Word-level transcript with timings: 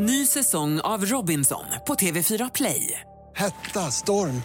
Ny 0.00 0.26
säsong 0.26 0.80
av 0.80 1.04
Robinson 1.04 1.64
på 1.86 1.94
TV4 1.94 2.50
Play. 2.54 3.00
Hetta, 3.36 3.80
storm, 3.80 4.42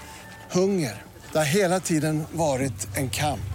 hunger. 0.51 1.01
Det 1.31 1.37
har 1.37 1.45
hela 1.45 1.79
tiden 1.79 2.23
varit 2.31 2.97
en 2.97 3.09
kamp. 3.09 3.53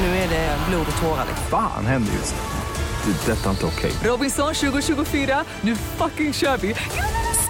Nu 0.00 0.06
är 0.06 0.28
det 0.28 0.58
blod 0.68 0.86
och 0.96 1.02
tårar. 1.02 1.26
Fan 1.50 1.86
händer 1.86 2.12
just 2.12 2.34
nu. 2.34 3.12
Det. 3.12 3.32
Detta 3.32 3.46
är 3.46 3.50
inte 3.50 3.66
okej. 3.66 3.92
Robinson 4.04 4.54
2024, 4.54 5.44
nu 5.60 5.76
fucking 5.76 6.32
kör 6.32 6.56
vi! 6.56 6.74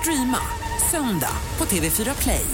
Streama 0.00 0.39
söndag 0.91 1.36
på 1.57 1.64
TV4 1.64 2.23
Play. 2.23 2.46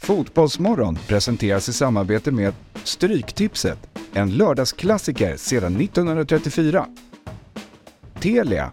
Fotbollsmorgon 0.00 0.98
presenteras 1.08 1.68
i 1.68 1.72
samarbete 1.72 2.30
med 2.30 2.54
Stryktipset, 2.84 3.78
en 4.12 4.30
lördagsklassiker 4.30 5.36
sedan 5.36 5.80
1934. 5.80 6.86
Telia, 8.20 8.72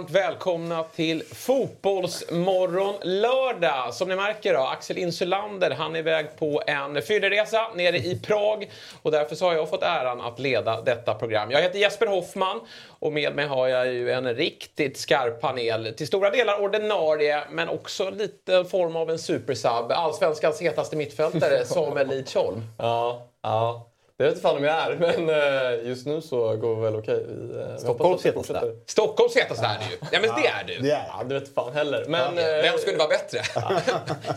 Varmt 0.00 0.10
välkomna 0.10 0.82
till 0.82 1.22
Fotbollsmorgon 1.22 2.94
lördag. 3.02 3.94
Som 3.94 4.08
ni 4.08 4.16
märker 4.16 4.54
då, 4.54 4.60
Axel 4.60 4.98
Insulander 4.98 5.70
han 5.70 5.94
är 5.94 5.98
iväg 5.98 6.26
på 6.38 6.62
en 6.66 7.02
fylleresa 7.02 7.68
nere 7.74 7.96
i 7.96 8.20
Prag 8.26 8.70
och 9.02 9.10
därför 9.10 9.36
så 9.36 9.44
har 9.44 9.54
jag 9.54 9.70
fått 9.70 9.82
äran 9.82 10.20
att 10.20 10.38
leda 10.38 10.80
detta 10.80 11.14
program. 11.14 11.50
Jag 11.50 11.62
heter 11.62 11.78
Jesper 11.78 12.06
Hoffman 12.06 12.60
och 12.88 13.12
med 13.12 13.34
mig 13.34 13.46
har 13.46 13.68
jag 13.68 13.86
ju 13.86 14.10
en 14.10 14.34
riktigt 14.34 14.98
skarp 14.98 15.40
panel. 15.40 15.94
Till 15.96 16.06
stora 16.06 16.30
delar 16.30 16.60
ordinarie 16.60 17.42
men 17.50 17.68
också 17.68 18.10
lite 18.10 18.64
form 18.64 18.96
av 18.96 19.10
en 19.10 19.18
supersub. 19.18 19.92
Allsvenskans 19.92 20.62
hetaste 20.62 20.96
mittfältare 20.96 21.64
Samuel 21.64 22.08
Lidsholm. 22.08 22.62
Ja, 22.78 23.28
ja. 23.42 23.89
Det 24.20 24.24
vet 24.24 24.32
inte 24.32 24.42
fan 24.42 24.56
om 24.56 24.64
jag 24.64 24.74
är, 24.74 24.96
men 24.96 25.28
eh, 25.28 25.88
just 25.88 26.06
nu 26.06 26.20
så 26.20 26.56
går 26.56 26.76
det 26.76 26.82
väl 26.82 26.96
okej. 26.96 27.26
Vi, 27.28 27.58
eh, 27.58 28.18
det 28.22 28.32
fortsätter. 28.32 28.74
Stockholms 28.86 29.36
hetaste 29.36 29.66
är 29.66 29.78
du 29.78 29.84
ju. 29.84 29.98
Ja 30.12 30.18
men 30.20 30.42
det 30.42 30.46
är 30.46 30.64
du. 30.66 30.82
Det 30.82 30.90
är 30.90 31.06
ja, 31.08 31.24
det 31.24 31.34
vet 31.34 31.54
fan 31.54 31.72
heller. 31.72 32.04
Men, 32.08 32.38
eh, 32.38 32.44
Vem 32.44 32.78
skulle 32.78 32.98
vara 32.98 33.08
bättre? 33.08 33.40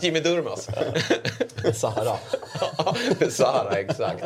Jimmy 0.00 0.20
Durmaz. 0.20 0.68
Sahara. 1.74 2.16
Sahara, 3.30 3.78
exakt. 3.78 4.24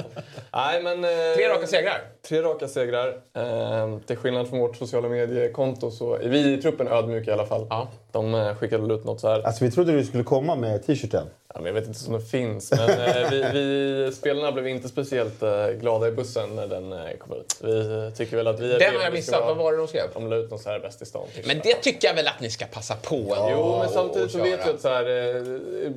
Nej, 0.52 0.82
men... 0.82 1.02
Tre 1.36 1.48
raka 1.48 1.66
segrar. 1.66 2.00
Tre 2.28 2.42
raka 2.42 2.68
segrar. 2.68 3.08
Eh, 3.36 3.98
till 4.06 4.16
skillnad 4.16 4.48
från 4.48 4.58
vårt 4.58 4.76
sociala 4.76 5.08
mediekonto 5.08 5.90
så 5.90 6.14
är 6.14 6.28
vi 6.28 6.52
i 6.52 6.62
truppen 6.62 6.88
ödmjuka 6.88 7.30
i 7.30 7.34
alla 7.34 7.46
fall. 7.46 7.66
Ja. 7.70 7.88
De 8.12 8.34
eh, 8.34 8.54
skickade 8.54 8.94
ut 8.94 9.04
något 9.04 9.20
så 9.20 9.28
här. 9.28 9.46
Alltså 9.46 9.64
vi 9.64 9.70
trodde 9.70 9.92
du 9.92 10.04
skulle 10.04 10.24
komma 10.24 10.56
med 10.56 10.86
t-shirten. 10.86 11.26
Ja, 11.54 11.60
men 11.60 11.66
jag 11.66 11.72
vet 11.72 11.86
inte 11.86 11.98
om 12.06 12.12
det 12.12 12.20
finns. 12.20 12.70
Men 12.72 12.90
eh, 12.90 13.30
vi, 13.30 13.44
vi, 13.52 14.12
spelarna 14.12 14.52
blev 14.52 14.68
inte 14.68 14.88
speciellt 14.88 15.42
eh, 15.42 15.66
glada 15.66 16.08
i 16.08 16.12
bussen 16.12 16.56
när 16.56 16.66
den 16.66 16.94
kom 17.18 17.32
ut. 17.32 17.56
Vi 17.60 18.10
tycker 18.16 18.36
väl 18.36 18.46
att 18.46 18.60
vi 18.60 18.64
är 18.74 18.78
Den 18.78 18.92
det 18.92 18.98
har 18.98 19.04
jag 19.04 19.12
missat. 19.12 19.40
Vad 19.46 19.56
var 19.56 19.72
det 19.72 19.78
de 19.78 19.88
skrev? 19.88 20.02
De 20.14 20.30
la 20.30 20.36
ut 20.36 20.50
någon 20.50 20.58
så 20.58 20.70
här 20.70 20.80
bäst 20.80 21.02
i 21.02 21.06
stan. 21.06 21.26
Men 21.46 21.60
det 21.64 21.74
tycker 21.74 22.08
jag 22.08 22.14
väl 22.14 22.26
att 22.26 22.40
ni 22.40 22.50
ska 22.50 22.64
passa 22.66 22.94
på 22.94 23.14
ändå 23.16 23.48
Jo, 23.50 23.78
men 23.78 23.88
samtidigt 23.88 24.30
så 24.30 24.38
vet 24.38 24.66
vi 24.66 24.70
att 24.70 24.80
så 24.80 24.88
här, 24.88 25.04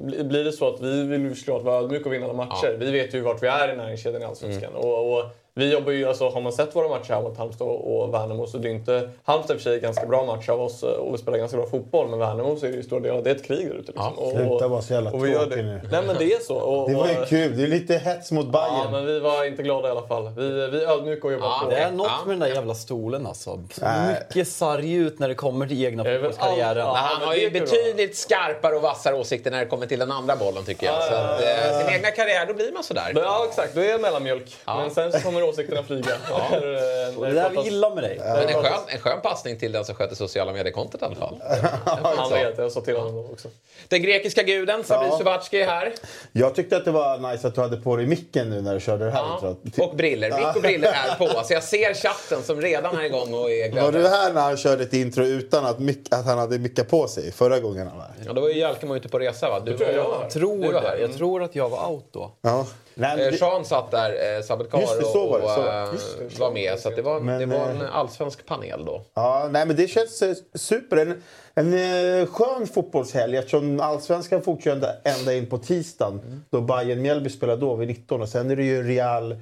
bli- 0.05 0.23
blir 0.23 0.43
det 0.43 0.51
så 0.51 0.73
att 0.73 0.81
vi 0.81 1.03
vill 1.03 1.35
såklart 1.35 1.63
vara 1.63 1.79
ödmjuka 1.83 2.05
och 2.09 2.13
vinna 2.13 2.25
alla 2.25 2.33
matcher. 2.33 2.75
Vi 2.79 2.91
vet 2.91 3.13
ju 3.13 3.21
vart 3.21 3.43
vi 3.43 3.47
är 3.47 3.73
i 3.73 3.77
näringskedjan 3.77 4.21
i 4.21 4.25
Allsvenskan. 4.25 4.69
Mm. 4.69 4.81
Och, 4.81 5.17
och 5.17 5.25
vi 5.53 5.71
jobbar 5.73 5.91
ju, 5.91 6.07
alltså, 6.07 6.29
har 6.29 6.41
man 6.41 6.51
sett 6.53 6.75
våra 6.75 6.87
matcher 6.89 7.13
här 7.13 7.21
mot 7.21 7.37
Halmstad 7.37 7.67
och 7.67 8.13
Värnamo 8.13 8.47
så 8.47 8.57
det 8.57 8.69
är 8.69 8.73
inte... 8.73 9.09
Halmstad 9.23 9.51
är 9.51 9.55
i 9.55 9.57
och 9.57 9.61
för 9.61 9.69
sig 9.69 9.75
en 9.75 9.81
ganska 9.81 10.05
bra 10.05 10.25
match 10.25 10.49
av 10.49 10.61
oss 10.61 10.83
eh, 10.83 10.89
och 10.89 11.13
vi 11.13 11.17
spelar 11.17 11.37
ganska 11.37 11.57
bra 11.57 11.65
fotboll. 11.67 12.07
Men 12.09 12.19
Värnamo 12.19 12.55
så 12.55 12.65
är 12.65 12.69
det 12.69 12.75
ju 12.77 12.83
stor 12.83 12.99
del, 12.99 13.23
det 13.23 13.29
är 13.31 13.35
ett 13.35 13.43
krig 13.45 13.67
där 13.67 13.75
ute. 13.75 13.91
Liksom. 13.91 14.13
Och- 14.19 14.31
Sluta 14.31 14.67
vara 14.67 14.81
så 14.81 14.93
jävla 14.93 15.11
och 15.11 15.25
vi 15.25 15.29
gör 15.31 15.39
tråkig 15.39 15.57
det. 15.57 15.63
nu. 15.63 15.81
Nej 15.91 16.01
men 16.07 16.15
det 16.19 16.33
är 16.33 16.39
så. 16.39 16.55
Och, 16.55 16.89
Det 16.89 16.95
var 16.95 17.07
ju 17.07 17.25
kul. 17.25 17.57
Det 17.57 17.63
är 17.63 17.67
lite 17.67 17.97
hets 17.97 18.31
mot 18.31 18.45
Ja, 18.45 18.51
Bayern. 18.51 18.91
men 18.91 19.05
vi 19.05 19.19
var 19.19 19.45
inte 19.45 19.63
glada 19.63 19.87
i 19.87 19.91
alla 19.91 20.07
fall. 20.07 20.29
Vi, 20.37 20.49
vi 20.49 20.83
är 20.83 20.91
ödmjuka 20.91 21.27
och 21.27 21.33
jobbar 21.33 21.47
Ja, 21.47 21.61
på. 21.63 21.69
Det 21.69 21.77
är 21.77 21.91
något 21.91 22.07
Ja. 22.07 22.25
med 22.25 22.33
den 22.33 22.39
där 22.49 22.55
jävla 22.55 22.73
stolen 22.75 23.27
alltså. 23.27 23.57
Mycket 23.57 24.47
sarg 24.47 24.93
ut 24.93 25.19
när 25.19 25.27
det 25.27 25.35
kommer 25.35 25.67
till 25.67 25.85
egna 25.85 26.03
är 26.03 26.13
fotbollskarriären. 26.13 26.75
Men 26.85 26.95
han 26.95 27.21
har 27.21 27.33
det 27.33 27.39
ju 27.41 27.49
betydligt 27.49 28.17
skarpare 28.17 28.75
och 28.75 28.81
vassare 28.81 29.15
åsikter 29.15 29.51
när 29.51 29.59
det 29.59 29.65
kommer 29.65 29.85
till 29.87 29.99
den 29.99 30.11
andra 30.11 30.35
bollen 30.35 30.63
tycker 30.63 30.85
jag. 30.85 31.03
Så 31.03 31.13
att, 31.13 31.41
eh, 31.41 31.79
sin 31.79 31.95
egna 31.95 32.11
karriär, 32.11 32.45
då 32.45 32.53
blir 32.53 32.71
man 32.73 32.83
sådär. 32.83 33.11
Ja 33.15 33.45
exakt, 33.49 33.75
då 33.75 33.81
är 33.81 33.89
jag 33.89 34.01
mellanmjölk. 34.01 34.55
Men 34.65 34.91
sen 34.91 35.11
så 35.11 35.19
kommer 35.19 35.40
åsikterna 35.43 35.83
flyga. 35.83 36.07
När, 36.29 36.55
eh, 36.55 37.19
när 37.19 37.33
Det 37.33 37.49
vi 37.55 37.61
gillar 37.61 37.95
med 37.95 38.03
dig. 38.03 38.17
Men 38.23 38.47
en 38.49 38.53
skön, 38.63 38.79
en 38.87 38.99
skön 38.99 39.21
passning 39.21 39.59
till 39.59 39.71
den 39.71 39.85
som 39.85 39.95
sköter 39.95 40.15
sociala 40.15 40.53
mediekontot 40.53 41.01
i 41.01 41.05
alla 41.05 41.15
fall. 41.15 41.41
Han 42.17 42.29
vet, 42.29 42.57
jag 42.57 42.71
sa 42.71 42.81
till 42.81 42.97
honom 42.97 43.29
också. 43.31 43.47
Den 43.87 44.01
grekiska 44.01 44.43
guden, 44.43 44.83
Sabri 44.83 45.07
Ja. 45.11 45.17
Suvatski 45.17 45.61
är 45.61 45.67
här. 45.67 45.93
Jag 46.31 46.55
tyckte 46.55 46.77
att 46.77 46.85
det 46.85 46.91
var 46.91 47.31
nice 47.31 47.47
att 47.47 47.55
du 47.55 47.61
hade 47.61 47.77
på 47.77 47.95
dig 47.95 48.05
micken 48.05 48.49
nu 48.49 48.61
när 48.61 48.73
du 48.73 48.79
körde 48.79 49.05
det 49.05 49.11
här 49.11 49.21
Ja. 49.41 49.55
Och 49.85 49.95
briller. 49.95 50.29
Mick 50.37 50.55
och 50.55 50.61
briller 50.61 50.87
är 50.87 51.15
på. 51.15 51.43
Så 51.43 51.53
jag 51.53 51.63
ser 51.63 51.93
chatten 51.93 52.43
som 52.43 52.61
redan 52.61 52.97
är 52.97 53.03
igång 53.03 53.33
och 53.33 53.51
är 53.51 53.81
Var 53.81 53.91
du 53.91 54.07
här 54.07 54.33
när 54.33 54.41
han 54.41 54.57
körde 54.57 54.83
ett 54.83 54.93
intro 54.93 55.23
utan 55.23 55.65
att, 55.65 55.79
mick, 55.79 56.13
att 56.13 56.25
han 56.25 56.37
hade 56.37 56.59
mickat 56.59 56.89
på 56.89 57.07
sig 57.07 57.31
förra 57.31 57.59
gången 57.59 57.87
han 57.87 57.97
var 57.97 58.03
här? 58.03 58.13
Ja, 58.25 58.33
då 58.33 58.41
var 58.41 58.49
ju 58.49 58.59
Jalkemo 58.59 58.95
ute 58.95 59.09
på 59.09 59.19
resa 59.19 59.49
va? 59.49 59.59
Du 59.59 59.77
tror 59.77 59.89
jag 59.89 60.03
var. 60.03 60.29
Tror 60.29 60.63
Du 60.63 60.71
var 60.71 60.81
här. 60.81 60.95
det. 60.95 61.01
Jag 61.01 61.13
tror 61.17 61.43
att 61.43 61.55
jag 61.55 61.69
var 61.69 61.89
out 61.91 62.05
då. 62.11 62.31
Ja. 62.41 62.65
Nej, 62.93 63.17
men 63.17 63.25
Eh, 63.25 63.31
det, 63.31 63.37
Sean 63.37 63.65
satt 63.65 63.91
där, 63.91 64.37
eh, 64.37 64.43
Sabet 64.43 64.67
Just 64.73 64.99
det, 64.99 65.05
och 65.39 65.49
så. 65.49 65.67
eh, 65.67 65.87
Just 66.23 66.39
var 66.39 66.51
med. 66.51 66.79
Så 66.79 66.89
det 66.89 67.01
var, 67.01 67.19
Men, 67.19 67.39
det 67.39 67.45
var 67.57 67.65
en 67.69 67.81
eh, 67.81 67.95
allsvensk 67.95 68.45
panel 68.45 68.85
då. 68.85 69.01
ja, 69.13 69.47
nej, 69.51 69.65
men 69.65 69.75
det 69.75 69.87
känns 69.87 70.21
eh, 70.21 70.35
super. 70.55 70.97
En, 70.97 71.21
en 71.55 71.73
eh, 72.21 72.25
skön 72.27 72.67
fotbollshelg 72.67 73.37
eftersom 73.37 73.79
allsvenskan 73.79 74.41
fortsätter 74.41 74.89
ända 75.03 75.33
in 75.33 75.45
på 75.49 75.57
tisdagen. 75.57 76.43
Då 76.49 76.61
Bayern 76.61 77.01
Mjällby 77.01 77.29
spelar 77.29 77.57
då 77.57 77.75
vid 77.75 77.87
19 77.87 78.21
och 78.21 78.29
sen 78.29 78.51
är 78.51 78.55
det 78.55 78.63
ju 78.63 78.83
Real 78.83 79.35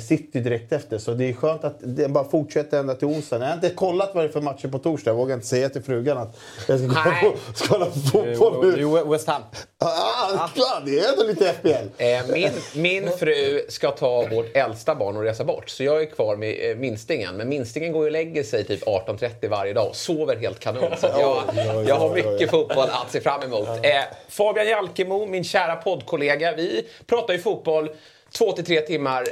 City 0.00 0.40
direkt 0.40 0.72
efter. 0.72 0.98
Så 0.98 1.10
det 1.14 1.28
är 1.28 1.32
skönt 1.32 1.64
att 1.64 1.76
det 1.80 2.08
bara 2.08 2.24
fortsätter 2.24 2.78
ända 2.78 2.94
till 2.94 3.06
onsdagen. 3.06 3.42
Jag 3.42 3.48
har 3.48 3.54
inte 3.54 3.70
kollat 3.70 4.10
vad 4.14 4.24
det 4.24 4.28
är 4.28 4.32
för 4.32 4.40
matcher 4.40 4.68
på 4.68 4.78
torsdag. 4.78 5.10
Jag 5.10 5.16
vågar 5.16 5.34
inte 5.34 5.46
säga 5.46 5.68
till 5.68 5.82
frugan 5.82 6.18
att 6.18 6.38
jag 6.68 6.80
ska 6.80 6.88
kolla 6.88 7.16
på, 7.22 7.54
ska 7.54 7.68
kolla 7.68 7.86
på 7.86 7.92
fotboll 7.92 8.60
Det 8.60 8.66
nu. 8.66 8.72
är 8.72 8.78
ju 8.78 9.10
West 9.10 9.28
Ham. 9.28 9.42
Ah, 9.78 10.48
klar, 10.48 10.82
det 10.86 10.98
är 10.98 11.12
ändå 11.12 11.24
lite 11.24 11.52
FBL. 11.52 12.02
Eh, 12.02 12.32
min, 12.32 12.50
min 12.82 13.10
fru 13.18 13.60
ska 13.68 13.90
ta 13.90 14.26
vårt 14.30 14.56
äldsta 14.56 14.94
barn 14.94 15.16
och 15.16 15.22
resa 15.22 15.44
bort. 15.44 15.68
Så 15.70 15.84
jag 15.84 16.02
är 16.02 16.06
kvar 16.06 16.36
med 16.36 16.70
eh, 16.70 16.76
minstingen. 16.76 17.36
Men 17.36 17.48
minstingen 17.48 17.92
går 17.92 18.02
ju 18.02 18.06
och 18.06 18.12
lägger 18.12 18.42
sig 18.42 18.64
typ 18.64 18.84
18.30 18.84 19.48
varje 19.48 19.72
dag 19.72 19.88
och 19.88 19.96
sover 19.96 20.36
helt 20.36 20.58
kanon. 20.60 20.92
Så 20.98 21.06
jag, 21.06 21.42
jag 21.86 21.94
har 21.96 22.14
mycket 22.14 22.50
fotboll 22.50 22.88
att 22.90 23.12
se 23.12 23.20
fram 23.20 23.42
emot. 23.42 23.68
Eh, 23.68 24.02
Fabian 24.28 24.66
Jalkemo, 24.68 25.26
min 25.26 25.44
kära 25.44 25.76
poddkollega. 25.76 26.54
Vi 26.56 26.86
pratar 27.06 27.34
ju 27.34 27.40
fotboll 27.40 27.90
två 28.32 28.52
till 28.52 28.64
tre 28.64 28.80
timmar 28.80 29.24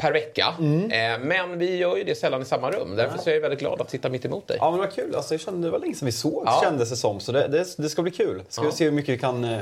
per 0.00 0.12
vecka. 0.12 0.54
Mm. 0.58 1.28
Men 1.28 1.58
vi 1.58 1.76
gör 1.76 1.96
ju 1.96 2.04
det 2.04 2.14
sällan 2.14 2.42
i 2.42 2.44
samma 2.44 2.70
rum. 2.70 2.96
Därför 2.96 3.18
så 3.18 3.30
är 3.30 3.34
jag 3.34 3.40
väldigt 3.40 3.60
glad 3.60 3.80
att 3.80 3.90
sitta 3.90 4.08
mitt 4.08 4.24
emot 4.24 4.48
dig. 4.48 4.56
Ja 4.60 4.70
men 4.70 4.80
vad 4.80 4.92
kul. 4.92 5.14
Alltså, 5.14 5.34
jag 5.34 5.40
kände, 5.40 5.66
det 5.66 5.70
var 5.70 5.78
länge 5.78 5.94
sedan 5.94 6.06
vi 6.06 6.12
såg 6.12 6.42
Ja. 6.46 6.60
kändes 6.64 6.90
det 6.90 6.96
som. 6.96 7.20
Så 7.20 7.32
det, 7.32 7.48
det, 7.48 7.66
det 7.76 7.88
ska 7.88 8.02
bli 8.02 8.10
kul. 8.12 8.42
Ska 8.48 8.62
vi 8.62 8.72
se 8.72 8.84
hur 8.84 8.92
mycket 8.92 9.14
vi 9.14 9.18
kan 9.18 9.44
eh, 9.44 9.58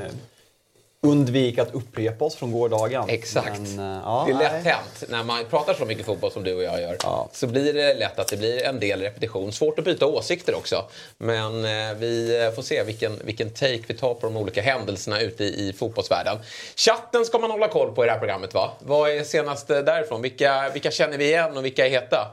undvika 1.01 1.61
att 1.61 1.73
upprepa 1.73 2.25
oss 2.25 2.35
från 2.35 2.51
gårdagen. 2.51 3.03
Exakt. 3.07 3.59
Men, 3.59 3.79
eh, 3.79 4.01
ja, 4.03 4.23
det 4.27 4.33
är 4.33 4.37
lätt 4.37 4.63
nej. 4.63 4.73
hänt 4.73 5.03
när 5.09 5.23
man 5.23 5.45
pratar 5.45 5.73
så 5.73 5.85
mycket 5.85 6.05
fotboll 6.05 6.31
som 6.31 6.43
du 6.43 6.55
och 6.55 6.63
jag 6.63 6.81
gör. 6.81 6.97
Ja. 7.03 7.29
Så 7.31 7.47
blir 7.47 7.73
det 7.73 7.93
lätt 7.93 8.19
att 8.19 8.27
det 8.27 8.37
blir 8.37 8.63
en 8.63 8.79
del 8.79 9.01
repetition. 9.01 9.51
Svårt 9.51 9.79
att 9.79 9.85
byta 9.85 10.05
åsikter 10.05 10.55
också. 10.55 10.85
Men 11.17 11.65
eh, 11.65 11.97
vi 11.97 12.43
eh, 12.45 12.51
får 12.51 12.61
se 12.61 12.83
vilken, 12.83 13.19
vilken 13.23 13.49
take 13.49 13.81
vi 13.87 13.93
tar 13.93 14.13
på 14.13 14.27
de 14.27 14.37
olika 14.37 14.61
händelserna 14.61 15.21
ute 15.21 15.43
i, 15.43 15.69
i 15.69 15.73
fotbollsvärlden. 15.73 16.37
Chatten 16.75 17.25
ska 17.25 17.39
man 17.39 17.51
hålla 17.51 17.67
koll 17.67 17.95
på 17.95 18.03
i 18.03 18.05
det 18.05 18.11
här 18.11 18.19
programmet 18.19 18.53
va? 18.53 18.71
Vad 18.79 19.09
är 19.09 19.23
senast 19.23 19.69
eh, 19.69 19.79
därifrån? 19.79 20.21
Vilka, 20.21 20.69
vilka 20.73 20.91
känner 20.91 21.17
vi 21.17 21.25
igen 21.25 21.57
och 21.57 21.65
vilka 21.65 21.85
är 21.85 21.89
heta? 21.89 22.27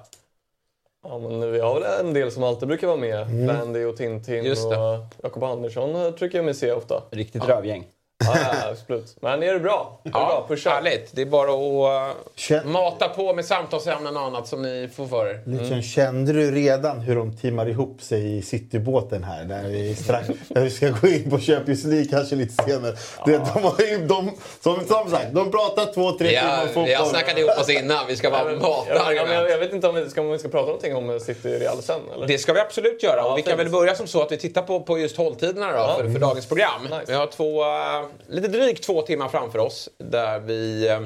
Ja, 1.09 1.19
men 1.19 1.53
vi 1.53 1.61
har 1.61 1.81
väl 1.81 2.07
en 2.07 2.15
del 2.15 2.33
som 2.33 2.43
alltid 2.43 2.69
brukar 2.69 2.87
vara 2.87 2.97
med. 2.97 3.47
Landy 3.47 3.85
och 3.85 3.97
Tintin 3.97 4.45
Just 4.45 4.71
det. 4.71 4.77
och 4.77 5.05
Jakob 5.23 5.45
Andersson 5.45 6.07
eh, 6.07 6.11
tycker 6.11 6.39
jag 6.39 6.45
mig 6.45 6.55
se 6.55 6.73
ofta. 6.73 7.03
Riktigt 7.11 7.45
rövgäng. 7.45 7.85
Ja, 8.25 8.35
ja, 8.37 8.71
absolut. 8.71 9.17
Men 9.21 9.43
är 9.43 9.53
det 9.55 9.61
bra? 9.61 10.01
Är 10.05 10.09
det 10.09 10.11
bra? 10.13 10.21
Ja, 10.21 10.45
Pusha. 10.49 10.71
härligt. 10.71 11.11
Det 11.13 11.23
är 11.23 11.27
bara 11.27 11.51
att 11.51 12.11
uh, 12.13 12.17
Känn- 12.37 12.71
mata 12.73 13.09
på 13.09 13.35
med 13.35 13.45
samtalsämnen 13.45 14.17
och 14.17 14.23
annat 14.23 14.49
som 14.49 14.63
ni 14.63 14.89
får 14.97 15.07
för 15.07 15.27
er. 15.27 15.41
Liksom, 15.47 15.83
Kände 15.83 16.33
du 16.33 16.51
redan 16.51 17.01
hur 17.01 17.17
de 17.17 17.37
teamar 17.37 17.69
ihop 17.69 18.03
sig 18.03 18.37
i 18.39 18.43
citybåten 18.43 19.25
här? 19.25 19.45
När 19.45 19.69
vi, 19.69 19.95
strax, 19.95 20.29
när 20.49 20.63
vi 20.63 20.71
ska 20.71 20.89
gå 20.91 21.09
in 21.09 21.31
på 21.31 21.39
Champions 21.39 21.85
League 21.85 22.05
kanske 22.11 22.37
lite 22.37 22.65
senare. 22.65 22.95
Du 23.25 23.33
vet, 23.33 23.55
de 23.55 23.63
har 23.63 23.81
ju, 23.81 24.07
de, 24.07 24.31
som, 24.61 24.87
som 24.87 25.11
sagt, 25.11 25.27
de 25.33 25.51
pratar 25.51 25.93
två, 25.95 26.13
tre 26.19 26.29
Vi 26.29 26.37
timmar 26.37 26.57
har, 26.57 26.67
fotboll. 26.67 26.85
vi 26.85 26.95
har 26.95 27.07
snackat 27.07 27.39
ihop 27.39 27.59
oss 27.59 27.69
innan. 27.71 28.07
Vi 28.07 28.17
ska 28.17 28.31
bara 28.31 28.45
mata 28.45 28.57
Ja, 28.67 28.85
ja, 28.89 28.95
jag, 28.95 29.07
argument. 29.23 29.51
jag 29.51 29.59
vet 29.59 29.73
inte 29.73 29.89
om 29.89 29.95
vi 29.95 30.11
ska, 30.11 30.21
om 30.21 30.31
vi 30.31 30.39
ska 30.39 30.49
prata 30.49 30.67
någonting 30.67 30.97
om 30.97 31.21
City 31.21 31.49
Real 31.49 31.83
sen. 31.83 32.01
Eller? 32.17 32.27
Det 32.27 32.39
ska 32.39 32.53
vi 32.53 32.61
absolut 32.61 33.03
göra. 33.03 33.25
och 33.25 33.39
vi 33.39 33.43
kan 33.43 33.51
fint. 33.51 33.61
väl 33.61 33.73
börja 33.73 33.95
som 33.95 34.07
så 34.07 34.23
att 34.23 34.33
vi 34.33 34.37
tittar 34.37 34.63
på, 34.63 34.81
på 34.81 34.99
just 34.99 35.17
hålltiderna 35.17 35.73
då, 35.73 35.95
för, 36.03 36.11
för 36.13 36.19
dagens 36.19 36.47
program. 36.47 36.83
Nice. 36.83 37.03
Vi 37.07 37.15
har 37.15 37.27
två, 37.27 37.63
eh, 37.65 38.06
lite 38.29 38.49
drygt 38.49 38.83
två 38.83 39.03
timmar 39.03 39.29
framför 39.29 39.59
oss 39.59 39.89
där 39.99 40.39
vi 40.39 40.89
eh, 40.89 41.01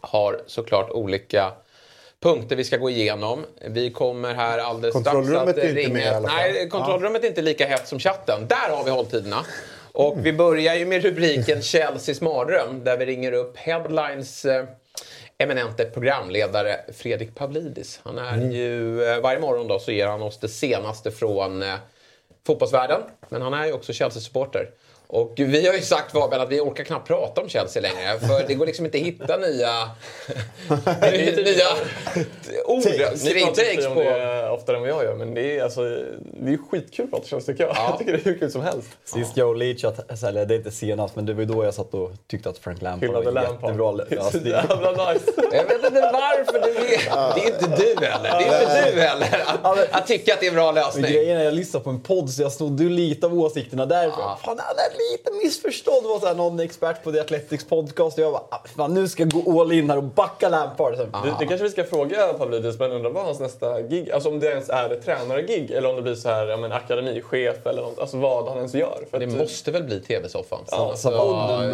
har 0.00 0.40
såklart 0.46 0.90
olika 0.90 1.52
punkter 2.20 2.56
vi 2.56 2.64
ska 2.64 2.76
gå 2.76 2.90
igenom. 2.90 3.44
Vi 3.66 3.90
kommer 3.90 4.34
här 4.34 4.58
alldeles 4.58 5.00
strax 5.00 5.16
att 5.16 5.48
är 5.48 5.48
inte 5.48 5.72
ringa... 5.72 5.92
med. 5.94 6.22
Nej, 6.22 6.68
kontrollrummet 6.68 7.24
är 7.24 7.28
inte 7.28 7.42
lika 7.42 7.66
hett 7.66 7.88
som 7.88 7.98
chatten. 7.98 8.46
Där 8.48 8.76
har 8.76 8.84
vi 8.84 8.90
hålltiderna. 8.90 9.44
Och 9.92 10.26
vi 10.26 10.32
börjar 10.32 10.74
ju 10.74 10.86
med 10.86 11.02
rubriken 11.02 11.62
Chelseas 11.62 12.20
mardröm 12.20 12.84
där 12.84 12.96
vi 12.96 13.06
ringer 13.06 13.32
upp 13.32 13.56
Headlines 13.56 14.44
eh, 14.44 14.64
eminente 15.38 15.84
programledare 15.84 16.80
Fredrik 16.92 17.34
Pavlidis. 17.34 18.00
Han 18.02 18.18
är 18.18 18.50
ju, 18.50 19.04
eh, 19.04 19.20
varje 19.20 19.40
morgon 19.40 19.68
då 19.68 19.78
så 19.78 19.92
ger 19.92 20.06
han 20.06 20.22
oss 20.22 20.40
det 20.40 20.48
senaste 20.48 21.10
från 21.10 21.62
eh, 21.62 21.74
fotbollsvärlden. 22.46 23.00
Men 23.28 23.42
han 23.42 23.54
är 23.54 23.66
ju 23.66 23.72
också 23.72 23.92
Chelsea-supporter. 23.92 24.70
Och 25.10 25.32
vi 25.36 25.66
har 25.66 25.74
ju 25.74 25.80
sagt 25.82 26.12
Fabian 26.12 26.40
att 26.42 26.48
vi 26.48 26.60
orkar 26.60 26.84
knappt 26.84 27.06
prata 27.08 27.40
om 27.40 27.48
Chelsea 27.48 27.82
längre. 27.82 28.18
För 28.18 28.48
det 28.48 28.54
går 28.54 28.66
liksom 28.66 28.84
inte 28.84 28.98
att 28.98 29.04
hitta 29.04 29.36
nya, 29.36 29.70
nya 31.12 31.64
ord, 32.66 32.82
Ni 32.84 32.98
pratar 32.98 33.16
kring 33.32 33.46
ju 33.48 33.54
takes 33.54 33.86
om 33.86 33.94
på. 33.94 34.00
det 34.00 34.50
oftare 34.50 34.76
än 34.76 34.80
vad 34.82 34.90
jag 34.90 35.04
gör, 35.04 35.14
men 35.14 35.34
det 35.34 35.58
är, 35.58 35.62
alltså, 35.64 35.80
det 36.40 36.52
är 36.52 36.68
skitkul 36.70 37.04
att 37.04 37.10
prata 37.10 37.26
Chelsea 37.26 37.54
tycker 37.54 37.64
jag. 37.66 37.76
Jag 37.76 37.98
tycker 37.98 38.12
det 38.12 38.18
är 38.18 38.24
hur 38.24 38.38
kul 38.38 38.50
som 38.50 38.60
helst. 38.62 38.88
Sist 39.04 39.36
jag 39.36 39.48
och 39.48 39.56
Leach, 39.56 39.84
att- 39.84 40.22
eller 40.24 40.46
det 40.46 40.54
är 40.54 40.58
inte 40.58 40.70
senast, 40.70 41.16
men 41.16 41.26
det 41.26 41.32
var 41.34 41.40
ju 41.40 41.46
då 41.46 41.64
jag 41.64 41.74
satt 41.74 41.94
och 41.94 42.10
tyckte 42.26 42.48
att 42.48 42.58
Frank 42.58 42.82
Lampard 42.82 43.08
Hyllade 43.08 43.24
var 43.30 43.42
en 43.42 43.44
Lampard. 43.48 43.70
jättebra 43.70 43.92
Det 43.92 44.14
lösning. 44.16 44.46
jävla 44.46 45.12
nice. 45.12 45.24
Jag 45.52 45.64
vet 45.64 45.84
inte 45.84 46.00
varför 46.12 46.52
du 46.52 46.70
är... 46.70 47.34
Det 47.34 47.40
är 47.40 47.46
inte 47.46 47.76
du 48.00 48.06
heller. 48.06 48.30
Det 48.38 48.44
är 48.44 48.62
inte 48.86 48.92
du 48.94 49.00
heller 49.00 49.44
att, 49.62 49.92
att 49.92 50.06
tycka 50.06 50.34
att 50.34 50.40
det 50.40 50.46
är 50.46 50.48
en 50.50 50.54
bra 50.54 50.72
Men 50.72 50.74
lösning. 50.84 51.04
grejen 51.12 51.38
är 51.38 51.44
jag 51.44 51.54
lyssnade 51.54 51.84
på 51.84 51.90
en 51.90 52.00
podd 52.00 52.30
så 52.30 52.42
jag 52.42 52.52
snodde 52.52 52.82
ju 52.82 52.88
lite 52.90 53.26
av 53.26 53.38
åsikterna 53.38 53.86
därifrån. 53.86 54.36
Fan, 54.44 54.58
han 54.58 54.76
är 54.78 54.97
lite 55.12 55.32
missförstådd. 55.44 56.02
Det 56.04 56.08
var 56.08 56.20
så 56.20 56.26
här, 56.26 56.34
någon 56.34 56.60
expert 56.60 57.04
på 57.04 57.12
The 57.12 57.20
Athletics 57.20 57.64
podcast 57.64 58.18
och 58.18 58.24
jag 58.24 58.32
bara, 58.32 58.42
"Ah, 58.50 58.62
fan 58.76 58.94
nu 58.94 59.08
ska 59.08 59.22
jag 59.22 59.30
gå 59.44 59.60
all 59.60 59.72
in 59.72 59.90
här 59.90 59.96
och 59.96 60.02
backa 60.04 60.48
Lampard. 60.48 60.96
Så, 60.96 61.04
Det, 61.04 61.34
det 61.38 61.46
kanske 61.46 61.64
vi 61.64 61.70
ska 61.70 61.84
fråga 61.84 62.32
Pavlidis, 62.32 62.78
men 62.78 62.92
undrar 62.92 63.10
vad 63.10 63.24
hans 63.24 63.40
nästa 63.40 63.82
gig, 63.82 64.10
alltså 64.10 64.28
om 64.28 64.40
det 64.40 64.46
ens 64.46 64.68
är 64.68 64.90
ett 64.90 65.04
tränargig 65.04 65.70
eller 65.70 65.88
om 65.90 65.96
det 65.96 66.02
blir 66.02 66.14
så 66.14 66.28
här, 66.28 66.46
ja, 66.46 66.56
men 66.56 66.72
akademichef 66.72 67.66
eller 67.66 67.82
något, 67.82 67.98
alltså 67.98 68.16
vad 68.16 68.48
han 68.48 68.56
ens 68.56 68.74
gör. 68.74 68.98
För 69.10 69.18
Det 69.18 69.26
att- 69.26 69.32
måste 69.32 69.70
väl 69.70 69.82
bli 69.82 70.00
TV-soffan? 70.00 70.58
Ja, 70.70 70.76
alltså, 70.90 71.10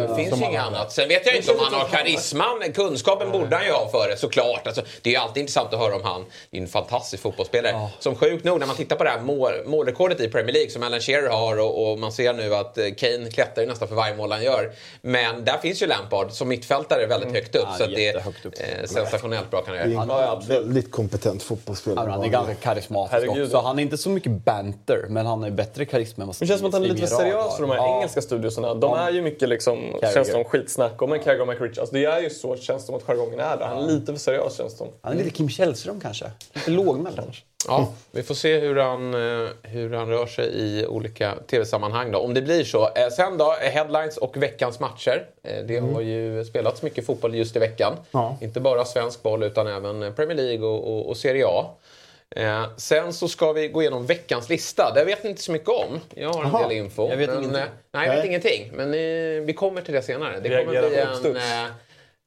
det 0.09 0.15
finns 0.15 0.41
ju 0.41 0.45
inget 0.45 0.61
annat. 0.61 0.91
Sen 0.91 1.07
vet 1.07 1.25
jag 1.25 1.35
inte 1.35 1.51
om 1.51 1.57
han 1.59 1.73
har 1.73 1.87
karisman. 1.87 2.61
Kunskapen 2.73 3.31
borde 3.31 3.55
han 3.55 3.65
ju 3.65 3.71
ha 3.71 3.87
för 3.89 4.09
det, 4.09 4.17
såklart. 4.17 4.67
Alltså, 4.67 4.81
det 5.01 5.09
är 5.09 5.13
ju 5.13 5.19
alltid 5.19 5.41
intressant 5.41 5.73
att 5.73 5.79
höra 5.79 5.95
om 5.95 6.03
han. 6.03 6.25
Det 6.51 6.57
är 6.57 6.61
en 6.61 6.67
fantastisk 6.67 7.23
fotbollsspelare. 7.23 7.87
Som 7.99 8.15
sjukt 8.15 8.43
nog, 8.45 8.59
när 8.59 8.67
man 8.67 8.75
tittar 8.75 8.95
på 8.95 9.03
det 9.03 9.09
här 9.09 9.21
mål, 9.21 9.51
målrekordet 9.65 10.19
i 10.19 10.27
Premier 10.29 10.53
League 10.53 10.69
som 10.71 10.83
Alan 10.83 10.99
Shearer 10.99 11.29
har 11.29 11.59
och, 11.59 11.91
och 11.91 11.99
man 11.99 12.11
ser 12.11 12.33
nu 12.33 12.55
att 12.55 12.77
eh, 12.77 12.85
Kane 13.17 13.29
klättrar 13.29 13.63
ju 13.63 13.69
nästan 13.69 13.87
för 13.87 13.95
varje 13.95 14.15
mål 14.15 14.31
han 14.31 14.43
gör. 14.43 14.71
Men 15.01 15.45
där 15.45 15.57
finns 15.57 15.81
ju 15.81 15.87
Lampard 15.87 16.31
som 16.31 16.47
mittfältare 16.47 17.05
väldigt 17.07 17.31
högt 17.31 17.55
upp. 17.55 17.61
Ja, 17.71 17.77
så 17.77 17.83
att 17.83 17.89
det 17.95 18.07
är 18.09 18.17
upp. 18.17 18.53
eh, 18.59 18.85
sensationellt 18.85 19.51
bra 19.51 19.61
kan 19.61 19.77
han 19.77 19.87
Det 19.89 19.89
är 19.89 19.93
göra. 19.93 20.03
en 20.03 20.09
Ja, 20.09 20.21
ja, 20.21 20.31
absolut. 20.31 20.61
väldigt 20.65 20.91
kompetent 20.91 21.41
Ja, 21.41 21.47
fotbollsspelare. 21.47 22.09
han 22.11 22.23
är 22.23 22.27
ganska 22.27 22.55
karismatisk 22.55 23.11
Herregud. 23.13 23.43
också. 23.45 23.57
Han 23.57 23.79
är 23.79 23.83
inte 23.83 23.97
så 23.97 24.09
mycket 24.09 24.31
banter, 24.31 25.05
men 25.09 25.25
han 25.25 25.43
är 25.43 25.51
bättre 25.51 25.85
karisma 25.85 26.21
än 26.21 26.27
vad 26.27 26.35
Det 26.39 26.47
känns 26.47 26.59
som 26.59 26.67
att 26.67 26.73
han 26.73 26.83
är 26.83 26.87
lite 26.87 27.07
seriös 27.07 27.55
för 27.55 27.61
de 27.61 27.69
här. 27.71 27.77
Ja. 27.77 27.97
engelska 27.97 28.21
studiosarna. 28.21 28.73
De 28.73 28.93
är 28.93 29.11
ju 29.11 29.21
mycket 29.21 29.49
liksom, 29.49 29.79
känns 30.13 30.31
som 30.31 30.43
skitsnack 30.43 31.01
om 31.01 31.13
en 31.13 31.19
Carragher 31.19 31.41
och 31.41 31.47
McRitch. 31.47 31.77
Alltså 31.77 31.95
det 31.95 32.05
är 32.05 32.19
ju 32.21 32.29
så 32.29 32.55
känns 32.57 32.81
det 32.81 32.85
som 32.85 32.95
att 32.95 33.03
jargongen 33.03 33.39
är 33.39 33.57
där. 33.57 33.65
Han 33.65 33.83
är 33.83 33.87
lite 33.87 34.13
för 34.13 34.19
seriös 34.19 34.57
känns 34.57 34.71
det 34.71 34.77
som. 34.77 34.87
Han 35.01 35.13
är 35.13 35.17
lite 35.17 35.29
Kim 35.29 35.49
Källström 35.49 36.01
kanske. 36.01 36.31
Lite 36.53 36.71
lågmäld. 36.71 37.21
Ja, 37.67 37.93
vi 38.11 38.23
får 38.23 38.35
se 38.35 38.59
hur 38.59 38.75
han, 38.75 39.13
eh, 39.13 39.49
hur 39.63 39.93
han 39.93 40.09
rör 40.09 40.25
sig 40.25 40.45
i 40.53 40.85
olika 40.85 41.33
tv-sammanhang 41.47 42.11
då, 42.11 42.19
om 42.19 42.33
det 42.33 42.41
blir 42.41 42.63
så. 42.63 42.89
Eh, 42.95 43.07
Sen 43.09 43.37
då, 43.37 43.55
eh, 43.61 43.69
headlines 43.71 44.17
och 44.17 44.37
veckans 44.37 44.79
matcher. 44.79 45.25
Det 45.65 45.79
har 45.79 46.01
ju 46.01 46.45
spelats 46.45 46.81
mycket 46.81 47.05
fotboll 47.05 47.35
just 47.35 47.55
i 47.55 47.59
veckan. 47.59 47.93
Ja. 48.11 48.37
Inte 48.41 48.59
bara 48.59 48.85
svensk 48.85 49.23
boll 49.23 49.43
utan 49.43 49.67
även 49.67 50.13
Premier 50.15 50.37
League 50.37 50.67
och, 50.67 50.97
och, 50.97 51.09
och 51.09 51.17
Serie 51.17 51.45
A. 51.47 51.65
Eh, 52.35 52.65
sen 52.77 53.13
så 53.13 53.27
ska 53.27 53.53
vi 53.53 53.67
gå 53.67 53.81
igenom 53.81 54.05
veckans 54.05 54.49
lista. 54.49 54.91
Det 54.95 55.05
vet 55.05 55.23
ni 55.23 55.29
inte 55.29 55.41
så 55.41 55.51
mycket 55.51 55.69
om. 55.69 55.99
Jag 56.15 56.33
har 56.33 56.43
en 56.43 56.49
Jaha. 56.51 56.67
del 56.67 56.77
info. 56.77 57.09
Jag 57.09 57.17
vet 57.17 57.29
men, 57.29 57.37
ingenting. 57.37 57.61
Nej, 57.91 58.07
jag 58.07 58.15
vet 58.15 58.17
Nej. 58.17 58.27
ingenting. 58.27 58.71
Men 58.73 58.93
eh, 58.93 59.45
vi 59.45 59.53
kommer 59.57 59.81
till 59.81 59.93
det 59.93 60.01
senare. 60.01 60.39
Det 60.39 60.49
kommer 60.65 60.89
bli 60.89 60.97
en, 61.29 61.35
eh, 61.35 61.71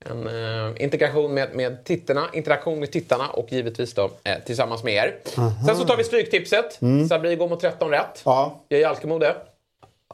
en 0.07 0.27
eh, 0.27 0.83
integration 0.83 1.35
med, 1.35 1.55
med 1.55 1.85
tittarna, 1.85 2.29
interaktion 2.33 2.81
med 2.81 2.93
tittarna 2.93 3.29
och 3.29 3.53
givetvis 3.53 3.95
då 3.95 4.11
eh, 4.25 4.39
tillsammans 4.47 4.85
med 4.85 4.95
er. 4.95 5.19
Sen 5.67 5.77
så 5.77 5.85
tar 5.85 5.97
vi 5.97 6.05
stryktipset. 6.05 6.79
Sabri 7.09 7.37
går 7.37 7.49
mot 7.49 7.61
13 7.61 7.91
rätt. 7.91 8.23
Ja. 8.25 8.61
Jag 8.69 8.81
är 8.81 8.87
Alkemo 8.87 9.19
det. 9.19 9.37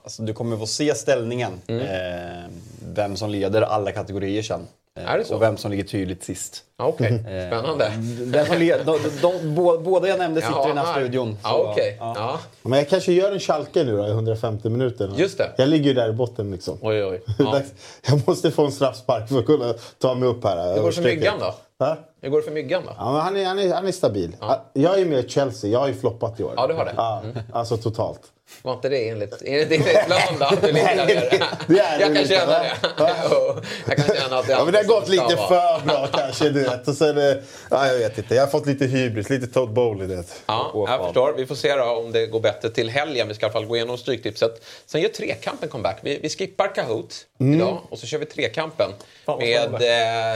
Alltså, 0.02 0.22
du 0.22 0.32
kommer 0.32 0.56
få 0.56 0.66
se 0.66 0.94
ställningen. 0.94 1.60
Mm. 1.66 1.80
Eh, 1.82 2.50
vem 2.94 3.16
som 3.16 3.30
leder 3.30 3.62
alla 3.62 3.92
kategorier 3.92 4.42
sen. 4.42 4.66
Eh, 5.00 5.10
Är 5.12 5.18
det 5.18 5.24
så? 5.24 5.34
Och 5.34 5.42
vem 5.42 5.56
som 5.56 5.70
ligger 5.70 5.84
tydligt 5.84 6.24
sist. 6.24 6.62
Ja, 6.78 6.84
Okej, 6.86 7.06
Eh, 7.28 7.46
spännande. 7.48 7.92
Den 8.26 8.46
som 8.46 8.58
led, 8.58 8.80
de, 8.86 8.98
de, 9.02 9.08
de, 9.22 9.32
bå- 9.60 9.82
båda 9.82 10.08
jag 10.08 10.18
nämnde 10.18 10.40
sitter 10.40 10.64
i 10.64 10.68
den 10.68 10.78
här 10.78 10.94
studion. 10.94 11.38
Ja, 11.42 11.48
så, 11.50 11.70
okej. 11.70 11.96
ja. 12.00 12.12
Ja. 12.16 12.40
Men 12.62 12.78
jag 12.78 12.88
kanske 12.88 13.12
gör 13.12 13.32
en 13.32 13.40
Schalke 13.40 13.84
nu 13.84 13.96
då, 13.96 14.06
i 14.06 14.10
150 14.10 14.68
minuter. 14.68 15.10
Just 15.16 15.38
det. 15.38 15.50
Jag 15.56 15.68
ligger 15.68 15.84
ju 15.84 15.94
där 15.94 16.08
i 16.08 16.12
botten 16.12 16.50
liksom. 16.50 16.78
Oj, 16.82 17.04
oj. 17.04 17.22
Ja. 17.38 17.60
Jag 18.06 18.20
måste 18.28 18.50
få 18.50 18.64
en 18.64 18.72
straffspark 18.72 19.28
för 19.28 19.38
att 19.38 19.46
kunna 19.46 19.74
ta 19.98 20.14
mig 20.14 20.28
upp 20.28 20.44
här. 20.44 20.74
Hur 20.74 20.80
går 20.80 20.88
det 20.88 20.94
för 20.94 21.02
Myggan 21.02 21.38
då? 21.40 21.54
Ha? 21.84 21.96
Hur 22.24 22.30
går 22.30 22.38
det 22.38 22.44
för 22.44 22.52
Myggan 22.52 22.82
då? 22.86 22.92
Ja, 22.98 23.12
men 23.12 23.20
han, 23.20 23.36
är, 23.36 23.44
han, 23.44 23.58
är, 23.58 23.74
han 23.74 23.86
är 23.86 23.92
stabil. 23.92 24.36
Jag 24.72 25.00
är 25.00 25.04
med 25.04 25.24
i 25.24 25.28
Chelsea. 25.28 25.70
Jag 25.70 25.78
har 25.78 25.88
ju 25.88 25.94
floppat 25.94 26.40
i 26.40 26.44
år. 26.44 26.54
Ja, 26.56 26.66
du 26.66 26.74
har 26.74 26.84
det. 26.84 26.94
Ja, 26.96 27.22
alltså 27.52 27.76
totalt. 27.76 28.20
Var 28.62 28.72
inte 28.72 28.88
det 28.88 29.08
enligt, 29.08 29.42
enligt 29.44 29.68
din 29.68 29.82
plan 29.82 30.20
då? 30.38 30.44
att 30.44 30.62
Du 30.62 30.72
där 30.72 30.72
nere? 30.72 31.06
det 31.06 31.78
är 31.78 31.98
det 31.98 32.04
Jag 32.04 32.14
kan 32.16 32.24
känna 32.26 32.58
det. 32.58 32.72
Jag 33.86 33.96
kan 33.96 34.16
känna 34.16 34.38
att 34.38 34.46
det 34.46 34.52
Ja, 34.52 34.64
men 34.64 34.72
det 34.72 34.78
har 34.78 34.84
gått 34.84 35.08
lite 35.08 35.36
för 35.36 35.86
bra 35.86 36.08
kanske, 36.12 36.48
du 36.48 36.62
vet. 36.62 36.88
Och 36.88 36.94
sen, 36.94 37.42
ja, 37.70 37.86
jag 37.86 37.98
vet 37.98 38.18
inte. 38.18 38.34
Jag 38.34 38.42
har 38.42 38.50
fått 38.50 38.66
lite 38.66 38.84
hybris, 38.84 39.30
lite 39.30 39.46
Todd 39.46 39.72
Bowley. 39.72 40.22
Ja, 40.46 40.86
jag 40.88 41.04
förstår. 41.04 41.32
Vi 41.36 41.46
får 41.46 41.54
se 41.54 41.74
då 41.76 41.84
om 41.84 42.12
det 42.12 42.26
går 42.26 42.40
bättre 42.40 42.70
till 42.70 42.90
helgen. 42.90 43.28
Vi 43.28 43.34
ska 43.34 43.46
i 43.46 43.46
alla 43.46 43.52
fall 43.52 43.66
gå 43.66 43.76
igenom 43.76 43.98
Stryktipset. 43.98 44.64
Sen 44.86 45.00
gör 45.00 45.08
Trekampen 45.08 45.68
comeback. 45.68 45.98
Vi, 46.02 46.18
vi 46.22 46.28
skippar 46.28 46.74
Kahoot 46.74 47.14
idag 47.38 47.78
och 47.90 47.98
så 47.98 48.06
kör 48.06 48.18
vi 48.18 48.26
Trekampen 48.26 48.90
Fan, 49.26 49.38
med 49.38 49.74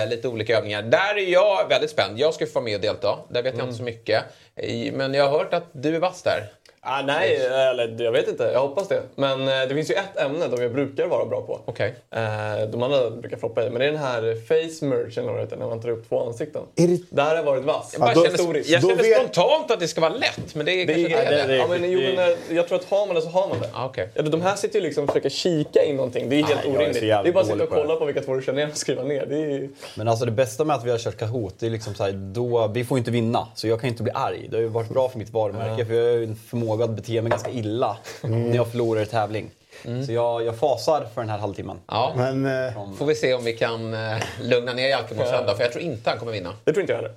eh, 0.02 0.08
lite 0.08 0.29
olika 0.29 0.58
övningar. 0.58 0.82
Där 0.82 1.19
är 1.19 1.32
jag 1.32 1.69
väldigt 1.79 1.91
spänd. 1.91 2.19
Jag 2.19 2.35
ska 2.35 2.47
få 2.47 2.53
vara 2.55 2.65
med 2.65 2.75
och 2.75 2.81
delta. 2.81 3.19
Där 3.29 3.43
vet 3.43 3.59
jag 3.59 3.67
inte 3.67 3.77
så 3.77 3.83
mycket. 3.83 4.25
Men 4.93 5.15
jag 5.15 5.29
har 5.29 5.39
hört 5.39 5.55
att 5.55 5.71
du 5.73 5.97
är 5.97 6.01
vass 6.01 6.23
där. 6.23 6.53
Ah, 6.90 7.02
nej, 7.02 7.37
eller 7.46 8.02
jag 8.05 8.12
vet 8.12 8.29
inte. 8.29 8.50
Jag 8.52 8.61
hoppas 8.61 8.88
det. 8.88 9.02
Men 9.14 9.40
eh, 9.40 9.68
det 9.68 9.75
finns 9.75 9.90
ju 9.90 9.95
ett 9.95 10.16
ämne 10.21 10.50
som 10.50 10.62
jag 10.62 10.73
brukar 10.73 11.07
vara 11.07 11.25
bra 11.25 11.40
på. 11.42 11.61
Okej. 11.64 11.95
Eh, 12.11 12.68
de 12.71 12.83
andra 12.83 13.11
brukar 13.11 13.37
floppa 13.37 13.66
i. 13.66 13.71
Men 13.71 13.78
det 13.80 13.87
är 13.87 13.90
den 13.92 14.00
här 14.00 14.21
face 14.49 14.85
merge 14.87 15.21
eller 15.21 15.28
vad 15.28 15.37
det 15.37 15.40
heter, 15.45 15.57
när 15.57 15.66
man 15.66 15.80
tar 15.83 15.88
upp 15.88 16.09
två 16.09 16.26
ansikten. 16.26 16.62
Är 16.76 16.88
det- 16.88 17.00
Där 17.11 17.25
har 17.25 17.35
jag 17.37 17.42
varit 17.42 17.64
vass. 17.64 17.88
Jag, 17.92 18.00
bara 18.00 18.14
då- 18.14 18.23
känner, 18.25 18.37
Historiskt. 18.38 18.71
jag 18.71 18.83
då 18.83 18.88
känner 18.88 19.02
vet- 19.02 19.16
spontant 19.18 19.71
att 19.71 19.80
det 19.80 19.88
ska 19.88 20.00
vara 20.00 20.12
lätt, 20.12 20.54
men 20.54 20.66
det 20.66 20.73
är 20.73 20.87
Det 20.87 20.95
kanske 20.95 21.16
är, 21.18 21.23
inte 21.23 21.35
är 21.42 21.49
det. 21.49 21.57
ja, 21.57 21.66
men, 21.68 21.90
jo, 21.92 22.00
det- 22.00 22.37
men, 22.49 22.57
jag 22.57 22.68
tror 22.68 22.78
att 22.78 22.85
har 22.85 23.07
man 23.07 23.14
det 23.16 23.23
så 23.23 23.28
har 23.28 23.49
man 23.49 23.61
det. 23.61 23.68
Ah, 23.73 23.87
okej. 23.87 24.09
ja, 24.14 24.23
de 24.23 24.40
här 24.40 24.57
sitter 24.57 24.78
ju 24.78 24.85
liksom 24.87 25.04
och 25.04 25.11
försöker 25.11 25.28
kika 25.30 25.85
in 25.85 25.97
någonting. 25.97 26.28
Det 26.28 26.37
är 26.37 26.42
helt 26.42 26.49
Nej, 26.49 26.59
jag 26.64 26.75
är 26.75 26.78
orimligt. 26.78 27.00
Det 27.00 27.11
är 27.11 27.33
bara 27.33 27.40
att 27.40 27.47
sitta 27.47 27.62
och 27.64 27.71
det. 27.71 27.76
kolla 27.76 27.97
på 27.97 28.04
vilka 28.04 28.21
två 28.23 28.35
du 28.35 28.42
känner 28.42 28.59
igen 28.59 28.71
och 28.71 28.76
skriva 28.78 29.02
ner. 29.02 29.26
Det 29.26 29.37
är... 29.37 29.68
Men 29.97 30.09
alltså 30.09 30.25
det 30.25 30.30
bästa 30.33 30.64
med 30.64 30.76
att 30.76 30.85
vi 30.85 30.90
har 30.90 30.99
kört 30.99 31.16
Kahoot, 31.16 31.54
det 31.59 31.66
är 31.66 31.71
liksom 31.71 31.95
så 31.95 32.02
här, 32.04 32.12
då, 32.12 32.68
vi 32.75 32.85
får 32.85 32.99
inte 32.99 33.11
vinna. 33.11 33.49
Så 33.54 33.68
jag 33.68 33.80
kan 33.80 33.88
inte 33.90 34.02
bli 34.02 34.12
arg. 34.14 34.47
Det 34.50 34.57
har 34.57 34.62
ju 34.62 34.68
varit 34.68 34.88
bra 34.88 35.09
för 35.09 35.18
mitt 35.18 35.30
varumärke, 35.30 35.85
för 35.87 35.95
jag 35.95 36.02
har 36.04 36.11
ju 36.18 36.25
en 36.25 36.37
förmåga 36.37 36.77
att 36.82 36.90
bete 36.90 37.23
mig 37.23 37.30
ganska 37.30 37.50
illa 37.50 37.97
när 38.23 38.56
jag 38.56 38.70
förlorar 38.70 39.02
i 39.02 39.06
tävling. 39.06 39.50
Så 40.06 40.12
jag, 40.12 40.44
jag 40.44 40.58
fasar 40.58 41.06
för 41.14 41.20
den 41.20 41.30
här 41.30 41.38
halvtimmen. 41.38 41.78
Ja. 41.87 42.12
Men 42.16 42.47
eh, 42.66 42.73
Får 42.99 43.06
vi 43.06 43.14
se 43.14 43.35
om 43.35 43.44
vi 43.44 43.52
kan 43.52 43.94
eh, 43.94 44.16
lugna 44.42 44.73
ner 44.73 44.88
Jalkemo 44.88 45.23
sen 45.25 45.47
då, 45.47 45.54
för 45.54 45.62
jag 45.62 45.73
tror 45.73 45.85
inte 45.85 46.11
han 46.11 46.18
kommer 46.18 46.32
vinna. 46.32 46.52
Det 46.64 46.73
tror 46.73 46.80
inte 46.80 46.92
jag 46.92 46.99
heller. 47.00 47.14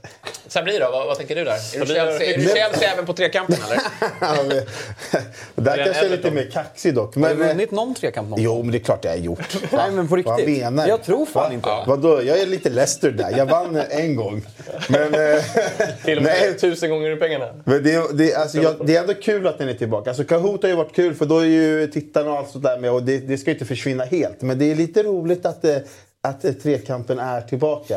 Sabri 0.48 0.78
då, 0.80 0.92
vad, 0.92 1.08
vad 1.08 1.18
tänker 1.18 1.36
du 1.36 1.44
där? 1.44 1.52
Är 1.54 1.80
du 1.80 1.86
Chelsea, 1.86 2.34
är 2.34 2.38
du 2.38 2.44
Chelsea 2.44 2.92
även 2.94 3.06
på 3.06 3.14
trekampen 3.14 3.56
eller? 3.66 3.82
ja, 4.22 4.36
men- 4.48 5.66
där 5.66 5.86
kanske 5.86 6.06
är 6.06 6.10
lite 6.10 6.32
mer 6.32 6.50
kaxig 6.52 6.96
dock. 6.96 7.16
Har 7.16 7.30
du 7.30 7.36
Men, 7.36 7.42
eh, 7.42 7.48
vunnit 7.48 7.72
någon 7.72 7.96
trekamp 7.96 8.30
någon 8.30 8.42
jo, 8.42 8.64
men 8.64 8.72
det 8.72 8.78
är 8.78 8.84
klart 8.84 9.06
jag 9.06 9.12
har 9.12 9.18
gjort. 9.18 9.58
Nej 9.72 9.92
men 9.92 10.08
på 10.08 10.16
riktigt. 10.16 10.32
Vad 10.32 10.48
menar? 10.50 10.88
Jag 10.88 11.04
tror 11.04 11.26
fan 11.26 11.50
Va? 11.50 11.54
inte 11.54 11.70
Ja. 11.70 11.84
Vadå? 11.88 12.24
Jag 12.24 12.40
är 12.40 12.46
lite 12.46 12.70
Leicester 12.70 13.12
där. 13.12 13.38
Jag 13.38 13.46
vann 13.46 13.76
en 13.90 14.16
gång. 14.16 14.46
Men, 14.90 15.02
eh, 15.14 15.44
Till 16.06 16.18
och 16.18 16.24
med 16.24 16.36
nej, 16.42 16.58
tusen 16.58 16.90
gånger 16.90 17.16
pengarna. 17.16 17.48
men 17.66 17.84
det, 17.84 18.18
det, 18.18 18.36
alltså, 18.36 18.58
jag, 18.58 18.76
det 18.88 18.96
är 18.96 19.02
ändå 19.02 19.14
kul 19.14 19.48
att 19.48 19.58
den 19.58 19.70
är 19.70 19.74
tillbaka. 19.74 20.10
Alltså, 20.10 20.24
Kahoot 20.24 20.62
har 20.62 20.70
ju 20.70 20.76
varit 20.76 20.96
kul 20.96 21.16
för 21.16 21.26
då 21.26 21.40
är 21.40 21.46
ju 21.46 21.88
tittarna 21.88 22.40
och 22.40 22.48
sånt 22.48 22.64
där 22.64 22.78
med, 22.80 22.92
och 22.92 23.04
det, 23.04 23.18
det 23.18 23.38
ska 23.38 23.50
ju 23.50 23.54
inte 23.56 23.66
försvinna 23.66 24.04
helt. 24.04 24.42
Men 24.42 24.60
det 24.60 24.72
är 24.72 24.76
lite 24.76 25.04
roligt 25.04 25.46
att, 25.46 25.62
det, 25.62 25.84
att 26.22 26.46
eh, 26.46 26.52
trekampen 26.52 27.20
är 27.20 27.42
tillbaka. 27.42 27.96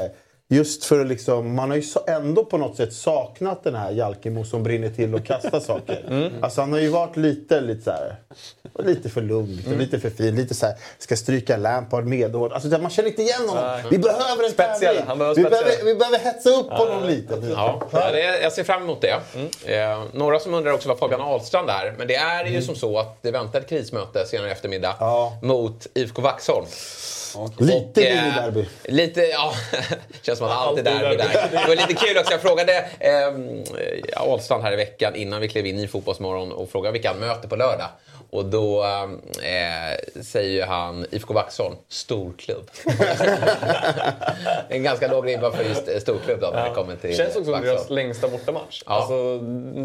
Just 0.54 0.84
för 0.84 1.00
att 1.00 1.06
liksom, 1.06 1.54
man 1.54 1.70
har 1.70 1.76
ju 1.76 1.82
ändå 2.06 2.44
på 2.44 2.58
något 2.58 2.76
sätt 2.76 2.92
saknat 2.92 3.64
den 3.64 3.74
här 3.74 3.90
Jalkemo 3.90 4.44
som 4.44 4.62
brinner 4.62 4.88
till 4.90 5.14
och 5.14 5.24
kastar 5.24 5.60
saker. 5.60 6.30
Alltså 6.42 6.60
han 6.60 6.72
har 6.72 6.78
ju 6.78 6.88
varit 6.88 7.16
lite, 7.16 7.60
lite 7.60 7.82
så 7.84 7.90
här, 7.90 8.16
lite 8.78 9.08
för 9.08 9.20
lugn, 9.22 9.56
lite, 9.56 9.70
lite 9.76 10.00
för 10.00 10.10
fin, 10.10 10.36
lite 10.36 10.54
så 10.54 10.66
här, 10.66 10.74
ska 10.98 11.16
stryka 11.16 11.56
Lampard 11.56 12.04
medhårt. 12.06 12.52
Alltså 12.52 12.68
man 12.68 12.90
känner 12.90 13.08
inte 13.08 13.22
igen 13.22 13.48
honom. 13.48 13.80
Vi 13.90 13.98
behöver 13.98 14.44
en 14.44 14.52
tävling. 14.52 15.18
behöver 15.18 15.34
Vi 15.34 15.42
behöver, 15.42 15.84
vi 15.84 15.94
behöver 15.94 16.18
hetsa 16.18 16.50
upp 16.50 16.70
honom 16.70 17.04
lite. 17.04 17.42
Ja, 17.50 17.82
ja, 17.92 18.18
jag 18.18 18.52
ser 18.52 18.64
fram 18.64 18.82
emot 18.82 19.00
det. 19.00 19.20
Eh, 19.64 20.02
några 20.12 20.38
som 20.38 20.54
undrar 20.54 20.72
också 20.72 20.88
var 20.88 20.96
Fabian 20.96 21.20
Ahlstrand 21.20 21.70
är. 21.70 21.94
Men 21.98 22.08
det 22.08 22.14
är 22.14 22.44
ju 22.44 22.62
som 22.62 22.74
så 22.74 22.98
att 22.98 23.22
det 23.22 23.30
väntar 23.30 23.60
ett 23.60 23.68
krismöte 23.68 24.26
senare 24.26 24.48
i 24.48 24.52
eftermiddag 24.52 24.96
Ja. 25.00 25.38
mot 25.42 25.86
IFK 25.94 26.22
Vaxholm. 26.22 26.66
Lite 27.58 28.00
Och, 28.00 28.06
eh, 28.06 28.24
miniderby. 28.24 28.66
Lite, 28.84 29.20
ja. 29.20 29.52
känns 30.22 30.38
som 30.38 30.46
att 30.48 30.52
allt 30.52 30.78
är 30.78 30.82
Alltid 30.82 30.84
derby 30.84 31.16
derby. 31.16 31.32
där. 31.32 31.48
Det 31.62 31.68
var 31.68 31.88
lite 31.88 32.06
kul 32.06 32.18
också. 32.18 32.32
Jag 32.32 32.42
frågade 32.42 32.86
eh, 33.00 34.22
Ahlstrand 34.22 34.62
här 34.62 34.72
i 34.72 34.76
veckan 34.76 35.14
innan 35.14 35.40
vi 35.40 35.48
klev 35.48 35.66
in 35.66 35.78
i 35.78 35.88
Fotbollsmorgon 35.88 36.52
och 36.52 36.70
frågade 36.70 36.92
vilka 36.92 37.08
han 37.08 37.18
möter 37.18 37.48
på 37.48 37.56
lördag. 37.56 37.88
Och 38.30 38.44
då 38.44 38.84
eh, 38.84 40.22
säger 40.22 40.50
ju 40.50 40.62
han 40.62 41.06
IFK 41.10 41.34
Vaxholm, 41.34 41.74
storklubb. 41.88 42.70
en 44.68 44.82
ganska 44.82 45.08
låg 45.08 45.26
ribba 45.26 45.52
för 45.52 45.64
just 45.64 45.88
eh, 45.88 45.98
storklubb 45.98 46.40
då, 46.40 46.50
när 46.50 46.68
det 46.68 46.74
kommer 46.74 46.96
till 46.96 47.16
Känns 47.16 47.36
också 47.36 47.52
som 47.52 47.62
deras 47.62 47.90
längsta 47.90 48.28
bortamatch. 48.28 48.82
Ja. 48.86 48.92
Alltså, 48.92 49.38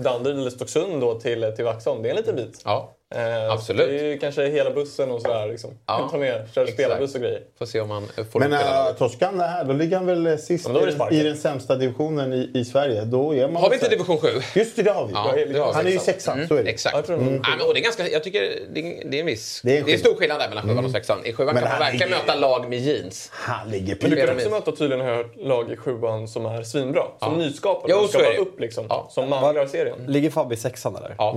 Danderyd 0.03 0.37
eller 0.37 0.49
Stocksund 0.49 1.01
då 1.01 1.19
till, 1.19 1.53
till 1.55 1.65
Vaxholm, 1.65 2.03
det 2.03 2.09
är 2.09 2.11
en 2.11 2.17
liten 2.17 2.35
bit. 2.35 2.61
Ja, 2.65 2.95
Eh, 3.15 3.51
absolut. 3.51 3.87
Det 3.87 3.99
är 3.99 4.03
ju 4.03 4.17
kanske 4.19 4.49
hela 4.49 4.71
bussen 4.71 5.11
och 5.11 5.21
sådär. 5.21 5.47
Liksom. 5.47 5.71
Ja, 5.85 5.97
Ta 6.11 6.17
köra 6.17 6.35
exakt. 6.43 6.73
spelarbuss 6.73 7.15
och 7.15 7.21
grejer. 7.21 7.41
får 7.57 7.65
se 7.65 7.81
om 7.81 7.89
han 7.89 8.03
eh, 8.17 8.25
får 8.25 8.39
Men 8.39 8.53
äh, 8.53 8.59
torskar 8.97 9.25
han 9.25 9.37
det 9.37 9.43
här, 9.43 9.63
då 9.63 9.73
ligger 9.73 9.97
han 9.97 10.05
väl 10.05 10.27
eh, 10.27 10.35
sist 10.37 10.69
i, 11.11 11.23
den 11.23 11.37
sämsta 11.37 11.75
divisionen 11.75 12.33
i, 12.33 12.51
i 12.53 12.65
Sverige. 12.65 13.05
Då 13.05 13.35
är 13.35 13.47
man 13.47 13.61
Har 13.63 13.69
vi 13.69 13.75
inte 13.75 13.89
division 13.89 14.17
7? 14.17 14.27
Just 14.55 14.75
det, 14.75 14.81
det 14.83 14.91
har 14.91 15.05
vi. 15.07 15.13
Ja, 15.13 15.31
det 15.35 15.59
har 15.59 15.67
vi. 15.67 15.73
han 15.73 15.87
är 15.87 15.91
ju 15.91 15.99
Sexan. 15.99 16.37
sexan, 16.37 16.47
så 16.47 16.55
är 16.55 16.63
det. 16.63 16.69
Exakt. 16.69 16.95
Jag 16.95 17.05
tror 17.05 17.17
Mm. 17.17 17.33
Ja, 17.43 17.49
men, 17.57 17.67
och 17.67 17.73
det 17.73 17.79
är 17.79 17.83
ganska, 17.83 18.09
jag 18.09 18.23
tycker 18.23 18.41
det 18.73 18.79
är, 18.79 19.09
det 19.09 19.17
är 19.17 19.19
en 19.19 19.25
viss... 19.25 19.61
Det 19.63 19.73
är 19.77 19.79
en 19.79 19.85
det 19.85 19.91
är 19.91 19.97
skillnad. 19.97 19.99
stor 19.99 20.15
skillnad 20.19 20.39
där 20.39 20.49
mellan 20.49 20.63
sjuan 20.69 20.85
och 20.85 20.91
sexan. 20.91 21.25
I 21.25 21.33
sjuan 21.33 21.53
Men 21.53 21.63
kan 21.63 21.71
man 21.71 21.79
verkligen 21.79 22.09
ligger- 22.09 22.21
möta 22.23 22.35
lag 22.35 22.69
med 22.69 22.79
jeans. 22.79 23.29
Han 23.33 23.69
ligger 23.69 23.97
Men 24.01 24.09
du 24.09 24.15
kan 24.15 24.29
också 24.35 24.49
med. 24.49 24.59
möta 24.59 24.71
tydligen 24.71 25.05
hört 25.05 25.35
lag 25.37 25.71
i 25.71 25.75
sjuan 25.77 26.27
som 26.27 26.45
är 26.45 26.63
svinbra. 26.63 27.03
Som 27.19 27.33
nyskapade. 27.37 27.93
Jo, 27.93 27.99
som 27.99 28.07
ska 28.07 28.23
vara 28.23 28.37
upp 28.37 28.59
liksom. 28.59 28.85
Som 29.09 29.29
manglar 29.29 29.65
serien. 29.67 29.97
Ligger 30.07 30.29
Fabbe 30.29 30.53
i 30.53 30.57
sexan 30.57 30.95
eller? 30.95 31.15
Ja, 31.17 31.33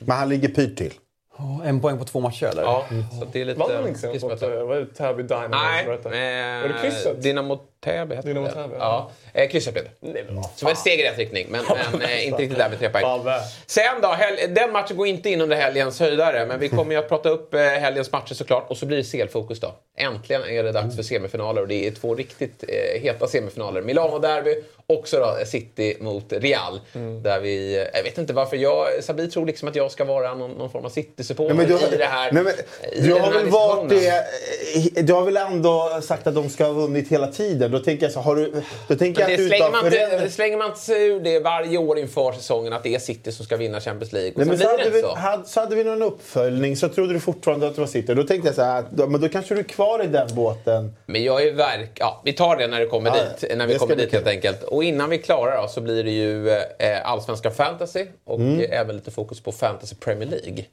Men 0.00 0.16
han 0.16 0.28
ligger 0.28 0.48
pyrt 0.48 0.76
till. 0.78 0.92
Ja, 1.38 1.60
En 1.64 1.80
poäng 1.80 1.98
på 1.98 2.04
två 2.04 2.20
matcher 2.20 2.46
eller? 2.46 2.62
ja 2.62 2.86
så 3.18 3.24
att 3.24 3.32
det 3.32 3.40
är 3.40 3.44
lite... 3.44 3.58
Vann 3.58 3.88
inte 3.88 4.00
sen 4.00 4.10
mot 4.10 4.42
eh, 4.42 4.48
vad 4.48 4.76
är 4.76 4.80
det, 4.80 4.86
Täby 4.86 5.22
Dynamo? 5.22 5.48
Nej, 5.48 5.84
det? 5.86 6.08
Var 6.62 6.68
det 6.68 6.74
eh, 6.74 6.80
krysset? 6.82 7.22
Dynamo 7.22 7.58
Täby 7.80 8.14
hette 8.14 8.28
Dynamo 8.28 8.46
det. 8.46 8.52
Täby, 8.52 8.74
Ja, 8.78 9.10
eh, 9.32 9.50
vad 10.30 10.50
Som 10.56 10.68
ett 10.68 10.78
steg 10.78 11.00
i 11.00 11.02
rätt 11.02 11.18
riktning, 11.18 11.46
men, 11.50 11.64
men 11.92 12.02
eh, 12.02 12.26
inte 12.26 12.42
riktigt 12.42 12.58
där 12.58 12.68
med 12.68 12.78
tre 12.78 12.88
poäng. 12.88 13.04
Sen 13.66 14.00
då, 14.02 14.16
den 14.48 14.72
matchen 14.72 14.96
går 14.96 15.06
inte 15.06 15.30
in 15.30 15.40
under 15.40 15.56
helgens 15.56 16.00
höjdare, 16.00 16.46
men 16.46 16.60
vi 16.60 16.68
kommer 16.68 16.92
ju 16.92 16.98
att 16.98 17.08
prata 17.08 17.28
upp 17.28 17.54
eh, 17.54 17.60
helgens 17.60 18.12
matcher 18.12 18.34
såklart. 18.34 18.70
Och 18.70 18.76
så 18.76 18.86
blir 18.86 18.96
det 18.96 19.02
CL-fokus 19.02 19.60
då. 19.60 19.74
Äntligen 19.98 20.42
är 20.42 20.62
det 20.62 20.72
dags 20.72 20.96
för 20.96 21.02
semifinaler 21.02 21.62
och 21.62 21.68
det 21.68 21.86
är 21.86 21.90
två 21.90 22.14
riktigt 22.14 22.64
eh, 22.68 23.02
heta 23.02 23.26
semifinaler. 23.26 23.82
Milano-derby, 23.82 24.62
också 24.86 25.18
då 25.18 25.46
City 25.46 25.96
mot 26.00 26.32
Real. 26.32 26.80
Där 27.22 27.40
vi, 27.40 27.76
eh, 27.76 27.84
jag 27.94 28.02
vet 28.02 28.18
inte 28.18 28.32
varför 28.32 28.56
jag, 28.56 28.86
Sabi 29.04 29.30
tror 29.30 29.46
liksom 29.46 29.68
att 29.68 29.76
jag 29.76 29.90
ska 29.90 30.04
vara 30.04 30.34
någon, 30.34 30.50
någon 30.50 30.70
form 30.70 30.84
av 30.84 30.88
City-supporter 30.88 31.54
Nej, 31.54 31.66
men 31.68 31.78
du, 31.90 31.96
i 31.96 31.98
det 31.98 32.04
här. 32.04 32.32
nej, 32.32 32.42
men, 32.42 32.52
du 33.02 33.12
har 33.12 33.32
väl 33.32 33.48
varit 33.48 33.88
det... 33.88 35.02
Du 35.02 35.12
har 35.12 35.24
väl 35.24 35.36
ändå 35.36 36.00
sagt 36.02 36.26
att 36.26 36.34
de 36.34 36.48
ska 36.48 36.64
ha 36.64 36.72
vunnit 36.72 37.08
hela 37.08 37.26
tiden? 37.26 37.65
Då 37.68 37.78
tänker 37.78 38.06
jag 38.06 38.12
så, 38.12 38.20
har 38.20 38.36
du... 38.36 38.52
Då 38.88 38.94
tänker 38.94 39.20
jag 39.22 39.30
att 39.32 39.38
det 39.38 39.46
slänger, 39.46 39.70
man 39.70 39.84
inte, 39.86 40.18
det 40.18 40.30
slänger 40.30 40.56
man 40.56 40.66
inte 40.68 40.80
sig 40.80 41.06
ur 41.06 41.20
det 41.20 41.40
varje 41.40 41.78
år 41.78 41.98
inför 41.98 42.32
säsongen 42.32 42.72
att 42.72 42.82
det 42.82 42.94
är 42.94 42.98
City 42.98 43.32
som 43.32 43.44
ska 43.44 43.56
vinna 43.56 43.80
Champions 43.80 44.12
League. 44.12 44.30
Och 44.32 44.38
Nej, 44.38 44.46
men 44.46 44.58
så, 44.58 44.68
hade 44.68 44.90
vi, 44.90 45.00
så. 45.00 45.14
hade, 45.14 45.44
så 45.44 45.60
hade 45.60 45.76
vi 45.76 45.84
någon 45.84 46.02
uppföljning 46.02 46.76
så 46.76 46.88
trodde 46.88 47.12
du 47.12 47.20
fortfarande 47.20 47.66
att 47.66 47.74
det 47.74 47.80
var 47.80 47.88
City. 47.88 48.14
Då 48.14 48.22
tänkte 48.22 48.48
jag 48.48 48.54
så 48.54 48.62
här, 48.62 48.84
då, 48.90 49.06
men 49.06 49.20
då 49.20 49.28
kanske 49.28 49.54
du 49.54 49.60
är 49.60 49.64
kvar 49.64 50.04
i 50.04 50.06
den 50.06 50.28
båten. 50.34 50.94
Men 51.06 51.24
jag 51.24 51.42
är 51.46 51.52
verk... 51.52 51.90
Ja, 51.94 52.20
vi 52.24 52.32
tar 52.32 52.56
det 52.56 52.66
när 52.66 52.80
det 52.80 52.86
kommer 52.86 53.10
Ja, 53.16 53.22
dit. 53.40 53.56
När 53.56 53.66
vi 53.66 53.74
kommer 53.78 53.96
dit 53.96 54.12
helt 54.12 54.26
enkelt. 54.26 54.62
Och 54.62 54.84
innan 54.84 55.10
vi 55.10 55.18
klarar 55.18 55.62
då, 55.62 55.68
så 55.68 55.80
blir 55.80 56.04
det 56.04 56.10
ju 56.10 56.50
eh, 56.50 56.66
allsvenska 57.10 57.50
fantasy 57.50 58.06
och 58.24 58.40
Mm. 58.40 58.66
även 58.70 58.96
lite 58.96 59.10
fokus 59.10 59.40
på 59.40 59.52
fantasy 59.52 59.94
Premier 59.96 60.28
League. 60.28 60.64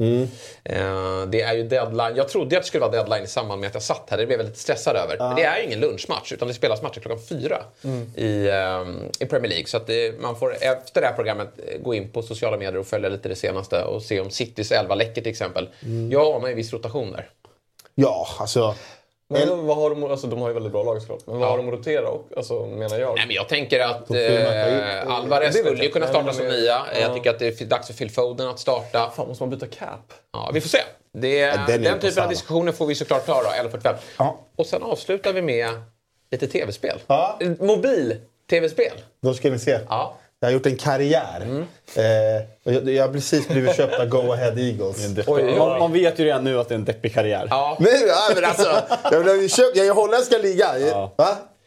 Eh, 0.63 1.25
det 1.27 1.41
är 1.41 1.53
ju 1.53 1.63
deadline. 1.63 2.15
Jag 2.15 2.29
trodde 2.29 2.57
att 2.57 2.63
det 2.63 2.67
skulle 2.67 2.81
vara 2.81 2.91
deadline 2.91 3.23
i 3.23 3.27
samband 3.27 3.61
med 3.61 3.67
att 3.67 3.73
jag 3.73 3.83
satt 3.83 4.07
här. 4.09 4.17
Det 4.17 4.25
blev 4.25 4.39
jag 4.39 4.45
lite 4.45 4.59
stressad 4.59 4.95
över. 4.95 5.17
Men 5.19 5.35
det 5.35 5.43
är 5.43 5.57
ju 5.59 5.63
ingen 5.65 5.79
lunchmatch 5.79 6.31
utan 6.33 6.47
det 6.47 6.53
spelas 6.53 6.81
matcher 6.83 6.99
klockan 6.99 7.19
fyra 7.29 7.57
Mm. 7.83 8.11
i, 8.15 8.47
eh, 8.47 9.25
i 9.25 9.25
Premier 9.29 9.49
League. 9.49 9.65
Så 9.67 9.77
att 9.77 9.87
det, 9.87 10.19
man 10.21 10.35
får 10.35 10.53
efter 10.53 11.01
det 11.01 11.07
här 11.07 11.13
programmet 11.13 11.47
eh, 11.67 11.81
gå 11.81 11.93
in 11.93 12.11
på 12.11 12.21
sociala 12.21 12.57
medier 12.57 12.77
och 12.77 12.87
följa 12.87 13.09
lite 13.09 13.29
det 13.29 13.35
senaste 13.35 13.83
och 13.83 14.01
se 14.03 14.19
om 14.19 14.29
Citys 14.29 14.71
elva 14.71 14.95
läcker 14.95 15.21
till 15.21 15.31
exempel. 15.31 15.69
Mm. 15.83 16.11
Jag 16.11 16.35
anar 16.35 16.47
ju 16.47 16.53
viss 16.55 16.73
rotation 16.73 17.11
där. 17.11 17.29
Ja, 17.95 18.27
alltså... 18.39 18.75
Men 19.29 19.65
vad 19.67 19.77
har 19.77 19.89
de, 19.89 20.03
alltså, 20.03 20.27
de 20.27 20.41
har 20.41 20.47
ju 20.47 20.53
väldigt 20.53 20.71
bra 20.71 20.83
lag 20.83 21.01
såklart. 21.01 21.19
Men 21.27 21.39
vad 21.39 21.47
Ja. 21.47 21.51
har 21.51 21.57
de 21.57 21.67
att 21.67 21.73
rotera? 21.73 22.07
Och, 22.07 22.27
alltså, 22.37 22.65
menar 22.65 22.99
jag. 22.99 23.15
Nej, 23.15 23.27
men 23.27 23.35
jag 23.35 23.49
tänker 23.49 23.79
att 23.79 24.11
eh, 24.11 25.07
Alvarez 25.15 25.57
skulle 25.57 25.77
ju 25.77 25.83
jag. 25.83 25.93
kunna 25.93 26.07
starta 26.07 26.33
som 26.33 26.45
det- 26.45 26.51
nia. 26.51 26.81
Jag 26.93 27.01
ja. 27.09 27.13
tycker 27.13 27.29
att 27.29 27.39
det 27.39 27.61
är 27.61 27.65
dags 27.65 27.87
för 27.87 27.93
Phil 27.93 28.11
Foden 28.11 28.47
att 28.47 28.59
starta. 28.59 29.11
Fan, 29.15 29.27
måste 29.27 29.43
man 29.43 29.49
byta 29.49 29.67
cap? 29.67 30.13
Ja, 30.33 30.51
vi 30.53 30.61
får 30.61 30.69
se. 30.69 30.77
Det, 31.13 31.45
den 31.45 31.69
är 31.69 31.77
den 31.79 31.93
på 31.99 32.07
typen 32.07 32.23
av 32.23 32.29
diskussioner 32.29 32.71
får 32.71 32.85
vi 32.85 32.95
såklart 32.95 33.25
ta 33.25 33.43
då, 33.43 33.49
11.45. 33.69 33.95
Ja. 34.17 34.39
Och 34.55 34.65
sen 34.65 34.83
avslutar 34.83 35.33
vi 35.33 35.41
med 35.41 35.67
lite 36.33 36.47
tv-spel. 36.47 36.99
Ja. 37.07 37.39
Mobil-tv-spel. 37.59 38.93
Då 39.21 39.33
ska 39.33 39.49
ni 39.49 39.59
se. 39.59 39.79
Ja. 39.89 40.17
Jag 40.39 40.47
har 40.47 40.53
gjort 40.53 40.65
en 40.65 40.77
karriär. 40.77 41.41
Mm. 41.41 41.61
Eh, 41.95 42.43
och 42.63 42.73
jag, 42.73 42.89
jag 42.89 43.07
har 43.07 43.13
precis 43.13 43.47
blivit 43.47 43.75
köpt 43.77 43.99
av 43.99 44.07
Go 44.07 44.31
Ahead 44.31 44.53
Eagles. 44.57 45.27
Oj. 45.27 45.57
Man, 45.57 45.79
man 45.79 45.93
vet 45.93 46.19
ju 46.19 46.25
redan 46.25 46.43
nu 46.43 46.59
att 46.59 46.69
det 46.69 46.73
är 46.73 46.79
en 46.79 46.85
deppig 46.85 47.13
karriär. 47.13 47.47
Ja. 47.49 47.77
Men, 47.79 47.93
ja, 48.07 48.35
men 48.35 48.45
alltså, 48.45 48.81
jag, 49.11 49.27
jag, 49.27 49.51
köpt, 49.51 49.77
jag 49.77 49.85
är 49.85 49.91
i 49.91 49.93
holländska 49.93 50.37
ligan. 50.37 50.81
Ja. 50.81 51.13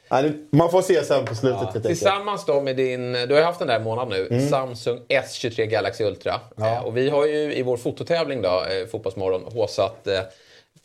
Ja, 0.08 0.22
man 0.50 0.70
får 0.70 0.82
se 0.82 1.04
sen 1.04 1.24
på 1.24 1.34
slutet 1.34 1.62
enkelt. 1.62 1.86
Tillsammans 1.86 2.44
då 2.44 2.60
med 2.60 2.76
din, 2.76 3.12
du 3.12 3.34
har 3.34 3.40
ju 3.40 3.46
haft 3.46 3.58
den 3.58 3.68
där 3.68 3.76
en 3.76 3.82
månad 3.82 4.08
nu, 4.08 4.48
Samsung 4.50 5.00
S23 5.08 5.64
Galaxy 5.64 6.04
Ultra. 6.04 6.40
Eh, 6.58 6.84
och 6.84 6.96
vi 6.96 7.10
har 7.10 7.26
ju 7.26 7.54
i 7.54 7.62
vår 7.62 7.76
fototävling 7.76 8.42
då, 8.42 8.48
eh, 8.48 8.86
Fotbollsmorgon, 8.90 9.42
håsat 9.52 10.06
eh, 10.06 10.20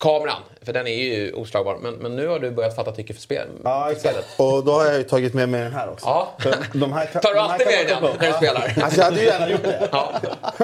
kameran. 0.01 0.41
För 0.65 0.73
den 0.73 0.87
är 0.87 0.91
ju 0.95 1.33
oslagbar. 1.33 1.77
Men, 1.81 1.93
men 1.93 2.15
nu 2.15 2.27
har 2.27 2.39
du 2.39 2.51
börjat 2.51 2.75
fatta 2.75 2.91
tycke 2.91 3.13
för 3.13 3.21
spel. 3.21 3.47
Ja, 3.63 3.89
för 3.93 3.99
spelet. 3.99 4.25
Och 4.37 4.65
då 4.65 4.71
har 4.71 4.85
jag 4.85 4.97
ju 4.97 5.03
tagit 5.03 5.33
med 5.33 5.49
mig 5.49 5.61
den 5.61 5.73
här 5.73 5.89
också. 5.89 6.05
Ja. 6.05 6.27
De 6.73 6.93
här 6.93 7.05
kan- 7.13 7.21
Tar 7.21 7.29
du 7.29 7.35
de 7.35 7.41
här 7.41 7.49
alltid 7.53 7.67
med 7.67 7.75
dig 7.75 7.85
den 7.85 8.03
när 8.19 8.27
du 8.27 8.33
spelar? 8.33 8.73
Alltså 8.83 8.99
jag 8.99 9.05
hade 9.05 9.19
ju 9.19 9.25
gärna 9.25 9.49
gjort 9.49 9.63
det. 9.63 9.89
Ja. 9.91 10.11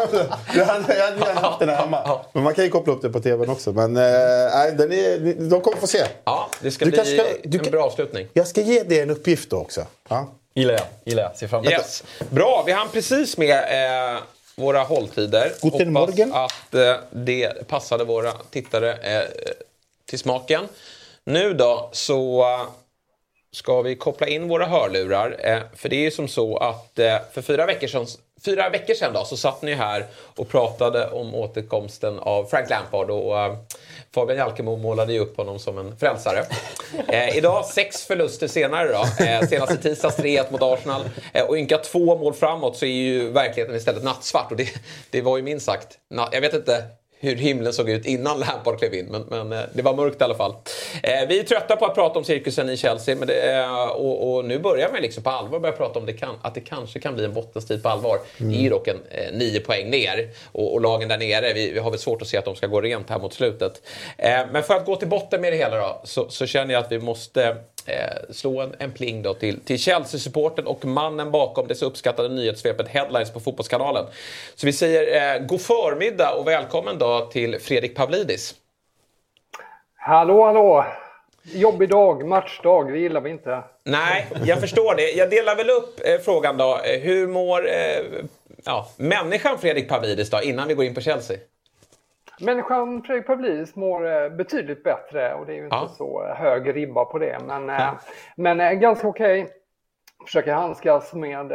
jag, 0.55 0.65
hade, 0.65 0.97
jag 0.97 1.05
hade 1.05 1.25
gärna 1.25 1.39
haft 1.41 1.59
den 1.59 1.69
här 1.69 1.75
hemma. 1.75 2.19
Men 2.33 2.43
man 2.43 2.53
kan 2.53 2.63
ju 2.63 2.69
koppla 2.69 2.93
upp 2.93 3.01
det 3.01 3.09
på 3.09 3.19
tvn 3.19 3.49
också. 3.49 3.71
Men 3.71 3.93
nej, 3.93 4.71
den 4.77 4.91
är, 4.91 5.49
de 5.49 5.61
kommer 5.61 5.77
få 5.77 5.87
se. 5.87 6.03
ja, 6.23 6.49
det 6.61 6.71
ska 6.71 6.85
Du 6.85 6.91
bli 6.91 6.99
ska- 7.05 7.23
du 7.43 7.57
en 7.57 7.63
kan- 7.63 7.71
bra 7.71 7.83
avslutning. 7.85 8.27
Jag 8.33 8.47
ska 8.47 8.61
ge 8.61 8.83
dig 8.83 8.99
en 9.01 9.09
uppgift 9.09 9.49
då 9.49 9.57
också. 9.57 9.85
Ja. 10.09 10.27
Gillar 10.53 10.73
jag. 10.73 10.83
Gillar 11.05 11.23
jag. 11.23 11.35
Ser 11.35 11.47
fram 11.47 11.59
emot 11.61 11.71
Yes. 11.71 12.03
Bra, 12.29 12.63
vi 12.65 12.71
hann 12.71 12.87
precis 12.93 13.37
med 13.37 13.49
eh, 14.15 14.17
våra 14.57 14.83
hålltider. 14.83 15.53
Guten 15.61 15.95
Hoppas 15.95 16.17
Morgen. 16.17 16.33
att 16.33 16.73
eh, 16.73 16.95
det 17.11 17.67
passade 17.67 18.03
våra 18.03 18.31
tittare 18.31 18.93
eh, 18.93 19.29
till 20.05 20.19
smaken. 20.19 20.67
Nu 21.23 21.53
då 21.53 21.89
så 21.91 22.41
eh, 22.41 22.67
ska 23.51 23.81
vi 23.81 23.95
koppla 23.95 24.27
in 24.27 24.47
våra 24.47 24.65
hörlurar. 24.65 25.37
För 25.75 25.89
det 25.89 25.95
är 25.95 26.01
ju 26.01 26.11
som 26.11 26.27
så 26.27 26.57
att 26.57 26.91
för 27.31 27.41
fyra 27.41 27.65
veckor 27.65 27.87
sedan 27.87 28.07
Fyra 28.45 28.69
veckor 28.69 28.93
sedan 28.93 29.13
då, 29.13 29.25
så 29.25 29.37
satt 29.37 29.61
ni 29.61 29.73
här 29.73 30.05
och 30.35 30.49
pratade 30.49 31.07
om 31.07 31.35
återkomsten 31.35 32.19
av 32.19 32.45
Frank 32.45 32.69
Lampard 32.69 33.09
och 33.09 33.39
eh, 33.39 33.57
Fabian 34.13 34.37
Jalkemo 34.37 34.77
målade 34.77 35.13
ju 35.13 35.19
upp 35.19 35.37
honom 35.37 35.59
som 35.59 35.77
en 35.77 35.97
frälsare. 35.97 36.45
Eh, 37.07 37.37
idag, 37.37 37.65
sex 37.65 38.05
förluster 38.05 38.47
senare 38.47 38.87
då. 38.87 39.25
Eh, 39.25 39.47
senast 39.47 39.71
i 39.71 39.77
tisdags 39.77 40.17
3-1 40.17 40.51
mot 40.51 40.61
Arsenal. 40.61 41.01
Eh, 41.33 41.45
och 41.45 41.57
ynka 41.57 41.77
två 41.77 42.17
mål 42.17 42.33
framåt 42.33 42.77
så 42.77 42.85
är 42.85 42.89
ju 42.89 43.29
verkligheten 43.29 43.75
istället 43.75 44.03
nattsvart. 44.03 44.51
Och 44.51 44.57
det, 44.57 44.69
det 45.09 45.21
var 45.21 45.37
ju 45.37 45.43
minst 45.43 45.65
sagt, 45.65 45.97
jag 46.31 46.41
vet 46.41 46.53
inte 46.53 46.83
hur 47.19 47.35
himlen 47.35 47.73
såg 47.73 47.89
ut 47.89 48.05
innan 48.05 48.39
Lampard 48.39 48.79
klev 48.79 48.93
in, 48.93 49.05
men, 49.05 49.21
men 49.29 49.51
eh, 49.51 49.65
det 49.73 49.81
var 49.81 49.93
mörkt 49.93 50.21
i 50.21 50.23
alla 50.23 50.35
fall. 50.35 50.55
Eh, 51.03 51.27
vi 51.27 51.39
är 51.39 51.43
trötta 51.43 51.75
på 51.75 51.85
att 51.85 51.95
prata 51.95 52.19
om 52.19 52.25
cirkusen 52.25 52.69
i 52.69 52.77
Chelsea, 52.77 53.15
men 53.15 53.27
det, 53.27 53.55
eh, 53.55 53.87
och, 53.87 54.35
och 54.35 54.45
nu 54.45 54.59
börjar 54.59 54.91
man 54.91 55.01
liksom 55.01 55.23
på 55.23 55.29
allvar 55.29 55.59
börja 55.59 55.75
prata 55.75 55.99
om 55.99 56.05
det 56.05 56.13
kan, 56.13 56.35
att 56.41 56.55
det 56.55 56.61
kanske 56.61 56.99
kan 56.99 57.15
bli 57.15 57.25
en 57.25 57.33
bottenstrid 57.33 57.83
på 57.83 57.89
allvar. 57.89 58.19
Det 58.37 58.55
är 58.55 58.61
ju 58.61 58.69
dock 58.69 58.87
en 58.87 58.99
eh, 59.11 59.33
nio 59.33 59.59
poäng 59.59 59.89
ner 59.89 60.29
och, 60.51 60.73
och 60.73 60.81
lagen 60.81 61.09
där 61.09 61.17
nere, 61.17 61.53
vi, 61.53 61.71
vi 61.71 61.79
har 61.79 61.91
väl 61.91 61.99
svårt 61.99 62.21
att 62.21 62.27
se 62.27 62.37
att 62.37 62.45
de 62.45 62.55
ska 62.55 62.67
gå 62.67 62.81
rent 62.81 63.09
här 63.09 63.19
mot 63.19 63.33
slutet. 63.33 63.81
Eh, 64.17 64.39
men 64.51 64.63
för 64.63 64.73
att 64.73 64.85
gå 64.85 64.95
till 64.95 65.07
botten 65.07 65.41
med 65.41 65.53
det 65.53 65.57
hela 65.57 65.77
då, 65.77 66.01
så, 66.03 66.29
så 66.29 66.45
känner 66.45 66.73
jag 66.73 66.83
att 66.83 66.91
vi 66.91 66.99
måste 66.99 67.57
eh, 67.87 68.33
slå 68.33 68.61
en, 68.61 68.75
en 68.79 68.91
pling 68.91 69.21
då 69.21 69.33
till, 69.33 69.59
till 69.59 69.79
Chelsea-supporten 69.79 70.67
och 70.67 70.85
mannen 70.85 71.31
bakom 71.31 71.67
det 71.67 71.75
så 71.75 71.85
uppskattade 71.85 72.29
nyhetssvepet 72.29 72.87
Headlines 72.87 73.33
på 73.33 73.39
Fotbollskanalen. 73.39 74.05
Så 74.55 74.65
vi 74.65 74.73
säger 74.73 75.35
eh, 75.35 75.45
god 75.45 75.61
förmiddag 75.61 76.31
och 76.31 76.47
välkommen 76.47 76.97
då 76.97 77.25
till 77.31 77.59
Fredrik 77.59 77.95
Pavlidis. 77.95 78.55
Hallå, 79.95 80.45
hallå! 80.45 80.85
Jobbig 81.53 81.89
dag, 81.89 82.25
matchdag, 82.27 82.91
det 82.91 82.99
gillar 82.99 83.21
vi 83.21 83.29
inte. 83.29 83.63
Nej, 83.83 84.27
jag 84.45 84.59
förstår 84.59 84.95
det. 84.95 85.11
Jag 85.11 85.29
delar 85.29 85.55
väl 85.55 85.69
upp 85.69 85.99
eh, 86.05 86.17
frågan 86.25 86.57
då. 86.57 86.79
Eh, 86.83 86.99
Hur 87.01 87.27
mår 87.27 87.67
eh, 87.67 88.03
ja, 88.65 88.87
människan 88.97 89.57
Fredrik 89.59 89.89
Pavlidis 89.89 90.29
då, 90.29 90.41
innan 90.41 90.67
vi 90.67 90.73
går 90.73 90.85
in 90.85 90.95
på 90.95 91.01
Chelsea? 91.01 91.37
Människan 92.41 93.01
Pavlidis 93.27 93.75
mår 93.75 94.23
eh, 94.23 94.29
betydligt 94.29 94.83
bättre 94.83 95.33
och 95.33 95.45
det 95.45 95.51
är 95.53 95.55
ju 95.55 95.63
inte 95.63 95.75
Ja. 95.75 95.91
så 95.97 96.25
eh, 96.27 96.35
hög 96.35 96.75
ribba 96.75 97.05
på 97.05 97.19
det. 97.19 97.37
Men, 97.47 97.69
eh, 97.69 97.93
men 98.35 98.79
ganska 98.79 99.07
okej. 99.07 99.49
Försöker 100.25 100.53
handskas 100.53 101.13
med 101.13 101.51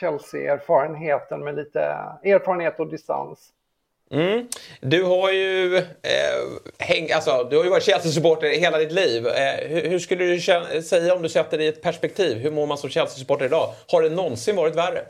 Chelsea-erfarenheten 0.00 1.44
med 1.44 1.54
lite 1.54 1.80
erfarenhet 2.24 2.80
och 2.80 2.86
distans. 2.90 3.52
Mm. 4.10 4.48
Du 4.80 5.04
har 5.04 5.30
ju 5.32 5.76
eh, 5.76 5.82
häng, 6.78 7.10
alltså, 7.14 7.46
du 7.50 7.56
har 7.56 7.64
ju 7.64 7.70
varit 7.70 7.82
Chelsea-supporter 7.82 8.48
hela 8.48 8.78
ditt 8.78 8.92
liv. 8.92 9.26
Eh, 9.26 9.68
hur, 9.68 9.88
hur 9.90 9.98
skulle 9.98 10.24
du 10.24 10.40
känna, 10.40 10.82
säga 10.82 11.14
om 11.14 11.22
du 11.22 11.28
sätter 11.28 11.58
det 11.58 11.64
i 11.64 11.68
ett 11.68 11.82
perspektiv? 11.82 12.36
Hur 12.36 12.50
mår 12.50 12.66
man 12.66 12.78
som 12.78 12.90
Chelsea-supporter 12.90 13.44
idag? 13.44 13.68
Har 13.92 14.02
det 14.02 14.08
någonsin 14.10 14.56
varit 14.56 14.76
värre? 14.76 15.00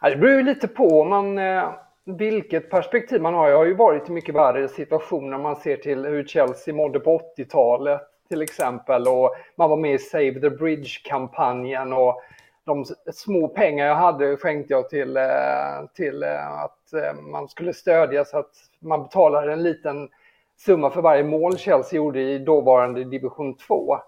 Ja, 0.00 0.10
det 0.10 0.16
beror 0.16 0.34
ju 0.34 0.42
lite 0.42 0.68
på 0.68 1.04
man, 1.04 1.38
eh, 1.38 1.70
vilket 2.08 2.70
perspektiv 2.70 3.20
man 3.20 3.34
har. 3.34 3.48
Jag 3.48 3.56
har 3.56 3.64
ju 3.64 3.74
varit 3.74 4.08
i 4.08 4.12
mycket 4.12 4.34
värre 4.34 4.68
situationer 4.68 5.36
om 5.36 5.42
man 5.42 5.56
ser 5.56 5.76
till 5.76 6.04
hur 6.04 6.24
Chelsea 6.24 6.74
mådde 6.74 7.00
på 7.00 7.20
80-talet 7.36 8.00
till 8.28 8.42
exempel. 8.42 9.08
Och 9.08 9.34
man 9.56 9.70
var 9.70 9.76
med 9.76 9.94
i 9.94 9.98
Save 9.98 10.40
the 10.40 10.50
Bridge-kampanjen 10.50 11.92
och 11.92 12.22
de 12.64 12.84
små 13.12 13.48
pengar 13.48 13.86
jag 13.86 13.94
hade 13.94 14.36
skänkte 14.36 14.74
jag 14.74 14.88
till, 14.88 15.16
eh, 15.16 15.24
till 15.94 16.22
eh, 16.22 16.60
att 16.62 16.92
eh, 16.92 17.20
man 17.20 17.48
skulle 17.48 17.72
stödja 17.72 18.24
så 18.24 18.38
att 18.38 18.52
man 18.80 19.02
betalade 19.02 19.52
en 19.52 19.62
liten 19.62 20.08
summa 20.58 20.90
för 20.90 21.02
varje 21.02 21.24
mål 21.24 21.58
Chelsea 21.58 21.96
gjorde 21.96 22.20
i 22.20 22.38
dåvarande 22.38 23.04
division 23.04 23.56
2. 23.56 23.98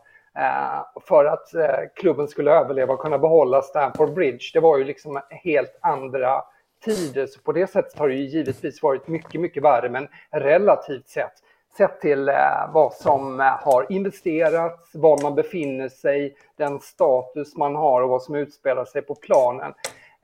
För 1.09 1.25
att 1.25 1.49
klubben 1.95 2.28
skulle 2.28 2.50
överleva 2.50 2.95
och 2.95 3.00
kunna 3.00 3.19
behålla 3.19 3.62
Stamford 3.62 4.14
Bridge. 4.14 4.50
Det 4.54 4.61
var 4.61 4.78
ju 4.78 4.85
liksom 4.85 5.21
helt 5.30 5.78
andra 5.80 6.42
tider. 6.81 7.27
Så 7.27 7.41
på 7.41 7.53
det 7.53 7.67
sättet 7.67 7.99
har 7.99 8.09
det 8.09 8.15
ju 8.15 8.25
givetvis 8.25 8.83
varit 8.83 9.09
mycket, 9.09 9.41
mycket 9.41 9.63
värre. 9.63 9.89
Men 9.89 10.09
relativt 10.31 11.09
sett, 11.09 11.33
sett 11.77 12.01
till 12.01 12.29
eh, 12.29 12.35
vad 12.73 12.95
som 12.95 13.41
eh, 13.41 13.47
har 13.47 13.87
investerats, 13.93 14.91
var 14.95 15.23
man 15.23 15.35
befinner 15.35 15.89
sig, 15.89 16.37
den 16.57 16.81
status 16.81 17.57
man 17.57 17.77
har 17.77 18.03
och 18.03 18.09
vad 18.09 18.23
som 18.23 18.35
utspelar 18.35 18.85
sig 18.85 19.03
på 19.03 19.15
planen. 19.15 19.73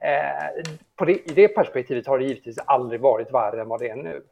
Eh, 0.00 0.64
på 0.96 1.04
det, 1.04 1.12
I 1.12 1.32
det 1.34 1.48
perspektivet 1.48 2.06
har 2.06 2.18
det 2.18 2.24
givetvis 2.24 2.58
aldrig 2.64 3.00
varit 3.00 3.34
värre 3.34 3.60
än 3.60 3.68
vad 3.68 3.80
det 3.80 3.88
är 3.88 3.96
nu. 3.96 4.22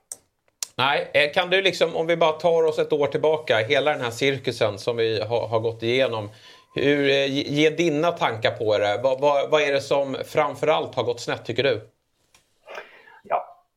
Nej, 0.77 1.11
eh, 1.15 1.33
kan 1.33 1.51
du 1.51 1.63
liksom, 1.63 1.97
om 1.97 2.07
vi 2.07 2.17
bara 2.17 2.33
tar 2.33 2.63
oss 2.63 2.79
ett 2.79 2.93
år 2.93 3.07
tillbaka, 3.07 3.59
hela 3.59 3.93
den 3.93 4.01
här 4.01 4.11
cirkusen 4.11 4.79
som 4.79 4.97
vi 4.97 5.21
har, 5.21 5.49
har 5.49 5.61
gått 5.61 5.83
igenom. 5.83 6.31
Hur, 6.75 7.11
eh, 7.11 7.27
ge 7.27 7.43
ge 7.43 7.71
dina 7.71 8.11
tankar 8.13 8.51
på 8.51 8.79
det. 8.79 9.01
Vad, 9.03 9.21
vad, 9.21 9.51
vad 9.51 9.63
är 9.63 9.73
det 9.73 9.81
som 9.81 10.17
framförallt 10.25 10.95
har 10.95 11.03
gått 11.03 11.21
snett 11.21 11.45
tycker 11.45 11.63
du? 11.63 11.81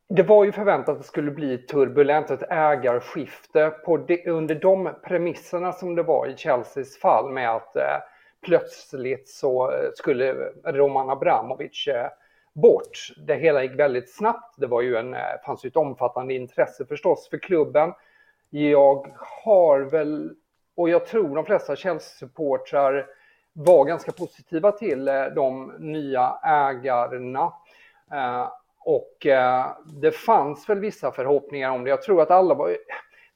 Det 0.10 0.24
var 0.24 0.46
ju 0.46 0.52
förväntat 0.52 0.90
att 0.90 1.02
det 1.02 1.08
skulle 1.08 1.32
bli 1.32 1.58
turbulent, 1.58 2.30
ett 2.30 2.52
ägarskifte 2.52 3.70
på 3.70 3.98
de, 3.98 4.24
under 4.28 4.56
de 4.56 4.90
premisserna 5.04 5.72
som 5.72 5.96
det 5.96 6.04
var 6.04 6.28
i 6.28 6.38
Chelseas 6.38 6.98
fall 6.98 7.30
med 7.30 7.50
att 7.50 7.76
eh, 7.76 7.98
plötsligt 8.46 9.30
så 9.30 9.72
eh, 9.72 9.90
skulle 9.96 10.34
Roman 10.66 11.10
Abramovic 11.10 11.88
eh, 11.88 12.08
bort. 12.54 13.14
Det 13.28 13.36
hela 13.36 13.64
gick 13.64 13.80
väldigt 13.80 14.16
snabbt. 14.16 14.56
Det 14.58 14.68
var 14.68 14.82
ju 14.82 14.96
en, 14.96 15.14
eh, 15.14 15.20
fanns 15.46 15.66
ju 15.66 15.68
ett 15.68 15.78
omfattande 15.78 16.34
intresse 16.34 16.86
förstås 16.86 17.30
för 17.30 17.38
klubben. 17.38 17.94
Jag 18.50 19.08
har 19.44 19.80
väl, 19.80 20.36
och 20.76 20.90
jag 20.90 21.06
tror 21.06 21.36
de 21.36 21.46
flesta 21.46 21.76
Chelsea-supportrar 21.76 23.06
var 23.54 23.86
ganska 23.86 24.12
positiva 24.12 24.72
till 24.72 25.08
eh, 25.08 25.26
de 25.26 25.74
nya 25.80 26.40
ägarna. 26.44 27.54
Och 28.88 29.26
eh, 29.26 29.66
det 30.02 30.12
fanns 30.12 30.70
väl 30.70 30.80
vissa 30.80 31.12
förhoppningar 31.12 31.72
om 31.72 31.84
det. 31.84 31.90
Jag 31.90 32.02
tror 32.02 32.22
att 32.22 32.32
alla 32.32 32.54
var, 32.54 32.78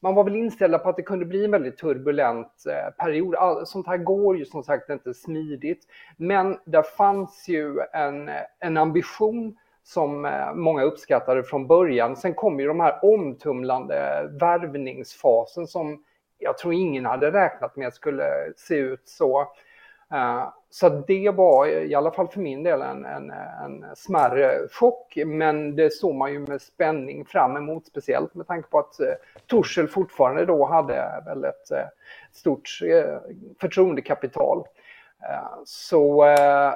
man 0.00 0.14
var 0.14 0.24
väl 0.24 0.36
inställda 0.36 0.78
på 0.78 0.88
att 0.88 0.96
det 0.96 1.02
kunde 1.02 1.24
bli 1.24 1.44
en 1.44 1.50
väldigt 1.50 1.78
turbulent 1.78 2.64
eh, 2.68 3.04
period. 3.04 3.34
All, 3.34 3.66
sånt 3.66 3.86
här 3.86 3.96
går 3.96 4.36
ju 4.36 4.44
som 4.44 4.62
sagt 4.62 4.90
inte 4.90 5.14
smidigt. 5.14 5.86
Men 6.16 6.58
det 6.64 6.82
fanns 6.82 7.48
ju 7.48 7.80
en, 7.92 8.30
en 8.58 8.76
ambition 8.76 9.56
som 9.82 10.24
eh, 10.24 10.54
många 10.54 10.82
uppskattade 10.82 11.42
från 11.42 11.66
början. 11.66 12.16
Sen 12.16 12.34
kom 12.34 12.60
ju 12.60 12.66
de 12.66 12.80
här 12.80 13.04
omtumlande 13.04 14.28
värvningsfasen 14.40 15.66
som 15.66 16.04
jag 16.38 16.58
tror 16.58 16.74
ingen 16.74 17.06
hade 17.06 17.30
räknat 17.30 17.76
med 17.76 17.94
skulle 17.94 18.24
se 18.56 18.74
ut 18.74 19.08
så. 19.08 19.40
Eh, 20.12 20.48
så 20.74 20.88
det 20.88 21.30
var 21.30 21.66
i 21.66 21.94
alla 21.94 22.10
fall 22.10 22.28
för 22.28 22.40
min 22.40 22.62
del 22.62 22.82
en, 22.82 23.04
en, 23.04 23.30
en 23.30 23.84
smärre 23.96 24.68
chock, 24.70 25.18
men 25.26 25.76
det 25.76 25.92
såg 25.92 26.14
man 26.14 26.32
ju 26.32 26.38
med 26.38 26.60
spänning 26.62 27.24
fram 27.24 27.56
emot, 27.56 27.86
speciellt 27.86 28.34
med 28.34 28.46
tanke 28.46 28.68
på 28.68 28.78
att 28.78 29.00
eh, 29.00 29.06
Torshäll 29.46 29.88
fortfarande 29.88 30.44
då 30.46 30.64
hade 30.66 31.22
väl 31.26 31.44
ett 31.44 31.70
eh, 31.70 31.86
stort 32.32 32.68
eh, 32.84 33.18
förtroendekapital. 33.60 34.64
Eh, 35.22 35.48
Så 35.64 36.24
eh, 36.24 36.72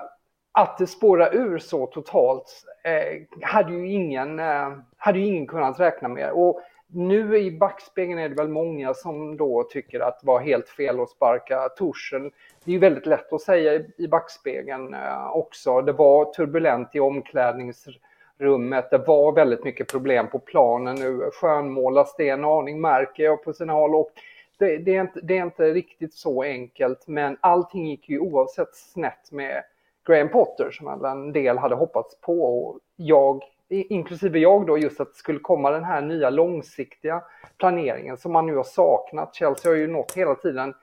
att 0.53 0.79
det 0.79 0.87
spårar 0.87 1.35
ur 1.35 1.59
så 1.59 1.87
totalt 1.87 2.65
eh, 2.85 3.23
hade, 3.43 3.73
ju 3.73 3.93
ingen, 3.93 4.39
eh, 4.39 4.73
hade 4.97 5.19
ju 5.19 5.27
ingen 5.27 5.47
kunnat 5.47 5.81
räkna 5.81 6.09
med. 6.09 6.31
Och 6.33 6.61
nu 6.89 7.39
i 7.39 7.51
backspegeln 7.51 8.19
är 8.19 8.29
det 8.29 8.35
väl 8.35 8.49
många 8.49 8.95
som 8.95 9.37
då 9.37 9.63
tycker 9.63 10.01
att 10.01 10.21
det 10.21 10.27
var 10.27 10.41
helt 10.41 10.69
fel 10.69 11.01
att 11.01 11.11
sparka 11.11 11.69
Torsen. 11.69 12.23
Det 12.65 12.71
är 12.71 12.73
ju 12.73 12.79
väldigt 12.79 13.07
lätt 13.07 13.33
att 13.33 13.41
säga 13.41 13.75
i- 13.99 14.09
backspegeln 14.09 14.95
eh, 14.95 15.37
också. 15.37 15.81
Det 15.83 15.93
var 15.93 16.25
turbulent 16.33 16.89
i 16.95 17.01
omklädningsrummet. 17.01 18.91
Det 18.91 18.99
var 19.07 19.33
väldigt 19.33 19.65
mycket 19.65 19.89
problem 19.91 20.27
på 20.31 20.39
planen. 20.39 20.95
Nu 20.97 21.31
skönmålas 21.33 22.15
det 22.19 22.29
en 22.29 22.45
aning, 22.45 22.81
märker 22.81 23.25
jag 23.25 23.45
på 23.45 23.53
sina 23.53 23.73
håll. 23.73 23.95
Och 23.95 24.11
det, 24.59 24.77
det, 24.79 24.97
är 24.97 25.01
inte, 25.01 25.21
det 25.23 25.39
är 25.39 25.43
inte 25.43 25.73
riktigt 25.73 26.15
så 26.15 26.43
enkelt, 26.43 27.07
men 27.07 27.37
allting 27.41 27.87
gick 27.87 28.09
ju 28.09 28.19
oavsett 28.19 28.75
snett 28.75 29.33
med 29.33 29.63
Graham 30.07 30.29
Potter 30.29 30.71
som 30.71 31.05
en 31.05 31.33
del 31.33 31.59
hade 31.59 31.75
hoppats 31.75 32.21
på. 32.21 32.43
Och 32.43 32.79
jag, 32.97 33.43
inklusive 33.69 34.39
jag 34.39 34.67
då, 34.67 34.79
just 34.79 35.01
att 35.01 35.13
det 35.13 35.19
skulle 35.19 35.39
komma 35.39 35.71
den 35.71 35.85
här 35.85 36.01
nya 36.01 36.31
långsiktiga 36.31 37.23
planeringen 37.59 38.17
som 38.17 38.33
man 38.33 38.47
nu 38.47 38.57
har 38.57 38.65
saknat. 38.65 39.35
Chelsea 39.35 39.73
har 39.73 39.77
ju 39.77 39.87
nått 39.87 40.13
hela 40.13 40.35
tiden 40.35 40.75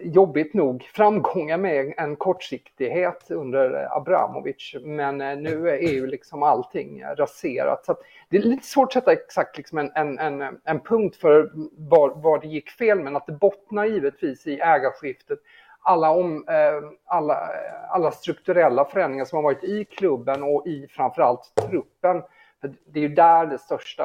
jobbigt 0.00 0.54
nog 0.54 0.82
framgångar 0.82 1.58
med 1.58 1.94
en 1.96 2.16
kortsiktighet 2.16 3.30
under 3.30 3.96
Abramovic. 3.96 4.74
Men 4.82 5.20
eh, 5.20 5.36
nu 5.36 5.68
är 5.68 5.92
ju 5.92 6.06
liksom 6.06 6.42
allting 6.42 7.04
raserat. 7.04 7.84
Så 7.84 7.92
att 7.92 8.00
det 8.28 8.36
är 8.36 8.42
lite 8.42 8.66
svårt 8.66 8.86
att 8.86 8.92
sätta 8.92 9.12
exakt 9.12 9.56
liksom 9.56 9.78
en, 9.78 9.90
en, 9.94 10.18
en, 10.18 10.60
en 10.64 10.80
punkt 10.80 11.16
för 11.16 11.50
var, 11.76 12.14
var 12.14 12.38
det 12.40 12.46
gick 12.46 12.70
fel, 12.70 13.00
men 13.00 13.16
att 13.16 13.26
det 13.26 13.32
bottnar 13.32 13.84
givetvis 13.84 14.46
i 14.46 14.60
ägarskiftet. 14.60 15.38
Alla, 15.86 16.10
om, 16.10 16.48
eh, 16.48 16.90
alla, 17.04 17.50
alla 17.88 18.10
strukturella 18.10 18.84
förändringar 18.84 19.24
som 19.24 19.36
har 19.36 19.42
varit 19.42 19.64
i 19.64 19.84
klubben 19.84 20.42
och 20.42 20.66
i 20.66 20.86
framförallt 20.88 21.52
truppen. 21.68 22.22
För 22.60 22.74
det 22.86 22.98
är 22.98 23.08
ju 23.08 23.14
där 23.14 23.46
det 23.46 23.58
största 23.58 24.04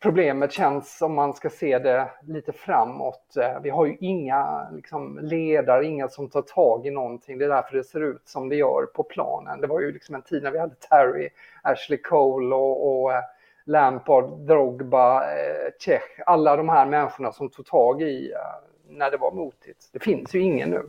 problemet 0.00 0.52
känns 0.52 1.02
om 1.02 1.14
man 1.14 1.32
ska 1.34 1.50
se 1.50 1.78
det 1.78 2.10
lite 2.22 2.52
framåt. 2.52 3.36
Eh, 3.36 3.60
vi 3.62 3.70
har 3.70 3.86
ju 3.86 3.96
inga 4.00 4.70
liksom, 4.72 5.18
ledare, 5.22 5.86
inga 5.86 6.08
som 6.08 6.28
tar 6.28 6.42
tag 6.42 6.86
i 6.86 6.90
någonting. 6.90 7.38
Det 7.38 7.44
är 7.44 7.48
därför 7.48 7.76
det 7.76 7.84
ser 7.84 8.00
ut 8.00 8.28
som 8.28 8.48
det 8.48 8.56
gör 8.56 8.86
på 8.94 9.02
planen. 9.02 9.60
Det 9.60 9.66
var 9.66 9.80
ju 9.80 9.92
liksom 9.92 10.14
en 10.14 10.22
tid 10.22 10.42
när 10.42 10.50
vi 10.50 10.58
hade 10.58 10.74
Terry, 10.74 11.28
Ashley 11.62 11.98
Cole 11.98 12.54
och, 12.54 13.02
och 13.02 13.12
eh, 13.12 13.22
Lampard, 13.64 14.38
Drogba, 14.38 15.22
eh, 15.22 15.70
Cech. 15.80 16.20
Alla 16.26 16.56
de 16.56 16.68
här 16.68 16.86
människorna 16.86 17.32
som 17.32 17.48
tog 17.48 17.66
tag 17.66 18.02
i 18.02 18.32
eh, 18.32 18.69
när 18.90 19.10
det 19.10 19.16
var 19.16 19.32
motigt. 19.32 19.88
Det 19.92 19.98
finns 19.98 20.34
ju 20.34 20.40
ingen 20.40 20.70
nu. 20.70 20.82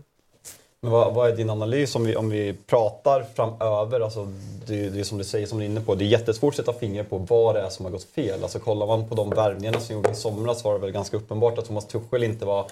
Men 0.83 0.91
vad, 0.91 1.13
vad 1.13 1.29
är 1.29 1.35
din 1.35 1.49
analys 1.49 1.95
om 1.95 2.03
vi, 2.03 2.15
om 2.15 2.29
vi 2.29 2.53
pratar 2.53 3.23
framöver? 3.35 3.99
Alltså, 3.99 4.27
det, 4.67 4.89
det 4.89 4.99
är 4.99 5.03
som 5.03 5.17
du 5.17 5.23
säger, 5.23 5.47
som 5.47 5.59
du 5.59 5.65
är 5.65 5.69
inne 5.69 5.81
på, 5.81 5.95
det 5.95 6.03
är 6.03 6.07
jättesvårt 6.07 6.51
att 6.51 6.55
sätta 6.55 6.73
fingret 6.73 7.09
på 7.09 7.17
vad 7.17 7.55
det 7.55 7.61
är 7.61 7.69
som 7.69 7.85
har 7.85 7.91
gått 7.91 8.03
fel. 8.03 8.43
Alltså, 8.43 8.59
kollar 8.59 8.87
man 8.87 9.09
på 9.09 9.15
de 9.15 9.29
värvningarna 9.29 9.79
som 9.79 9.95
gjordes 9.95 10.17
i 10.17 10.21
somras 10.21 10.63
var 10.63 10.73
det 10.73 10.79
väl 10.79 10.91
ganska 10.91 11.17
uppenbart 11.17 11.57
att 11.57 11.65
Thomas 11.65 11.87
Tuchel 11.87 12.23
inte 12.23 12.45
var 12.45 12.71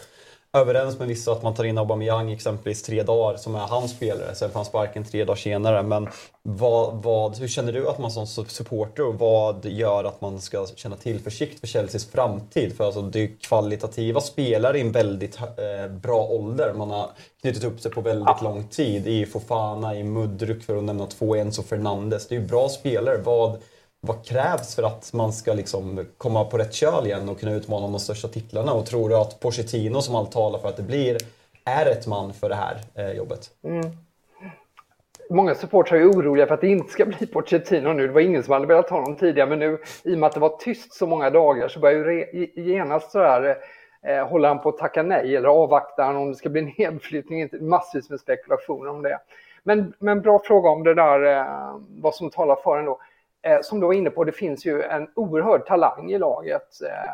överens 0.54 1.00
med 1.00 1.08
vissa 1.08 1.32
att 1.32 1.44
man 1.44 1.54
tar 1.54 1.64
in 1.64 1.78
Aubameyang 1.78 2.32
exempelvis 2.32 2.84
tre 2.84 3.04
dagar 3.04 3.38
som 3.38 3.56
är 3.56 3.60
hans 3.60 3.92
spelare. 3.92 4.36
Sen 4.36 4.50
får 4.50 4.60
han 4.60 4.66
sparken 4.66 5.04
tre 5.04 5.26
dagar 5.26 5.36
senare. 5.36 5.84
Men 5.84 6.08
vad, 6.42 7.04
vad, 7.04 7.38
hur 7.38 7.48
känner 7.48 7.74
du 7.74 7.90
att 7.90 8.00
man 8.00 8.12
som 8.12 8.28
supporter 8.48 9.08
och 9.08 9.20
vad 9.20 9.66
gör 9.66 10.04
att 10.04 10.22
man 10.22 10.42
ska 10.42 10.66
känna 10.76 10.96
tillförsikt 10.96 11.60
för 11.60 11.68
Chelseas 11.68 12.06
framtid? 12.06 12.78
För 12.78 12.86
alltså, 12.86 13.02
det 13.02 13.20
är 13.20 13.32
kvalitativa 13.42 14.22
spelare 14.22 14.78
i 14.78 14.82
en 14.82 14.92
väldigt 14.92 15.40
eh, 15.40 15.92
bra 15.92 16.24
ålder. 16.24 16.74
Man 16.74 16.90
har 16.90 17.10
knutit 17.42 17.64
upp 17.64 17.82
sig 17.82 17.92
på 17.92 18.02
väldigt 18.02 18.42
lång 18.42 18.68
tid. 18.68 19.08
I 19.08 19.26
Fofana, 19.26 19.96
i 19.96 20.04
Mudryk 20.04 20.64
för 20.64 20.78
att 20.78 20.84
nämna 20.84 21.06
två, 21.06 21.36
Enzo 21.36 21.64
Fernandes. 21.64 22.28
Det 22.28 22.36
är 22.36 22.40
ju 22.40 22.48
bra 22.48 22.70
spelare. 22.70 23.18
Vad, 23.18 23.58
vad 24.02 24.26
krävs 24.26 24.76
för 24.76 24.84
att 24.84 25.14
man 25.14 25.34
ska 25.34 25.54
liksom 25.54 26.06
komma 26.18 26.46
på 26.46 26.58
rätt 26.58 26.74
köl 26.74 27.06
igen 27.06 27.30
och 27.30 27.40
kunna 27.40 27.52
utmana 27.52 27.88
de 27.88 28.00
största 28.00 28.28
titlarna? 28.28 28.74
Och 28.74 28.86
tror 28.86 29.10
du 29.10 29.16
att 29.16 29.40
Pochettino, 29.40 30.02
som 30.02 30.16
allt 30.16 30.32
talar 30.32 30.60
för 30.60 30.70
att 30.70 30.78
det 30.78 30.84
blir, 30.84 31.18
är 31.66 31.86
rätt 31.86 32.08
man 32.08 32.34
för 32.34 32.50
det 32.50 32.56
här 32.56 32.78
eh, 32.96 33.12
jobbet? 33.12 33.50
Mm. 33.64 33.86
Många 35.30 35.56
supportrar 35.56 36.00
är 36.00 36.12
oroliga 36.12 36.48
för 36.48 36.54
att 36.54 36.62
det 36.62 36.68
inte 36.68 36.92
ska 36.92 37.06
bli 37.06 37.28
Pochettino 37.28 37.94
nu. 37.94 38.08
Det 38.08 38.14
var 38.14 38.22
ingen 38.22 38.44
som 38.44 38.54
hade 38.54 38.66
velat 38.66 38.90
ha 38.90 38.98
honom 38.98 39.16
tidigare, 39.16 39.50
men 39.50 39.60
nu 39.60 39.78
i 40.04 40.16
och 40.16 40.20
med 40.20 40.28
att 40.28 40.34
det 40.34 40.40
var 40.40 40.58
tyst 40.60 40.94
så 40.94 41.08
många 41.08 41.30
dagar 41.30 41.68
så 41.68 41.80
börjar 41.80 42.10
ju 42.10 42.48
genast 42.56 43.12
så 43.12 43.20
här 43.20 43.58
eh, 44.02 44.28
håller 44.28 44.48
han 44.48 44.62
på 44.62 44.70
att 44.70 44.78
tacka 44.78 45.04
nej 45.04 45.36
eller 45.36 45.50
avvaktar 45.50 46.04
han 46.04 46.16
om 46.16 46.30
det 46.30 46.36
ska 46.36 46.50
bli 46.50 46.62
en 46.62 46.74
nedflyttning? 46.78 47.50
Massvis 47.62 48.10
med 48.10 48.20
spekulationer 48.20 48.90
om 48.90 49.02
det. 49.02 49.20
Men, 49.64 49.94
men 50.00 50.22
bra 50.22 50.40
fråga 50.44 50.70
om 50.70 50.84
det 50.84 50.94
där, 50.94 51.38
eh, 51.38 51.76
vad 51.90 52.16
som 52.16 52.30
talar 52.30 52.56
för 52.56 52.80
ändå. 52.80 53.00
Eh, 53.42 53.62
som 53.62 53.80
du 53.80 53.86
var 53.86 53.94
inne 53.94 54.10
på, 54.10 54.24
det 54.24 54.32
finns 54.32 54.66
ju 54.66 54.82
en 54.82 55.10
oerhörd 55.16 55.66
talang 55.66 56.12
i 56.12 56.18
laget. 56.18 56.82
Eh, 56.82 57.12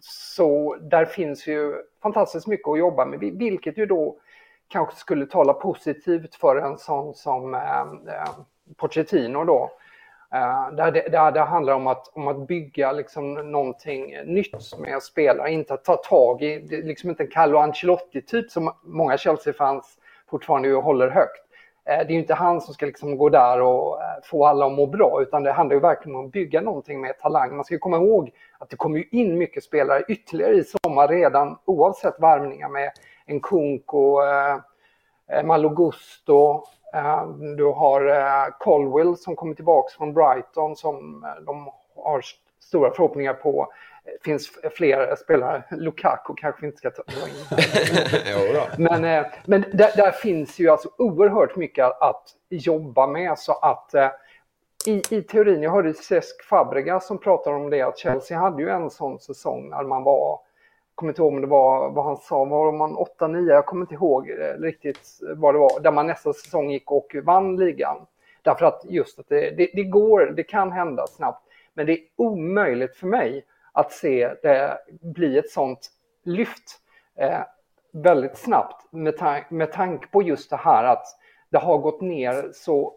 så 0.00 0.76
där 0.80 1.04
finns 1.04 1.46
ju 1.46 1.74
fantastiskt 2.02 2.46
mycket 2.46 2.68
att 2.68 2.78
jobba 2.78 3.04
med, 3.04 3.20
vilket 3.20 3.78
ju 3.78 3.86
då 3.86 4.16
kanske 4.68 4.96
skulle 4.96 5.26
tala 5.26 5.52
positivt 5.52 6.34
för 6.34 6.56
en 6.56 6.78
sån 6.78 7.14
som 7.14 7.54
eh, 7.54 7.80
eh 7.80 8.28
Pochettino 8.76 9.44
då. 9.44 9.70
Eh, 10.34 10.70
där, 10.72 10.92
det, 10.92 11.08
där 11.08 11.32
det 11.32 11.40
handlar 11.40 11.74
om 11.74 11.86
att, 11.86 12.08
om 12.08 12.28
att 12.28 12.48
bygga 12.48 12.92
liksom 12.92 13.34
någonting 13.34 14.16
nytt 14.24 14.78
med 14.78 15.02
spelare, 15.02 15.52
inte 15.52 15.74
att 15.74 15.84
ta 15.84 15.96
tag 15.96 16.42
i, 16.42 16.58
det 16.58 16.76
är 16.76 16.82
liksom 16.82 17.10
inte 17.10 17.22
en 17.22 17.30
Carlo 17.30 17.58
Ancelotti-typ 17.58 18.50
som 18.50 18.72
många 18.82 19.18
Chelsea-fans 19.18 19.98
fortfarande 20.30 20.72
håller 20.72 21.08
högt. 21.08 21.43
Eh, 21.86 21.98
det 21.98 22.04
är 22.04 22.10
ju 22.10 22.18
inte 22.18 22.34
han 22.34 22.60
som 22.60 22.74
ska 22.74 22.86
liksom 22.86 23.16
gå 23.16 23.28
där 23.28 23.60
och 23.60 24.02
eh, 24.02 24.06
få 24.22 24.46
alla 24.46 24.66
att 24.66 24.72
må 24.72 24.86
bra, 24.86 25.22
utan 25.22 25.42
det 25.42 25.52
handlar 25.52 25.74
ju 25.74 25.80
verkligen 25.80 26.16
om 26.16 26.26
att 26.26 26.32
bygga 26.32 26.60
någonting 26.60 27.00
med 27.00 27.18
talang. 27.18 27.56
Man 27.56 27.64
ska 27.64 27.78
komma 27.78 27.96
ihåg 27.96 28.30
att 28.58 28.70
det 28.70 28.76
kommer 28.76 28.98
ju 28.98 29.04
in 29.10 29.38
mycket 29.38 29.64
spelare 29.64 30.02
ytterligare 30.08 30.54
i 30.54 30.64
sommar 30.64 31.08
redan, 31.08 31.58
oavsett 31.64 32.20
värvningar 32.20 32.68
med 32.68 32.90
en 33.26 33.40
Kunko, 33.40 34.22
eh, 34.22 34.58
eh 35.38 35.44
Malogusto. 35.44 36.62
Eh, 36.94 37.26
du 37.56 37.64
har 37.64 38.06
eh, 38.06 38.46
Colwell 38.58 39.16
som 39.16 39.36
kommer 39.36 39.54
tillbaka 39.54 39.88
från 39.98 40.14
Brighton 40.14 40.76
som 40.76 41.26
de 41.46 41.70
har 41.96 42.22
stora 42.60 42.90
förhoppningar 42.90 43.34
på 43.34 43.68
finns 44.24 44.50
fler 44.74 45.16
spelare. 45.16 45.64
Lukaku 45.70 46.34
kanske 46.36 46.66
inte 46.66 46.78
ska 46.78 46.90
ta 46.90 47.02
in. 47.02 47.44
men 48.78 49.04
eh, 49.04 49.26
men 49.44 49.64
där, 49.72 49.96
där, 49.96 50.10
finns 50.10 50.58
ju 50.58 50.68
alltså 50.68 50.90
oerhört 50.98 51.56
mycket 51.56 52.02
att 52.02 52.28
jobba 52.48 53.06
med 53.06 53.38
så 53.38 53.52
att 53.52 53.94
eh, 53.94 54.10
i, 54.86 55.02
i 55.10 55.22
teorin, 55.22 55.62
jag 55.62 55.70
hörde 55.70 55.94
Cesc 55.94 56.42
Fabregas 56.44 57.06
som 57.06 57.18
pratade 57.18 57.56
om 57.56 57.70
det, 57.70 57.82
att 57.82 57.98
Chelsea 57.98 58.38
hade 58.38 58.62
ju 58.62 58.68
en 58.68 58.90
sån 58.90 59.18
säsong 59.18 59.70
när 59.70 59.82
man 59.82 60.02
var, 60.02 60.28
jag 60.28 60.40
kommer 60.94 61.12
inte 61.12 61.22
ihåg 61.22 61.34
om 61.34 61.40
det 61.40 61.46
var 61.46 61.90
vad 61.90 62.04
han 62.04 62.16
sa, 62.16 62.44
var 62.44 62.72
man 62.72 62.96
8-9, 63.18 63.48
jag 63.48 63.66
kommer 63.66 63.82
inte 63.82 63.94
ihåg 63.94 64.30
eh, 64.30 64.60
riktigt 64.60 65.20
vad 65.36 65.54
det 65.54 65.58
var, 65.58 65.80
där 65.80 65.92
man 65.92 66.06
nästa 66.06 66.32
säsong 66.32 66.70
gick 66.70 66.90
och 66.90 67.16
vann 67.24 67.56
ligan. 67.56 67.96
Därför 68.42 68.66
att 68.66 68.84
just 68.88 69.18
att 69.18 69.28
det, 69.28 69.50
det, 69.50 69.70
det 69.74 69.84
går, 69.84 70.32
det 70.36 70.42
kan 70.42 70.72
hända 70.72 71.06
snabbt, 71.06 71.48
men 71.74 71.86
det 71.86 71.92
är 71.92 71.98
omöjligt 72.16 72.96
för 72.96 73.06
mig 73.06 73.44
att 73.74 73.92
se 73.92 74.34
det 74.42 74.78
bli 75.00 75.38
ett 75.38 75.50
sånt 75.50 75.90
lyft 76.24 76.80
eh, 77.18 77.40
väldigt 77.92 78.36
snabbt 78.36 78.92
med, 78.92 79.16
ta 79.16 79.40
med 79.50 79.72
tanke 79.72 80.06
på 80.06 80.22
just 80.22 80.50
det 80.50 80.56
här 80.56 80.84
att 80.84 81.06
det 81.50 81.58
har 81.58 81.78
gått 81.78 82.00
ner 82.00 82.50
så 82.52 82.94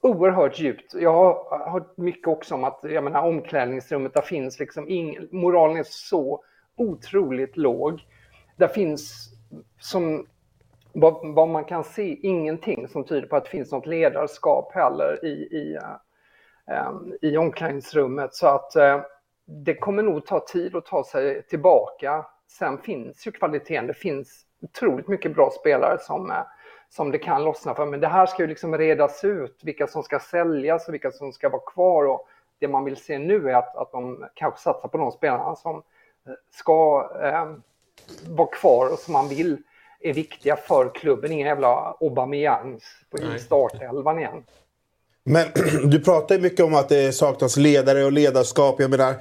oerhört 0.00 0.58
djupt. 0.58 0.94
Jag 0.94 1.12
har 1.12 1.70
hört 1.70 1.96
mycket 1.96 2.28
också 2.28 2.54
om 2.54 2.64
att 2.64 2.80
jag 2.82 3.04
menar, 3.04 3.22
omklädningsrummet, 3.22 4.14
där 4.14 4.22
finns 4.22 4.58
liksom 4.58 4.88
ingen, 4.88 5.28
moralen 5.32 5.76
är 5.76 5.86
så 5.86 6.44
otroligt 6.76 7.56
låg. 7.56 8.06
Där 8.56 8.68
finns 8.68 9.30
som 9.80 10.26
vad, 10.92 11.34
vad, 11.34 11.48
man 11.48 11.64
kan 11.64 11.84
se 11.84 12.18
ingenting 12.22 12.88
som 12.88 13.04
tyder 13.04 13.28
på 13.28 13.36
att 13.36 13.44
det 13.44 13.50
finns 13.50 13.72
något 13.72 13.86
ledarskap 13.86 14.74
heller 14.74 15.24
i, 15.24 15.28
i, 15.28 15.78
um, 16.88 17.14
i 17.22 17.36
omklädningsrummet. 17.36 18.34
Så 18.34 18.46
att 18.46 18.76
eh, 18.76 19.00
det 19.48 19.74
kommer 19.74 20.02
nog 20.02 20.26
ta 20.26 20.40
tid 20.40 20.76
att 20.76 20.86
ta 20.86 21.04
sig 21.04 21.42
tillbaka. 21.42 22.26
Sen 22.48 22.78
finns 22.78 23.26
ju 23.26 23.32
kvaliteten, 23.32 23.86
det 23.86 23.94
finns 23.94 24.44
otroligt 24.62 25.08
mycket 25.08 25.34
bra 25.34 25.50
spelare 25.50 25.98
som, 26.00 26.30
eh, 26.30 26.36
som 26.88 27.10
det 27.10 27.18
kan 27.18 27.44
lossna 27.44 27.74
för. 27.74 27.86
Men 27.86 28.00
det 28.00 28.08
här 28.08 28.26
ska 28.26 28.42
ju 28.42 28.48
liksom 28.48 28.78
redas 28.78 29.24
ut, 29.24 29.60
vilka 29.62 29.86
som 29.86 30.02
ska 30.02 30.18
säljas 30.18 30.88
och 30.88 30.94
vilka 30.94 31.10
som 31.10 31.32
ska 31.32 31.48
vara 31.48 31.62
kvar. 31.62 32.04
Och 32.04 32.28
det 32.58 32.68
man 32.68 32.84
vill 32.84 32.96
se 32.96 33.18
nu 33.18 33.50
är 33.50 33.54
att, 33.54 33.76
att 33.76 33.92
de 33.92 34.26
kanske 34.34 34.60
satsar 34.60 34.88
på 34.88 34.98
de 34.98 35.12
spelarna 35.12 35.56
som 35.56 35.76
eh, 35.76 36.32
ska 36.50 37.10
eh, 37.22 37.52
vara 38.28 38.48
kvar 38.48 38.92
och 38.92 38.98
som 38.98 39.12
man 39.12 39.28
vill 39.28 39.62
är 40.00 40.12
viktiga 40.12 40.56
för 40.56 40.94
klubben. 40.94 41.32
Inga 41.32 41.46
jävla 41.46 41.96
Aubameyang 42.00 42.80
i 43.36 43.38
startelvan 43.38 44.18
igen. 44.18 44.44
Men 45.28 45.46
du 45.90 46.00
pratar 46.00 46.34
ju 46.34 46.40
mycket 46.40 46.64
om 46.64 46.74
att 46.74 46.88
det 46.88 47.12
saknas 47.12 47.56
ledare 47.56 48.04
och 48.04 48.12
ledarskap. 48.12 48.80
Jag 48.80 48.90
menar, 48.90 49.14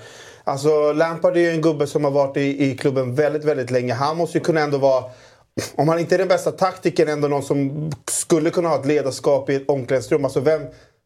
alltså 0.44 0.94
Lampard 0.94 1.38
är 1.38 1.42
ju 1.42 1.50
en 1.50 1.62
gubbe 1.62 1.88
som 1.88 2.04
har 2.04 2.12
varit 2.12 2.38
i, 2.38 2.72
i 2.72 2.78
klubben 2.78 3.16
väldigt, 3.16 3.44
väldigt 3.44 3.72
länge. 3.72 3.94
Han 3.94 4.18
måste 4.18 4.38
ju 4.38 4.44
kunna 4.44 4.62
ändå 4.62 4.78
vara 4.78 5.04
om 5.76 5.88
han 5.88 6.00
inte 6.00 6.16
är 6.16 6.20
den 6.20 6.28
bästa 6.28 6.52
taktikern, 6.52 7.10
ändå 7.10 7.28
någon 7.28 7.44
som 7.44 7.92
skulle 8.06 8.50
kunna 8.50 8.70
ha 8.70 8.80
ett 8.80 8.86
ledarskap 8.86 9.50
i 9.50 9.56
ett 9.56 9.70
omklädningsrum. 9.70 10.26
Alltså 10.26 10.40
vem, 10.40 10.62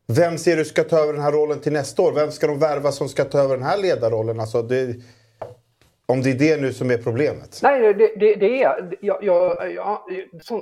vem 0.07 0.37
ser 0.37 0.57
du 0.57 0.65
ska 0.65 0.83
ta 0.83 0.99
över 0.99 1.13
den 1.13 1.21
här 1.21 1.31
rollen 1.31 1.59
till 1.59 1.73
nästa 1.73 2.01
år? 2.01 2.11
Vem 2.11 2.31
ska 2.31 2.47
de 2.47 2.59
värva 2.59 2.91
som 2.91 3.09
ska 3.09 3.23
ta 3.23 3.39
över 3.39 3.57
den 3.57 3.65
här 3.65 3.77
ledarrollen? 3.77 4.39
Alltså 4.39 4.61
det, 4.61 4.95
om 6.05 6.21
det 6.21 6.29
är 6.29 6.35
det 6.35 6.61
nu 6.61 6.73
som 6.73 6.91
är 6.91 6.97
problemet? 6.97 7.59
Nej, 7.63 7.93
det, 7.93 8.15
det, 8.19 8.35
det 8.35 8.63
är, 8.63 8.97
jag, 9.01 9.23
jag, 9.23 9.71
jag, 9.75 9.99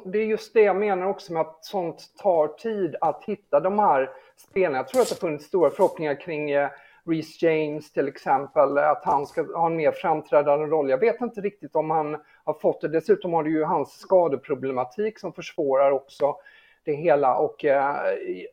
det 0.06 0.19
är 0.19 0.25
just 0.25 0.54
det 0.54 0.62
jag 0.62 0.75
menar 0.75 1.06
också 1.06 1.34
med 1.34 1.41
att 1.41 1.65
sånt 1.65 2.04
tar 2.21 2.47
tid 2.47 2.95
att 3.02 3.23
hitta 3.28 3.60
de 3.60 3.80
här 3.80 4.10
spelarna. 4.41 4.78
Jag 4.78 4.88
tror 4.88 5.02
att 5.02 5.10
det 5.10 5.15
har 5.15 5.19
funnits 5.19 5.45
stora 5.45 5.69
förhoppningar 5.69 6.21
kring 6.21 6.52
eh, 6.52 6.69
Reece 7.06 7.41
James 7.41 7.91
till 7.91 8.08
exempel, 8.08 8.78
att 8.78 9.06
han 9.06 9.28
ska 9.28 9.41
ha 9.56 9.65
en 9.65 9.75
mer 9.75 9.91
framträdande 9.91 10.65
roll. 10.65 10.89
Jag 10.89 10.97
vet 10.97 11.21
inte 11.21 11.41
riktigt 11.41 11.75
om 11.75 11.89
han 11.89 12.17
har 12.43 12.54
fått 12.54 12.82
det. 12.82 12.88
Dessutom 12.88 13.34
har 13.34 13.43
du 13.43 13.52
ju 13.52 13.63
hans 13.63 13.99
skadeproblematik 13.99 15.19
som 15.19 15.34
försvårar 15.34 15.91
också 15.91 16.36
det 16.84 16.93
hela 16.93 17.38
och 17.38 17.65
eh, 17.65 17.95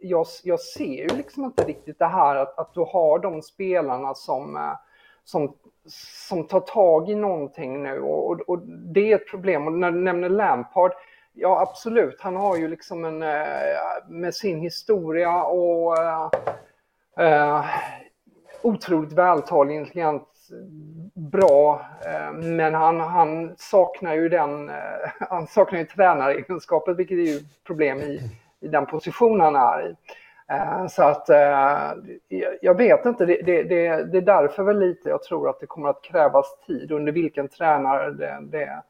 jag, 0.01 0.27
jag 0.45 0.61
ser 0.61 1.03
ju 1.03 1.17
liksom 1.17 1.45
inte 1.45 1.65
riktigt 1.65 1.99
det 1.99 2.07
här 2.07 2.37
att, 2.37 2.59
att 2.59 2.75
du 2.75 2.81
har 2.81 3.19
de 3.19 3.43
spelarna 3.43 4.15
som, 4.15 4.57
eh, 4.57 4.73
som 5.25 5.55
som 6.29 6.47
tar 6.47 6.61
tag 6.61 7.11
i 7.11 7.15
någonting 7.15 7.83
nu 7.83 8.01
och, 8.01 8.31
och, 8.31 8.41
och, 8.41 8.59
det 8.69 9.13
är 9.13 9.17
ett 9.17 9.31
problem. 9.31 9.67
Och 9.67 9.73
när 9.73 9.91
du 9.91 10.01
nämner 10.01 10.29
Lampard, 10.29 10.93
ja 11.37 11.61
absolut, 11.61 12.21
han 12.21 12.37
har 12.37 12.57
ju 12.57 12.69
liksom 12.69 13.05
en, 13.05 13.23
eh, 13.23 14.09
med 14.09 14.35
sin 14.35 14.61
historia 14.61 15.43
och 15.43 15.99
eh, 15.99 16.31
eh, 17.19 17.65
otroligt 18.63 19.13
vältalig, 19.13 19.77
intelligent, 19.77 20.29
bra, 21.15 21.87
Eh, 22.07 22.33
men 22.33 22.75
han, 22.75 23.01
han 23.01 23.55
saknar 23.59 24.15
ju 24.15 24.29
den, 24.29 24.69
eh, 24.69 24.75
han 25.21 25.47
saknar 25.47 25.79
ju 25.79 25.85
tränaregenskapen, 25.85 26.97
vilket 26.97 27.19
är 27.19 27.23
ju 27.23 27.41
problem 27.67 27.99
i, 27.99 28.21
i 28.61 28.69
den 28.69 28.87
position 28.87 29.41
han 29.41 29.57
är 29.57 29.89
i. 29.89 29.95
Eh, 30.49 30.87
så 30.87 31.03
att 31.03 31.31
eh, 31.31 31.93
jag 32.61 32.77
vet 32.77 33.07
inte, 33.07 33.27
det, 33.27 33.43
det, 33.43 33.63
det, 33.63 34.05
det 34.05 34.19
är 34.19 34.23
därför 34.23 34.63
väl 34.63 34.79
lite 34.79 35.09
jag 35.09 35.23
tror 35.23 35.49
att 35.49 35.61
det 35.61 35.67
kommer 35.67 35.89
att 35.89 36.03
krävas 36.03 36.47
tid 36.67 36.93
under 36.93 37.13
vilken 37.13 37.49
tränare 37.49 38.11
det, 38.11 38.39
det 38.43 38.83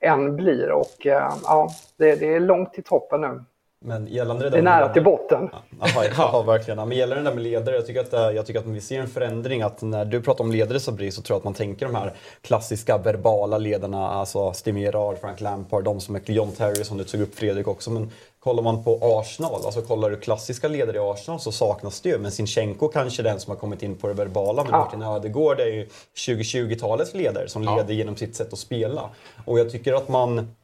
än 0.00 0.36
blir. 0.36 0.70
Och 0.70 1.06
eh, 1.06 1.32
ja, 1.44 1.70
det, 1.96 2.14
det 2.14 2.34
är 2.34 2.40
långt 2.40 2.72
till 2.72 2.84
toppen 2.84 3.20
nu. 3.20 3.44
Men 3.84 4.06
gällande 4.06 4.44
det, 4.44 4.50
det 4.50 4.58
är 4.58 4.62
nära 4.62 4.88
till 4.88 5.04
botten. 5.04 5.48
Ja, 5.80 6.04
ja, 6.16 6.42
verkligen. 6.42 6.88
Men 6.88 6.98
gällande 6.98 7.24
det 7.24 7.30
där 7.30 7.34
med 7.34 7.44
ledare, 7.44 7.76
jag 7.76 7.86
tycker, 7.86 8.00
att, 8.00 8.34
jag 8.34 8.46
tycker 8.46 8.60
att 8.60 8.66
vi 8.66 8.80
ser 8.80 9.00
en 9.00 9.08
förändring. 9.08 9.62
Att 9.62 9.82
när 9.82 10.04
du 10.04 10.22
pratar 10.22 10.44
om 10.44 10.52
ledare 10.52 10.80
Sabri 10.80 11.10
så 11.10 11.22
tror 11.22 11.34
jag 11.34 11.38
att 11.38 11.44
man 11.44 11.54
tänker 11.54 11.86
de 11.86 11.94
här 11.94 12.12
klassiska 12.42 12.98
verbala 12.98 13.58
ledarna, 13.58 14.08
alltså 14.08 14.52
Steve 14.52 14.80
Gerrard, 14.80 15.18
Frank 15.18 15.40
Lampard, 15.40 15.84
de 15.84 16.00
som 16.00 16.14
är 16.14 16.30
John 16.30 16.52
Terry 16.52 16.84
som 16.84 16.98
du 16.98 17.04
tog 17.04 17.20
upp 17.20 17.34
Fredrik 17.34 17.68
också. 17.68 17.90
Men 17.90 18.10
kollar 18.40 18.62
man 18.62 18.84
på 18.84 18.98
Arsenal, 19.02 19.60
alltså 19.64 19.82
kollar 19.82 20.10
du 20.10 20.16
klassiska 20.16 20.68
ledare 20.68 20.96
i 20.96 21.00
Arsenal 21.00 21.40
så 21.40 21.52
saknas 21.52 22.00
det 22.00 22.08
ju. 22.08 22.18
Men 22.18 22.32
Sinchenko 22.32 22.88
kanske 22.88 23.22
är 23.22 23.24
den 23.24 23.40
som 23.40 23.50
har 23.50 23.58
kommit 23.58 23.82
in 23.82 23.96
på 23.96 24.06
det 24.06 24.14
verbala. 24.14 24.62
Men 24.64 24.72
ja. 24.72 24.78
Martin 24.78 25.02
Ödegård 25.02 25.60
är 25.60 25.66
ju 25.66 25.88
2020-talets 26.26 27.14
ledare 27.14 27.48
som 27.48 27.64
ja. 27.64 27.76
leder 27.76 27.94
genom 27.94 28.16
sitt 28.16 28.36
sätt 28.36 28.52
att 28.52 28.58
spela. 28.58 29.10
Och 29.44 29.58
jag 29.58 29.70
tycker 29.70 29.94
att 29.94 30.08
man 30.08 30.54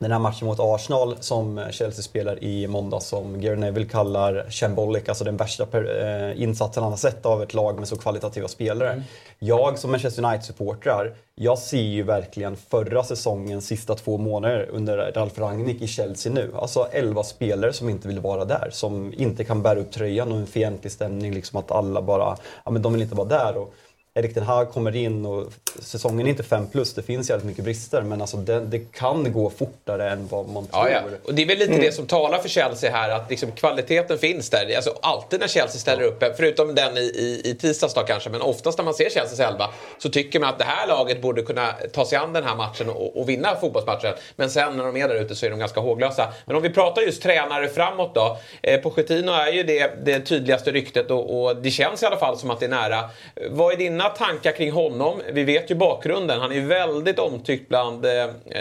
den 0.00 0.12
här 0.12 0.18
matchen 0.18 0.46
mot 0.46 0.60
Arsenal 0.60 1.16
som 1.20 1.66
Chelsea 1.70 2.02
spelar 2.02 2.44
i 2.44 2.66
måndag 2.66 3.00
som 3.00 3.40
Gary 3.40 3.56
Neville 3.56 3.86
kallar 3.86 4.46
shambolic, 4.50 5.08
alltså 5.08 5.24
den 5.24 5.36
värsta 5.36 5.66
per, 5.66 6.04
eh, 6.30 6.42
insatsen 6.42 6.82
han 6.82 6.92
har 6.92 6.96
sett 6.96 7.26
av 7.26 7.42
ett 7.42 7.54
lag 7.54 7.78
med 7.78 7.88
så 7.88 7.96
kvalitativa 7.96 8.48
spelare. 8.48 8.92
Mm. 8.92 9.04
Jag 9.38 9.78
som 9.78 9.90
Manchester 9.90 10.24
United-supportrar, 10.24 11.14
jag 11.34 11.58
ser 11.58 11.82
ju 11.82 12.02
verkligen 12.02 12.56
förra 12.56 13.04
säsongens 13.04 13.66
sista 13.66 13.94
två 13.94 14.18
månader 14.18 14.68
under 14.70 15.12
Ralf 15.12 15.38
Rangnick 15.38 15.82
i 15.82 15.86
Chelsea 15.86 16.32
nu. 16.32 16.52
Alltså 16.56 16.88
11 16.92 17.22
spelare 17.22 17.72
som 17.72 17.88
inte 17.88 18.08
vill 18.08 18.20
vara 18.20 18.44
där, 18.44 18.68
som 18.72 19.14
inte 19.16 19.44
kan 19.44 19.62
bära 19.62 19.78
upp 19.78 19.92
tröjan 19.92 20.32
och 20.32 20.38
en 20.38 20.46
fientlig 20.46 20.92
stämning, 20.92 21.34
liksom 21.34 21.58
att 21.58 21.70
alla 21.70 22.02
bara, 22.02 22.36
ja 22.64 22.70
men 22.70 22.82
de 22.82 22.92
vill 22.92 23.02
inte 23.02 23.14
vara 23.14 23.28
där. 23.28 23.56
Och, 23.56 23.74
Erik 24.14 24.34
den 24.34 24.44
här 24.44 24.64
kommer 24.64 24.96
in 24.96 25.26
och 25.26 25.52
säsongen 25.78 26.26
är 26.26 26.30
inte 26.30 26.42
5 26.42 26.66
plus, 26.66 26.94
det 26.94 27.02
finns 27.02 27.30
jävligt 27.30 27.46
mycket 27.46 27.64
brister 27.64 28.02
men 28.02 28.20
alltså 28.20 28.36
det, 28.36 28.60
det, 28.60 28.78
kan 28.78 29.32
gå 29.32 29.50
fortare 29.50 30.10
än 30.10 30.28
vad 30.30 30.48
man 30.48 30.66
tror. 30.66 30.88
Ja, 30.88 30.90
ja. 30.90 31.16
Och 31.24 31.34
det 31.34 31.42
är 31.42 31.46
väl 31.46 31.58
lite 31.58 31.72
mm. 31.72 31.84
det 31.84 31.92
som 31.92 32.06
talar 32.06 32.38
för 32.38 32.48
Chelsea 32.48 32.90
här, 32.90 33.10
att 33.10 33.30
liksom 33.30 33.52
kvaliteten 33.52 34.18
finns 34.18 34.50
där. 34.50 34.76
Alltså, 34.76 34.98
alltid 35.02 35.40
när 35.40 35.48
Chelsea 35.48 35.80
ställer 35.80 36.02
upp, 36.02 36.24
förutom 36.36 36.74
den 36.74 36.96
i, 36.96 37.00
i, 37.00 37.50
i 37.50 37.54
tisdags 37.54 37.94
då 37.94 38.00
kanske, 38.00 38.30
men 38.30 38.40
oftast 38.40 38.78
när 38.78 38.84
man 38.84 38.94
ser 38.94 39.10
Chelseas 39.10 39.40
elva 39.40 39.70
så 39.98 40.10
tycker 40.10 40.40
man 40.40 40.48
att 40.48 40.58
det 40.58 40.64
här 40.64 40.86
laget 40.86 41.22
borde 41.22 41.42
kunna 41.42 41.72
ta 41.92 42.06
sig 42.06 42.18
an 42.18 42.32
den 42.32 42.44
här 42.44 42.56
matchen 42.56 42.88
och, 42.88 43.20
och 43.20 43.28
vinna 43.28 43.56
fotbollsmatchen. 43.60 44.14
Men 44.36 44.50
sen 44.50 44.76
när 44.76 44.84
de 44.84 44.96
är 44.96 45.08
där 45.08 45.14
ute 45.14 45.34
så 45.34 45.46
är 45.46 45.50
de 45.50 45.58
ganska 45.58 45.80
håglösa. 45.80 46.32
Men 46.44 46.56
om 46.56 46.62
vi 46.62 46.70
pratar 46.70 47.02
just 47.02 47.22
tränare 47.22 47.68
framåt 47.68 48.14
då. 48.14 48.38
Eh, 48.62 48.80
Pochettino 48.80 49.32
är 49.32 49.52
ju 49.52 49.62
det, 49.62 50.04
det 50.04 50.20
tydligaste 50.20 50.72
ryktet 50.72 51.10
och, 51.10 51.42
och 51.42 51.56
det 51.56 51.70
känns 51.70 52.02
i 52.02 52.06
alla 52.06 52.16
fall 52.16 52.38
som 52.38 52.50
att 52.50 52.60
det 52.60 52.66
är 52.66 52.70
nära. 52.70 53.10
Vad 53.50 53.72
är 53.72 53.76
din 53.76 53.99
dina 54.00 54.10
tankar 54.10 54.52
kring 54.52 54.72
honom? 54.72 55.20
Vi 55.32 55.44
vet 55.44 55.70
ju 55.70 55.74
bakgrunden. 55.74 56.40
Han 56.40 56.52
är 56.52 56.60
väldigt 56.60 57.18
omtyckt 57.18 57.68
bland 57.68 58.04
eh, 58.04 58.10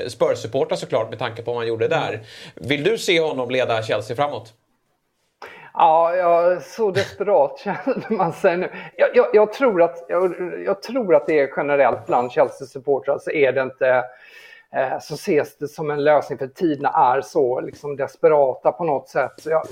Spurs-supportrar 0.07 0.75
såklart 0.75 1.09
med 1.09 1.19
tanke 1.19 1.41
på 1.41 1.51
vad 1.51 1.59
han 1.59 1.67
gjorde 1.67 1.87
där. 1.87 2.19
Vill 2.55 2.83
du 2.83 2.97
se 2.97 3.19
honom 3.19 3.49
leda 3.49 3.83
Chelsea 3.83 4.15
framåt? 4.15 4.53
Ja, 5.73 6.15
ja, 6.15 6.59
så 6.61 6.91
desperat 6.91 7.59
känner 7.63 8.13
man 8.13 8.33
sig 8.33 8.57
nu. 8.57 8.71
Jag, 8.95 9.09
jag, 9.13 9.27
jag 9.33 9.53
tror 9.53 9.81
att, 9.81 10.05
jag, 10.07 10.35
jag, 10.65 10.81
tror 10.81 11.15
att 11.15 11.27
det 11.27 11.39
är 11.39 11.49
generellt 11.57 12.05
bland 12.07 12.31
Chelsea-supportrar 12.31 13.17
så 13.19 13.31
är 13.31 13.51
det 13.51 13.61
inte 13.61 13.87
eh, 13.87 14.03
så 15.01 15.13
ses 15.13 15.57
det 15.57 15.67
som 15.67 15.91
en 15.91 16.03
lösning 16.03 16.37
för 16.37 16.47
tiderna 16.47 16.89
är 16.89 17.21
så 17.21 17.59
liksom 17.61 17.95
desperata 17.95 18.71
på 18.71 18.83
något 18.83 19.09
sätt. 19.09 19.45
Jag, 19.45 19.63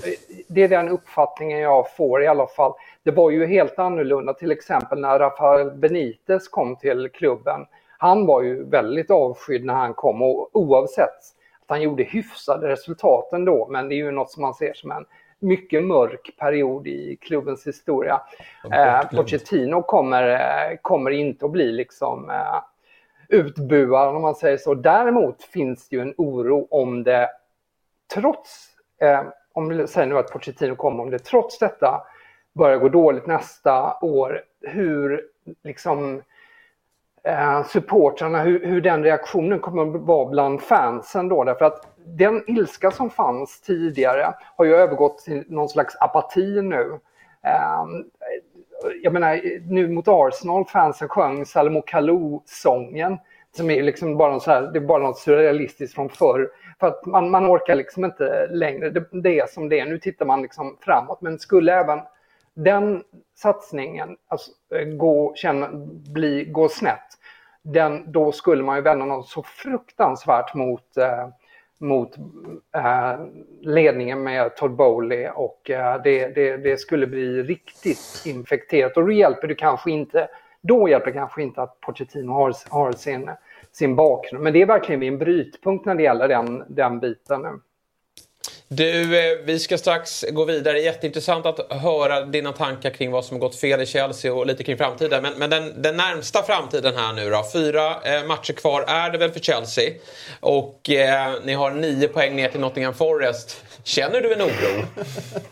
det 0.48 0.62
är 0.62 0.68
den 0.68 0.88
uppfattningen 0.88 1.58
jag 1.58 1.94
får 1.96 2.22
i 2.22 2.26
alla 2.26 2.46
fall. 2.46 2.72
Det 3.02 3.10
var 3.10 3.30
ju 3.30 3.46
helt 3.46 3.78
annorlunda 3.78 4.34
till 4.34 4.50
exempel 4.50 5.00
när 5.00 5.18
Rafael 5.18 5.70
Benitez 5.70 6.48
kom 6.48 6.76
till 6.76 7.08
klubben. 7.12 7.66
Han 7.98 8.26
var 8.26 8.42
ju 8.42 8.64
väldigt 8.64 9.10
avskydd 9.10 9.64
när 9.64 9.74
han 9.74 9.94
kom 9.94 10.22
och 10.22 10.50
oavsett 10.52 11.18
att 11.68 11.68
han 11.68 11.82
gjorde 11.82 12.02
hyfsade 12.02 12.68
resultat 12.68 13.32
ändå, 13.32 13.68
men 13.70 13.88
det 13.88 13.94
är 13.94 13.96
ju 13.96 14.10
något 14.10 14.30
som 14.30 14.42
man 14.42 14.54
ser 14.54 14.74
som 14.74 14.90
en 14.90 15.04
mycket 15.38 15.84
mörk 15.84 16.36
period 16.38 16.86
i 16.86 17.16
klubbens 17.20 17.66
historia. 17.66 18.20
Eh, 18.72 19.08
Pochettino 19.10 19.82
kommer, 19.82 20.30
eh, 20.30 20.76
kommer 20.82 21.10
inte 21.10 21.44
att 21.44 21.52
bli 21.52 21.72
liksom 21.72 22.30
eh, 22.30 22.62
utbuad 23.28 24.16
om 24.16 24.22
man 24.22 24.34
säger 24.34 24.56
så. 24.56 24.74
Däremot 24.74 25.42
finns 25.42 25.88
det 25.88 25.96
ju 25.96 26.02
en 26.02 26.14
oro 26.16 26.68
om 26.70 27.02
det 27.02 27.28
trots, 28.14 28.66
eh, 29.00 29.22
om 29.52 29.68
vi 29.68 29.86
säger 29.86 30.06
nu 30.06 30.18
att 30.18 30.32
Pochettino 30.32 30.76
kommer, 30.76 31.02
om 31.02 31.10
det 31.10 31.18
trots 31.18 31.58
detta 31.58 32.02
börjar 32.52 32.78
gå 32.78 32.88
dåligt 32.88 33.26
nästa 33.26 33.98
år, 34.00 34.42
hur 34.62 35.22
liksom 35.62 36.22
eh, 37.24 37.66
supportrarna, 37.66 38.42
hur, 38.42 38.66
hur, 38.66 38.80
den 38.80 39.04
reaktionen 39.04 39.58
kommer 39.58 39.82
att 39.82 40.02
vara 40.02 40.30
bland 40.30 40.62
fansen 40.62 41.28
då. 41.28 41.44
Därför 41.44 41.64
att 41.64 41.86
den 42.04 42.44
ilska 42.46 42.90
som 42.90 43.10
fanns 43.10 43.60
tidigare 43.60 44.34
har 44.56 44.64
ju 44.64 44.74
övergått 44.74 45.18
till 45.18 45.44
någon 45.48 45.68
slags 45.68 45.96
apati 46.00 46.62
nu. 46.62 47.00
Eh, 47.42 47.84
jag 49.02 49.12
menar, 49.12 49.40
nu 49.70 49.88
mot 49.88 50.08
Arsenal, 50.08 50.64
fansen 50.64 51.08
sjöng 51.08 51.46
Salomo 51.46 51.82
Kalou-sången. 51.82 53.18
Som 53.56 53.70
är 53.70 53.82
liksom 53.82 54.16
bara, 54.16 54.40
så 54.40 54.50
här, 54.50 54.62
det 54.62 54.78
är 54.78 54.86
bara 54.86 55.02
något 55.02 55.18
surrealistiskt 55.18 55.94
från 55.94 56.08
förr. 56.08 56.50
För 56.80 56.86
att 56.86 57.06
man, 57.06 57.30
man 57.30 57.50
orkar 57.50 57.74
liksom 57.74 58.04
inte 58.04 58.46
längre. 58.50 58.90
Det, 58.90 59.04
det, 59.22 59.40
är 59.40 59.46
som 59.46 59.68
det 59.68 59.80
är. 59.80 59.86
Nu 59.86 59.98
tittar 59.98 60.26
man 60.26 60.42
liksom 60.42 60.78
framåt. 60.80 61.20
Men 61.20 61.38
skulle 61.38 61.74
även 61.74 62.00
den 62.54 63.02
satsningen 63.36 64.16
alltså, 64.28 64.50
gå, 64.96 65.32
känna, 65.34 65.68
bli, 66.14 66.44
gå 66.44 66.68
snett, 66.68 67.08
den, 67.62 68.12
då 68.12 68.32
skulle 68.32 68.62
man 68.62 68.76
ju 68.76 68.82
vända 68.82 69.04
något 69.04 69.28
så 69.28 69.42
fruktansvärt 69.42 70.54
mot, 70.54 70.96
eh, 70.96 71.28
mot 71.78 72.16
eh, 72.76 73.20
ledningen 73.60 74.22
med 74.22 74.56
Todd 74.56 74.76
Bowley 74.76 75.28
och 75.28 75.70
eh, 75.70 76.02
det, 76.02 76.34
det, 76.34 76.56
det, 76.56 76.76
skulle 76.76 77.06
bli 77.06 77.42
riktigt 77.42 78.22
infekterat. 78.26 78.96
Och 78.96 79.06
då 79.06 79.12
hjälper 79.12 79.48
det 79.48 79.54
kanske 79.54 79.90
inte, 79.90 80.28
då 80.60 80.88
hjälper 80.88 81.06
det 81.06 81.18
kanske 81.18 81.42
inte 81.42 81.62
att 81.62 81.80
Pochettino 81.80 82.32
har, 82.32 82.54
har 82.68 82.92
sin, 82.92 83.30
sin 83.72 83.96
bakgrund. 83.96 84.44
Men 84.44 84.52
det 84.52 84.62
är 84.62 84.66
verkligen 84.66 85.02
en 85.02 85.18
brytpunkt 85.18 85.84
när 85.84 85.94
det 85.94 86.02
gäller 86.02 86.28
den, 86.28 86.64
den 86.68 87.00
biten 87.00 87.42
nu. 87.42 87.60
Du, 88.70 89.18
eh, 89.18 89.38
vi 89.44 89.58
ska 89.58 89.78
strax 89.78 90.24
gå 90.30 90.44
vidare. 90.44 90.80
Jätteintressant 90.80 91.46
att 91.46 91.72
höra 91.72 92.20
dina 92.24 92.52
tankar 92.52 92.90
kring 92.90 93.10
vad 93.10 93.24
som 93.24 93.34
har 93.34 93.40
gått 93.40 93.56
fel 93.56 93.80
i 93.80 93.86
Chelsea 93.86 94.34
och 94.34 94.46
lite 94.46 94.64
kring 94.64 94.76
framtiden. 94.76 95.22
Men, 95.22 95.32
men 95.36 95.50
den, 95.50 95.82
den, 95.82 95.96
närmsta 95.96 96.42
framtiden 96.42 96.96
här 96.96 97.12
nu 97.12 97.30
då. 97.30 97.44
Fyra 97.52 97.96
eh, 98.04 98.26
matcher 98.26 98.52
kvar 98.52 98.84
är 98.88 99.10
det 99.10 99.18
väl 99.18 99.30
för 99.30 99.40
Chelsea. 99.40 99.92
Och 100.40 100.90
eh, 100.90 101.32
ni 101.44 101.52
har 101.52 101.70
nio 101.70 102.08
poäng 102.08 102.36
ner 102.36 102.48
till 102.48 102.60
Nottingham 102.60 102.94
Forest. 102.94 103.64
Känner 103.84 104.20
du 104.20 104.32
en 104.32 104.42
oro? 104.42 104.84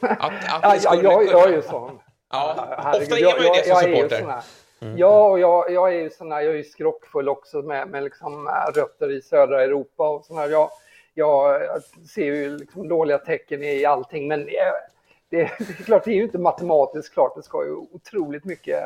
Att, 0.00 0.20
att 0.20 0.32
ja, 0.48 0.76
ja, 0.82 1.02
jag, 1.02 1.26
jag 1.26 1.48
är 1.48 1.52
ju 1.52 1.62
sån. 1.62 1.98
Ja, 2.32 2.76
Herregud, 2.78 3.02
ofta 3.02 3.18
är 3.18 3.22
man 3.22 3.42
ju 3.42 3.62
det 3.62 3.68
som 3.68 3.80
supporter. 3.80 4.42
Mm. 4.80 4.98
Ja, 4.98 5.28
och 5.28 5.40
jag, 5.40 5.70
jag 5.70 5.94
är 5.94 6.02
ju 6.02 6.10
sån 6.10 6.32
här, 6.32 6.40
jag 6.40 6.52
är 6.52 6.56
ju 6.56 6.64
skrockfull 6.64 7.28
också 7.28 7.62
med, 7.62 7.88
med 7.88 8.04
liksom 8.04 8.46
eh, 8.46 8.72
rötter 8.74 9.12
i 9.12 9.22
södra 9.22 9.62
Europa 9.62 10.08
och 10.08 10.24
sån 10.24 10.38
här. 10.38 10.48
Jag, 10.48 10.70
jag 11.18 11.60
ser 12.14 12.24
ju 12.24 12.58
liksom 12.58 12.88
dåliga 12.88 13.18
tecken 13.18 13.62
i 13.62 13.84
allting, 13.84 14.28
men 14.28 14.46
det, 14.46 14.72
det, 15.28 15.40
är 15.40 15.84
klart, 15.84 16.04
det 16.04 16.10
är 16.10 16.14
ju 16.14 16.22
inte 16.22 16.38
matematiskt 16.38 17.12
klart. 17.12 17.36
Det 17.36 17.42
ska 17.42 17.64
ju 17.64 17.72
otroligt 17.72 18.44
mycket 18.44 18.80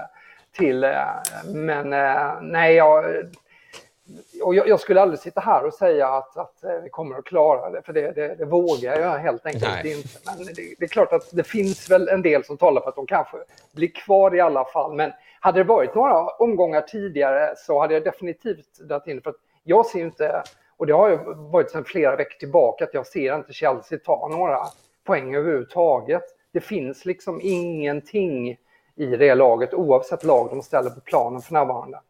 till. 0.52 0.84
Eh, 0.84 1.06
men 1.46 1.92
eh, 1.92 2.42
nej, 2.42 2.74
jag, 2.74 3.04
och 4.42 4.54
jag, 4.54 4.80
skulle 4.80 5.00
aldrig 5.00 5.20
sitta 5.20 5.40
här 5.40 5.64
och 5.64 5.74
säga 5.74 6.08
att, 6.08 6.36
att 6.36 6.64
eh, 6.64 6.80
vi 6.82 6.90
kommer 6.90 7.18
att 7.18 7.24
klara 7.24 7.70
det, 7.70 7.82
för 7.82 7.92
det, 7.92 8.12
det, 8.12 8.34
det 8.34 8.44
vågar 8.44 9.00
jag 9.00 9.18
helt 9.18 9.46
enkelt 9.46 9.84
nej. 9.84 9.96
inte. 9.96 10.18
Men 10.36 10.46
det, 10.46 10.74
det, 10.78 10.84
är 10.84 10.88
klart 10.88 11.12
att 11.12 11.30
det 11.32 11.44
finns 11.44 11.90
väl 11.90 12.08
en 12.08 12.22
del 12.22 12.44
som 12.44 12.56
talar 12.56 12.80
för 12.80 12.88
att 12.88 12.96
de 12.96 13.06
kanske 13.06 13.36
blir 13.72 13.92
kvar 13.94 14.34
i 14.34 14.40
alla 14.40 14.64
fall. 14.64 14.94
Men 14.94 15.12
hade 15.40 15.60
det 15.60 15.64
varit 15.64 15.94
några 15.94 16.26
omgångar 16.26 16.80
tidigare 16.80 17.54
så 17.56 17.80
hade 17.80 17.94
jag 17.94 18.04
definitivt 18.04 18.78
dragit 18.78 19.06
in 19.06 19.22
för 19.22 19.30
att 19.30 19.36
jag 19.64 19.86
ser 19.86 20.00
inte 20.00 20.42
och 20.80 20.86
det 20.86 20.92
har 20.92 21.08
ju 21.08 21.18
varit 21.34 21.70
sedan 21.70 21.84
flera 21.84 22.16
veckor 22.16 22.38
tillbaka 22.38 22.84
att 22.84 22.94
jag 22.94 23.06
ser 23.06 23.36
inte 23.36 23.52
Chelsea 23.52 23.98
ta 23.98 24.28
några 24.28 24.58
poäng 25.04 25.34
överhuvudtaget. 25.34 26.22
Det 26.52 26.60
finns 26.60 27.04
liksom 27.04 27.40
ingenting 27.42 28.56
i 28.96 29.06
det 29.06 29.34
laget 29.34 29.74
oavsett 29.74 30.24
lag 30.24 30.50
de 30.50 30.62
ställer 30.62 30.90
på 30.90 31.00
planen 31.00 31.40
för 31.42 31.52
närvarande. 31.52 32.00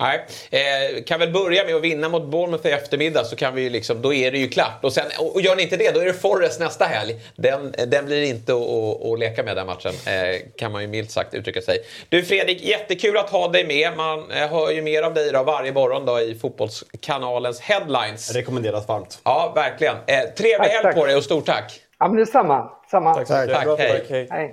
Nej, 0.00 0.26
eh, 0.50 1.04
kan 1.04 1.20
väl 1.20 1.32
börja 1.32 1.64
med 1.64 1.74
att 1.74 1.82
vinna 1.82 2.08
mot 2.08 2.24
Bournemouth 2.24 2.66
i 2.66 2.70
eftermiddag 2.70 3.24
så 3.24 3.36
kan 3.36 3.54
vi 3.54 3.70
liksom, 3.70 4.02
då 4.02 4.14
är 4.14 4.32
det 4.32 4.38
ju 4.38 4.48
klart. 4.48 4.84
Och, 4.84 4.92
sen, 4.92 5.04
och 5.18 5.40
gör 5.40 5.56
ni 5.56 5.62
inte 5.62 5.76
det, 5.76 5.90
då 5.94 6.00
är 6.00 6.04
det 6.04 6.12
Forest 6.12 6.60
nästa 6.60 6.84
helg. 6.84 7.14
Den, 7.36 7.74
den 7.86 8.06
blir 8.06 8.22
inte 8.22 8.52
att, 8.52 9.18
leka 9.18 9.42
med 9.42 9.56
den 9.56 9.66
matchen, 9.66 9.92
eh, 10.06 10.40
kan 10.58 10.72
man 10.72 10.82
ju 10.82 10.88
milt 10.88 11.10
sagt 11.10 11.34
uttrycka 11.34 11.60
sig. 11.60 11.78
Du 12.08 12.22
Fredrik, 12.22 12.62
jättekul 12.62 13.16
att 13.16 13.30
ha 13.30 13.48
dig 13.48 13.66
med. 13.66 13.96
Man 13.96 14.30
eh, 14.30 14.48
hör 14.48 14.70
ju 14.70 14.82
mer 14.82 15.02
av 15.02 15.14
dig 15.14 15.32
då 15.32 15.42
varje 15.42 15.72
morgon 15.72 16.06
då 16.06 16.20
i 16.20 16.34
Fotbollskanalens 16.34 17.60
headlines. 17.60 18.34
Rekommenderas 18.34 18.88
varmt. 18.88 19.20
Ja, 19.24 19.52
verkligen. 19.54 19.96
Eh, 20.06 20.20
trevlig 20.36 20.68
helg 20.68 20.94
på 20.94 21.06
dig 21.06 21.16
och 21.16 21.24
stort 21.24 21.46
tack. 21.46 21.80
Ja, 21.98 22.08
men 22.08 22.16
detsamma. 22.16 22.70
Samma. 22.90 23.14
Tack, 23.14 23.28
tack. 23.28 23.50
tack. 23.50 23.78
Hej. 23.78 24.06
Hej. 24.10 24.28
Hej. 24.30 24.52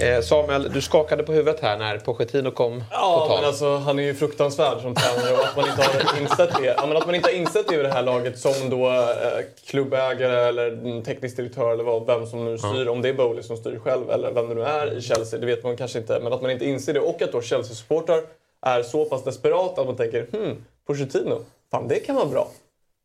Eh, 0.00 0.20
Samuel, 0.20 0.72
du 0.72 0.80
skakade 0.80 1.22
på 1.22 1.32
huvudet 1.32 1.60
här 1.60 1.78
när 1.78 1.98
Pochettino 1.98 2.50
kom 2.50 2.78
på 2.80 2.84
Ja, 2.90 3.26
tal. 3.28 3.38
men 3.38 3.48
alltså, 3.48 3.76
han 3.76 3.98
är 3.98 4.02
ju 4.02 4.14
fruktansvärd 4.14 4.80
som 4.80 4.94
tränare 4.94 5.32
och 5.36 5.44
att 5.44 5.56
man 5.56 5.68
inte 5.68 5.82
har 5.82 6.20
insett 6.20 6.62
det. 6.62 6.66
Ja, 6.66 6.86
men 6.86 6.96
att 6.96 7.06
man 7.06 7.14
inte 7.14 7.28
har 7.28 7.34
insett 7.34 7.68
det 7.68 7.74
i 7.74 7.82
det 7.82 7.88
här 7.92 8.02
laget 8.02 8.38
som 8.38 8.70
då 8.70 8.88
eh, 8.90 9.44
klubbägare 9.66 10.48
eller 10.48 10.68
mm, 10.72 11.02
teknisk 11.02 11.36
direktör 11.36 11.72
eller 11.72 11.84
vad, 11.84 12.06
vem 12.06 12.26
som 12.26 12.44
nu 12.44 12.58
styr. 12.58 12.88
Om 12.88 13.02
det 13.02 13.08
är 13.08 13.14
Bowley 13.14 13.42
som 13.42 13.56
styr 13.56 13.78
själv 13.84 14.10
eller 14.10 14.32
vem 14.32 14.48
det 14.48 14.54
nu 14.54 14.62
är 14.64 14.96
i 14.98 15.02
Chelsea, 15.02 15.40
det 15.40 15.46
vet 15.46 15.64
man 15.64 15.76
kanske 15.76 15.98
inte. 15.98 16.20
Men 16.20 16.32
att 16.32 16.42
man 16.42 16.50
inte 16.50 16.64
inser 16.64 16.94
det 16.94 17.00
och 17.00 17.22
att 17.22 17.32
då 17.32 17.40
Chelsea-supportrar 17.40 18.22
är 18.66 18.82
så 18.82 19.04
pass 19.04 19.24
desperata 19.24 19.80
att 19.80 19.86
man 19.86 19.96
tänker 19.96 20.26
hmm, 20.32 20.64
Pochettino, 20.86 21.44
fan 21.70 21.88
det 21.88 22.00
kan 22.00 22.16
vara 22.16 22.26
bra. 22.26 22.48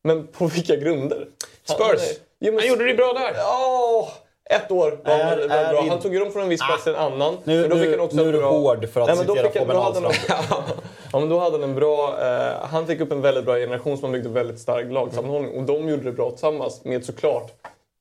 Men 0.04 0.28
på 0.28 0.48
vilka 0.48 0.76
grunder? 0.76 1.28
Spurs. 1.64 2.02
Jo, 2.40 2.52
men, 2.54 2.60
Han 2.60 2.68
gjorde 2.70 2.86
det 2.86 2.94
bra 2.94 3.14
där. 3.14 3.34
Ja, 3.36 4.10
ett 4.50 4.72
år 4.72 5.00
var 5.04 5.14
Är- 5.14 5.26
väldigt 5.30 5.52
är 5.52 5.74
bra. 5.74 5.82
vi- 5.82 5.90
Han 5.90 6.00
tog 6.00 6.14
ju 6.14 6.20
dem 6.20 6.32
från 6.32 6.44
en 6.44 6.50
viss 6.50 6.62
plats 6.68 6.84
till 6.84 6.94
en 6.94 7.00
annan. 7.00 7.38
Nu- 7.44 7.62
men 7.62 7.70
då 7.70 7.76
fick 7.78 7.90
han 7.92 8.00
också 8.00 8.18
nu 8.18 8.28
är 8.30 8.32
du 8.34 8.38
bra... 8.40 8.50
hård 8.52 8.90
för 8.90 9.02
att 9.02 9.08
Nej, 9.08 9.16
men 9.18 9.28
då 9.28 9.36
citera 9.36 9.52
Fabian 9.66 9.84
hade 9.84 10.00
han, 10.00 10.14
ja, 11.14 11.20
men 11.20 11.30
då 11.30 11.40
hade 11.40 11.52
han 11.52 11.64
en 11.64 11.76
bra... 11.76 12.20
Eh, 12.22 12.66
han 12.68 12.88
fick 12.88 13.00
upp 13.02 13.12
en 13.12 13.22
väldigt 13.22 13.46
bra 13.46 13.56
generation 13.56 13.98
som 13.98 14.12
byggde 14.12 14.30
väldigt 14.30 14.60
stark 14.60 14.92
lagsammanhållning. 14.92 15.58
Och 15.58 15.64
de 15.64 15.90
gjorde 15.90 16.04
det 16.04 16.12
bra 16.12 16.30
tillsammans 16.30 16.82
med 16.86 17.06
såklart 17.06 17.52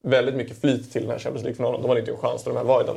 väldigt 0.03 0.35
mycket 0.35 0.61
flit 0.61 0.93
till 0.93 1.03
den 1.03 1.11
här 1.11 1.19
Champions 1.19 1.43
League-finalen. 1.45 1.83
De 1.83 1.89
hade 1.89 2.01
inte 2.01 2.13
en 2.13 2.19
chans 2.19 2.47
när 2.47 2.53
de 2.53 2.59
här 2.59 2.65
var 2.65 2.81
i 2.81 2.85
den. 2.85 2.97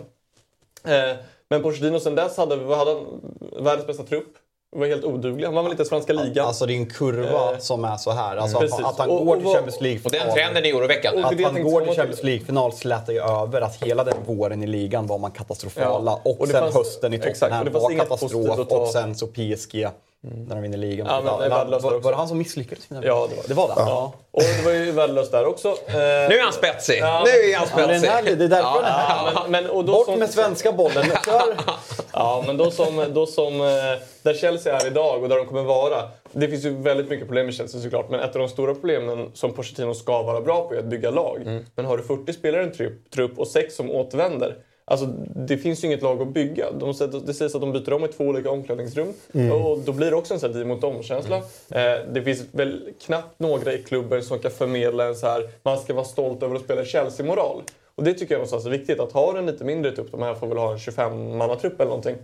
Eh, 1.12 1.16
men 1.50 1.62
Pochettino 1.64 2.00
sen 2.00 2.16
dess 2.16 2.38
hade, 2.38 2.76
hade 2.76 2.92
han, 2.92 3.22
världens 3.64 3.88
bästa 3.88 4.04
trupp. 4.04 4.34
Var 4.76 4.88
helt 4.88 5.04
oduglig. 5.04 5.46
Han 5.46 5.56
var 5.56 5.64
väl 5.64 5.72
inte 5.72 5.86
svenska 5.86 6.14
ligan. 6.14 6.48
Alltså 6.48 6.66
det 6.66 6.74
är 6.74 6.76
en 6.78 6.86
kurva 6.90 7.52
Eh, 7.54 7.58
som 7.60 7.86
är 7.86 7.98
så 7.98 8.12
här. 8.12 8.38
Alltså 8.38 8.60
precis. 8.60 8.80
att, 8.80 8.86
att 8.86 8.98
han 9.00 9.10
Och- 9.10 9.26
går 9.26 9.36
till 9.38 9.46
Champions 9.46 9.82
League 9.82 10.02
Och 10.06 10.12
den 10.12 10.34
trenden 10.34 10.66
är 10.66 10.78
oroväckande. 10.78 11.22
Det 11.30 11.36
det 11.36 11.46
Att 11.46 11.54
han 11.54 11.64
går 11.64 11.82
till. 11.82 11.96
Champions 11.96 12.24
League-final 12.24 12.74
slätar 12.74 13.14
ju 13.14 13.20
över 13.20 13.62
att 13.62 13.76
hela 13.84 14.04
den 14.04 14.18
våren 14.26 14.64
i 14.64 14.68
ligan 14.68 15.08
var 15.08 15.18
man 15.18 15.32
katastrofala. 15.32 16.12
Ja. 16.12 16.22
Och, 16.32 16.40
Och 16.42 16.48
det 16.48 16.54
sen 16.54 16.62
fanns- 16.62 16.76
hösten 16.76 17.14
i 17.14 17.20
Tottenham 17.20 17.66
det 17.66 17.72
var 17.72 17.98
katastrof. 17.98 18.60
Och 18.72 18.88
sen 18.88 19.16
så 19.16 19.28
PSG 19.28 19.88
när 20.22 20.56
de 20.56 20.62
vinner 20.62 20.78
ligan. 20.78 21.08
Ja, 21.10 21.22
men 21.22 21.40
det 21.40 21.46
är 21.56 21.80
var, 21.80 22.00
var, 22.00 22.12
det 22.12 22.18
han 22.18 22.28
som 22.28 22.38
misslyckades? 22.38 22.84
Ja, 22.90 22.98
det 23.02 23.10
var 23.10 23.28
det. 23.48 23.54
Var 23.54 23.68
det? 23.68 23.74
Ja. 23.78 24.14
Och 24.32 24.42
det 24.42 24.66
var 24.66 24.72
ju 24.72 24.92
värdelöst 24.92 25.32
där 25.32 25.46
också. 25.46 25.68
Eh, 25.68 25.94
Nu 25.96 26.00
är 26.02 26.44
han 26.44 26.54
spetsig. 26.54 27.00
Ja. 27.02 27.24
Nu 27.26 27.32
är 27.52 27.58
han 27.58 27.68
Ja, 27.78 27.78
det, 27.78 27.84
är 27.84 27.88
spetsig. 28.00 28.08
härlig, 28.08 28.38
det 28.38 28.44
är 28.46 28.48
därför 28.50 28.82
den 28.82 28.92
här. 28.92 29.32
Ja, 29.36 29.42
men, 29.48 29.52
men, 29.64 29.72
och 29.72 29.86
då 29.86 29.92
Bort 29.94 30.20
med 30.20 30.30
svenska 30.30 30.72
bollen. 30.72 31.06
Kör! 31.26 31.56
Ja, 32.22 32.44
men 32.48 32.58
då 32.58 32.72
som, 32.72 33.06
då 33.14 33.26
som 33.26 33.54
eh, 33.54 34.00
där 34.24 34.34
Chelsea 34.34 34.78
är 34.78 34.88
idag 34.88 35.24
och 35.24 35.30
där 35.30 35.38
de 35.38 35.46
kommer 35.46 35.64
vara. 35.64 36.10
Det 36.32 36.48
finns 36.48 36.66
ju 36.66 36.70
väldigt 36.70 37.10
mycket 37.10 37.28
problem 37.28 37.46
med 37.46 37.56
Chelsea 37.56 37.82
såklart, 37.82 38.10
men 38.10 38.20
ett 38.20 38.36
av 38.36 38.42
de 38.42 38.50
stora 38.50 38.74
problemen 38.74 39.30
som 39.34 39.54
Pochettino 39.54 39.94
ska 39.94 40.24
vara 40.24 40.42
bra 40.42 40.68
på 40.68 40.74
är 40.74 40.80
att 40.80 40.86
bygga 40.86 41.12
lag. 41.12 41.42
Mm. 41.42 41.66
Men 41.76 41.86
har 41.86 41.98
du 41.98 42.04
40 42.04 42.34
spelare 42.34 42.62
i 42.62 42.66
en 42.66 42.72
trupp, 42.72 43.12
trupp 43.12 43.40
och 43.40 43.48
6 43.48 43.76
som 43.76 43.92
återvänder, 43.92 44.56
Alltså, 44.86 45.06
det 45.36 45.58
finns 45.58 45.84
ju 45.84 45.88
inget 45.88 46.02
lag 46.02 46.22
att 46.22 46.34
bygga. 46.34 46.72
De, 46.72 46.94
det 47.26 47.34
sägs 47.34 47.56
att 47.56 47.62
de 47.62 47.72
byter 47.72 47.94
om 47.94 48.06
i 48.06 48.08
två 48.08 48.24
olika 48.24 48.50
omklädningsrum. 48.50 49.14
Mm. 49.34 49.52
Och 49.52 49.80
då 49.80 49.92
blir 49.92 50.10
det 50.10 50.16
också 50.16 50.34
en 50.34 50.40
sån 50.40 50.54
här 50.54 50.66
mot 50.66 50.82
dem-känsla. 50.82 51.38
Eh, 51.70 52.06
det 52.14 52.22
finns 52.22 52.44
väl 52.52 52.90
knappt 53.06 53.40
några 53.40 53.74
i 53.74 53.78
klubben 53.78 54.24
som 54.24 54.40
kan 54.40 54.52
förmedla 54.52 55.06
en 55.06 55.16
så 55.16 55.28
här 55.28 55.50
man 55.64 55.78
ska 55.78 55.94
vara 55.94 56.06
stolt 56.06 56.44
över 56.44 56.56
att 56.56 56.62
spela 56.62 56.86
Chelsea-moral. 56.86 57.62
Och 58.02 58.06
det 58.06 58.14
tycker 58.14 58.34
jag 58.34 58.40
någonstans 58.40 58.66
är 58.66 58.70
viktigt. 58.70 59.00
Att 59.00 59.12
ha 59.12 59.38
en 59.38 59.46
lite 59.46 59.64
mindre 59.64 59.92
trupp, 59.92 60.12
de 60.12 60.22
här 60.22 60.36
får 60.36 60.48
väl 60.48 60.58
ha 60.58 60.72
en 60.72 60.78
25-mannatrupp 60.78 61.76
eller 61.76 61.86
någonting. 61.86 62.16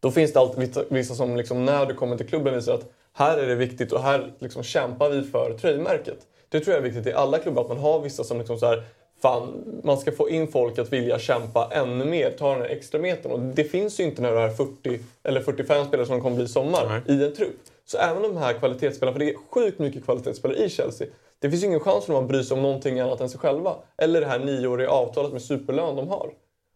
Då 0.00 0.10
finns 0.10 0.32
det 0.32 0.40
alltid 0.40 0.86
vissa- 0.88 1.14
som 1.14 1.36
liksom, 1.36 1.64
när 1.64 1.86
du 1.86 1.94
kommer 1.94 2.16
till 2.16 2.28
klubben 2.28 2.54
visar 2.54 2.74
att 2.74 2.92
här 3.12 3.38
är 3.38 3.46
det 3.46 3.54
viktigt 3.54 3.92
och 3.92 4.02
här 4.02 4.32
liksom 4.38 4.62
kämpar 4.62 5.10
vi 5.10 5.22
för 5.22 5.58
tröjmärket. 5.58 6.18
Det 6.48 6.60
tror 6.60 6.76
jag 6.76 6.84
är 6.84 6.90
viktigt 6.90 7.06
i 7.06 7.12
alla 7.12 7.38
klubbar, 7.38 7.62
att 7.62 7.68
man 7.68 7.78
har 7.78 8.00
vissa 8.00 8.24
som 8.24 8.38
liksom 8.38 8.58
så 8.58 8.66
här, 8.66 8.82
fan, 9.22 9.64
man 9.84 9.98
ska 9.98 10.12
få 10.12 10.30
in 10.30 10.48
folk 10.48 10.78
att 10.78 10.92
vilja 10.92 11.18
kämpa 11.18 11.68
ännu 11.72 12.04
mer, 12.04 12.30
ta 12.30 12.52
den 12.52 12.62
här 12.62 12.68
extra 12.68 13.00
metern. 13.00 13.32
Och 13.32 13.40
det 13.40 13.64
finns 13.64 14.00
ju 14.00 14.04
inte 14.04 14.22
när 14.22 14.32
du 14.32 14.38
är 14.38 14.50
40 14.50 15.00
eller 15.22 15.40
45 15.40 15.86
spelare 15.86 16.06
som 16.06 16.20
kommer 16.20 16.36
bli 16.36 16.44
i 16.44 16.48
sommar 16.48 17.02
i 17.08 17.24
en 17.24 17.34
trupp. 17.34 17.60
Så 17.84 17.98
även 17.98 18.22
de 18.22 18.36
här 18.36 18.52
kvalitetsspelarna, 18.52 19.18
för 19.18 19.24
det 19.24 19.30
är 19.30 19.36
sjukt 19.50 19.78
mycket 19.78 20.04
kvalitetsspelare 20.04 20.58
i 20.58 20.70
Chelsea. 20.70 21.06
Det 21.42 21.50
finns 21.50 21.62
ju 21.62 21.66
ingen 21.66 21.80
chans 21.80 22.04
för 22.04 22.12
dem 22.12 22.22
att 22.22 22.28
bry 22.28 22.44
sig 22.44 22.54
om 22.54 22.62
någonting 22.62 23.00
annat 23.00 23.20
än 23.20 23.28
sig 23.28 23.40
själva. 23.40 23.74
Eller 23.96 24.20
det 24.20 24.26
här 24.26 24.38
nioåriga 24.38 24.90
avtalet 24.90 25.32
med 25.32 25.42
superlön 25.42 25.96
de 25.96 26.08
har. 26.08 26.30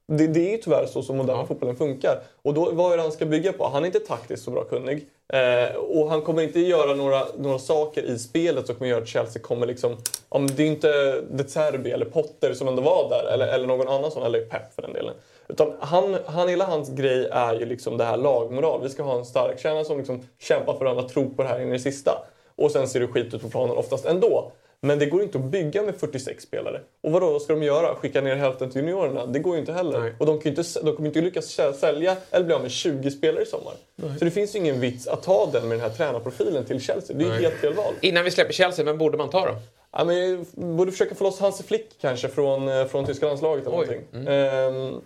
Det, 0.08 0.26
det 0.26 0.48
är 0.48 0.52
ju 0.52 0.56
tyvärr 0.58 0.86
så 0.86 1.02
som 1.02 1.16
moderna 1.16 1.46
fotbollen 1.46 1.76
funkar. 1.76 2.22
Och 2.42 2.54
då, 2.54 2.70
vad 2.72 2.92
är 2.92 2.96
det 2.96 3.02
han 3.02 3.12
ska 3.12 3.26
bygga 3.26 3.52
på? 3.52 3.68
Han 3.72 3.82
är 3.82 3.86
inte 3.86 4.00
taktiskt 4.00 4.44
så 4.44 4.50
bra 4.50 4.64
kunnig. 4.64 5.06
Eh, 5.32 5.76
och 5.76 6.10
han 6.10 6.22
kommer 6.22 6.42
inte 6.42 6.60
göra 6.60 6.94
några, 6.94 7.26
några 7.38 7.58
saker 7.58 8.02
i 8.02 8.18
spelet 8.18 8.66
som 8.66 8.76
kommer 8.76 8.90
göra 8.90 9.02
att 9.02 9.08
Chelsea 9.08 9.42
kommer 9.42 9.66
liksom... 9.66 9.96
Om 10.28 10.46
det 10.46 10.62
är 10.62 10.66
inte 10.66 11.20
De 11.30 11.44
Zerbi 11.44 11.90
eller 11.90 12.06
Potter 12.06 12.54
som 12.54 12.68
ändå 12.68 12.82
var 12.82 13.08
där, 13.10 13.32
eller, 13.32 13.46
eller 13.46 13.66
någon 13.66 13.88
annan 13.88 14.10
sån, 14.10 14.22
eller 14.22 14.40
Pep 14.40 14.74
för 14.74 14.82
den 14.82 14.92
delen. 14.92 15.14
Utan 15.48 15.72
han, 15.80 16.16
han, 16.26 16.48
hela 16.48 16.64
hans 16.64 16.90
grej 16.90 17.28
är 17.32 17.54
ju 17.54 17.66
liksom 17.66 17.96
det 17.98 18.04
här 18.04 18.16
lagmoral. 18.16 18.82
Vi 18.82 18.88
ska 18.88 19.02
ha 19.02 19.18
en 19.18 19.24
stark 19.24 19.60
kärna 19.60 19.84
som 19.84 19.98
liksom 19.98 20.28
kämpar 20.38 20.72
för 20.72 20.84
varandra, 20.84 21.02
tror 21.02 21.28
på 21.28 21.42
det 21.42 21.48
här 21.48 21.60
in 21.60 21.68
i 21.68 21.72
det 21.72 21.78
sista. 21.78 22.26
Och 22.56 22.70
sen 22.70 22.88
ser 22.88 23.00
det 23.00 23.06
skit 23.06 23.34
ut 23.34 23.42
på 23.42 23.48
planen 23.48 23.76
oftast 23.76 24.04
ändå. 24.04 24.52
Men 24.80 24.98
det 24.98 25.06
går 25.06 25.22
inte 25.22 25.38
att 25.38 25.44
bygga 25.44 25.82
med 25.82 25.96
46 25.96 26.44
spelare. 26.44 26.80
Och 27.02 27.12
vadå, 27.12 27.32
vad 27.32 27.42
ska 27.42 27.52
de 27.54 27.62
göra? 27.62 27.94
Skicka 27.94 28.20
ner 28.20 28.36
hälften 28.36 28.70
till 28.70 28.80
juniorerna? 28.80 29.26
Det 29.26 29.38
går 29.38 29.54
ju 29.54 29.60
inte 29.60 29.72
heller. 29.72 30.14
Och 30.18 30.26
de, 30.26 30.40
kan 30.40 30.50
inte, 30.50 30.62
de 30.82 30.96
kommer 30.96 31.08
inte 31.08 31.20
lyckas 31.20 31.58
sä- 31.58 31.72
sälja 31.72 32.16
eller 32.30 32.44
bli 32.44 32.54
av 32.54 32.62
med 32.62 32.70
20 32.70 33.10
spelare 33.10 33.42
i 33.42 33.46
sommar. 33.46 33.72
Så 34.18 34.24
det 34.24 34.30
finns 34.30 34.54
ju 34.54 34.58
ingen 34.58 34.80
vits 34.80 35.08
att 35.08 35.22
ta 35.22 35.46
den 35.52 35.68
med 35.68 35.78
den 35.78 35.90
här 35.90 35.96
tränarprofilen 35.96 36.64
till 36.64 36.80
Chelsea. 36.80 37.16
Det 37.16 37.22
är 37.22 37.26
ju 37.26 37.32
Nej. 37.32 37.42
helt 37.42 37.54
fel 37.54 37.74
val. 37.74 37.94
Innan 38.00 38.24
vi 38.24 38.30
släpper 38.30 38.52
Chelsea, 38.52 38.84
vem 38.84 38.98
borde 38.98 39.18
man 39.18 39.30
ta 39.30 39.46
då? 39.46 39.54
Ja, 39.92 40.04
men 40.04 40.16
jag 40.30 40.44
borde 40.76 40.92
försöka 40.92 41.14
få 41.14 41.24
loss 41.24 41.40
Hansi 41.40 41.62
Flick 41.62 41.86
kanske 42.00 42.28
från, 42.28 42.68
eh, 42.68 42.84
från 42.86 43.06
tyska 43.06 43.26
landslaget 43.26 43.66
eller 43.66 43.78
Oj. 43.78 43.86
någonting. 44.12 44.32
Ehm, 44.32 45.00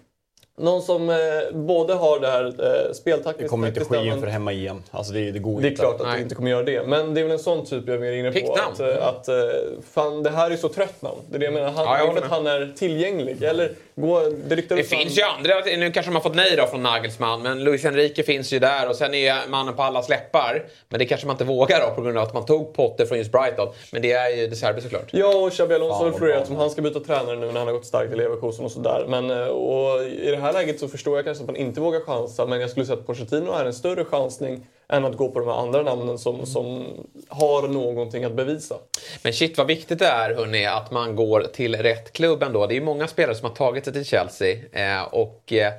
någon 0.61 0.83
som 0.83 1.11
eh, 1.11 1.16
både 1.53 1.94
har 1.94 2.20
det 2.20 2.27
här 2.27 2.44
eh, 2.44 2.92
speltaktiskt... 2.92 3.44
Det 3.44 3.49
kommer 3.49 3.68
inte 3.68 3.85
ske 3.85 4.07
inför 4.07 4.27
hemma-EM. 4.27 4.83
Alltså 4.90 5.12
det, 5.12 5.31
det 5.31 5.38
går 5.38 5.61
det 5.61 5.66
är 5.66 5.70
inte. 5.70 5.81
klart 5.81 6.01
att 6.01 6.12
det 6.12 6.20
inte 6.20 6.35
kommer 6.35 6.51
göra 6.51 6.62
det. 6.62 6.87
Men 6.87 7.14
det 7.14 7.20
är 7.20 7.23
väl 7.23 7.33
en 7.33 7.38
sån 7.38 7.66
typ 7.66 7.85
jag 7.87 7.96
är 7.96 8.01
mer 8.01 8.12
inne 8.12 8.29
på. 8.29 8.35
Picknamn. 8.35 8.73
Att, 8.73 8.81
eh, 8.81 9.07
att 9.07 9.29
eh, 9.29 9.35
fan, 9.92 10.23
det 10.23 10.31
här 10.31 10.51
är 10.51 10.57
så 10.57 10.68
trött 10.68 11.03
namn. 11.03 11.18
Det 11.31 11.37
är 11.37 11.38
det 11.38 11.44
jag 11.44 11.55
menar. 11.55 11.70
Han, 11.70 11.85
Ja, 11.85 11.99
jag 11.99 12.18
att 12.18 12.31
han 12.31 12.46
är 12.46 12.73
tillgänglig. 12.77 13.42
Eller 13.42 13.73
gå, 14.00 14.20
det 14.48 14.68
Det 14.68 14.84
finns 14.84 15.18
ju 15.18 15.22
andra, 15.22 15.54
nu 15.64 15.92
kanske 15.92 16.10
de 16.10 16.14
har 16.14 16.22
fått 16.22 16.34
nej 16.34 16.56
då 16.56 16.66
från 16.66 16.82
Nagelsmann, 16.82 17.42
men 17.42 17.64
Luis 17.64 17.84
Enrique 17.84 18.22
finns 18.22 18.52
ju 18.52 18.58
där 18.58 18.88
och 18.88 18.96
sen 18.96 19.14
är 19.14 19.48
mannen 19.48 19.74
på 19.74 19.82
alla 19.82 20.02
släppar. 20.02 20.64
Men 20.88 20.98
det 20.98 21.04
kanske 21.04 21.26
man 21.26 21.34
inte 21.34 21.44
vågar 21.44 21.80
då 21.80 21.94
på 21.94 22.02
grund 22.02 22.18
av 22.18 22.24
att 22.24 22.34
man 22.34 22.46
tog 22.46 22.74
Potter 22.74 23.06
från 23.06 23.18
just 23.18 23.32
Brighton. 23.32 23.68
Men 23.92 24.02
det 24.02 24.12
är 24.12 24.36
ju 24.36 24.46
De 24.46 24.56
Serbi 24.56 24.80
såklart. 24.80 25.08
Ja, 25.10 25.36
och 25.36 25.52
Xabi 25.52 25.74
Alonso 25.74 26.04
har 26.04 26.12
florerat 26.12 26.46
som 26.46 26.56
han 26.56 26.70
ska 26.70 26.82
byta 26.82 27.00
tränare 27.00 27.36
nu 27.36 27.46
när 27.46 27.58
han 27.58 27.66
har 27.66 27.74
gått 27.74 27.86
starkt 27.86 28.12
i 28.12 28.16
Leverkusen 28.16 28.64
och 28.64 28.72
sådär. 28.72 29.04
Men 29.08 29.30
eh, 29.30 29.46
och 29.46 30.02
i 30.02 30.30
det 30.30 30.36
här 30.36 30.52
läget 30.52 30.80
så 30.80 30.88
förstår 30.88 31.16
jag 31.16 31.24
kanske 31.24 31.42
att 31.42 31.48
man 31.48 31.56
inte 31.56 31.80
vågar 31.80 32.00
chansa. 32.00 32.46
Men 32.46 32.60
jag 32.60 32.70
skulle 32.70 32.86
säga 32.86 32.98
att 32.98 33.06
Pochettino 33.06 33.52
är 33.52 33.64
en 33.64 33.74
större 33.74 34.04
chansning 34.04 34.66
än 34.90 35.05
att 35.05 35.16
gå 35.16 35.31
på 35.31 35.38
de 35.38 35.48
här 35.48 35.62
andra 35.62 35.83
namnen 35.83 36.18
som, 36.18 36.46
som 36.46 36.85
har 37.29 37.68
någonting 37.68 38.24
att 38.24 38.35
bevisa. 38.35 38.74
Men 39.22 39.33
shit 39.33 39.59
vad 39.59 39.66
viktigt 39.66 39.98
det 39.98 40.07
är 40.07 40.35
hörni, 40.35 40.66
att 40.66 40.90
man 40.90 41.16
går 41.16 41.46
till 41.53 41.76
rätt 41.76 42.12
klubb 42.12 42.42
ändå. 42.42 42.66
Det 42.66 42.74
är 42.74 42.76
ju 42.76 42.85
många 42.85 43.09
spelare 43.09 43.37
som 43.37 43.48
har 43.48 43.55
tagit 43.57 43.85
sig 43.85 43.92
till 43.92 44.05
Chelsea. 44.05 44.57
Eh, 44.72 45.03
och 45.03 45.53
eh, 45.53 45.72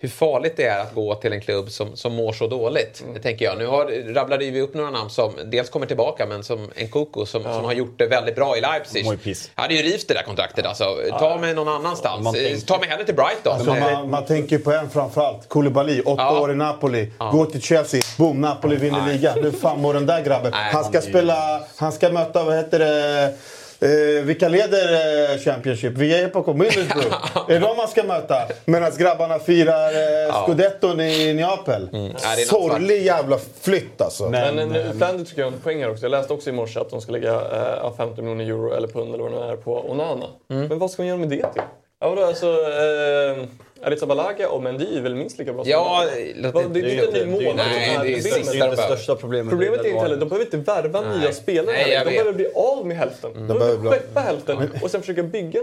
hur 0.00 0.08
farligt 0.08 0.56
det 0.56 0.64
är 0.64 0.80
att 0.80 0.94
gå 0.94 1.14
till 1.14 1.32
en 1.32 1.40
klubb 1.40 1.70
som, 1.70 1.96
som 1.96 2.14
mår 2.14 2.32
så 2.32 2.46
dåligt. 2.46 3.04
Det 3.14 3.20
tänker 3.20 3.44
jag. 3.44 3.58
Nu 3.58 3.66
har, 3.66 4.14
rabblade 4.14 4.50
vi 4.50 4.60
upp 4.60 4.74
några 4.74 4.90
namn 4.90 5.10
som 5.10 5.32
dels 5.44 5.70
kommer 5.70 5.86
tillbaka 5.86 6.26
men 6.26 6.44
som 6.44 6.70
Nkunku 6.76 7.26
som, 7.26 7.42
som 7.42 7.64
har 7.64 7.72
gjort 7.72 7.98
det 7.98 8.06
väldigt 8.06 8.34
bra 8.34 8.56
i 8.56 8.60
Leipzig. 8.60 9.22
piss. 9.22 9.50
hade 9.54 9.74
ju 9.74 9.82
rivit 9.82 10.08
det 10.08 10.14
där 10.14 10.22
kontraktet 10.22 10.66
alltså. 10.66 10.84
Ta 11.18 11.38
mig 11.38 11.54
någon 11.54 11.68
annanstans. 11.68 12.24
Man 12.24 12.34
tänker- 12.34 12.66
Ta 12.66 12.78
mig 12.78 12.88
hellre 12.88 13.04
till 13.04 13.14
Brighton. 13.14 13.52
Alltså, 13.52 13.74
man, 13.74 14.10
man 14.10 14.24
tänker 14.26 14.58
på 14.58 14.72
en 14.72 14.90
framförallt. 14.90 15.48
Koulibaly, 15.48 16.00
åtta 16.00 16.22
Ja. 16.22 16.40
år 16.40 16.52
i 16.52 16.54
Napoli. 16.56 17.10
Går 17.18 17.46
till 17.46 17.62
Chelsea, 17.62 18.00
boom, 18.18 18.40
Napoli 18.40 18.76
vinner 18.76 19.12
ligan. 19.12 19.42
Hur 19.42 19.50
fan 19.52 19.80
mår 19.80 19.94
den 19.94 20.06
där 20.06 20.24
grabben? 20.24 20.50
Nej, 20.54 20.72
han 20.72 20.84
ska 20.84 20.98
han 20.98 21.06
är- 21.06 21.10
spela, 21.10 21.60
han 21.76 21.92
ska 21.92 22.08
möta, 22.10 22.44
vad 22.44 22.56
heter 22.56 22.78
det? 22.78 23.34
Eh, 23.80 24.24
vilka 24.24 24.48
leder 24.48 24.92
eh, 25.32 25.38
Championship? 25.38 25.92
Via 25.92 26.28
på 26.28 26.54
Middlesbrough. 26.54 27.14
är 27.48 27.52
det 27.52 27.58
de 27.58 27.76
man 27.76 27.88
ska 27.88 28.02
möta? 28.02 28.34
Medan 28.64 28.92
grabbarna 28.98 29.38
firar 29.38 29.90
eh, 30.28 30.44
scudetton 30.44 31.00
i 31.00 31.34
Neapel. 31.34 31.88
Nattsvart. 31.92 32.38
Sorglig 32.38 33.02
jävla 33.02 33.38
flytt 33.60 34.00
alltså. 34.00 34.28
Men- 34.28 34.54
Men, 34.56 34.68
men 34.68 34.98
Flanders 34.98 35.28
tycker 35.28 35.42
jag 35.42 35.50
har 35.50 35.58
poäng 35.58 35.82
här 35.82 35.90
också. 35.90 36.02
Jag 36.04 36.10
läste 36.10 36.32
också 36.32 36.50
i 36.50 36.52
morse 36.52 36.80
att 36.80 36.90
de 36.90 37.00
ska 37.00 37.12
lägga 37.12 37.32
eh, 37.34 37.92
50 37.96 38.22
miljoner 38.22 38.44
euro 38.44 38.72
eller 38.74 38.88
pund 38.88 39.14
eller 39.14 39.22
vad 39.24 39.32
det 39.32 39.38
nu 39.46 39.52
är 39.52 39.56
på 39.56 39.90
Onana. 39.90 40.26
Men 40.48 40.78
vad 40.78 40.90
ska 40.90 41.02
man 41.02 41.08
göra 41.08 41.18
med 41.18 41.28
det 41.28 41.36
till? 41.52 41.62
Ja, 42.00 42.08
vadå, 42.08 42.24
alltså, 42.24 42.46
eh, 42.46 43.44
Alitza 43.82 44.06
Balaga 44.06 44.50
och 44.50 44.62
Mendy 44.62 44.96
är 44.96 45.00
väl 45.00 45.14
minst 45.14 45.38
lika 45.38 45.52
bra 45.52 45.64
som 45.64 45.70
Ja, 45.70 46.04
varandra. 46.34 46.50
Vad- 46.52 46.70
det, 46.74 46.80
är 46.80 47.04
inte 47.06 47.20
en 47.22 47.28
ny 47.30 47.44
mål. 47.44 47.56
Nej, 47.56 47.98
det 48.02 48.12
är 48.14 48.20
sista 48.20 48.52
Det 48.52 48.58
är 48.58 48.70
inte 48.70 48.82
största 48.82 49.16
problemet. 49.16 49.50
Problemet 49.50 49.78
är 49.78 49.82
Det 49.82 49.88
inte 49.88 50.00
heller, 50.02 50.16
de 50.16 50.28
behöver 50.28 50.44
inte 50.44 50.56
värva 50.56 51.00
Nej. 51.00 51.18
nya 51.18 51.32
spelare 51.32 51.76
Nej, 51.76 51.84
heller. 51.84 52.04
De 52.04 52.10
behöver 52.10 52.32
bli 52.32 52.48
av 52.54 52.86
med 52.86 52.96
hälften. 52.96 53.30
De, 53.34 53.46
behöver 53.46 53.58
behöver 53.78 53.90
skeppa 53.90 54.20
hälften 54.20 54.70
och 54.82 54.90
sen 54.90 55.00
försöka 55.00 55.22
bygga 55.22 55.60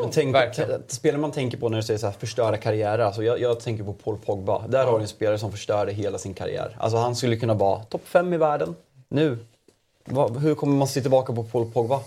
t- 0.55 0.65
spelare 0.87 1.21
man 1.21 1.31
tänker 1.31 1.57
på 1.57 1.69
när 1.69 1.77
du 1.77 1.83
säger 1.83 1.97
så 1.97 2.05
här, 2.05 2.13
förstöra 2.19 2.57
karriärer. 2.57 3.03
Alltså 3.03 3.23
jag, 3.23 3.39
jag 3.39 3.59
tänker 3.59 3.83
på 3.83 3.93
Paul 3.93 4.17
Pogba. 4.25 4.67
Där 4.67 4.85
har 4.85 4.97
du 4.97 5.01
en 5.01 5.07
spelare 5.07 5.37
som 5.39 5.51
förstörde 5.51 5.91
hela 5.91 6.17
sin 6.17 6.33
karriär. 6.33 6.75
Alltså 6.79 6.97
han 6.97 7.15
skulle 7.15 7.35
kunna 7.37 7.53
vara 7.53 7.83
topp 7.83 8.01
fem 8.05 8.33
i 8.33 8.37
världen 8.37 8.75
nu. 9.09 9.37
Hur 10.41 10.55
kommer 10.55 10.75
man 10.77 10.87
se 10.87 11.01
tillbaka 11.01 11.33
på 11.33 11.43
Paul 11.43 11.71
Pogba? 11.71 11.99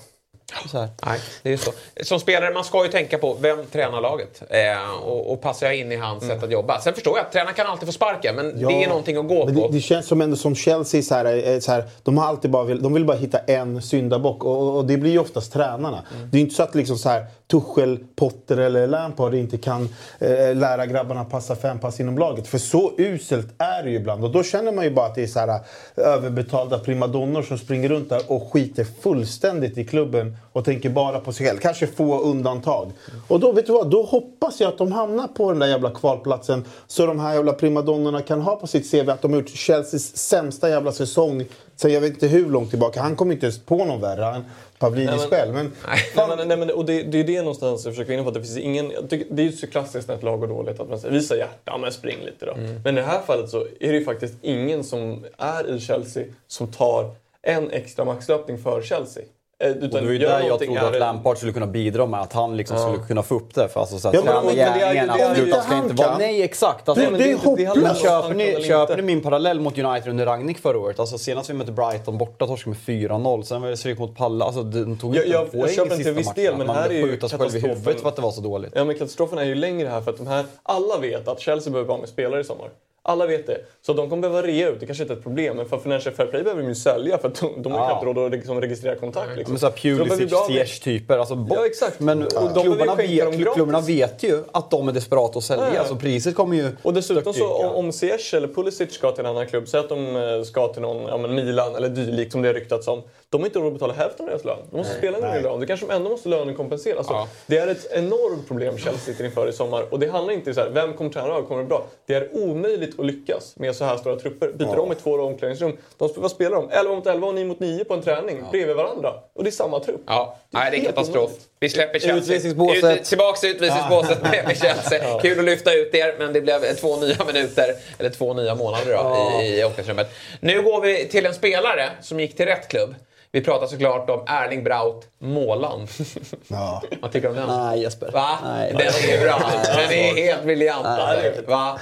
Nej, 1.07 1.21
det 1.43 1.53
är 1.53 1.57
så. 1.57 1.73
Som 2.03 2.21
spelare, 2.21 2.55
man 2.55 2.65
ska 2.65 2.85
ju 2.85 2.91
tänka 2.91 3.19
på 3.19 3.37
vem 3.41 3.67
tränar 3.67 4.01
laget 4.01 4.43
eh, 4.51 4.91
och, 5.03 5.33
och 5.33 5.41
passar 5.41 5.67
jag 5.67 5.77
in 5.77 5.93
i 5.93 5.97
hans 5.97 6.27
sätt 6.27 6.43
att 6.43 6.51
jobba. 6.51 6.81
Sen 6.81 6.95
förstår 6.95 7.17
jag 7.19 7.27
att 7.27 7.33
tränaren 7.33 7.55
kan 7.55 7.67
alltid 7.67 7.89
få 7.89 7.93
sparken, 7.93 8.37
men 8.37 8.67
det 8.67 8.85
är 8.85 8.89
någonting 8.89 9.17
att 9.17 9.29
gå 9.29 9.47
på. 9.47 9.53
det, 9.53 9.69
det 9.73 9.81
känns 9.81 10.07
som 10.07 10.21
ändå 10.21 10.37
som 10.37 10.55
Chelsea, 10.55 11.03
så 11.03 11.15
här, 11.15 11.61
så 11.61 11.73
här, 11.73 11.85
de, 12.03 12.19
har 12.19 12.27
alltid 12.27 12.51
bara 12.51 12.65
vill, 12.65 12.83
de 12.83 12.95
vill 12.95 13.05
bara 13.05 13.17
hitta 13.17 13.39
en 13.39 13.83
syndabock 13.83 14.45
och, 14.45 14.77
och 14.77 14.85
det 14.85 14.97
blir 14.97 15.11
ju 15.11 15.19
oftast 15.19 15.53
tränarna. 15.53 16.05
Mm. 16.17 16.31
Det 16.31 16.37
är 16.37 16.39
ju 16.39 16.45
inte 16.45 16.55
så 16.55 16.63
att 16.63 16.75
liksom 16.75 16.99
så 16.99 17.09
här, 17.09 17.27
Tuchel, 17.51 17.99
Potter 18.17 18.57
eller 18.57 18.87
Lampard 18.87 19.35
inte 19.35 19.59
kan 19.59 19.89
eh, 20.19 20.55
lära 20.55 20.87
grabbarna 20.87 21.25
passa 21.25 21.57
fem 21.57 21.79
pass 21.79 22.01
inom 22.01 22.19
laget. 22.19 22.49
För 22.49 22.59
så 22.59 22.93
uselt 22.99 23.47
är 23.59 23.83
det 23.83 23.91
ju 23.91 23.97
ibland. 23.97 24.25
Och 24.25 24.31
då 24.31 24.43
känner 24.43 24.73
man 24.73 24.85
ju 24.85 24.91
bara 24.91 25.07
att 25.07 25.15
det 25.15 25.23
är 25.23 25.27
så 25.27 25.39
här, 25.39 25.49
eh, 25.49 25.59
överbetalda 25.95 26.79
primadonnor 26.79 27.43
som 27.43 27.59
springer 27.59 27.89
runt 27.89 28.09
där 28.09 28.21
och 28.27 28.53
skiter 28.53 28.87
fullständigt 29.03 29.79
i 29.79 29.85
klubben 29.85 30.37
och 30.53 30.65
tänker 30.65 30.91
bara 30.91 31.21
på 31.21 31.33
sig 31.33 31.47
själv. 31.47 31.59
Kanske 31.59 31.87
få 31.87 32.21
undantag. 32.21 32.93
Och 33.29 33.41
då, 33.41 33.53
vet 33.53 33.67
du 33.67 33.73
vad? 33.73 33.91
Då 33.91 34.03
hoppas 34.03 34.61
jag 34.61 34.69
att 34.69 34.79
de 34.79 34.93
hamnar 34.93 35.29
på 35.29 35.51
den 35.51 35.59
där 35.59 35.67
jävla 35.67 35.91
kvalplatsen 35.91 36.65
så 36.87 37.07
de 37.07 37.21
här 37.21 37.35
jävla 37.35 37.53
primadonnorna 37.53 38.23
kan 38.23 38.41
ha 38.41 38.57
på 38.57 38.67
sitt 38.67 38.91
CV 38.91 39.11
att 39.11 39.23
de 39.23 39.33
har 39.33 39.41
gjort 39.41 39.49
Chelseas 39.49 40.17
sämsta 40.17 40.69
jävla 40.69 40.93
säsong 40.93 41.45
sen 41.77 41.93
jag 41.93 42.01
vet 42.01 42.13
inte 42.13 42.27
hur 42.27 42.51
långt 42.51 42.71
tillbaka. 42.71 43.03
Han 43.03 43.17
kom 43.17 43.33
inte 43.33 43.47
ens 43.47 43.59
på 43.59 43.85
någon 43.85 44.01
värre 44.01 44.43
Pavlidis 44.79 45.11
Nej, 45.11 45.19
men- 45.19 45.29
själv. 45.31 45.55
Men 45.55 45.73
Nej, 46.17 46.37
men, 46.37 46.49
nej, 46.49 46.57
men, 46.57 46.71
och 46.71 46.85
det, 46.85 47.03
det 47.03 47.19
är 47.21 47.25
det 47.25 47.39
någonstans 47.39 47.85
jag 47.85 47.95
försöker 47.95 48.09
vara 48.09 48.15
inne 48.15 48.23
på. 48.23 48.29
Att 48.29 48.35
det, 48.35 48.41
finns 48.41 48.59
ingen, 48.59 49.09
tycker, 49.09 49.27
det 49.35 49.43
är 49.43 49.47
ju 49.47 49.53
så 49.53 49.67
klassiskt 49.67 50.09
när 50.09 50.15
ett 50.15 50.23
lag 50.23 50.41
går 50.41 50.47
dåligt 50.47 50.81
att 50.81 50.89
man 50.89 50.99
säger 51.01 51.15
visa 51.15 51.37
hjärta, 51.37 51.79
men 51.79 51.93
spring 51.93 52.19
lite 52.25 52.47
då. 52.47 52.53
Mm. 52.53 52.81
Men 52.85 52.99
i 52.99 53.01
det 53.01 53.07
här 53.07 53.21
fallet 53.23 53.51
så 53.51 53.61
är 53.81 53.93
det 53.93 53.99
ju 53.99 54.05
faktiskt 54.05 54.35
ingen 54.43 54.85
som 54.85 55.25
är 55.39 55.75
i 55.77 55.81
Chelsea 55.81 56.25
som 56.47 56.73
tar 56.73 57.11
en 57.43 57.71
extra 57.71 58.05
maxlöpning 58.05 58.59
för 58.59 58.83
Chelsea. 58.83 59.23
Eh, 59.61 59.71
Och 59.71 59.77
det 59.77 60.01
var 60.01 60.11
ju 60.13 60.19
där 60.19 60.41
jag 60.41 60.59
trodde 60.59 60.81
att 60.81 60.87
över- 60.87 60.99
Lampard 61.01 61.37
skulle 61.37 61.53
kunna 61.53 61.67
bidra 61.67 62.07
med. 62.07 62.21
Att 62.21 62.33
han 62.33 62.57
liksom 62.57 62.77
Ja. 62.77 62.83
skulle 62.93 63.07
kunna 63.07 63.23
få 63.23 63.35
upp 63.35 63.55
det. 63.55 63.69
För 63.69 63.81
alltså, 63.81 63.99
så 63.99 64.09
här, 64.09 64.15
Ja, 64.27 64.43
men 64.45 64.55
det 64.55 64.61
är- 64.63 64.79
gärningen, 64.79 65.09
det 65.17 65.23
är- 65.23 65.31
absolut. 65.31 65.51
det 65.51 65.57
Han 65.57 65.65
ska 65.67 65.77
inte 65.77 65.95
vara... 65.95 66.19
Nej, 66.19 66.43
exakt. 66.43 66.89
Alltså, 66.89 67.05
Det- 67.05 67.11
men 67.11 67.21
det 67.21 67.27
är 67.31 67.37
men 67.37 67.39
hopplöst. 67.47 67.77
Men 67.83 67.95
köper 67.95 68.35
ni, 68.35 68.53
väl 68.53 68.65
köper 68.65 68.97
ni 68.97 69.03
min 69.03 69.21
parallell 69.23 69.61
mot 69.61 69.79
United 69.79 70.11
under 70.11 70.27
Rangnick 70.27 70.59
förra 70.59 70.79
året? 70.79 70.99
Alltså 71.01 71.19
senast 71.19 71.51
vi 71.51 71.55
mötte 71.55 71.73
Brighton 71.73 72.19
borta 72.19 72.47
torskade 72.47 72.71
med 72.71 72.79
4-0. 72.79 73.43
Sen 73.43 73.63
var 73.63 73.69
det 73.69 73.77
stryk 73.77 73.99
mot 73.99 74.17
Palla. 74.17 74.45
Alltså 74.45 74.63
de 74.63 74.99
tog 74.99 75.17
Jag- 75.17 75.25
inte 75.25 75.37
jag- 75.37 75.49
jag 75.53 75.71
köper 75.71 75.83
inte 75.85 75.97
sista 75.97 76.13
viss 76.13 76.35
del, 76.35 76.57
men 76.57 76.67
Man 76.67 76.77
här 76.77 76.89
är 76.89 76.93
ju 76.93 77.01
sig 77.01 77.09
själv 77.09 77.15
i 77.15 77.21
katastrofen. 77.21 77.61
huvudet 77.71 78.01
för 78.03 78.09
att 78.09 78.17
det 78.17 78.23
var 78.23 78.31
så 78.31 78.41
dåligt. 78.41 78.73
Ja, 78.75 78.85
men 78.85 78.95
katastrofen 78.99 79.39
är 79.39 79.45
ju 79.45 79.55
längre 79.55 79.89
här 79.89 80.01
för 80.01 80.11
att 80.11 80.19
de 80.19 80.27
här, 80.27 80.45
alla 80.63 80.99
vet 80.99 81.29
att 81.29 81.41
Chelsea 81.41 81.71
behöver 81.73 81.89
vara 81.89 81.99
med 82.01 82.09
spelare 82.09 82.41
i 82.41 82.45
sommar. 82.45 82.69
Alla 83.09 83.27
vet 83.27 83.47
det. 83.47 83.59
Så 83.83 83.93
de 83.93 84.11
kommer 84.11 84.29
behöva 84.29 84.47
rea 84.49 84.69
ut. 84.69 84.81
Det 84.81 84.87
kanske 84.87 85.05
inte 85.05 85.15
är 85.15 85.17
ett 85.17 85.23
problem, 85.23 85.57
men 85.57 85.67
för 85.69 85.79
Financial 85.79 86.15
Fair 86.15 86.27
Play 86.27 86.43
behöver 86.43 86.63
de 86.63 86.69
ju 86.69 86.75
sälja 86.75 87.19
för 87.19 87.29
att 87.29 87.41
de, 87.41 87.63
de 87.63 87.73
har 87.73 87.81
Ja. 87.81 87.87
knappt 87.89 88.05
råd 88.05 88.19
att 88.19 88.31
liksom 88.31 88.61
registrera 88.61 88.97
kontrakt. 88.97 89.37
Liksom. 89.37 89.53
Men 89.53 89.61
så 89.61 89.71
Pulisic, 89.71 90.33
Ziyech-typer. 90.47 91.19
Alltså 91.19 91.35
bort. 91.35 91.59
Ja, 91.61 91.67
exakt. 91.67 92.01
Men 92.01 92.23
Och 92.23 92.29
behöver 92.33 92.63
klubbarna, 92.63 92.95
vet, 92.95 93.55
klubbarna 93.55 93.81
vet 93.81 94.23
ju 94.23 94.45
att 94.53 94.71
de 94.71 94.89
är 94.89 94.93
desperata 94.93 95.39
att 95.39 95.45
sälja. 95.45 95.75
Ja. 95.75 95.85
Så 95.85 95.97
priset 95.97 96.35
kommer 96.35 96.57
ju 96.57 96.69
Och 96.83 96.95
dessutom 96.95 97.35
så 97.35 97.53
om, 97.55 97.75
om 97.75 97.93
Ziyech 97.93 98.35
eller 98.35 98.49
Pulisic 98.49 98.93
ska 98.93 99.11
till 99.13 99.25
en 99.25 99.31
annan 99.31 99.47
klubb, 99.47 99.69
säg 99.69 99.81
att 99.81 99.89
de 99.89 100.17
eh, 100.17 100.43
ska 100.43 100.69
till 100.69 100.83
någon, 100.83 101.03
ja, 101.03 101.17
men 101.19 101.35
Milan 101.35 101.75
eller 101.75 101.89
dylikt 101.89 102.33
som 102.33 102.43
det 102.43 102.49
har 102.49 102.55
ryktats 102.55 102.89
om. 102.89 103.03
De 103.31 103.41
har 103.41 103.47
inte 103.47 103.59
råd 103.59 103.67
att 103.67 103.73
betala 103.73 103.93
hälften 103.95 104.25
av 104.25 104.31
deras 104.31 104.45
lön. 104.45 104.59
De 104.71 104.77
måste 104.77 104.95
spela 104.95 105.17
en 105.17 105.23
nej. 105.23 105.43
lön. 105.43 105.61
Då 105.61 105.67
kanske 105.67 105.87
de 105.87 105.93
ändå 105.95 106.11
måste 106.11 106.29
lönekompensera. 106.29 106.99
Alltså, 106.99 107.13
Ja. 107.13 107.29
Det 107.47 107.59
är 107.59 107.67
ett 107.69 107.87
enormt 107.93 108.49
problem 108.49 108.79
Chelsea 108.79 108.99
sitter 109.01 109.25
inför 109.25 109.49
i 109.49 109.53
sommar. 109.53 109.87
Och 109.91 109.99
det 109.99 110.09
handlar 110.09 110.35
inte 110.35 110.51
om 110.51 110.55
så 110.55 110.61
här, 110.61 110.71
vem 110.71 110.95
kommer 110.95 111.11
träna 111.11 111.35
och 111.35 111.49
kommer 111.49 111.63
det 111.63 111.69
bra? 111.69 111.87
Det 112.07 112.15
är 112.15 112.29
omöjligt 112.37 113.01
att 113.01 113.07
lyckas 113.07 113.55
med 113.57 113.77
så 113.77 113.85
här 113.85 113.97
stora 113.97 114.17
trupper. 114.17 114.53
Byter 114.53 114.79
om 114.79 114.93
i 114.93 114.95
två 114.95 115.11
omklädningsrum. 115.15 115.77
De, 115.99 116.11
vad 116.17 116.31
spelar 116.31 116.57
de? 116.57 116.71
11 116.71 116.95
mot 116.95 117.07
11 117.07 117.27
och 117.27 117.35
9 117.35 117.45
mot 117.45 117.61
9 117.61 117.85
på 117.85 117.95
en 117.95 118.03
träning 118.03 118.45
bredvid 118.51 118.77
varandra. 118.77 119.15
Och 119.35 119.45
det 119.45 119.51
är 119.51 119.53
samma 119.53 119.81
trupp. 119.81 120.01
Ja, 120.07 120.39
nej, 120.51 120.71
det 120.71 120.77
är 120.77 120.81
helt 120.81 120.95
katastrof. 120.95 121.25
omöjligt. 121.25 121.49
Vi 121.61 121.69
släpper 121.69 121.99
Chelsea. 121.99 122.17
Utvisningsbåset. 122.17 123.01
Ut, 123.01 123.05
tillbaks 123.05 123.45
i 123.45 123.49
utvisningsbåset 123.49 124.23
med, 124.23 124.45
med 124.47 124.57
Chelsea. 124.59 125.21
Kul 125.21 125.39
att 125.39 125.45
lyfta 125.45 125.75
ut 125.75 125.95
er, 125.95 126.15
men 126.19 126.33
det 126.33 126.41
blev 126.41 126.75
två 126.75 126.97
nya 126.97 127.25
minuter, 127.27 127.75
eller 127.99 128.11
två 128.11 128.35
nya 128.35 128.55
månader 128.55 128.97
då, 128.97 129.43
i, 129.43 129.61
i 129.61 129.65
omklädningsrummet. 129.65 130.11
Nu 130.41 130.63
går 130.63 130.81
vi 130.81 131.09
till 131.09 131.27
en 131.27 131.35
spelare 131.35 131.91
som 132.03 132.21
gick 132.21 132.37
till 132.37 132.47
rätt 132.47 132.69
klubb. 132.69 132.95
Vi 133.33 133.41
pratar 133.41 133.67
såklart 133.67 134.11
om 134.11 134.25
Erling 134.29 134.65
Braut 134.65 135.07
Måland. 135.19 135.89
ja. 136.49 136.83
Vad 137.01 137.13
tycker 137.13 137.29
du 137.29 137.41
om 137.41 137.49
den? 137.49 137.57
Nej 137.65 137.81
Jesper. 137.81 138.11
Va? 138.13 138.39
Nej. 138.45 138.73
Den 138.73 138.87
är 138.87 139.23
bra. 139.25 139.51
Den 139.65 139.93
är 139.93 140.15
helt 140.27 140.45
briljant. 140.45 140.87
alltså. 140.87 141.43
Va? 141.47 141.79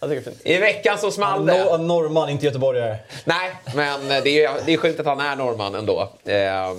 Jag 0.00 0.10
tycker 0.10 0.22
det 0.22 0.30
är 0.30 0.32
fint. 0.32 0.46
I 0.46 0.58
veckan 0.58 0.98
så 0.98 1.10
small 1.10 1.46
det. 1.46 1.64
No, 1.64 1.76
norrman, 1.76 2.28
inte 2.28 2.46
göteborgare. 2.46 2.96
Nej, 3.24 3.50
men 3.74 4.08
det 4.08 4.44
är, 4.44 4.50
det 4.66 4.72
är 4.72 4.76
sjukt 4.76 5.00
att 5.00 5.06
han 5.06 5.20
är 5.20 5.36
norrman 5.36 5.74
ändå. 5.74 6.08
Eh, 6.24 6.70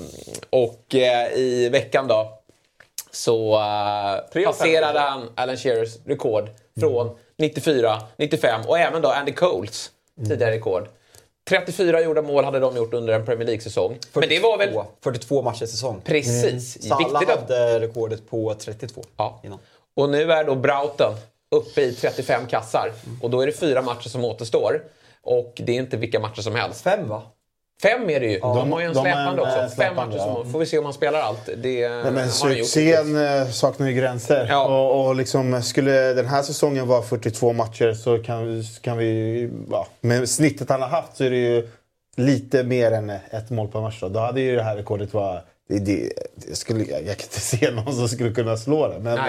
och 0.50 0.96
eh, 0.96 1.34
i 1.34 1.70
veckan 1.70 2.08
då 2.08 2.40
så 3.12 3.54
eh, 4.34 4.44
passerade 4.44 5.00
han 5.00 5.30
Alan 5.36 5.58
Shearers 5.58 5.98
rekord 6.06 6.50
från 6.80 7.18
94, 7.38 8.02
95 8.18 8.62
och 8.68 8.80
även 8.80 9.02
då 9.02 9.10
Andy 9.10 9.32
Coles 9.32 9.90
tidigare 10.28 10.52
rekord. 10.52 10.88
34 11.50 12.02
gjorda 12.02 12.22
mål 12.22 12.44
hade 12.44 12.60
de 12.60 12.76
gjort 12.78 12.94
under 12.94 13.14
en 13.14 13.26
Premier 13.26 13.46
League-säsong. 13.46 13.98
Men 14.14 14.30
det 14.30 14.40
var 14.40 14.58
väl 14.58 14.70
42, 14.70 14.86
42 15.04 15.42
matcher 15.42 15.66
säsong. 15.66 16.02
precis 16.06 16.88
Salah 16.88 17.10
viktigt 17.10 17.30
att... 17.30 17.40
hade 17.40 17.80
rekordet 17.80 18.30
på 18.30 18.54
32 18.54 19.02
Ja. 19.18 19.42
innan. 19.44 19.60
Och 19.96 20.10
nu 20.10 20.32
är 20.32 20.44
då 20.44 20.56
Brauten 20.56 21.14
uppe 21.56 21.82
i 21.82 21.94
35 21.94 22.48
kassar. 22.48 22.92
Och 23.22 23.30
då 23.30 23.42
är 23.42 23.46
det 23.46 23.52
fyra 23.52 23.82
matcher 23.82 24.10
som 24.10 24.26
återstår. 24.26 24.84
Och 25.22 25.54
det 25.66 25.72
är 25.72 25.80
inte 25.80 25.98
vilka 25.98 26.20
matcher 26.20 26.42
som 26.42 26.56
helst. 26.56 26.82
Fem 26.82 27.08
va? 27.08 27.22
Fem 27.82 28.10
är 28.10 28.20
det 28.20 28.26
ju. 28.26 28.40
de 28.40 28.72
har 28.72 28.80
ju 28.80 28.86
en 28.86 28.94
släpande 28.96 29.42
eh, 29.42 29.48
också. 29.48 29.60
Fem 29.60 29.70
släpande, 29.70 30.06
matcher. 30.18 30.28
ja. 30.28 30.36
Som, 30.44 30.52
får 30.52 30.60
vi 30.60 30.66
se 30.66 30.78
om 30.78 30.86
han 30.86 30.94
spelar 30.94 31.20
allt. 31.20 31.46
Det 31.46 31.90
Nej, 31.90 32.04
men 32.04 32.16
har 32.16 32.48
han 32.48 32.58
gjort. 32.58 32.68
succén 32.68 33.16
eh, 33.26 33.48
saknar 33.50 33.88
ju 33.88 33.94
gränser. 33.94 34.48
Ja. 34.50 34.66
Och, 34.66 35.06
och 35.08 35.16
liksom, 35.16 35.62
skulle 35.64 36.14
den 36.14 36.26
här 36.28 36.42
säsongen 36.44 36.88
vara 36.88 37.02
42 37.02 37.54
matcher 37.54 37.94
så 37.94 38.18
kan, 38.24 38.46
vi- 38.48 38.64
kan 38.82 38.98
vi... 38.98 39.50
Ja, 39.72 39.88
med 40.02 40.30
snittet 40.30 40.70
han 40.70 40.82
har 40.82 40.90
haft 40.90 41.18
så 41.18 41.24
är 41.24 41.30
det 41.30 41.38
ju 41.38 41.68
lite 42.16 42.64
mer 42.64 42.92
än 42.92 43.10
ett 43.10 43.50
mål 43.50 43.68
per 43.68 43.82
match. 43.82 43.98
Då, 44.02 44.10
då 44.10 44.20
hade 44.20 44.42
ju 44.42 44.56
det 44.56 44.64
här 44.64 44.76
rekordet 44.76 45.14
varit... 45.14 45.44
Det, 45.70 45.80
det, 45.80 46.10
det 46.36 46.56
skulle, 46.56 46.80
jag, 46.84 47.00
jag 47.00 47.18
kan 47.18 47.26
inte 47.26 47.40
se 47.40 47.72
någon 47.72 47.96
som 47.96 48.08
skulle 48.10 48.32
kunna 48.34 48.58
slå 48.58 48.88
det. 48.88 49.00
Men, 49.00 49.20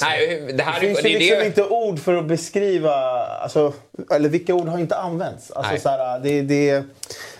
Eh, 0.00 0.08
Nej, 0.08 0.52
det 0.54 0.62
här 0.62 0.80
det 0.80 0.86
finns 0.86 1.02
det 1.02 1.08
ju 1.08 1.18
liksom 1.18 1.38
det. 1.38 1.46
inte 1.46 1.62
ord 1.64 1.98
för 1.98 2.14
att 2.14 2.24
beskriva... 2.24 2.94
Alltså, 3.26 3.72
eller 4.14 4.28
vilka 4.28 4.54
ord 4.54 4.68
har 4.68 4.78
inte 4.78 4.96
använts? 4.96 5.50
Alltså, 5.50 5.76
så 5.76 5.88
här, 5.88 6.18
det, 6.20 6.42
det, 6.42 6.84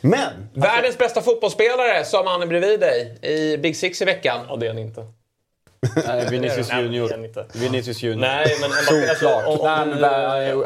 men... 0.00 0.48
Världens 0.54 0.98
bästa 0.98 1.22
fotbollsspelare 1.22 2.04
sa 2.04 2.22
mannen 2.22 2.48
bredvid 2.48 2.80
dig 2.80 3.18
i 3.22 3.56
Big 3.58 3.76
Six 3.76 4.02
i 4.02 4.04
veckan. 4.04 4.40
Ja, 4.48 4.56
det 4.56 4.66
är 4.66 4.70
han 4.70 4.78
inte. 4.78 5.06
Nej, 6.06 6.26
Vinicius 6.30 6.72
Junior. 6.72 7.28
Vinicius 7.58 8.02
Junior. 8.02 8.20
Nej, 8.20 8.46
men 8.60 8.70
Mbappé, 8.70 9.08
alltså, 9.08 9.28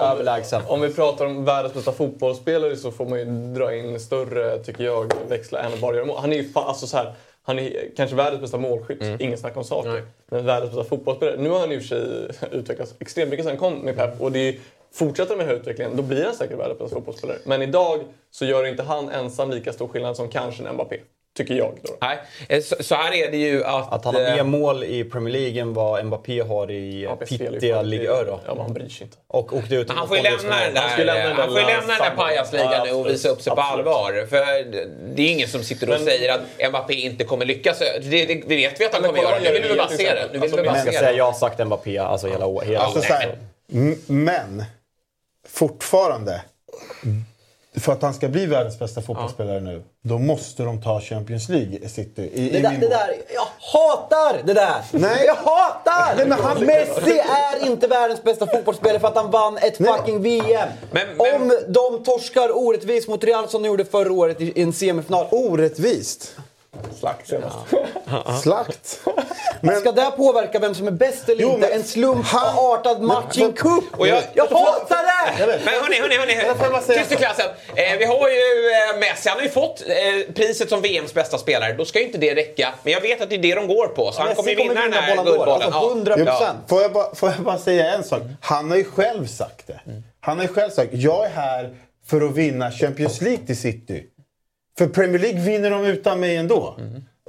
överlägsen. 0.01 0.63
om 0.67 0.81
vi 0.81 0.95
pratar 0.95 1.27
om 1.27 1.45
världens 1.45 1.75
bästa 1.75 1.93
fotbollsspelare 1.93 2.77
så 2.77 2.91
får 2.91 3.07
man 3.07 3.19
ju 3.19 3.25
dra 3.55 3.75
in 3.77 4.01
större, 4.01 4.59
tycker 4.59 4.85
jag, 4.85 5.13
växlar 5.29 5.61
än 5.61 5.73
att 5.73 5.81
bara 5.81 5.97
göra 5.97 6.07
mål. 6.07 6.19
Han 6.21 6.33
är 6.33 6.37
ju 6.37 6.43
fa- 6.53 6.65
alltså 6.65 6.87
så 6.87 6.97
här, 6.97 7.15
han 7.47 7.59
är 7.59 7.91
kanske 7.97 8.17
världens 8.17 8.41
bästa 8.41 8.59
målskytt, 8.59 9.21
ingen 9.21 9.39
snack 9.39 9.57
om 9.57 9.65
saker. 9.65 9.91
Nej. 9.91 10.03
Men 10.27 10.45
världens 10.45 10.71
bästa 10.71 10.85
fotbollsspelare. 10.85 11.37
Nu 11.37 11.49
har 11.51 11.59
han 11.59 11.73
i 11.73 11.79
och 11.79 11.83
för 11.83 11.89
sig 11.89 12.49
utvecklats 12.53 12.95
extremt 12.99 13.31
mycket 13.31 13.47
sen 13.47 13.57
kom 13.57 13.75
med 13.75 13.97
Pep. 13.97 14.21
Och 14.21 14.33
det 14.33 14.39
är, 14.39 14.55
fortsätter 14.93 15.37
med 15.37 15.47
den 15.47 15.55
här 15.55 15.61
utvecklingen, 15.61 15.97
då 15.97 16.03
blir 16.03 16.25
han 16.25 16.35
säkert 16.35 16.59
världens 16.59 16.79
bästa 16.79 16.97
fotbollsspelare. 16.97 17.39
Men 17.45 17.63
idag 17.63 18.01
så 18.31 18.45
gör 18.45 18.67
inte 18.67 18.83
han 18.83 19.09
ensam 19.09 19.51
lika 19.51 19.73
stor 19.73 19.89
skillnad 19.89 20.17
som 20.17 20.29
kanske 20.29 20.65
en 20.65 20.75
Mbappé. 20.75 21.01
Tycker 21.37 21.55
jag. 21.55 21.73
Då. 21.83 21.93
Nej, 22.01 22.19
eh, 22.49 22.63
så, 22.63 22.77
så 22.81 22.95
här 22.95 23.13
är 23.15 23.31
det 23.31 23.37
ju 23.37 23.65
att... 23.65 23.93
Att 23.93 24.05
han 24.05 24.15
har 24.15 24.23
eh, 24.23 24.35
mer 24.35 24.43
mål 24.43 24.85
i 24.85 25.05
Premier 25.05 25.33
League 25.39 25.61
än 25.63 25.75
vad 25.75 26.05
Mbappé 26.05 26.41
har 26.43 26.71
i 26.71 27.03
Ja, 27.03 27.17
pittiga 27.17 27.75
fan- 27.77 27.91
Ligue 27.91 28.09
Euro. 28.11 28.41
Ja, 28.47 28.55
men 28.55 28.63
han 28.63 28.73
bryr 28.73 28.89
sig 28.89 29.05
inte. 29.05 29.17
Och 29.29 29.53
åkte 29.53 29.75
ut 29.75 29.91
han 29.91 30.09
får 30.09 30.17
ju 30.17 30.23
lämna 30.23 30.43
den 30.43 30.77
Han 30.77 30.99
där, 30.99 31.05
lämna 31.05 31.35
han 31.35 31.49
får 31.49 31.55
där 31.55 31.67
lämna 31.67 31.79
den 31.81 31.89
där 31.89 31.97
samma- 31.97 32.17
pajasligan 32.17 32.73
Ja, 32.73 32.85
nu 32.85 32.93
och 32.93 33.07
visa 33.07 33.29
upp 33.29 33.43
sig 33.43 33.55
på 33.55 33.61
Absolut. 33.61 33.87
allvar. 33.87 34.27
För 34.31 34.65
det 35.15 35.23
är 35.23 35.29
ingen 35.33 35.49
som 35.49 35.63
sitter 35.63 35.87
och 35.87 35.95
Men- 35.95 36.05
säger 36.05 36.33
att 36.35 36.69
Mbappé 36.71 36.95
inte 36.95 37.25
kommer 37.25 37.45
lyckas. 37.45 37.79
Det, 37.79 38.01
det, 38.11 38.27
det 38.47 38.57
vet 38.57 38.81
vi 38.81 38.85
att 38.85 38.93
han 38.93 39.03
Men 39.03 39.11
kommer 39.11 39.23
göra. 39.31 39.39
Nu 39.39 39.53
vill 39.53 39.63
vi 39.73 39.77
bara 39.77 39.89
se 39.89 40.15
det. 40.15 40.27
Nu 40.27 40.33
vill 40.33 40.43
Alltså, 40.43 40.57
vi 40.57 40.63
bara 40.63 40.77
Jag 40.77 40.83
ska 40.83 40.93
se 40.93 40.99
säga, 40.99 41.11
det. 41.11 41.17
jag 41.19 41.25
har 41.25 41.33
sagt 41.33 41.67
Mbappé 41.67 41.99
alltså 41.99 42.27
hela, 42.29 42.61
hela 42.61 42.81
Alltså, 42.81 43.13
m- 43.73 43.97
men 44.07 44.65
fortfarande. 45.49 46.43
För 47.81 47.93
att 47.93 48.03
han 48.03 48.15
ska 48.15 48.29
bli 48.29 48.47
världens 48.47 48.79
bästa 48.79 49.03
fotbollsspelare 49.03 49.61
nu, 49.61 49.83
då 50.03 50.19
måste 50.19 50.63
de 50.63 50.83
ta 50.83 51.01
Champions 51.01 51.49
League, 51.49 51.89
City. 51.89 52.31
I, 52.35 52.49
Det 52.51 52.59
i 52.59 52.63
där, 52.63 52.71
det 52.81 52.89
där, 52.89 53.15
jag 53.35 53.47
hatar 53.81 54.43
det 54.47 54.53
där! 54.55 54.75
Nej. 54.91 55.27
Jag 55.27 55.35
hatar! 55.35 56.17
Nej, 56.17 56.27
men 56.29 56.39
han- 56.41 56.65
Messi 56.65 57.19
är 57.19 57.67
inte 57.67 57.87
världens 57.87 58.23
bästa 58.23 58.47
fotbollsspelare 58.47 59.01
för 59.01 59.09
att 59.09 59.17
han 59.17 59.31
vann 59.31 59.57
ett 59.59 59.77
fucking 59.77 60.23
VM. 60.23 60.69
Men- 60.91 61.07
men- 61.17 61.35
Om 61.43 61.59
de 61.69 62.05
torskar 62.05 62.57
orättvist 62.57 63.09
mot 63.09 63.25
Real 63.25 63.49
som 63.49 63.63
de 63.63 63.69
gjorde 63.69 63.85
förra 63.85 64.13
året 64.13 64.41
i 64.41 64.47
i 64.59 64.63
en 64.63 64.73
semifinal. 64.73 65.27
Orättvist. 65.31 66.37
Slakt 67.01 67.29
senast. 67.29 67.57
Slakt. 68.43 69.01
Ska 69.81 69.93
det 69.93 70.11
påverka 70.17 70.59
vem 70.59 70.75
som 70.75 70.87
är 70.87 70.91
bäst 70.91 71.29
eller 71.29 71.43
Jo, 71.43 71.49
inte? 71.49 71.61
men- 71.61 71.73
En 71.79 71.85
slumpartad 71.85 73.03
match 73.03 73.39
i 73.39 73.43
en 73.43 73.53
cup? 73.53 73.85
Och 73.93 74.09
jag- 74.09 74.23
jag 74.35 74.47
hatar 74.47 74.97
det! 74.97 75.47
Men 75.65 75.75
hörni, 75.75 76.01
hörni, 76.01 76.17
hörni. 76.17 76.99
Tyst 76.99 77.13
i 77.13 77.17
klassen. 77.17 77.47
Eh, 77.75 77.99
vi 77.99 78.05
har 78.05 78.29
ju 78.29 78.37
eh, 78.95 79.01
Messi, 79.01 79.29
han 79.29 79.39
har 79.39 79.43
ju 79.45 79.49
fått 79.51 79.83
eh, 79.87 80.35
priset 80.35 80.69
som 80.69 80.83
VMs 80.83 81.15
bästa 81.15 81.39
spelare. 81.39 81.73
Då 81.73 81.85
ska 81.85 81.99
ju 81.99 82.05
inte 82.07 82.19
det 82.19 82.35
räcka. 82.35 82.75
Men 82.83 82.93
jag 82.93 83.01
vet 83.01 83.21
att 83.23 83.29
det 83.31 83.37
är 83.37 83.43
det 83.43 83.55
de 83.55 83.67
går 83.69 83.87
på. 83.87 84.13
Så 84.13 84.19
han 84.19 84.29
Messi 84.29 84.37
kommer 84.37 84.51
ju 84.51 84.57
kommer 84.57 84.69
vinna 84.71 84.81
den 84.81 84.91
vinna 84.93 85.01
här 85.01 85.25
guldbollen. 85.25 85.63
alltså 85.73 85.95
100%. 85.95 86.25
Ja. 86.27 86.55
Får 86.69 86.83
jag, 86.83 86.93
bara, 86.93 87.15
får 87.15 87.29
jag 87.31 87.41
bara 87.41 87.59
säga 87.59 87.95
en 87.95 88.05
sak? 88.05 88.23
Han 88.41 88.71
har 88.71 88.77
ju 88.79 88.85
själv 88.85 89.27
sagt 89.27 89.67
det. 89.67 89.81
Han 90.21 90.37
har 90.37 90.45
ju 90.45 90.53
själv 90.53 90.71
sagt 90.71 90.91
jag 90.93 91.25
är 91.27 91.31
här 91.31 91.75
för 92.07 92.21
att 92.21 92.33
vinna 92.33 92.71
Champions 92.71 93.21
League 93.21 93.47
till 93.47 93.59
City. 93.61 94.03
För 94.79 94.87
Premier 94.87 95.19
League 95.19 95.41
vinner 95.41 95.71
de 95.71 95.85
utan 95.85 96.21
mig 96.21 96.37
ändå. 96.37 96.77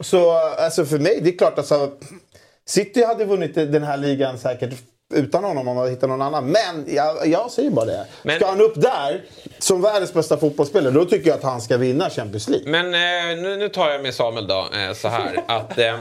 Så 0.01 0.31
alltså 0.31 0.85
för 0.85 0.99
mig, 0.99 1.19
det 1.21 1.29
är 1.29 1.37
klart 1.37 1.57
alltså, 1.57 1.91
City 2.65 3.03
hade 3.03 3.25
vunnit 3.25 3.55
den 3.55 3.83
här 3.83 3.97
ligan 3.97 4.37
säkert 4.37 4.73
utan 5.13 5.43
honom 5.43 5.57
om 5.57 5.65
man 5.65 5.77
hade 5.77 5.89
hittat 5.89 6.09
någon 6.09 6.21
annan. 6.21 6.45
Men 6.45 6.85
jag, 6.95 7.27
jag 7.27 7.51
säger 7.51 7.69
bara 7.71 7.85
det. 7.85 8.05
Men- 8.23 8.35
Ska 8.35 8.45
han 8.47 8.61
upp 8.61 8.81
där 8.81 9.21
som 9.59 9.81
världens 9.81 10.13
bästa 10.13 10.37
fotbollsspelare, 10.37 10.93
då 10.93 11.05
tycker 11.05 11.29
jag 11.29 11.37
att 11.37 11.43
han 11.43 11.61
ska 11.61 11.77
vinna 11.77 12.09
Champions 12.09 12.49
League. 12.49 12.71
Men 12.71 12.85
eh, 12.85 13.41
nu, 13.43 13.57
nu 13.57 13.69
tar 13.69 13.89
jag 13.89 14.01
med 14.01 14.13
Samuel 14.13 14.47
då, 14.47 14.67
eh, 14.73 14.93
så 14.93 15.07
här. 15.07 15.43
Att, 15.47 15.77
eh, 15.77 15.95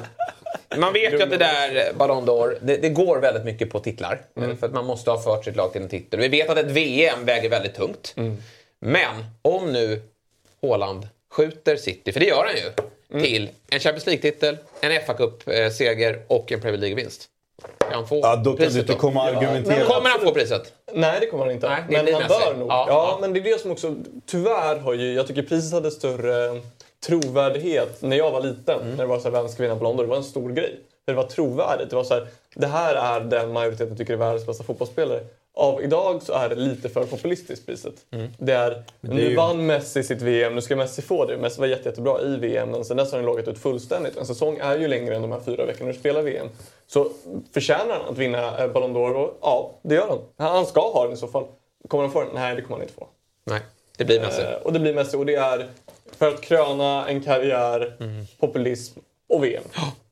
man 0.77 0.93
vet 0.93 1.13
ju 1.13 1.23
att 1.23 1.31
det 1.31 1.37
där 1.37 1.93
Ballon 1.99 2.25
d'Or, 2.29 2.59
det, 2.63 2.77
det 2.77 2.89
går 2.89 3.19
väldigt 3.19 3.45
mycket 3.45 3.71
på 3.71 3.81
titlar. 3.81 4.21
Eh, 4.41 4.55
För 4.57 4.67
att 4.67 4.73
man 4.73 4.85
måste 4.87 5.11
ha 5.11 5.23
fört 5.23 5.45
sitt 5.45 5.57
lag 5.57 5.73
till 5.73 5.83
en 5.83 5.89
titel. 5.89 6.21
Vi 6.21 6.29
vet 6.29 6.51
att 6.51 6.59
ett 6.59 6.71
VM 6.71 7.25
väger 7.25 7.51
väldigt 7.51 7.75
tungt. 7.75 8.15
Men 8.81 9.25
om 9.43 9.73
nu 9.73 10.03
Haaland 10.63 11.09
skjuter 11.37 11.77
City, 11.77 12.13
för 12.13 12.21
det 12.21 12.27
gör 12.27 12.45
han 12.45 12.55
ju, 12.57 13.23
till 13.23 13.51
en 13.71 13.81
Champions 13.81 14.07
League-titel, 14.07 14.57
en 14.81 15.03
fa 15.07 15.15
Cup-seger 15.15 16.23
och 16.27 16.53
en 16.53 16.61
Premier 16.61 16.81
League-vinst. 16.81 17.29
Kan 17.79 17.93
han 17.93 18.09
få 18.09 18.21
Ja, 18.23 18.37
då 18.37 18.57
kan 18.57 18.73
du 18.73 18.81
inte 18.81 18.95
komma 18.95 19.21
och 19.23 19.37
argumentera. 19.37 19.85
Kommer 19.85 20.11
han 20.11 20.21
få 20.21 20.33
priset? 20.33 20.73
Nej, 20.93 21.21
det 21.21 21.27
kommer 21.27 21.45
han 21.45 21.55
inte. 21.55 21.69
Nej, 21.69 21.85
men 21.89 22.15
han 22.15 22.23
Messi. 22.23 22.35
bör 22.45 22.55
nog. 22.55 22.69
Ja, 22.69 22.87
Ja, 22.89 23.09
ja. 23.13 23.19
men 23.21 23.33
det 23.33 23.41
är 23.41 23.45
det 23.45 23.61
som 23.61 23.71
också... 23.71 23.95
Tyvärr 24.27 24.79
har 24.79 24.95
ju... 24.95 25.13
Jag 25.15 25.27
tycker 25.27 25.43
priset 25.43 25.73
hade 25.73 25.91
större 25.91 26.61
trovärdighet 27.07 28.03
när 28.03 28.17
jag 28.17 28.31
var 28.31 28.41
liten. 28.41 28.81
Mm. 28.81 28.91
När 28.91 28.97
det 28.97 29.07
var 29.07 29.19
så 29.19 29.25
här, 29.25 29.31
vem 29.31 29.49
ska 29.49 29.63
vinna 29.63 29.75
Ballon 29.77 29.97
d'Or? 29.97 30.03
Det 30.03 30.09
var 30.09 30.17
en 30.17 30.25
stor 30.25 30.51
grej. 30.53 30.81
Det 31.07 31.13
var 31.13 31.25
trovärdigt. 31.25 31.91
Det 31.91 31.97
var 31.97 32.05
så 32.05 32.15
här, 32.15 32.27
det 32.55 32.67
här 32.67 32.95
är 32.95 33.21
den 33.21 33.53
majoriteten 33.53 33.97
tycker 33.97 34.13
är 34.13 34.17
världens 34.17 34.47
bästa 34.47 34.65
fotbollsspelare. 34.65 35.21
Av 35.59 35.83
idag 35.83 36.23
så 36.23 36.33
är 36.33 36.49
det 36.49 36.55
lite 36.55 36.89
för 36.89 37.05
populistiskt 37.05 37.67
priset. 37.67 37.95
Mm. 38.11 38.29
Det 38.39 38.53
är, 38.53 38.85
nu 39.01 39.23
ju- 39.23 39.37
vann 39.37 39.67
Messi 39.67 40.03
sitt 40.03 40.23
VM, 40.23 40.55
nu 40.55 40.61
ska 40.61 40.77
Messi 40.77 41.03
få 41.03 41.25
det. 41.25 41.37
Messi 41.37 41.61
var 41.61 41.67
jätte, 41.67 41.89
jättebra 41.89 42.21
i 42.23 42.37
VM, 42.37 42.71
men 42.71 42.85
sen 42.85 42.97
dess 42.97 43.11
har 43.13 43.19
han 43.19 43.27
loggat 43.27 43.49
ut 43.49 43.59
fullständigt. 43.59 44.17
En 44.17 44.27
säsong 44.27 44.59
är 44.61 44.79
ju 44.79 44.89
längre 44.89 45.17
än 45.17 45.23
de 45.23 45.33
här 45.33 45.41
fyra 45.41 45.65
veckorna 45.67 45.93
du 45.93 45.99
spelar 45.99 46.23
VM. 46.23 46.49
Så 46.87 47.11
förtjänar 47.55 47.95
han 48.03 48.13
att 48.13 48.19
vinna 48.19 48.59
eh, 48.65 48.73
Ballon 48.73 48.97
d'Or? 48.97 49.31
Ja, 49.41 49.71
det 49.83 49.95
gör 49.95 50.09
han. 50.09 50.19
Han 50.55 50.67
ska 50.67 50.81
ha 50.93 51.05
den 51.05 51.13
i 51.13 51.17
så 51.17 51.29
fall. 51.29 51.45
Kommer 51.89 52.05
han 52.05 52.13
få 52.13 52.21
den? 52.21 52.31
Nej, 52.35 52.57
det 52.57 52.63
kommer 52.63 52.77
han 52.77 52.83
inte 52.83 52.95
få. 52.95 53.07
Nej, 53.45 53.61
det 53.97 54.05
blir 54.05 54.21
Messi. 54.21 54.43
Eh, 54.43 54.53
och 54.63 54.73
det 54.73 54.79
blir 54.79 54.95
Messi 54.95 55.17
och 55.17 55.27
det 55.27 55.35
är 55.35 55.67
för 56.19 56.29
att 56.29 56.41
kröna 56.41 57.09
en 57.09 57.23
karriär, 57.23 57.97
Mm. 58.01 58.25
populism 58.41 59.01
och 59.29 59.45
VM. 59.45 59.63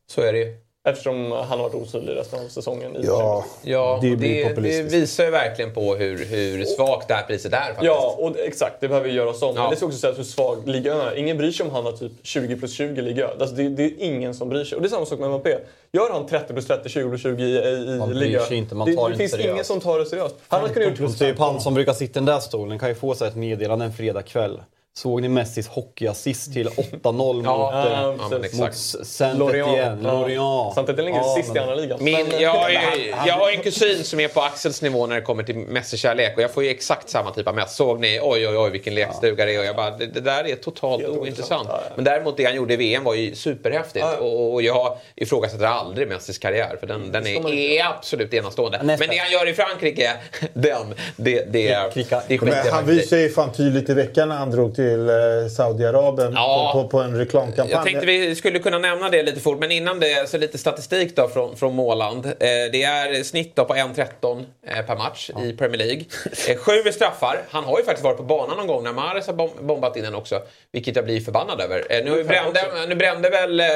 Så 0.07 0.21
är 0.21 0.33
det 0.33 0.39
ju. 0.39 0.57
Eftersom 0.87 1.33
han 1.33 1.47
har 1.47 1.57
varit 1.59 1.75
osynlig 1.75 2.17
resten 2.17 2.45
av 2.45 2.49
säsongen. 2.49 2.97
I 2.97 3.01
Ja, 3.07 3.45
Ja, 3.63 3.99
Det 4.03 4.11
det, 4.11 4.17
blir 4.17 4.43
det, 4.45 4.49
populistiskt. 4.49 4.93
visar 4.95 5.25
ju 5.25 5.31
verkligen 5.31 5.75
på 5.75 5.95
hur, 5.95 6.25
hur 6.25 6.65
svagt 6.65 7.09
det 7.09 7.15
här 7.15 7.23
priset 7.23 7.53
är 7.53 7.59
faktiskt. 7.59 7.85
Ja, 7.85 8.15
och 8.19 8.33
det- 8.33 8.41
exakt. 8.47 8.81
Det 8.81 8.89
behöver 8.89 9.09
vi 9.09 9.15
göra 9.15 9.29
om. 9.31 9.37
Ja. 9.41 9.53
Men 9.55 9.71
det 9.71 9.77
ska 9.77 9.87
också 9.87 9.99
sägas 9.99 10.19
hur 10.19 10.25
svag 10.25 10.69
ligan 10.69 11.01
är. 11.01 11.15
Ingen 11.17 11.37
bryr 11.39 11.51
sig 11.51 11.67
om 11.67 11.73
han 11.73 11.85
har 11.85 11.93
typ 11.93 12.13
20 12.23 12.57
plus 12.57 12.73
20 12.75 12.99
i 13.01 13.03
liga. 13.03 13.29
Alltså 13.41 13.57
det, 13.57 13.69
det 13.69 13.83
är 13.85 13.93
ingen 13.99 14.35
som 14.35 14.49
bryr 14.49 14.65
sig. 14.65 14.77
Och 14.77 14.83
det 14.83 14.89
är 14.89 14.91
samma 14.91 15.07
sak 15.07 15.19
med 15.19 15.29
Mbappé. 15.31 15.57
Gör 15.93 16.11
han 16.13 16.27
30 16.27 16.53
plus 16.53 16.67
30, 16.67 16.89
20 16.89 17.09
plus 17.09 17.23
20 17.23 17.45
i, 17.45 17.59
i 17.59 17.97
Man 17.99 18.09
bryr 18.09 18.21
liga. 18.21 18.41
sig 18.41 18.57
inte, 18.57 18.75
man 18.75 18.89
det, 18.91 18.97
tar 18.97 19.03
det 19.09 19.13
inte 19.13 19.19
finns 19.19 19.31
seriöst. 19.33 19.51
ingen 19.53 19.65
som 19.65 19.81
tar 19.81 19.99
det 19.99 20.07
seriöst. 20.07 20.35
Han 20.49 20.61
hade 20.61 20.75
kunnat 20.75 20.99
gjort... 21.01 21.19
Typ 21.19 21.39
han 21.39 21.61
som 21.61 21.75
brukar 21.75 21.93
sitta 21.93 22.11
i 22.11 22.15
den 22.15 22.25
där 22.25 22.39
stolen 22.41 22.79
kan 22.79 22.89
ju 22.89 22.95
få 22.95 23.15
sig 23.15 23.29
ett 23.29 23.37
meddelande 23.37 23.85
en 23.85 23.93
fredagkväll. 23.93 24.61
Såg 24.97 25.23
ni 25.23 25.29
Messis 25.29 25.69
hockeyassist 25.69 26.53
till 26.53 26.69
8-0 27.03 27.13
mot, 27.35 27.45
Ja, 27.45 28.15
precis. 28.19 28.59
mot 28.59 28.69
exakt. 28.69 29.07
Saint-Étienne? 29.07 30.03
Lorient. 30.03 30.75
Saint-Étienne 30.75 31.03
ligger 31.05 31.19
Ja, 31.19 31.35
sist 31.37 31.57
i 31.57 31.59
andra 31.59 31.75
ligan. 31.75 31.99
Min, 32.05 32.27
jag, 32.41 32.51
har 32.55 32.71
ju, 32.71 32.79
jag 33.27 33.35
har 33.35 33.51
en 33.51 33.61
kusin 33.63 34.05
som 34.05 34.21
är 34.21 34.29
på 34.29 34.41
Axels 34.41 34.83
nivå 34.83 35.07
när 35.07 35.15
det 35.17 35.21
kommer 35.23 35.43
till 35.43 35.57
Messi-kärlek 35.57 36.37
och 36.37 36.43
jag 36.43 36.51
får 36.51 36.65
ju 36.65 36.71
exakt 36.71 37.09
samma 37.11 37.31
typ 37.31 37.49
av 37.49 37.55
mess. 37.55 37.77
Såg 37.77 38.01
ni? 38.01 38.21
Oj, 38.23 38.49
oj, 38.49 38.57
oj 38.59 38.71
vilken 38.71 38.95
lekstuga 38.95 39.45
det 39.45 39.55
är. 39.55 39.59
Och 39.59 39.65
jag 39.65 39.77
bara, 39.77 39.91
det, 39.91 40.07
det 40.07 40.21
där 40.21 40.45
är 40.49 40.57
totalt 40.57 41.03
ointressant. 41.05 41.23
ointressant. 41.23 41.69
Ja, 41.71 41.81
ja. 41.89 41.93
Men 41.97 42.05
däremot 42.05 42.37
det 42.37 42.45
han 42.45 42.55
gjorde 42.57 42.75
i 42.75 42.77
VM 42.77 43.05
var 43.05 43.15
ju 43.15 43.35
superhäftigt. 43.35 44.07
Och, 44.21 44.53
och 44.53 44.63
jag 44.63 44.97
ifrågasätter 45.17 45.65
aldrig 45.67 46.09
Messis 46.09 46.39
karriär 46.39 46.77
för 46.81 46.87
den, 46.87 47.13
den 47.13 47.25
ska 47.25 47.41
man 47.41 47.53
är, 47.53 47.57
är 47.81 47.85
absolut 47.99 48.35
enastående. 48.35 48.83
Nästa. 48.83 49.07
Men 49.07 49.17
det 49.17 49.23
han 49.23 49.33
gör 49.33 49.49
i 49.49 49.55
Frankrike, 49.55 50.11
den, 50.53 50.95
det, 51.17 51.53
det, 51.53 51.69
är- 51.69 51.91
Kvicka. 51.91 52.23
det 52.29 52.39
skiter 52.39 52.53
Men 52.57 52.67
jag 52.67 52.73
han 52.73 52.87
visade 52.87 53.23
ju 53.23 53.29
fan 53.31 53.53
tydligt 53.53 53.91
i 53.91 53.95
veckan 53.95 54.29
när 54.29 54.37
han 54.37 54.51
drog 54.51 54.75
till 54.75 54.84
eh, 54.93 55.49
Saudiarabien 55.49 56.33
Ja. 56.35 56.71
på, 56.73 56.83
på, 56.83 56.89
på 56.89 56.99
en 57.01 57.19
reklamkampanj. 57.19 57.71
Jag 57.73 57.85
tänkte 57.85 58.07
vi 58.07 58.35
skulle 58.35 58.59
kunna 58.59 58.79
nämna 58.79 59.11
det 59.11 59.23
lite 59.23 59.41
fort, 59.41 59.59
men 59.61 59.71
innan 59.71 60.01
det 60.01 60.29
så 60.31 60.39
lite 60.39 60.59
statistik 60.59 61.17
då 61.17 61.29
från, 61.29 61.57
från 61.57 61.75
Måland. 61.75 62.27
Eh, 62.27 62.33
det 62.73 62.83
är 62.83 63.23
snitt 63.23 63.57
då 63.57 63.65
på 63.65 63.75
1.13 63.75 64.45
eh, 64.67 64.87
per 64.87 64.97
match 64.97 65.31
i 65.45 65.53
Premier 65.53 65.79
League. 65.79 66.05
Eh, 66.49 66.57
sju 66.57 66.93
straffar. 66.93 67.41
Han 67.51 67.65
har 67.65 67.79
ju 67.79 67.85
faktiskt 67.85 68.05
varit 68.05 68.17
på 68.17 68.23
banan 68.23 68.57
någon 68.57 68.67
gång 68.67 68.85
när 68.85 68.93
Mahrez 68.93 69.27
har 69.27 69.35
bom- 69.35 69.67
bombat 69.67 69.97
in 69.97 70.03
den 70.05 70.15
också, 70.15 70.43
vilket 70.73 70.97
jag 70.97 71.05
blir 71.05 71.21
förbannad 71.21 71.61
över. 71.61 71.85
Eh, 71.91 72.05
nu, 72.05 72.25
brände, 72.25 72.61
nu 72.89 72.95
brände 72.95 73.31
väl 73.31 73.61
eh, 73.61 73.67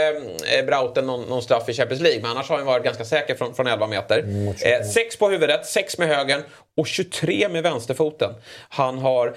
Brauten 0.67 1.07
någon, 1.07 1.23
någon 1.23 1.43
straff 1.43 1.69
i 1.69 1.73
Champions 1.75 2.03
League, 2.03 2.21
men 2.23 2.31
annars 2.31 2.49
har 2.49 2.57
han 2.57 2.67
varit 2.67 2.85
ganska 2.85 3.05
säker 3.05 3.35
från, 3.35 3.55
från 3.55 3.67
11 3.67 3.87
meter. 3.87 4.19
Eh, 4.65 4.87
sex 4.87 5.17
på 5.17 5.29
huvudet, 5.29 5.67
sex 5.67 5.99
med 5.99 6.09
högen 6.09 6.43
och 6.79 6.87
23 6.87 7.49
med 7.49 7.63
vänsterfoten. 7.63 8.35
Han 8.69 8.99
har... 8.99 9.35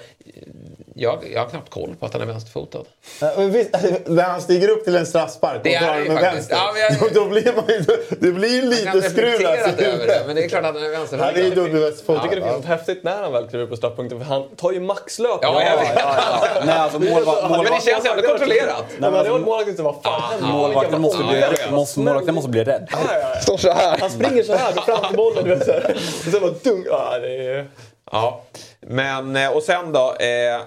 Jag, 0.94 1.24
jag 1.34 1.40
har 1.40 1.48
knappt 1.48 1.70
koll 1.70 1.94
på 2.00 2.06
att 2.06 2.12
han 2.12 2.22
är 2.22 2.26
vänsterfotad. 2.26 2.84
Ja, 3.20 3.32
men 3.36 3.50
när 4.06 4.22
han 4.22 4.40
stiger 4.40 4.68
upp 4.68 4.84
till 4.84 4.96
en 4.96 5.06
straffspark 5.06 5.56
och 5.56 5.62
drar 5.62 5.98
med 5.98 6.06
faktiskt. 6.06 6.22
vänster. 6.22 6.56
Ja, 6.56 6.72
men 6.74 6.82
jag- 6.82 7.14
då, 7.14 7.24
blir 7.28 7.52
man 7.56 7.64
ju, 7.68 7.84
det 8.20 8.32
blir 8.32 8.48
ju 8.54 8.62
lite 8.62 9.02
skruv 9.02 9.46
alltså, 9.46 9.84
över 9.84 10.06
det, 10.06 10.22
men 10.26 10.36
det 10.36 10.44
är 10.44 10.48
klart 10.48 10.64
att 10.64 10.74
han 10.74 10.76
är 10.84 10.96
Han 11.18 11.34
är 11.34 11.38
ju 11.38 11.50
vänsterfotad. 11.50 12.12
i 12.14 12.22
Jag 12.22 12.22
tycker 12.22 12.36
det 12.36 12.46
Ja. 12.46 12.52
finns 12.52 12.56
något 12.56 12.78
häftigt 12.78 13.04
när 13.04 13.22
han 13.22 13.32
väl 13.32 13.48
kliver 13.48 13.66
på 13.66 13.76
straffpunkten 13.76 14.18
för 14.18 14.26
han 14.26 14.48
tar 14.56 14.72
ju 14.72 14.80
maxlöp. 14.80 15.38
Ja, 15.42 15.62
jag 15.64 15.78
vet. 15.78 16.66
Nej, 16.66 16.74
alltså 16.78 16.98
målvakt, 16.98 17.42
Men 17.42 17.50
målvakt, 17.52 17.84
det 17.84 17.90
känns 17.90 18.06
ändå 18.06 18.22
kontrollerat. 18.22 18.84
Nej, 18.98 19.10
men 19.10 19.24
det 19.24 19.30
var 19.30 19.38
målvakten 19.38 19.68
inte 19.70 19.82
vad 19.82 20.02
fan 20.02 20.22
händer? 20.32 20.48
målvakten 20.48 21.00
måste 21.00 21.24
bli, 21.24 21.40
Ja, 21.40 21.46
ja, 21.50 21.56
ja. 21.66 21.70
måste, 21.70 22.00
målvakten 22.00 22.34
måste 22.34 22.50
bli 22.50 22.64
rädd. 22.64 22.88
Står 23.42 23.56
så 23.56 23.70
här. 23.70 23.98
Han 24.00 24.10
springer 24.10 24.42
så 24.42 24.54
här 24.54 24.72
fram 24.72 25.04
till 25.08 25.16
bollen. 25.16 25.44
Du 25.44 25.50
vet, 25.54 25.66
så 25.66 25.72
här. 25.72 25.90
Och 26.26 26.32
sen 26.32 26.40
bara 26.40 26.50
dunk. 26.62 26.86
Ja, 26.90 27.18
det 27.18 27.31
är... 27.36 27.66
Ja, 28.12 28.42
men 28.80 29.36
eh, 29.36 29.56
och 29.56 29.62
sen 29.62 29.92
då. 29.92 30.14
Eh, 30.14 30.62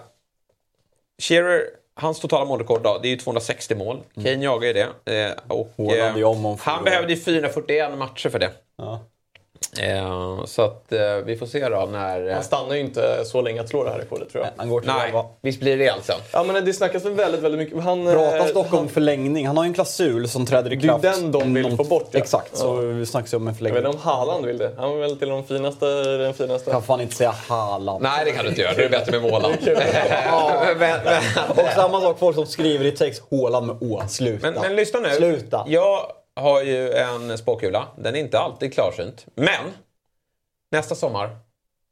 Shearer, 1.22 1.64
hans 1.94 2.20
totala 2.20 2.46
målrekord 2.46 2.82
då, 2.84 3.00
det 3.02 3.08
är 3.08 3.10
ju 3.10 3.18
260 3.18 3.76
mål. 3.76 4.04
Kane 4.16 4.44
jagar 4.44 4.68
ju 4.68 4.74
det. 4.74 5.14
Eh, 5.26 5.32
och, 5.48 5.74
eh, 5.80 6.58
han 6.60 6.84
behövde 6.84 7.14
ju 7.14 7.20
441 7.20 7.98
matcher 7.98 8.30
för 8.30 8.40
det. 8.40 8.52
Ja. 8.78 9.00
Eh, 9.82 10.46
så 10.46 10.62
att 10.62 10.92
eh, 10.92 11.00
vi 11.26 11.36
får 11.38 11.46
se 11.46 11.70
då 11.70 11.88
när... 11.92 12.28
Eh, 12.28 12.34
Han 12.34 12.44
stannar 12.44 12.76
ju 12.76 12.82
inte 12.82 13.26
så 13.26 13.42
länge 13.42 13.62
att 13.62 13.70
slå 13.70 13.84
det 13.84 13.90
här 13.90 13.98
rekordet 14.00 14.30
tror 14.32 14.44
jag. 14.44 14.52
Han 14.58 14.70
går 14.70 14.82
till 14.82 14.90
nej, 14.90 15.08
elva. 15.08 15.26
visst 15.42 15.60
blir 15.60 15.78
det 15.78 15.90
alltså. 15.90 16.14
Ja, 16.34 16.44
men 16.44 16.66
det 16.66 16.74
snackas 16.74 17.06
väl 17.06 17.14
väldigt, 17.14 17.42
väldigt 17.42 17.60
mycket. 17.60 17.84
Han, 17.84 18.06
Pratas 18.06 18.48
eh, 18.50 18.54
dock 18.54 18.74
om 18.74 18.78
han- 18.80 18.90
förlängning. 18.90 19.48
Han 19.48 19.58
har 19.58 19.64
ju 19.64 19.68
en 19.68 19.74
klausul 19.74 20.28
som 20.30 20.46
träder 20.46 20.74
i 20.74 20.76
Det 20.76 20.86
är 20.86 20.88
kraft. 20.88 21.02
den 21.04 21.32
de 21.32 21.54
vill 21.54 21.68
någon- 21.68 21.78
få 21.78 21.84
bort, 21.84 22.08
ja. 22.12 22.20
Exakt, 22.20 22.58
så 22.58 22.76
vi 22.76 23.06
snackas 23.06 23.34
ju 23.34 23.38
om 23.38 23.42
en 23.42 23.46
Jag 23.48 23.52
vet 23.54 23.58
förlängning. 23.58 23.78
inte 23.94 23.98
om 23.98 24.04
Haaland 24.04 24.46
vill 24.46 24.58
det. 24.58 24.72
Han 24.78 24.90
var 24.92 24.98
väl 24.98 25.18
till 25.20 25.30
de 25.30 25.44
finaste, 25.44 25.86
den 26.04 26.34
finaste. 26.34 26.70
Jag 26.70 26.74
kan 26.76 26.84
fan 26.84 27.02
inte 27.02 27.16
säga 27.16 27.32
Haaland. 27.50 28.04
Nej, 28.04 28.26
det 28.26 28.32
kan 28.32 28.44
du 28.44 28.50
inte 28.50 28.62
göra. 28.62 28.74
Du 28.74 28.84
är 28.86 28.90
bättre 28.90 29.12
med 29.12 29.22
Måland. 29.32 29.56
men, 29.66 30.78
men, 30.80 31.00
Och 31.50 31.72
samma 31.76 32.02
sak 32.02 32.20
folk 32.20 32.36
som 32.36 32.46
skriver 32.46 32.86
i 32.86 32.92
text 32.92 33.24
Haaland 33.32 33.68
med 33.68 33.76
Å. 33.82 34.04
Sluta. 34.10 34.52
Men, 34.52 34.62
men 34.62 34.76
lyssna 34.76 35.00
nu. 35.00 35.10
Sluta. 35.10 35.66
Jag 35.68 36.00
har 36.36 36.62
ju 36.62 36.92
en 36.92 37.38
spåkula. 37.38 37.88
Den 37.98 38.16
är 38.16 38.20
inte 38.20 38.40
alltid 38.40 38.74
klarsynt. 38.74 39.26
Men 39.36 39.72
nästa 40.72 40.96
sommar, 40.96 41.38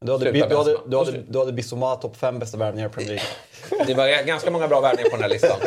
Du 0.02 0.12
hade, 0.12 0.32
Sluta 0.32 0.48
du 0.48 0.58
hade, 0.58 0.78
du 0.86 0.98
hade, 0.98 1.12
du 1.12 1.40
hade 1.40 1.54
Bissoma 1.54 1.96
topp 1.96 2.18
5 2.18 2.40
bästa 2.40 2.58
värvningar 2.58 2.90
i 2.90 2.92
Premier 2.92 3.10
League. 3.10 3.86
det 3.88 3.94
var 3.94 4.26
ganska 4.26 4.52
många 4.52 4.68
bra 4.68 4.82
värvningar 4.82 5.10
på 5.10 5.16
den 5.16 5.24
här 5.24 5.30
listan. 5.30 5.60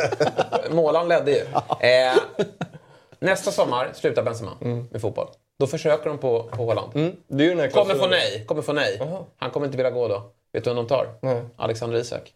Målan 0.71 1.07
ledde 1.07 1.31
ju. 1.31 1.41
Eh, 1.87 2.15
nästa 3.19 3.51
sommar 3.51 3.91
slutar 3.93 4.23
Benzema 4.23 4.57
med 4.91 5.01
fotboll. 5.01 5.27
Då 5.59 5.67
försöker 5.67 6.09
de 6.09 6.17
på, 6.17 6.43
på 6.43 6.65
Haaland. 6.65 6.95
Mm, 6.95 7.15
det 7.27 7.43
är 7.43 7.45
ju 7.45 7.49
den 7.49 7.59
här 7.59 7.69
Kommer 7.69 7.95
få 7.95 8.07
nej. 8.07 8.45
Kommer 8.45 8.61
få 8.61 8.73
nej. 8.73 8.97
Jaha. 8.99 9.23
Han 9.37 9.51
kommer 9.51 9.65
inte 9.65 9.77
vilja 9.77 9.91
gå 9.91 10.07
då. 10.07 10.31
Vet 10.53 10.63
du 10.63 10.69
vem 10.69 10.75
de 10.77 10.87
tar? 10.87 11.07
Nej. 11.21 11.41
Alexander 11.55 11.99
Isak. 11.99 12.33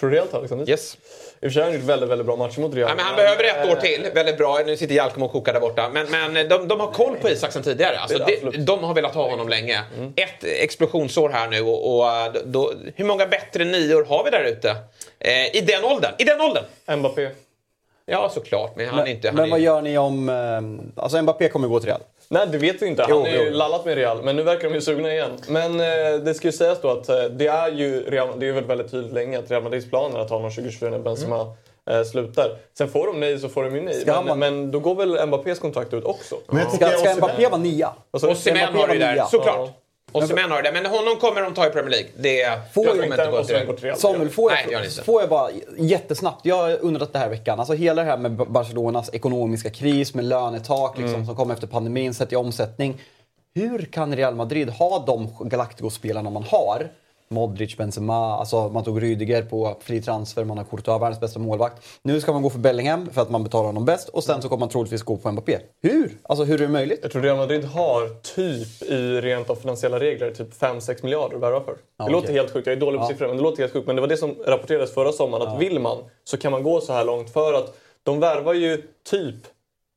Tror 0.00 0.10
du 0.10 0.20
tar 0.20 0.38
Alexander? 0.38 0.70
Yes. 0.70 0.96
I 1.42 1.46
och 1.46 1.50
för 1.50 1.50
sig 1.50 1.62
har 1.62 1.70
han 1.70 1.78
gjort 1.80 1.88
väldigt, 1.88 2.08
väldigt 2.10 2.26
bra 2.26 2.36
matcher 2.36 2.60
mot 2.60 2.74
Real. 2.74 2.88
Ja, 2.88 2.94
men 2.94 3.04
han 3.04 3.16
behöver 3.16 3.44
ett 3.44 3.70
år 3.72 3.76
till. 3.80 4.06
Väldigt 4.14 4.38
bra. 4.38 4.58
Nu 4.66 4.76
sitter 4.76 4.94
Jalkemo 4.94 5.24
och 5.26 5.32
kokar 5.32 5.52
där 5.52 5.60
borta. 5.60 5.90
Men, 5.92 6.06
men 6.10 6.48
de, 6.48 6.68
de 6.68 6.80
har 6.80 6.90
koll 6.92 7.16
på 7.16 7.28
Isak 7.28 7.52
sen 7.52 7.62
tidigare. 7.62 7.98
Alltså, 7.98 8.18
de, 8.18 8.64
de 8.64 8.84
har 8.84 8.94
velat 8.94 9.14
ha 9.14 9.30
honom 9.30 9.48
länge. 9.48 9.80
Ett 10.16 10.44
explosionsår 10.44 11.28
här 11.28 11.48
nu. 11.48 11.60
Och, 11.62 11.96
och 11.98 12.06
då, 12.44 12.72
hur 12.96 13.04
många 13.04 13.26
bättre 13.26 13.64
nior 13.64 14.04
har 14.04 14.24
vi 14.24 14.30
där 14.30 14.44
ute? 14.44 14.70
Eh, 15.18 15.56
I 15.56 15.60
den 15.60 15.84
åldern. 15.84 16.12
I 16.18 16.24
den 16.24 16.40
åldern! 16.40 16.64
Mbappé. 16.98 17.28
Ja, 18.06 18.30
såklart. 18.34 18.76
Men 18.76 18.86
han 18.86 18.96
Men, 18.96 19.06
är 19.06 19.10
inte... 19.10 19.28
Han 19.28 19.34
men 19.36 19.44
är, 19.44 19.50
vad 19.50 19.60
gör 19.60 19.82
ni 19.82 19.98
om... 19.98 20.28
eh, 20.28 21.02
Alltså 21.02 21.22
Mbappé 21.22 21.48
kommer 21.48 21.68
gå 21.68 21.80
till 21.80 21.88
Real. 21.88 22.00
Nej, 22.30 22.46
det 22.52 22.58
vet 22.58 22.82
vi 22.82 22.86
inte. 22.86 23.02
Han 23.02 23.10
Jo, 23.10 23.20
har 23.20 23.28
ju 23.28 23.42
jo. 23.46 23.50
lallat 23.52 23.84
med 23.84 23.94
Real, 23.96 24.22
men 24.22 24.36
nu 24.36 24.42
verkar 24.42 24.68
de 24.68 24.74
ju 24.74 24.80
sugna 24.80 25.12
igen. 25.12 25.30
Men 25.48 25.80
eh, 25.80 26.20
det 26.24 26.34
ska 26.34 26.48
ju 26.48 26.52
sägas 26.52 26.80
då 26.80 26.88
att 26.90 27.08
eh, 27.08 27.22
det 27.24 27.46
är 27.46 27.72
ju 27.72 28.10
Real, 28.10 28.28
det 28.40 28.44
är 28.44 28.46
ju 28.46 28.52
väldigt, 28.52 28.70
väldigt 28.70 28.90
tydligt 28.90 29.12
länge 29.12 29.38
att 29.38 29.50
Real 29.50 29.62
Madrids 29.62 29.90
plan 29.90 30.14
är 30.14 30.18
att 30.18 30.30
ha 30.30 30.36
honom 30.36 30.50
2024 30.50 30.90
när 30.90 30.98
Benzema 30.98 31.54
eh, 31.90 32.02
slutar. 32.02 32.56
Sen 32.78 32.88
får 32.88 33.06
de 33.06 33.20
nej 33.20 33.38
så 33.38 33.48
får 33.48 33.64
de 33.64 33.74
ju 33.76 33.80
nej. 33.82 34.02
Men, 34.06 34.24
vara- 34.26 34.34
men 34.34 34.70
då 34.70 34.78
går 34.78 34.94
väl 34.94 35.26
Mbappés 35.26 35.58
kontrakt 35.58 35.94
ut 35.94 36.04
också? 36.04 36.36
Men 36.46 36.58
jag 36.58 36.72
Ska, 36.72 36.88
ska 36.88 37.16
Mbappé 37.16 37.46
vara 37.48 37.60
nia? 37.60 37.92
Alltså, 38.10 38.30
Osimhen 38.30 38.74
har 38.74 38.86
det 38.88 38.94
var 38.94 39.00
där, 39.14 39.24
såklart. 39.30 39.70
Osimhen 40.12 40.50
har 40.50 40.62
det. 40.62 40.72
Men 40.72 40.86
honom 40.86 41.16
kommer 41.20 41.42
de 41.42 41.54
ta 41.54 41.66
i 41.66 41.70
Premier 41.70 41.90
League. 41.90 42.08
Det 42.16 42.72
Får 42.74 42.84
jag 42.86 42.94
kommer 42.94 43.04
inte 43.06 43.66
gå 43.66 43.72
till. 43.72 43.94
Samuel, 43.96 44.28
får 44.30 44.50
Nej, 44.50 44.66
jag, 44.70 44.78
han 44.78 44.86
inte. 44.86 45.02
får 45.02 45.20
jag 45.22 45.30
bara 45.30 45.50
jättesnabbt, 45.78 46.40
jag 46.46 46.56
har 46.56 46.78
undrat 46.84 47.12
det 47.12 47.18
här 47.18 47.28
veckan, 47.28 47.58
alltså 47.58 47.74
hela 47.74 48.02
det 48.02 48.10
här 48.10 48.16
med 48.16 48.32
Barcelonas 48.32 49.10
ekonomiska 49.14 49.70
kris 49.70 50.14
med 50.14 50.24
lönetak 50.24 50.98
liksom, 50.98 51.14
Mm. 51.14 51.26
som 51.26 51.36
kom 51.36 51.50
efter 51.50 51.66
pandemin, 51.66 52.14
sett 52.14 52.32
i 52.32 52.36
omsättning. 52.36 53.00
Hur 53.54 53.78
kan 53.84 54.16
Real 54.16 54.34
Madrid 54.34 54.70
ha 54.70 55.04
de 55.06 55.28
Galacticos-spelarna 55.48 56.30
man 56.30 56.42
har? 56.42 56.88
Modric, 57.34 57.76
Benzema, 57.76 58.36
alltså 58.36 58.68
man 58.68 58.84
tog 58.84 59.02
Rüdiger 59.02 59.42
på 59.42 59.76
fri 59.80 60.02
transfer, 60.02 60.44
man 60.44 60.58
har 60.58 60.64
Courtois, 60.64 61.02
världens 61.02 61.20
bästa 61.20 61.38
målvakt. 61.38 61.82
Nu 62.02 62.20
ska 62.20 62.32
man 62.32 62.42
gå 62.42 62.50
för 62.50 62.58
Bellingham 62.58 63.10
för 63.10 63.22
att 63.22 63.30
man 63.30 63.44
betalar 63.44 63.66
honom 63.66 63.84
bäst 63.84 64.08
och 64.08 64.24
sen 64.24 64.42
så 64.42 64.48
kommer 64.48 64.60
man 64.60 64.68
troligtvis 64.68 65.02
gå 65.02 65.16
på 65.16 65.32
Mbappé. 65.32 65.58
Hur? 65.82 66.12
Alltså 66.22 66.44
hur 66.44 66.54
är 66.54 66.66
det 66.66 66.72
möjligt? 66.72 66.98
Jag 67.02 67.12
tror 67.12 67.22
Real 67.22 67.36
Madrid 67.36 67.64
har 67.64 68.20
typ 68.22 68.82
i 68.82 69.20
rent 69.20 69.50
av 69.50 69.54
finansiella 69.54 70.00
regler 70.00 70.30
typ 70.30 70.54
5-6 70.62 71.02
miljarder 71.02 71.36
att 71.36 71.42
värva 71.42 71.60
för. 71.60 71.76
Ja, 71.96 72.04
det 72.04 72.10
låter 72.12 72.32
helt 72.32 72.52
sjukt, 72.52 72.66
jag 72.66 72.76
är 72.76 72.80
dålig 72.80 72.98
på 73.00 73.04
Ja. 73.04 73.08
siffror 73.08 73.28
men 73.28 73.36
det 73.36 73.42
låter 73.42 73.62
helt 73.62 73.72
sjukt. 73.72 73.86
Men 73.86 73.96
det 73.96 74.02
var 74.02 74.08
det 74.08 74.16
som 74.16 74.34
rapporterades 74.46 74.94
förra 74.94 75.12
sommaren 75.12 75.48
att 75.48 75.60
vill 75.60 75.78
man 75.80 75.98
så 76.24 76.36
kan 76.36 76.52
man 76.52 76.62
gå 76.62 76.80
så 76.80 76.92
här 76.92 77.04
långt 77.04 77.30
för 77.32 77.54
att 77.54 77.76
de 78.02 78.20
värvar 78.20 78.54
ju 78.54 78.82
typ 79.10 79.36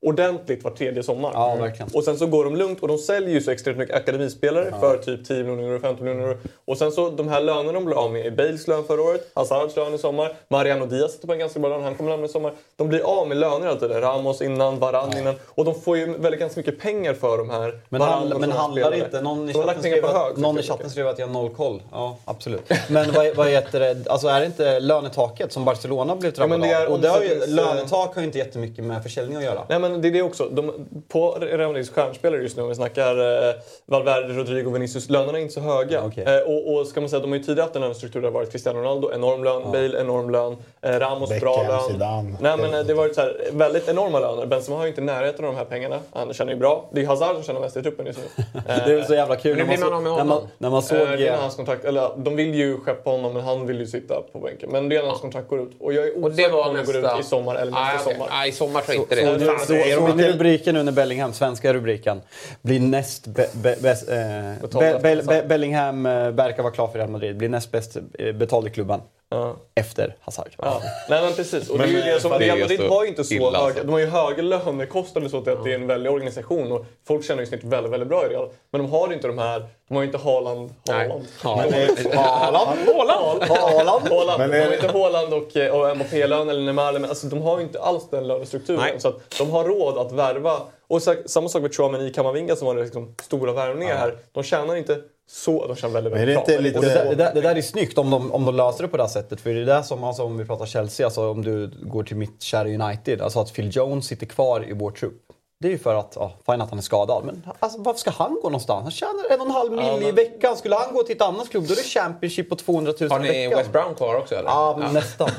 ordentligt 0.04 0.64
var 0.64 0.72
tredje 0.72 1.04
sommar. 1.04 1.32
Ja, 1.34 1.56
verkligen. 1.56 1.90
Och 1.94 2.04
sen 2.04 2.18
så 2.18 2.26
går 2.26 2.44
de 2.44 2.56
lugnt 2.56 2.80
och 2.82 2.88
de 2.88 2.98
säljer 2.98 3.30
ju 3.30 3.42
så 3.42 3.52
extremt 3.52 3.78
mycket 3.78 3.96
akademispelare 3.96 4.74
för 4.80 4.98
typ 4.98 5.28
10 5.28 5.44
miljoner 5.44 5.64
euro, 5.64 5.80
15 5.80 6.06
miljoner 6.06 6.28
euro. 6.28 6.38
Och 6.66 6.78
sen 6.78 6.92
så 6.92 7.10
de 7.10 7.28
här 7.28 7.42
lönerna 7.42 7.72
de 7.72 7.86
blir 7.86 7.96
av 7.96 8.12
med 8.12 8.26
är 8.26 8.32
Bales 8.32 8.68
lön 8.68 8.84
förra 8.84 9.02
året, 9.02 9.32
Hazards 9.34 9.76
lön 9.76 9.94
i 9.94 9.98
sommar, 9.98 10.34
Mariano 10.48 10.86
Diaz 10.86 11.12
sitter 11.12 11.28
på 11.28 11.34
en 11.34 11.40
ganska 11.40 11.60
bra 11.60 11.70
lön, 11.70 11.84
han 11.84 11.96
kommer 11.96 12.10
lämna 12.10 12.26
i 12.26 12.30
sommar. 12.30 12.54
De 12.76 12.88
blir 12.88 13.02
av 13.20 13.28
med 13.28 13.38
löner 13.38 13.68
hela 13.68 13.80
tiden. 13.80 14.02
Ramos 14.02 14.42
innan, 14.42 14.80
Varann 14.80 15.18
innan. 15.18 15.36
Och 15.48 15.66
de 15.66 15.82
får 15.82 15.98
ju 15.98 16.18
väldigt 16.18 16.40
ganska 16.40 16.60
mycket 16.60 16.80
pengar 16.80 17.14
för 17.14 17.38
de 17.38 17.50
här. 17.50 17.80
Men, 17.90 18.02
och 18.02 18.40
men 18.40 18.52
handlar 18.52 18.94
inte... 18.94 19.22
Någon 19.22 19.50
i 19.50 19.54
chatten 19.54 19.82
skrev 19.82 20.06
att, 20.06 20.38
någon 20.38 20.60
i 20.60 20.64
chatten 20.64 20.90
skrev 20.90 21.08
att 21.08 21.20
jag 21.20 21.28
har 21.28 21.34
noll 21.34 21.50
koll. 21.50 21.82
Ja, 21.92 22.18
absolut. 22.26 22.62
Men 22.90 23.12
vad, 23.12 23.36
vad 23.36 23.48
heter 23.48 23.80
det? 23.80 24.10
Alltså 24.10 24.28
är 24.28 24.40
det 24.40 24.46
inte 24.46 24.80
lönetaket 24.80 25.54
som 25.54 25.66
Barcelona 25.66 26.16
blev 26.16 26.34
Ja, 26.38 26.48
men 26.48 26.60
drabbade 26.60 26.74
det 26.74 26.82
är 26.82 26.86
av? 26.86 26.94
Och 26.94 27.00
det 27.00 27.08
har 27.08 27.22
ju, 27.22 27.46
lönetak 27.48 28.16
har 28.16 28.22
ju 28.22 28.26
inte 28.26 28.38
jättemycket 28.38 28.84
med 28.84 29.04
försäljning 29.04 29.38
att 29.38 29.44
göra. 29.44 29.66
Nej 29.70 29.80
men 29.80 29.93
det 30.02 30.08
är 30.08 30.12
det 30.12 30.22
också. 30.22 30.50
De, 30.50 30.72
på 31.08 31.32
Real 31.42 31.68
Madrids 31.68 31.90
stjärnspelare 31.90 32.42
just 32.42 32.58
nu, 32.58 32.64
om 32.64 32.70
vi 32.70 32.76
snackar 32.76 33.48
eh, 33.50 33.54
Valverde, 33.86 34.34
Rodrigo, 34.34 34.70
Vinicius, 34.70 35.10
lönerna 35.10 35.38
är 35.38 35.42
inte 35.42 35.54
så 35.54 35.60
höga. 35.60 35.92
Ja, 35.92 36.02
okej. 36.08 36.24
eh, 36.24 36.42
och, 36.42 36.74
och 36.76 36.88
ska 36.88 37.02
man 37.02 37.10
säga, 37.10 37.20
de 37.20 37.32
har 37.32 37.38
ju 37.38 37.44
tidigare 37.44 37.62
haft 37.66 37.76
en 37.76 37.82
lönestruktur 37.82 38.22
där 38.22 38.28
det 38.28 38.34
har 38.34 38.40
varit 38.40 38.52
Cristiano 38.52 38.80
Ronaldo, 38.80 39.12
enorm 39.14 39.44
lön, 39.44 39.64
Bale, 39.72 40.02
enorm 40.02 40.30
lön, 40.30 40.58
eh, 40.82 40.92
Ramos, 41.00 41.40
bra 41.40 41.58
Beckham, 41.58 41.68
lön. 41.68 41.92
Zidane. 41.92 42.38
Nej 42.42 42.58
men 42.58 42.74
eh, 42.74 42.86
det 42.86 42.94
har 42.94 42.98
varit 42.98 43.16
så 43.16 43.22
här, 43.22 43.38
väldigt 43.52 43.90
enorma 43.90 44.20
löner. 44.20 44.46
Benzema 44.46 44.78
har 44.78 44.84
ju 44.84 44.90
inte 44.90 45.02
närheten 45.02 45.46
av 45.46 45.52
de 45.52 45.58
här 45.58 45.66
pengarna. 45.66 46.00
Han 46.14 46.34
tjänar 46.34 46.52
ju 46.54 46.60
bra. 46.60 46.86
Det 46.92 47.02
är 47.02 47.06
Hazard 47.08 47.36
som 47.36 47.44
tjänar 47.44 47.60
mest 47.62 47.78
i 47.78 47.82
truppen 47.82 48.06
just 48.06 48.20
nu. 48.38 48.44
Det 48.86 48.94
är 48.94 49.02
så 49.04 49.14
jävla 49.14 49.36
kul 49.36 49.58
Men 49.58 49.68
blir 49.68 49.78
man 49.78 49.94
av 49.94 50.02
med 50.04 50.12
när 50.12 50.18
man, 50.18 50.28
honom. 50.30 50.48
när 50.58 50.70
man 50.70 50.82
såg... 50.82 50.98
Eh, 50.98 51.04
det 51.08 51.14
är 51.14 51.28
eh, 51.28 51.32
när 51.34 51.42
hans 51.42 51.56
kontrakt, 51.56 51.86
eller 51.86 52.10
de 52.18 52.36
vill 52.36 52.56
ju 52.56 52.78
skeppa 52.78 53.10
honom 53.10 53.34
men 53.34 53.44
han 53.44 53.68
vill 53.68 53.80
ju 53.80 53.88
sitta 53.88 54.22
på 54.32 54.40
bänken. 54.40 54.70
Men 54.72 54.90
det 54.90 54.96
är 54.96 55.02
när 55.02 55.08
hans 55.10 55.22
kontrakt 55.22 55.50
går 55.50 55.62
ut. 55.62 55.72
Och 55.80 55.94
jag 55.94 56.08
är 56.08 56.18
osäker 56.18 56.50
på 56.50 56.58
om 56.58 56.76
det 56.76 56.84
går 56.86 56.98
ut 56.98 57.20
i 57.20 57.24
sommar 57.24 57.56
eller 57.56 57.72
nästa 57.72 58.02
okej. 58.04 58.14
sommar. 58.14 58.28
Nej, 58.32 58.50
i 58.50 58.52
sommar 58.52 58.82
tror 58.82 58.96
jag 58.96 59.04
inte 59.04 59.46
Så, 59.46 59.52
det. 59.52 59.60
så, 59.60 59.66
så, 59.66 59.74
är- 59.92 60.16
ni 60.16 60.24
rubriken 60.34 60.76
nu 60.76 60.84
när 60.84 60.92
Bellingham, 60.92 61.34
svenska 61.34 61.74
rubriken, 61.74 62.22
blir 62.62 62.80
näst 62.80 63.28
be, 63.28 63.48
be, 63.54 63.76
bäst, 63.82 64.10
eh, 64.10 64.80
Be. 64.80 65.22
Be, 65.28 65.44
Bellingham 65.48 66.06
eh, 66.06 66.30
verkar 66.30 66.64
vara 66.64 66.74
klar 66.74 66.88
för 66.88 66.98
Real 67.00 67.10
Madrid, 67.10 67.38
blir 67.38 67.50
näst 67.50 67.72
bäst 67.72 67.98
eh, 68.20 68.32
betald 68.34 68.68
i 68.68 68.70
klubban 68.70 69.02
Ja. 69.34 69.56
efter 69.76 70.16
Hazard. 70.22 70.50
Ja. 70.58 70.82
Nej 71.10 71.22
men 71.24 71.34
precis. 71.34 71.70
Och 71.70 71.78
Men, 71.78 71.88
det 71.88 72.02
är 72.02 72.06
ju 72.06 72.14
det 72.14 72.20
som, 72.20 72.32
det 72.32 72.36
är 72.36 72.40
Real 72.40 72.60
Madrid 72.60 72.80
så 72.80 72.88
har 72.90 73.04
ju 73.04 73.10
inte 73.10 73.24
så 73.24 73.34
höga, 73.34 73.58
alltså. 73.58 73.84
de 73.84 73.92
har 73.92 74.00
ju 74.00 74.06
höga 74.06 74.44
lönekostnader 74.44 75.30
så 75.30 75.38
att 75.38 75.46
det 75.46 75.52
är 75.52 75.76
en 75.76 75.88
väldig 75.88 76.12
organisation 76.12 76.72
och 76.72 76.86
folk 77.08 77.26
tjänar 77.26 77.42
ju 77.42 77.46
snitt 77.46 77.64
väldigt, 77.64 77.94
väldigt 77.94 78.10
bra 78.10 78.26
i 78.26 78.30
Real. 78.30 78.50
Men 78.72 78.82
de 78.82 78.92
har 78.92 79.14
inte 79.14 79.28
de 79.28 79.38
här, 79.38 79.66
de 79.88 79.96
har 79.96 80.02
ju 80.02 80.06
inte 80.06 80.18
Haaland. 80.18 80.74
Haaland. 80.90 81.26
Ja. 81.44 81.50
Haaland? 81.50 82.80
Haaland? 82.86 83.44
Haaland? 83.44 84.08
Haaland. 84.10 84.40
Men 84.40 84.50
De 84.50 84.58
är 84.58 84.66
har 84.66 84.74
inte 84.74 84.88
Haaland 84.88 85.34
och, 85.34 85.58
eh, 85.58 85.76
och 85.76 85.98
Mbappé-lön 85.98 86.50
eller 86.50 86.62
Neymar, 86.62 86.94
men 86.94 87.06
alltså, 87.06 87.28
de 87.28 87.42
har 87.42 87.58
ju 87.58 87.64
inte 87.64 87.80
alls 87.82 88.10
den 88.10 88.28
lönestrukturen. 88.28 88.82
Nej. 88.82 89.00
Så 89.00 89.08
att 89.08 89.38
de 89.38 89.50
har 89.50 89.64
råd 89.64 89.98
att 89.98 90.12
värva. 90.12 90.54
Och 90.88 91.02
så, 91.02 91.16
samma 91.26 91.50
sak 91.50 91.62
med 91.62 91.76
Chouameni 91.76 92.14
Kamavinga 92.14 92.56
som 92.56 92.68
var 92.68 92.76
liksom 92.76 93.16
stora 93.22 93.54
värvningar 93.54 93.96
här. 93.96 94.18
De 94.32 94.44
tjänar 94.44 94.76
inte 94.76 94.98
så, 95.34 95.68
de 95.68 95.76
tjänar 95.76 95.94
väldigt, 95.94 96.14
väldigt 96.14 96.28
det 96.28 96.34
bra. 96.34 96.42
Och 96.42 96.48
det, 96.48 96.60
lite... 96.60 96.80
där, 96.80 97.10
det, 97.10 97.16
där, 97.16 97.34
det 97.34 97.42
där 97.42 97.56
är 97.56 97.62
snyggt 97.62 97.98
om 97.98 98.10
de, 98.10 98.32
om 98.32 98.46
de 98.46 98.56
löser 98.56 98.84
det 98.84 98.88
på 98.88 98.98
det 98.98 99.04
här 99.04 99.10
sättet. 99.10 99.42
För 99.42 99.50
det 99.50 99.62
är 99.62 99.66
det 99.66 99.84
som, 99.84 100.04
alltså, 100.04 100.24
om 100.24 100.38
vi 100.38 100.46
pratar 100.46 100.66
Chelsea, 100.66 101.06
alltså 101.06 101.30
om 101.30 101.42
du 101.42 101.72
går 101.82 102.04
till 102.04 102.18
mitt 102.18 102.42
kära 102.42 102.68
United, 102.68 103.22
alltså 103.22 103.40
att 103.40 103.54
Phil 103.54 103.76
Jones 103.76 104.06
sitter 104.06 104.26
kvar 104.26 104.70
i 104.70 104.74
vår 104.74 104.92
trupp. 104.92 105.22
Det 105.64 105.68
är 105.70 105.72
ju 105.72 105.78
för 105.78 105.96
att, 105.96 106.14
ja, 106.16 106.32
fine 106.46 106.62
att 106.62 106.70
han 106.70 106.80
är 106.80 106.84
skadad, 106.84 107.24
men 107.26 107.48
alltså, 107.60 107.82
varför 107.82 108.00
ska 108.00 108.12
han 108.12 108.34
gå 108.42 108.50
någonstans? 108.50 108.84
Han 108.84 108.92
tjänar 108.92 109.26
en 109.30 109.42
och 109.42 109.46
en 109.46 109.52
halv 109.52 109.72
mil 109.72 110.08
i 110.08 110.12
veckan. 110.12 110.58
Skulle 110.58 110.76
han 110.76 110.94
gå 110.94 111.04
till 111.04 111.16
ett 111.16 111.22
annat 111.22 111.50
klubb, 111.50 111.64
då 111.68 111.74
är 111.74 111.76
det 111.76 111.84
Championship 111.84 112.50
på 112.50 112.56
200 112.56 112.94
000 113.00 113.12
Har 113.12 113.20
ni 113.20 113.28
veckan. 113.28 113.58
West 113.60 113.72
Brown 113.72 113.96
kvar 113.96 114.16
också 114.16 114.36
eller? 114.36 114.50
Ja, 114.50 114.76
men 114.80 114.94
nästan. 114.94 115.30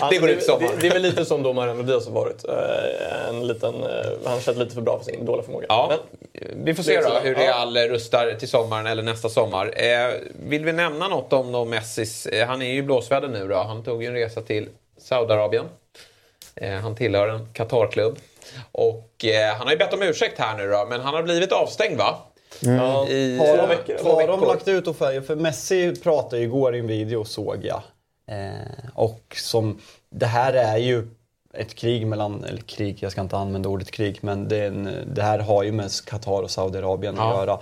Ja, 0.00 0.08
Det 0.10 0.18
går 0.18 0.28
ut 0.30 0.38
i 0.38 0.44
sommar. 0.44 0.60
Det, 0.60 0.76
det 0.80 0.86
är 0.86 0.92
väl 0.92 1.02
lite 1.02 1.24
som 1.24 1.42
då 1.42 1.52
Mariano 1.52 1.82
Diaz 1.82 2.06
har 2.06 2.12
varit. 2.14 2.44
Eh, 2.48 3.28
En 3.28 3.46
liten, 3.46 3.74
eh, 3.74 3.88
han 4.24 4.40
kört 4.40 4.56
lite 4.56 4.74
för 4.74 4.80
bra 4.82 4.98
för 4.98 5.04
sin 5.04 5.24
dåliga 5.26 5.44
förmåga. 5.44 5.66
Ja, 5.68 5.92
Men, 6.32 6.64
vi 6.64 6.74
får 6.74 6.82
se 6.82 7.00
då 7.00 7.08
hur 7.22 7.34
Ja. 7.34 7.40
Real 7.40 7.76
rustar 7.76 8.32
till 8.38 8.48
sommaren 8.48 8.86
eller 8.86 9.02
nästa 9.02 9.28
sommar. 9.28 9.72
Eh, 9.82 10.14
vill 10.48 10.64
vi 10.64 10.72
nämna 10.72 11.08
något 11.08 11.32
om 11.32 11.52
då 11.52 11.64
Messis... 11.64 12.26
Eh, 12.26 12.46
han 12.46 12.62
är 12.62 12.72
ju 12.72 12.82
blåsväder 12.82 13.28
nu 13.28 13.48
då. 13.48 13.56
Han 13.56 13.82
tog 13.84 14.02
ju 14.02 14.08
en 14.08 14.14
resa 14.14 14.42
till 14.42 14.68
Saudiarabien. 14.98 15.64
Eh, 16.54 16.70
han 16.72 16.94
tillhör 16.96 17.28
en 17.28 17.52
Qatar-klubb. 17.52 18.18
Och 18.72 19.24
eh, 19.24 19.54
han 19.56 19.66
har 19.66 19.72
ju 19.72 19.78
bett 19.78 19.92
om 19.92 20.02
ursäkt 20.02 20.38
här 20.38 20.56
nu 20.56 20.68
då, 20.70 20.86
men 20.88 21.00
han 21.00 21.14
har 21.14 21.22
blivit 21.22 21.52
avstängd 21.52 21.98
va? 21.98 22.18
ja, 22.60 23.08
I, 23.08 23.38
Har 23.38 23.46
Två 23.46 23.56
de, 23.56 23.68
veckor, 23.68 24.04
har 24.04 24.26
de 24.26 24.40
lagt 24.48 24.68
ut 24.68 24.86
och 24.86 24.96
färger? 24.96 25.20
För 25.20 25.36
Messi 25.36 25.96
pratade 26.02 26.38
ju 26.38 26.42
igår 26.44 26.76
i 26.76 26.78
en 26.78 26.86
video 26.86 27.24
såg 27.24 27.64
jag. 27.64 27.82
Eh, 28.30 28.88
och 28.94 29.36
som, 29.36 29.80
det 30.10 30.26
här 30.26 30.52
är 30.52 30.76
ju 30.76 31.08
ett 31.54 31.74
krig 31.74 32.06
mellan, 32.06 32.44
eller 32.44 32.60
krig, 32.62 32.96
jag 33.00 33.12
ska 33.12 33.20
inte 33.20 33.36
använda 33.36 33.68
ordet 33.68 33.90
krig, 33.90 34.18
men 34.20 34.48
det, 34.48 34.64
en, 34.66 34.90
det 35.14 35.22
här 35.22 35.38
har 35.38 35.62
ju 35.62 35.72
med 35.72 35.90
Qatar 36.06 36.42
och 36.42 36.50
Saudiarabien 36.50 37.14
Ja. 37.18 37.30
att 37.30 37.46
göra. 37.46 37.58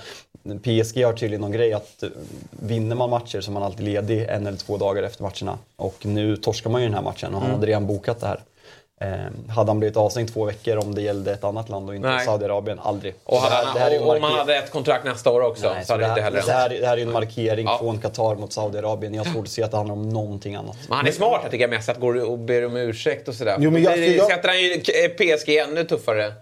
PSG 0.62 1.04
har 1.04 1.12
tydligen 1.12 1.40
någon 1.40 1.52
grej 1.52 1.72
att 1.72 2.02
eh, 2.02 2.08
vinner 2.50 2.96
man 2.96 3.10
matcher 3.10 3.40
så 3.40 3.50
är 3.50 3.52
man 3.52 3.62
alltid 3.62 3.84
ledig 3.84 4.26
en 4.28 4.46
eller 4.46 4.58
två 4.58 4.76
dagar 4.76 5.02
efter 5.02 5.22
matcherna. 5.22 5.58
Och 5.76 6.06
nu 6.06 6.36
torskar 6.36 6.70
man 6.70 6.80
ju 6.80 6.86
den 6.86 6.94
här 6.94 7.02
matchen 7.02 7.34
och 7.34 7.40
han 7.40 7.50
hade 7.50 7.66
redan 7.66 7.86
bokat 7.86 8.20
det 8.20 8.26
här. 8.26 8.40
Eh, 9.00 9.08
hade 9.54 9.70
han 9.70 9.78
blivit 9.78 9.96
avstängd 9.96 10.32
två 10.34 10.44
veckor 10.44 10.76
om 10.76 10.94
det 10.94 11.02
gällde 11.02 11.32
ett 11.32 11.44
annat 11.44 11.68
land 11.68 11.88
och 11.88 11.94
inte 11.96 12.08
Nej. 12.08 12.24
Saudiarabien? 12.24 12.78
Aldrig. 12.82 13.14
och 13.24 13.34
Det 13.34 13.40
här- 13.40 13.64
han, 13.64 13.74
det 13.74 13.80
här 13.80 13.86
är 13.86 13.90
ju 13.90 13.96
en 13.96 14.02
och 14.02 14.16
om 14.16 14.22
han 14.22 14.32
hade 14.32 14.56
ett 14.56 14.70
kontrakt 14.70 15.04
nästa 15.04 15.30
år 15.30 15.40
också 15.40 15.72
Nej, 15.74 15.84
så 15.84 15.92
hade 15.92 16.02
det, 16.02 16.06
det 16.06 16.10
inte 16.10 16.22
här, 16.22 16.30
heller 16.30 16.42
det, 16.46 16.52
här, 16.52 16.68
det 16.68 16.86
här 16.86 16.92
är 16.92 16.96
ju 16.96 17.02
en 17.02 17.12
markering 17.12 17.66
Ja. 17.66 17.78
från 17.78 17.98
Qatar 17.98 18.34
mot 18.34 18.52
Saudiarabien. 18.52 19.14
Jag 19.14 19.24
har 19.24 19.32
svårt 19.32 19.44
att 19.44 19.50
se 19.50 19.62
att 19.62 19.70
det 19.70 19.76
handlar 19.76 19.94
om 19.94 20.08
någonting 20.08 20.54
annat. 20.54 20.76
Men 20.88 20.96
han 20.96 21.06
är 21.06 21.12
smart 21.12 21.40
jag 21.42 21.50
tycker 21.50 21.62
jag 21.64 21.70
Messi, 21.70 21.90
att 21.92 22.00
går 22.00 22.30
och 22.30 22.38
ber 22.38 22.66
om 22.66 22.76
ursäkt 22.76 23.28
och 23.28 23.34
sådär. 23.34 23.56
Jo, 23.60 23.70
men 23.70 23.82
jag- 23.82 23.98
det- 23.98 24.06
jag- 24.06 24.26
sätter 24.26 24.48
han 24.48 24.58
ju 24.62 24.72
eh, 24.72 25.10
PSG 25.36 25.58
ännu 25.58 25.84
tuffare 25.84 26.32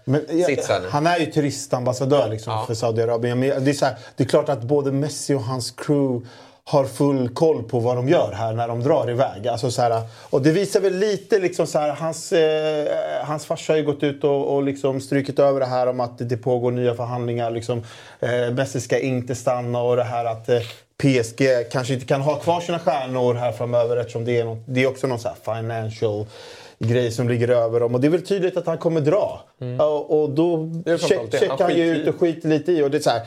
sits 0.47 0.69
här 0.69 0.81
han 0.89 1.07
är 1.07 1.19
ju 1.19 1.25
turistambassadör 1.25 2.29
liksom, 2.29 2.53
Ja. 2.53 2.63
för 2.67 2.73
Saudiarabien. 2.73 3.39
Men 3.39 3.63
det, 3.65 3.71
är 3.71 3.73
så 3.73 3.85
här, 3.85 3.95
det 4.15 4.23
är 4.23 4.27
klart 4.27 4.49
att 4.49 4.61
både 4.61 4.91
Messi 4.91 5.33
och 5.33 5.43
hans 5.43 5.71
crew 5.71 6.27
har 6.67 6.85
full 6.85 7.29
koll 7.29 7.63
på 7.63 7.79
vad 7.79 7.95
de 7.95 8.09
gör 8.09 8.31
här 8.31 8.53
när 8.53 8.67
de 8.67 8.83
drar 8.83 9.09
iväg. 9.09 9.47
Alltså, 9.47 9.71
så 9.71 9.81
här, 9.81 10.01
och 10.29 10.41
det 10.41 10.51
visar 10.51 10.79
väl 10.79 10.95
lite, 10.95 11.39
liksom, 11.39 11.67
så 11.67 11.79
här, 11.79 11.89
hans, 11.89 12.33
eh, 12.33 13.25
hans 13.25 13.45
farsa 13.45 13.73
har 13.73 13.77
ju 13.77 13.83
gått 13.83 14.03
ut 14.03 14.23
och, 14.23 14.55
och 14.55 14.63
liksom 14.63 15.01
strykit 15.01 15.39
över 15.39 15.59
det 15.59 15.65
här 15.65 15.87
om 15.87 15.99
att 15.99 16.29
det 16.29 16.37
pågår 16.37 16.71
nya 16.71 16.95
förhandlingar. 16.95 17.51
Liksom, 17.51 17.83
eh, 18.19 18.51
Messi 18.53 18.81
ska 18.81 18.99
inte 18.99 19.35
stanna 19.35 19.81
och 19.81 19.95
det 19.95 20.03
här 20.03 20.25
att 20.25 20.49
eh, 20.49 20.59
PSG 20.97 21.71
kanske 21.71 21.93
inte 21.93 22.05
kan 22.05 22.21
ha 22.21 22.35
kvar 22.35 22.61
sina 22.61 22.79
stjärnor 22.79 23.33
här 23.33 23.51
framöver 23.51 23.97
eftersom 23.97 24.25
det 24.25 24.39
är, 24.39 24.45
något, 24.45 24.63
det 24.65 24.83
är 24.83 24.87
också 24.87 25.07
någon 25.07 25.19
så 25.19 25.27
här 25.27 25.55
financial 25.55 26.25
grej 26.79 27.11
som 27.11 27.29
ligger 27.29 27.47
över 27.47 27.79
dem. 27.79 27.95
Och 27.95 28.01
det 28.01 28.07
är 28.07 28.11
väl 28.11 28.25
tydligt 28.25 28.57
att 28.57 28.67
han 28.67 28.77
kommer 28.77 29.01
dra. 29.01 29.41
Och, 29.79 30.21
och 30.21 30.29
då 30.29 30.69
check, 30.85 31.31
checkar 31.31 31.63
Han 31.63 31.75
ju 31.75 31.83
ut 31.83 32.07
och 32.07 32.19
skiter 32.19 32.49
lite 32.49 32.71
i. 32.71 32.83
Och 32.83 32.91
det 32.91 32.97
är 32.97 33.01
så 33.01 33.09
här, 33.09 33.21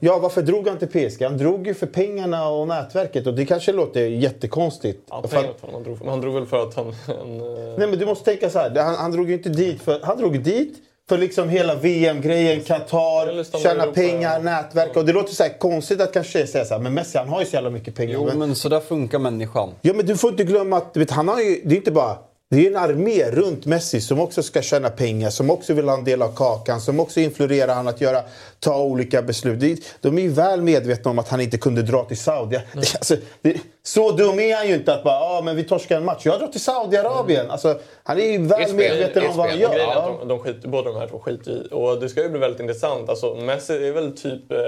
Ja, 0.00 0.18
varför 0.18 0.42
drog 0.42 0.68
han 0.68 0.78
till 0.78 0.88
PSG? 0.88 1.22
Han 1.22 1.38
drog 1.38 1.66
ju 1.66 1.74
för 1.74 1.86
pengarna 1.86 2.48
och 2.48 2.68
nätverket 2.68 3.26
och 3.26 3.34
det 3.34 3.46
kanske 3.46 3.72
låter 3.72 4.00
jättekonstigt. 4.00 5.06
Ja, 5.10 5.24
För 5.28 5.38
att, 5.38 5.60
för 5.60 5.72
han 5.72 5.82
drog, 5.82 5.98
men 6.00 6.08
han 6.08 6.20
drog 6.20 6.34
väl 6.34 6.46
för 6.46 6.62
att 6.62 6.74
han... 6.74 6.86
En, 6.86 7.40
eh, 7.40 7.78
nej 7.78 7.88
men 7.88 7.98
du 7.98 8.06
måste 8.06 8.24
tänka 8.24 8.50
så 8.50 8.58
här, 8.58 8.76
han, 8.76 8.94
han 8.94 9.12
drog 9.12 9.28
ju 9.28 9.34
inte 9.34 9.48
dit 9.48 9.82
för... 9.82 10.00
Han 10.02 10.18
drog 10.18 10.42
dit 10.42 10.76
för 11.08 11.18
liksom 11.18 11.48
hela 11.48 11.74
VM-grejen, 11.74 12.60
Qatar, 12.60 13.58
tjäna 13.58 13.82
Europa, 13.82 13.94
pengar, 13.94 14.40
nätverk. 14.40 14.96
Och 14.96 15.04
det 15.04 15.12
låter 15.12 15.34
så 15.34 15.42
här 15.42 15.58
konstigt 15.58 16.00
att 16.00 16.12
kanske 16.12 16.46
säga 16.46 16.64
så 16.64 16.74
här, 16.74 16.80
men 16.80 16.94
Messi 16.94 17.18
han 17.18 17.28
har 17.28 17.40
ju 17.40 17.46
så 17.46 17.54
jävla 17.54 17.70
mycket 17.70 17.94
pengar. 17.94 18.14
Jo, 18.14 18.24
men, 18.24 18.38
men 18.38 18.54
så 18.54 18.68
där 18.68 18.80
funkar 18.80 19.18
människan. 19.18 19.70
Ja, 19.80 19.92
men 19.94 20.06
du 20.06 20.16
får 20.16 20.30
inte 20.30 20.44
glömma 20.44 20.76
att 20.76 20.96
vet, 20.96 21.10
han 21.10 21.28
har 21.28 21.40
ju, 21.40 21.60
det 21.64 21.74
är 21.74 21.76
inte 21.76 21.92
bara... 21.92 22.16
Det 22.50 22.66
är 22.66 22.70
en 22.70 22.76
armé 22.76 23.30
runt 23.30 23.66
Messi 23.66 24.00
som 24.00 24.20
också 24.20 24.42
ska 24.42 24.62
tjäna 24.62 24.90
pengar, 24.90 25.30
som 25.30 25.50
också 25.50 25.74
vill 25.74 25.88
ha 25.88 25.98
en 25.98 26.04
del 26.04 26.22
av 26.22 26.34
kakan, 26.36 26.80
som 26.80 27.00
också 27.00 27.20
influerar 27.20 27.74
han 27.74 27.88
att 27.88 28.00
göra, 28.00 28.22
ta 28.60 28.80
olika 28.80 29.22
beslut. 29.22 29.84
De 30.00 30.18
är 30.18 30.22
ju 30.22 30.28
väl 30.28 30.62
medvetna 30.62 31.10
om 31.10 31.18
att 31.18 31.28
han 31.28 31.40
inte 31.40 31.58
kunde 31.58 31.82
dra 31.82 32.04
till 32.04 32.18
Saudi. 32.18 32.60
Alltså, 32.74 33.16
det, 33.42 33.56
så 33.82 34.10
dum 34.10 34.38
är 34.38 34.56
han 34.56 34.68
ju 34.68 34.74
inte 34.74 34.94
att 34.94 35.04
bara, 35.04 35.20
ah, 35.20 35.42
men 35.44 35.56
vi 35.56 35.64
torskar 35.64 35.96
en 35.96 36.04
match. 36.04 36.22
Jag 36.24 36.40
drar 36.40 36.46
till 36.46 36.60
Saudiarabien. 36.60 37.50
Alltså, 37.50 37.80
han 38.02 38.18
är 38.18 38.32
ju 38.32 38.38
väl 38.38 38.64
spel, 38.64 38.76
medveten 38.76 39.26
om 39.26 39.36
vad 39.36 39.48
han 39.48 39.58
gör. 39.58 39.78
Ja. 39.78 40.18
de, 40.20 40.28
de 40.28 40.38
skiter, 40.38 40.68
båda 40.68 40.92
de 40.92 40.98
här 40.98 41.08
två 41.08 41.18
skiter 41.18 41.50
i. 41.50 41.68
Och 41.70 42.00
det 42.00 42.08
ska 42.08 42.22
ju 42.22 42.28
bli 42.28 42.38
väldigt 42.38 42.60
intressant. 42.60 43.08
Alltså, 43.08 43.34
Messi 43.34 43.88
är 43.88 43.92
väl 43.92 44.16
typ 44.16 44.52
eh, 44.52 44.58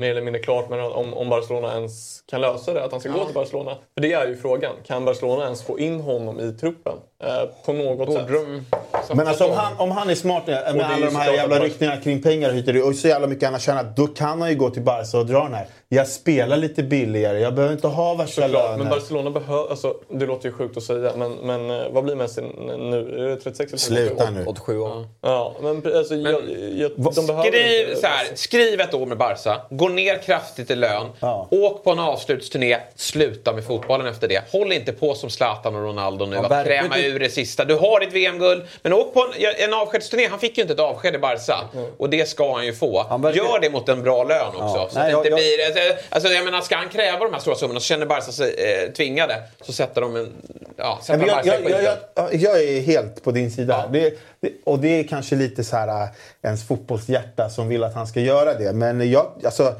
mer 0.00 0.10
eller 0.10 0.22
mindre 0.22 0.42
klart 0.42 0.70
men 0.70 0.80
om, 0.80 1.14
om 1.14 1.28
Barcelona 1.28 1.74
ens 1.74 2.22
kan 2.26 2.40
lösa 2.40 2.74
det, 2.74 2.84
att 2.84 2.92
han 2.92 3.00
ska 3.00 3.12
gå 3.12 3.24
till 3.24 3.34
Barcelona. 3.34 3.76
För 3.94 4.00
det 4.00 4.12
är 4.12 4.26
ju 4.26 4.36
frågan. 4.36 4.72
Kan 4.84 5.04
Barcelona 5.04 5.44
ens 5.44 5.62
få 5.62 5.78
in 5.78 6.00
honom 6.00 6.40
i 6.40 6.52
truppen? 6.52 6.96
Eh, 7.22 7.44
på 7.64 7.72
något 7.72 8.12
sätt. 8.12 8.28
Men 9.14 9.28
alltså, 9.28 9.44
om, 9.44 9.52
han, 9.56 9.72
om 9.78 9.90
han 9.90 10.10
är 10.10 10.14
smart 10.14 10.46
med 10.46 10.62
alla 10.66 11.06
de 11.06 11.16
här 11.16 11.32
jävla 11.32 11.58
ryktningarna 11.58 12.00
kring 12.00 12.22
pengar 12.22 12.50
hit 12.52 12.68
och 12.68 12.74
och 12.88 12.94
så 12.94 13.08
jävla 13.08 13.26
mycket 13.26 13.44
han 13.44 13.54
har 13.54 13.60
tjänat. 13.60 13.96
Då 13.96 14.06
kan 14.06 14.40
han 14.40 14.50
ju 14.50 14.56
gå 14.56 14.70
till 14.70 14.82
Barca 14.82 15.18
och 15.18 15.26
dra 15.26 15.42
den 15.42 15.54
här. 15.54 15.66
Jag 15.88 16.08
spelar 16.08 16.56
lite 16.56 16.82
billigare. 16.82 17.40
Jag 17.40 17.54
behöver 17.54 17.74
inte 17.74 17.86
ha 17.86 18.14
värsta 18.14 18.42
Såklart, 18.42 18.70
men 18.70 18.78
lönen. 18.78 18.90
Barcelona 18.90 19.30
behöver... 19.30 19.70
Alltså, 19.70 19.94
det 20.08 20.26
låter 20.26 20.48
ju 20.48 20.52
sjukt 20.54 20.76
att 20.76 20.82
säga, 20.82 21.12
men, 21.16 21.32
men 21.32 21.70
eh, 21.70 21.86
vad 21.90 22.04
blir 22.04 22.14
Messi 22.14 22.42
nu? 22.68 23.14
Är 23.18 23.28
det 23.28 23.36
36 23.36 23.50
eller 23.90 24.00
37? 24.00 24.16
Sluta 24.16 24.30
nu. 24.30 24.44
87 24.46 24.78
år. 24.80 25.08
Ja, 25.20 25.54
men 25.62 25.96
alltså, 25.96 26.14
jag, 26.14 26.42
jag, 26.76 26.90
de 26.96 27.26
behöver 27.26 27.42
Skriv, 27.50 27.88
inte- 27.88 28.00
så 28.00 28.06
här, 28.06 28.26
skriv 28.34 28.80
ett 28.80 28.94
år 28.94 29.06
med 29.06 29.18
Barca, 29.18 29.60
gå 29.70 29.88
ner 29.88 30.18
kraftigt 30.18 30.70
i 30.70 30.76
lön, 30.76 31.06
Ja. 31.20 31.48
åk 31.50 31.84
på 31.84 31.90
en 31.90 31.98
avslutsturné, 31.98 32.76
sluta 32.94 33.52
med 33.52 33.64
fotbollen 33.64 34.06
efter 34.06 34.28
det. 34.28 34.42
Håll 34.52 34.72
inte 34.72 34.92
på 34.92 35.14
som 35.14 35.30
Zlatan 35.30 35.74
och 35.76 35.82
Ronaldo 35.82 36.26
nu, 36.26 36.36
Ja, 36.36 36.56
att 36.56 36.66
kräma 36.66 36.98
ur 37.10 37.18
det 37.18 37.30
sista. 37.30 37.64
Du 37.64 37.74
har 37.74 38.00
ditt 38.00 38.12
VM-guld, 38.12 38.62
men 38.82 38.92
åk 38.92 39.14
på 39.14 39.20
en, 39.20 39.64
en 39.68 39.74
avskedsturné. 39.74 40.26
Han 40.28 40.38
fick 40.40 40.56
ju 40.58 40.62
inte 40.62 40.74
ett 40.74 40.80
avsked 40.80 41.14
i 41.14 41.18
Barca 41.18 41.56
och 41.98 42.10
det 42.10 42.28
ska 42.28 42.54
han 42.54 42.66
ju 42.66 42.72
få. 42.72 43.06
Han 43.08 43.22
verkar- 43.22 43.36
Gör 43.44 43.58
det 43.60 43.70
mot 43.70 43.88
en 43.88 44.02
bra 44.02 44.24
lön 44.24 44.46
också. 44.46 44.58
Ja. 44.60 44.88
Så 44.90 44.98
Nej, 44.98 45.10
jag- 45.10 45.26
inte 45.26 45.30
blir, 45.36 45.98
alltså, 46.10 46.28
jag 46.32 46.44
menar, 46.44 46.60
ska 46.60 46.76
han 46.76 46.88
kräva 46.88 47.24
de 47.24 47.32
här 47.32 47.40
stora 47.40 47.56
summorna 47.56 47.80
så 47.80 47.84
känner 47.86 48.06
Barca 48.06 48.32
sig 48.32 48.54
eh, 48.58 48.92
tvingade, 48.92 49.42
så 49.60 49.72
sätter 49.72 50.00
de 50.00 50.16
en... 50.16 50.32
Ja, 50.76 50.98
sätter 51.02 51.20
de 51.20 51.26
jag, 51.26 51.46
jag, 51.46 51.70
jag, 51.70 51.82
jag, 52.14 52.34
jag 52.34 52.62
är 52.62 52.80
helt 52.80 53.22
på 53.24 53.30
din 53.30 53.50
sida. 53.50 53.88
Det, 53.92 54.10
det, 54.40 54.52
och 54.64 54.78
det 54.78 54.88
är 55.00 55.04
kanske 55.04 55.36
lite 55.36 55.64
så 55.64 55.76
här 55.76 55.88
äh, 56.02 56.08
ens 56.42 56.66
fotbollshjärta 56.68 57.48
som 57.50 57.68
vill 57.68 57.84
att 57.84 57.94
han 57.94 58.06
ska 58.06 58.20
göra 58.20 58.54
det. 58.54 58.72
Men 58.72 59.10
jag, 59.10 59.26
alltså, 59.44 59.74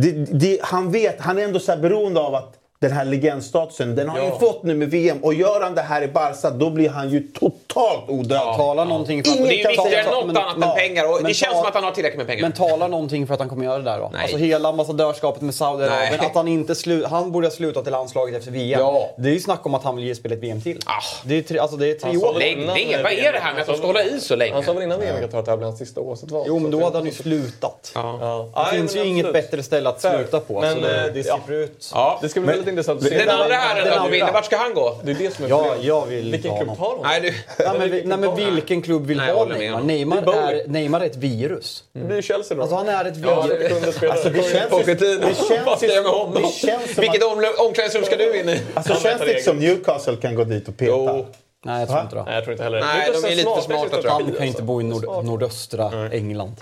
det, 0.00 0.10
det, 0.12 0.58
han 0.62 0.92
vet, 0.92 1.20
han 1.20 1.38
är 1.38 1.42
ändå 1.44 1.58
så 1.60 1.72
här 1.72 1.78
beroende 1.78 2.20
av 2.20 2.34
att 2.34 2.52
den 2.88 2.92
här 2.96 3.04
legendstatusen, 3.04 3.94
den 3.96 4.08
har 4.08 4.18
han 4.18 4.26
Ja. 4.26 4.32
ju 4.34 4.38
fått 4.46 4.62
nu 4.62 4.74
med 4.74 4.90
VM. 4.90 5.24
Och 5.24 5.34
gör 5.34 5.60
han 5.60 5.74
det 5.74 5.80
här 5.82 6.02
i 6.02 6.08
Barca, 6.08 6.50
då 6.50 6.70
blir 6.70 6.88
han 6.88 7.10
ju 7.10 7.20
totalt 7.20 8.08
odödlig. 8.08 8.38
Tala 8.56 8.84
någonting 8.84 9.24
för 9.24 9.30
att... 9.30 9.36
Ingen 9.36 9.48
Det 9.48 9.54
är 9.54 9.58
ju 9.58 9.68
viktigare 9.68 10.02
än 10.02 10.10
något 10.10 10.26
men- 10.26 10.36
annat 10.36 10.56
än 10.56 10.62
ja. 10.62 10.74
pengar 10.74 11.04
och 11.08 11.14
Men 11.14 11.24
det 11.24 11.34
känns 11.34 11.52
ta- 11.52 11.58
som 11.58 11.68
att 11.68 11.74
han 11.74 11.84
har 11.84 11.90
tillräckligt 11.90 12.18
med 12.18 12.26
pengar. 12.26 12.42
Men 12.42 12.52
tala 12.52 12.88
någonting 12.88 13.26
för 13.26 13.34
att 13.34 13.40
han 13.40 13.48
kommer 13.48 13.64
göra 13.64 13.78
det 13.78 13.84
där 13.84 13.98
då. 13.98 14.10
Nej. 14.12 14.22
Alltså 14.22 14.36
hela 14.36 14.68
ambassadörskapet 14.68 15.42
med 15.42 15.54
Saudiarabien. 15.54 16.20
Att 16.20 16.34
han 16.34 16.48
inte 16.48 16.72
slu- 16.72 17.06
Han 17.06 17.32
borde 17.32 17.46
ha 17.46 17.52
slutat 17.52 17.86
i 17.86 17.90
landslaget 17.90 18.36
efter 18.38 18.50
VM. 18.50 18.80
Ja. 18.80 19.10
Det 19.16 19.28
är 19.28 19.32
ju 19.32 19.40
snack 19.40 19.66
om 19.66 19.74
att 19.74 19.84
han 19.84 19.96
vill 19.96 20.04
ge 20.04 20.14
spelet 20.14 20.38
VM 20.38 20.60
till. 20.60 20.80
Ah. 20.86 20.92
Det 21.24 21.34
är 21.38 21.42
tre, 21.42 21.58
alltså 21.58 21.76
det 21.76 21.90
är 21.90 21.94
tre 21.94 22.16
år. 22.16 22.38
Lägg 22.38 22.58
ner. 22.58 23.02
Vad 23.02 23.12
är 23.12 23.32
det 23.32 23.38
här 23.38 23.52
med 23.52 23.60
att 23.60 23.66
de 23.68 23.76
ska 23.76 23.86
hålla 23.86 24.04
i 24.04 24.20
så 24.20 24.36
länge? 24.36 24.54
Han 24.54 24.62
sa 24.64 24.72
väl 24.72 24.82
innan 24.82 25.00
VM 25.00 25.16
att 25.24 25.30
det 25.44 25.50
här 25.50 25.56
blir 25.56 25.66
hans 25.66 25.78
sista 25.78 26.00
årsutval. 26.00 26.44
Jo, 26.48 26.58
men 26.58 26.70
då 26.70 26.84
hade 26.84 26.96
han 26.96 27.06
ju 27.06 27.12
slutat. 27.12 27.92
Ja. 27.94 28.18
Ja. 28.54 28.64
Det 28.70 28.76
finns 28.76 28.94
men 28.94 29.04
ju 29.04 29.08
inget 29.10 29.32
bättre 29.32 29.62
ställe 29.62 29.88
att 29.88 30.00
sluta 30.00 30.40
på. 30.40 30.60
Men, 30.60 30.74
så 30.74 30.80
det, 30.80 31.06
eh, 31.06 31.12
det 31.14 31.20
ja. 31.26 31.36
sipprar 31.36 31.56
ut. 31.56 31.90
Ja. 31.94 32.18
Det 32.22 32.28
ska 32.28 32.40
bli 32.40 32.48
väldigt 32.48 32.68
intressant 32.78 33.02
att 33.02 33.08
se. 33.08 33.18
Den 33.18 33.28
andra 33.28 33.54
herren 33.54 34.10
då, 34.26 34.32
vart 34.32 34.44
ska 34.44 34.56
han 34.56 34.74
gå? 34.74 34.98
Det 35.04 35.10
är 35.10 35.14
det 35.14 35.34
som 35.34 35.44
är 35.44 35.48
Ja, 35.48 35.58
problemet. 35.58 35.84
jag 35.84 36.06
vill 36.06 36.32
Vilken 36.32 36.56
klubb 36.56 36.68
honom. 36.68 36.76
tar 36.76 36.84
honom? 36.86 37.02
Nej, 37.08 37.20
du. 37.20 37.34
Nej 37.64 37.78
men, 37.78 38.08
nej, 38.08 38.18
men 38.18 38.54
vilken 38.54 38.82
klubb 38.82 39.06
vill 39.06 39.16
Nej, 39.16 39.32
ha 39.34 39.44
Neymar? 39.44 39.70
honom. 39.72 39.86
Neymar 39.86 40.20
Det 40.22 40.32
är 40.32 40.52
är, 40.52 40.68
Neymar 40.68 41.00
är 41.00 41.06
ett 41.06 41.16
virus. 41.16 41.84
Det 41.92 42.00
blir 42.04 42.22
Chelsea 42.22 42.56
då. 42.56 42.62
Alltså 42.62 42.76
han 42.76 42.88
är 42.88 43.04
ett 43.04 43.16
Ja, 43.16 43.40
virus. 43.42 43.94
spela. 43.96 44.12
Alltså, 44.12 44.28
det 44.30 44.42
känns, 44.42 44.70
Pochettino. 44.70 45.20
känns, 45.48 45.66
Vad 45.66 45.78
ska 45.78 45.86
jag 45.86 46.02
med 46.04 46.12
honom? 46.12 46.42
det 46.42 46.48
känns 46.66 46.94
som 46.94 47.00
Vilket 47.00 47.22
omklädningsrum 47.58 48.04
ska 48.04 48.16
du 48.16 48.40
in 48.40 48.48
i? 48.48 48.60
alltså, 48.74 48.92
Han 48.92 49.02
känns 49.02 49.20
det 49.20 49.26
regeln. 49.26 49.44
som 49.44 49.58
Newcastle 49.58 50.16
kan 50.16 50.34
gå 50.34 50.44
dit 50.44 50.68
och 50.68 50.76
peta? 50.76 51.24
Nej 51.66 51.80
jag 51.80 51.88
tror 51.88 52.00
inte 52.00 52.16
det. 52.16 52.22
Nej, 52.24 52.34
jag 52.34 52.44
tror 52.44 52.52
inte 52.52 52.64
heller 52.64 52.78
det. 52.78 52.84
Nej, 52.86 53.10
de 53.22 53.24
är 53.28 53.30
lite 53.36 53.50
för 53.54 53.60
smarta, 53.60 53.88
tror 53.88 54.04
jag. 54.04 54.10
Han 54.12 54.22
kan 54.22 54.30
inte 54.32 54.42
alltså. 54.46 54.62
bo 54.62 54.80
i 54.80 54.84
nord 54.84 55.24
nordöstra 55.24 56.08
England. 56.12 56.54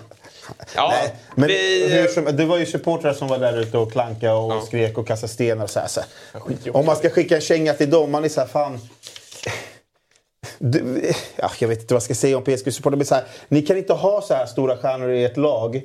Ja, 0.74 0.94
Men 1.34 1.48
vi... 1.48 2.08
som, 2.14 2.24
det 2.24 2.44
var 2.44 2.58
ju 2.58 2.66
supportrar 2.66 3.12
som 3.12 3.28
var 3.28 3.38
där 3.38 3.60
ute 3.60 3.78
och 3.78 3.92
klanka 3.92 4.34
och 4.34 4.62
skrek 4.62 4.98
och 4.98 5.06
kastade 5.06 5.32
stenar 5.32 5.64
och 5.64 5.70
så 5.70 5.80
här. 5.80 5.88
Så 5.88 6.00
här. 6.00 6.76
Om 6.76 6.86
man 6.86 6.96
ska 6.96 7.10
skicka 7.10 7.34
en 7.34 7.40
känga 7.40 7.74
till 7.74 7.90
dem, 7.90 8.10
man 8.10 8.24
är 8.24 8.28
så 8.28 8.40
här, 8.40 8.48
fan... 8.48 8.78
Du, 10.58 11.12
ja, 11.36 11.50
jag 11.58 11.68
vet 11.68 11.80
inte 11.80 11.94
vad 11.94 11.96
jag 11.96 12.02
ska 12.02 12.14
säga 12.14 12.36
om 12.36 12.44
PSG-supportrar, 12.44 12.96
men 12.96 13.06
så 13.06 13.14
här, 13.14 13.24
ni 13.48 13.62
kan 13.62 13.76
inte 13.76 13.92
ha 13.92 14.22
så 14.22 14.34
här 14.34 14.46
stora 14.46 14.76
stjärnor 14.76 15.10
i 15.10 15.24
ett 15.24 15.36
lag 15.36 15.82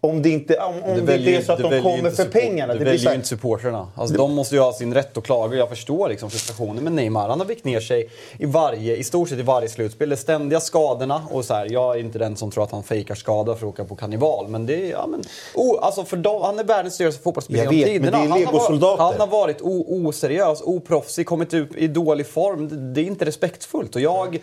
om 0.00 0.22
det 0.22 0.30
inte, 0.30 0.56
om, 0.56 0.74
om 0.82 1.06
det 1.06 1.16
inte 1.16 1.30
är 1.30 1.40
så 1.42 1.52
att 1.52 1.58
de 1.58 1.70
väljer 1.70 1.82
kommer 1.82 2.10
för 2.10 2.24
pengarna. 2.24 2.72
Det, 2.72 2.78
Det 2.78 2.84
väljer 2.84 3.10
ju 3.10 3.14
inte 3.14 3.28
supportrarna. 3.28 3.88
Alltså, 3.94 4.16
de 4.16 4.34
måste 4.34 4.54
ju 4.54 4.60
ha 4.60 4.72
sin 4.72 4.94
rätt 4.94 5.16
att 5.16 5.24
klaga. 5.24 5.56
Jag 5.56 5.68
förstår 5.68 6.08
liksom 6.08 6.30
frustrationen 6.30 6.84
med 6.84 6.92
Neymar. 6.92 7.28
Han 7.28 7.40
har 7.40 7.46
vikt 7.46 7.64
ner 7.64 7.80
sig 7.80 8.10
i, 8.38 8.46
varje, 8.46 8.96
i 8.96 9.04
stort 9.04 9.28
sett 9.28 9.38
i 9.38 9.42
varje 9.42 9.68
slutspel. 9.68 10.08
Det 10.08 10.14
är 10.14 10.16
ständiga 10.16 10.60
skadorna. 10.60 11.22
Och 11.30 11.44
så 11.44 11.54
här, 11.54 11.72
jag 11.72 11.94
är 11.96 12.00
inte 12.00 12.18
den 12.18 12.36
som 12.36 12.50
tror 12.50 12.64
att 12.64 12.70
han 12.70 12.82
fejkar 12.82 13.14
skada 13.14 13.54
för 13.54 13.66
att 13.66 13.72
åka 13.72 13.84
på 13.84 13.96
karneval. 13.96 14.48
Men 14.48 14.66
det 14.66 14.86
är, 14.86 14.90
ja, 14.90 15.06
men, 15.06 15.22
oh, 15.54 15.78
alltså 15.84 16.04
för 16.04 16.16
dem, 16.16 16.42
han 16.42 16.58
är 16.58 16.64
världens 16.64 16.98
dyraste 16.98 17.22
fotbollsspelare 17.22 17.68
det 17.70 17.96
är 17.96 18.00
Han 18.12 18.30
har 18.30 18.52
varit-. 18.52 18.98
Han 18.98 19.20
har 19.20 19.26
varit 19.26 19.60
o- 19.62 19.86
oseriös, 20.08 20.62
oproffsig, 20.64 21.26
kommit 21.26 21.54
ut 21.54 21.74
i 21.76 21.86
dålig 21.88 22.26
form. 22.26 22.68
Det, 22.68 22.76
det 22.76 23.00
är 23.00 23.04
inte 23.04 23.24
respektfullt. 23.24 23.94
Och 23.94 24.00
jag... 24.00 24.38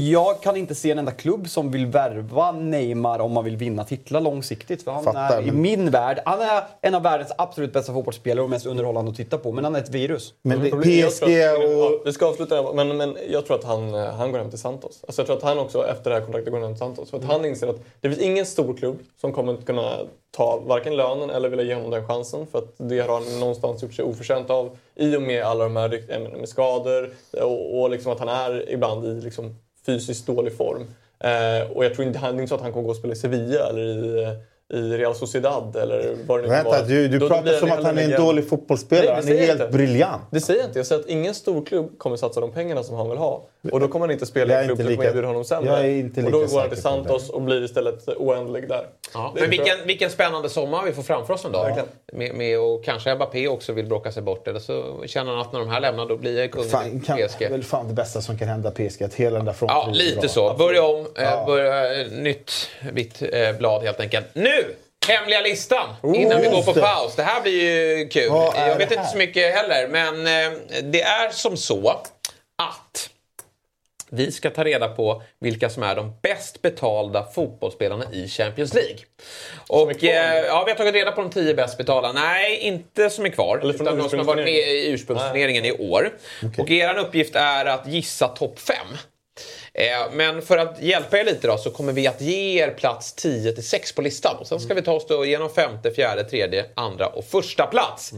Jag 0.00 0.40
kan 0.42 0.56
inte 0.56 0.74
se 0.74 0.90
en 0.90 0.98
enda 0.98 1.12
klubb 1.12 1.48
som 1.48 1.70
vill 1.70 1.86
värva 1.86 2.52
Neymar 2.52 3.18
om 3.18 3.32
man 3.32 3.44
vill 3.44 3.56
vinna 3.56 3.84
titlar 3.84 4.20
långsiktigt. 4.20 4.82
För 4.82 4.90
han 4.90 5.04
Fattar, 5.04 5.38
är, 5.38 5.42
I 5.42 5.46
men- 5.46 5.62
min 5.62 5.90
värld, 5.90 6.20
han 6.24 6.40
är 6.40 6.62
en 6.80 6.94
av 6.94 7.02
världens 7.02 7.32
absolut 7.38 7.72
bästa 7.72 7.92
fotbollsspelare 7.92 8.44
och 8.44 8.50
mest 8.50 8.66
underhållande 8.66 9.10
att 9.10 9.16
titta 9.16 9.38
på. 9.38 9.52
Men 9.52 9.64
han 9.64 9.74
är 9.74 9.78
ett 9.80 9.90
virus. 9.90 10.34
men 10.42 10.60
det, 10.60 10.70
PSG 10.70 11.24
att- 11.24 11.30
ja, 11.32 11.52
och... 11.86 12.02
Vi 12.06 12.12
ska 12.12 12.26
avsluta, 12.26 12.72
men, 12.72 12.96
men 12.96 13.16
jag 13.30 13.46
tror 13.46 13.56
att 13.58 13.64
han, 13.64 13.94
eh, 13.94 14.04
han 14.14 14.32
går 14.32 14.38
hem 14.38 14.50
till 14.50 14.58
Santos. 14.58 15.04
Alltså 15.06 15.20
jag 15.22 15.26
tror 15.26 15.36
att 15.36 15.42
han 15.42 15.58
också 15.58 15.86
efter 15.88 16.10
det 16.10 16.16
här 16.16 16.22
kontraktet 16.22 16.52
går 16.52 16.60
hem 16.60 16.72
till 16.72 16.78
Santos. 16.78 17.10
För 17.10 17.18
att 17.18 17.24
han 17.24 17.44
inser 17.44 17.66
att 17.68 17.80
det 18.00 18.08
finns 18.08 18.20
ingen 18.22 18.46
stor 18.46 18.76
klubb 18.76 18.98
som 19.20 19.32
kommer 19.32 19.54
att 19.54 19.66
kunna 19.66 19.96
ta 20.36 20.56
varken 20.66 20.96
lönen 20.96 21.30
eller 21.30 21.48
vilja 21.48 21.64
ge 21.64 21.74
honom 21.74 21.90
den 21.90 22.06
chansen. 22.06 22.46
För 22.46 22.58
att 22.58 22.74
det 22.76 23.00
har 23.00 23.08
han 23.20 23.40
någonstans 23.40 23.82
gjort 23.82 23.94
sig 23.94 24.04
oförtjänt 24.04 24.50
av 24.50 24.76
i 24.94 25.16
och 25.16 25.22
med 25.22 25.42
alla 25.44 25.64
de 25.64 25.76
här 25.76 26.38
med 26.38 26.48
skador 26.48 27.10
och, 27.42 27.80
och 27.80 27.90
liksom 27.90 28.12
att 28.12 28.18
han 28.18 28.28
är 28.28 28.70
ibland 28.70 29.04
i 29.04 29.20
liksom 29.24 29.54
fysiskt 29.86 30.26
dålig 30.26 30.56
form. 30.56 30.82
Eh, 31.18 31.70
och 31.76 31.84
jag 31.84 31.94
tror 31.94 32.06
inte, 32.06 32.18
han- 32.18 32.32
det 32.36 32.38
är 32.38 32.42
inte 32.42 32.48
så 32.48 32.54
att 32.54 32.60
han 32.60 32.72
kommer 32.72 32.84
gå 32.84 32.90
och 32.90 32.96
spela 32.96 33.12
i 33.12 33.16
Sevilla 33.16 33.68
eller 33.68 33.82
i, 33.82 34.36
i 34.78 34.96
Real 34.96 35.14
Sociedad 35.14 35.76
eller 35.76 36.16
vad 36.26 36.38
det 36.38 36.42
nu 36.42 36.48
Vänta, 36.48 36.70
vara. 36.70 36.82
du, 36.82 37.08
du 37.08 37.18
Då- 37.18 37.24
då 37.24 37.28
pratar 37.28 37.42
blir 37.42 37.52
som 37.58 37.70
att 37.72 37.76
han 37.76 37.98
är 37.98 38.02
en 38.02 38.08
legend. 38.10 38.24
dålig 38.26 38.48
fotbollsspelare. 38.48 39.06
Nej, 39.06 39.14
han 39.14 39.32
är 39.42 39.46
helt 39.46 39.60
inte. 39.60 39.72
briljant. 39.72 40.22
Det 40.30 40.40
säger 40.40 40.60
jag 40.60 40.68
inte. 40.68 40.78
Jag 40.78 40.86
säger 40.86 41.00
att 41.02 41.08
ingen 41.08 41.34
stor 41.34 41.64
klubb 41.64 41.98
kommer 41.98 42.16
satsa 42.16 42.40
de 42.40 42.52
pengarna 42.52 42.82
som 42.82 42.96
han 42.96 43.08
vill 43.08 43.18
ha. 43.18 43.46
Och 43.72 43.80
då 43.80 43.88
kommer 43.88 44.06
han 44.06 44.10
inte 44.12 44.26
spela 44.26 44.54
i 44.54 44.56
är 44.56 44.60
en 44.60 44.66
klubb 44.66 44.80
inte 44.80 44.82
som 44.84 44.96
kommer 44.96 45.04
lika- 45.04 45.10
erbjuda 45.10 45.26
honom 45.28 45.44
sämre. 45.44 45.70
jag 45.70 45.80
är 45.80 45.90
inte 45.90 46.20
och 46.20 46.26
lika 46.26 46.38
då 46.38 46.46
går 46.46 46.60
han 46.60 46.68
till 46.68 46.82
Santos 46.82 47.30
och 47.30 47.42
blir 47.42 47.64
istället 47.64 48.08
oändlig 48.08 48.68
där. 48.68 48.86
Ja. 49.14 49.32
Det 49.34 49.40
Men 49.40 49.50
vilken, 49.50 49.76
vilken 49.86 50.10
spännande 50.10 50.48
sommar 50.48 50.82
vi 50.84 50.92
får 50.92 51.02
framför 51.02 51.34
oss 51.34 51.44
en 51.44 51.52
dag. 51.52 51.64
Verkligen. 51.64 51.88
Med, 52.12 52.34
med, 52.34 52.58
och 52.58 52.84
kanske 52.84 53.14
Mbappé 53.14 53.48
också 53.48 53.72
vill 53.72 53.86
bråka 53.86 54.12
sig 54.12 54.22
bort. 54.22 54.48
Eller 54.48 54.60
så 54.60 55.02
känner 55.06 55.32
han 55.32 55.40
att 55.40 55.52
när 55.52 55.60
de 55.60 55.68
här 55.68 55.80
lämnar 55.80 56.06
då 56.06 56.16
blir 56.16 56.38
jag 56.40 56.50
kungen 56.52 56.68
Fan, 56.70 56.86
i 56.86 57.00
PSG. 57.28 57.50
väl 57.50 57.64
fan 57.64 57.88
det 57.88 57.94
bästa 57.94 58.20
som 58.20 58.38
kan 58.38 58.48
hända 58.48 58.70
PSG, 58.70 59.02
att 59.02 59.14
hela 59.14 59.36
den 59.36 59.46
där 59.46 59.52
fronten 59.52 59.76
Ja, 59.76 59.88
är 59.90 59.94
lite 59.94 60.20
bra. 60.20 60.28
så. 60.28 60.54
Börja 60.54 60.82
om, 60.84 61.00
eh, 61.16 61.22
Ja. 61.24 61.44
börja 61.46 62.00
eh, 62.00 62.06
nytt 62.12 62.52
vitt 62.92 63.22
eh, 63.32 63.52
blad 63.58 63.82
helt 63.82 64.00
enkelt. 64.00 64.26
Nu! 64.32 64.74
Hemliga 65.08 65.40
listan 65.40 65.88
innan 66.02 66.40
vi 66.40 66.48
går 66.48 66.62
på 66.62 66.72
det. 66.72 66.80
paus. 66.80 67.16
Det 67.16 67.22
här 67.22 67.42
blir 67.42 67.52
ju 67.98 68.08
kul. 68.08 68.32
Är 68.54 68.68
Jag 68.68 68.76
vet 68.76 68.88
det 68.88 68.94
inte 68.94 69.08
så 69.08 69.16
mycket 69.18 69.54
heller, 69.54 69.88
men 69.88 70.14
eh, 70.26 70.58
det 70.82 71.02
är 71.02 71.30
som 71.30 71.56
så 71.56 71.88
att 71.88 73.08
vi 74.12 74.32
ska 74.32 74.50
ta 74.50 74.64
reda 74.64 74.88
på 74.88 75.22
vilka 75.40 75.70
som 75.70 75.82
är 75.82 75.96
de 75.96 76.12
bäst 76.22 76.62
betalda 76.62 77.26
fotbollsspelarna 77.34 78.04
i 78.12 78.28
Champions 78.28 78.74
League. 78.74 78.96
Och 79.68 80.04
eh, 80.04 80.44
ja, 80.46 80.62
vi 80.64 80.70
har 80.70 80.78
tagit 80.78 80.94
reda 80.94 81.12
på 81.12 81.20
de 81.20 81.30
tio 81.30 81.54
bäst 81.54 81.78
betalda. 81.78 82.12
Nej, 82.12 82.58
inte 82.58 83.10
som 83.10 83.24
är 83.24 83.28
kvar. 83.28 83.58
Eller 83.62 83.72
från 83.72 83.86
utan 83.86 83.98
de 83.98 84.08
som 84.08 84.18
har 84.18 84.26
varit 84.26 84.44
med 84.44 84.54
i 84.54 84.90
ursprungsturneringen 84.90 85.64
i 85.64 85.72
år. 85.72 86.10
Och 86.58 86.70
er 86.70 86.98
uppgift 86.98 87.36
är 87.36 87.64
att 87.64 87.86
gissa 87.86 88.28
topp 88.28 88.58
fem. 88.58 88.86
Eh, 89.74 89.84
Men 90.12 90.42
för 90.42 90.58
att 90.58 90.82
hjälpa 90.82 91.18
er 91.18 91.24
lite 91.24 91.46
då 91.46 91.58
så 91.58 91.70
kommer 91.70 91.92
vi 91.92 92.06
att 92.06 92.20
ge 92.20 92.62
er 92.62 92.70
plats 92.70 93.12
10 93.12 93.52
till 93.52 93.66
6 93.68 93.92
på 93.94 94.02
listan. 94.02 94.36
Och 94.36 94.46
sen 94.46 94.60
ska 94.60 94.74
vi 94.74 94.82
ta 94.82 94.92
oss 94.92 95.06
då 95.06 95.24
igenom 95.24 95.50
femte, 95.50 95.90
fjärde, 95.90 96.24
tredje, 96.24 96.64
andra 96.74 97.06
och 97.06 97.24
första 97.24 97.66
plats. 97.66 98.12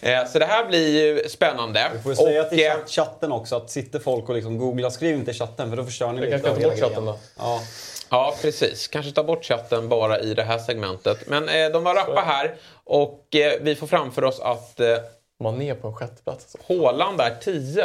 Eh, 0.00 0.26
Så 0.26 0.38
det 0.38 0.44
här 0.44 0.64
blir 0.66 0.88
ju 1.02 1.28
spännande. 1.28 1.90
Vi 1.94 2.02
får 2.02 2.14
säga 2.14 2.42
Och, 2.42 2.48
till 2.50 2.58
eh, 2.66 2.70
chatt- 2.72 2.88
chatten 2.90 3.32
också 3.32 3.56
att 3.56 3.70
sitter 3.70 3.98
folk 3.98 4.28
och 4.28 4.34
liksom 4.34 4.58
googlar, 4.58 4.90
skriv 4.90 5.14
inte 5.14 5.30
i 5.30 5.34
chatten 5.34 5.70
för 5.70 5.76
då 5.76 5.84
förstör 5.84 6.12
ni 6.12 6.20
lite 6.20 6.50
av 6.50 6.58
hela 6.58 6.76
chatten 6.76 7.04
då. 7.04 7.18
Ja. 7.38 7.60
Ja, 8.10 8.34
precis. 8.42 8.88
Kanske 8.88 9.12
ta 9.12 9.22
bort 9.24 9.44
chatten 9.44 9.88
bara 9.88 10.20
i 10.20 10.34
det 10.34 10.42
här 10.42 10.58
segmentet. 10.58 11.18
Men 11.26 11.48
eh, 11.48 11.68
de 11.68 11.84
var 11.84 11.94
rappa 11.94 12.20
här 12.20 12.54
och 12.84 13.34
eh, 13.36 13.52
vi 13.60 13.74
får 13.74 13.86
framför 13.86 14.24
oss 14.24 14.40
att 14.40 14.80
eh, 14.80 14.96
Mané 15.44 15.74
på 15.74 15.88
en 15.88 15.94
sjätteplats. 15.94 16.56
Alltså. 16.56 16.72
Haaland 16.82 17.20
är 17.20 17.34
10. 17.44 17.84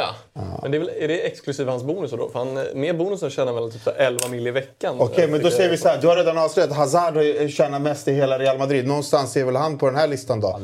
Men 0.62 0.70
det 0.70 0.76
är, 0.76 0.78
väl, 0.78 0.90
är 0.98 1.08
det 1.08 1.20
exklusive 1.26 1.70
hans 1.70 1.82
bonusar 1.82 2.16
då? 2.16 2.28
För 2.28 2.38
han, 2.38 2.54
med 2.74 2.96
bonusen 2.98 3.30
tjänar 3.30 3.52
han 3.52 3.62
väl 3.62 3.72
typ 3.72 3.82
så 3.82 3.90
här 3.90 3.98
11 3.98 4.28
mil 4.28 4.46
i 4.46 4.50
veckan. 4.50 4.96
Okej, 4.98 5.28
men 5.28 5.42
då 5.42 5.50
säger 5.50 5.70
vi 5.70 5.76
så 5.76 5.88
här. 5.88 5.98
Du 6.00 6.06
har 6.06 6.16
redan 6.16 6.38
avslöjat 6.38 6.72
Hazard 6.72 7.16
har- 7.16 7.48
tjänar 7.48 7.78
mest 7.78 8.08
i 8.08 8.12
hela 8.12 8.38
Real 8.38 8.58
Madrid. 8.58 8.86
Någonstans 8.86 9.36
är 9.36 9.44
väl 9.44 9.56
han 9.56 9.78
på 9.78 9.86
den 9.86 9.96
här 9.96 10.06
listan 10.06 10.40
då? 10.40 10.58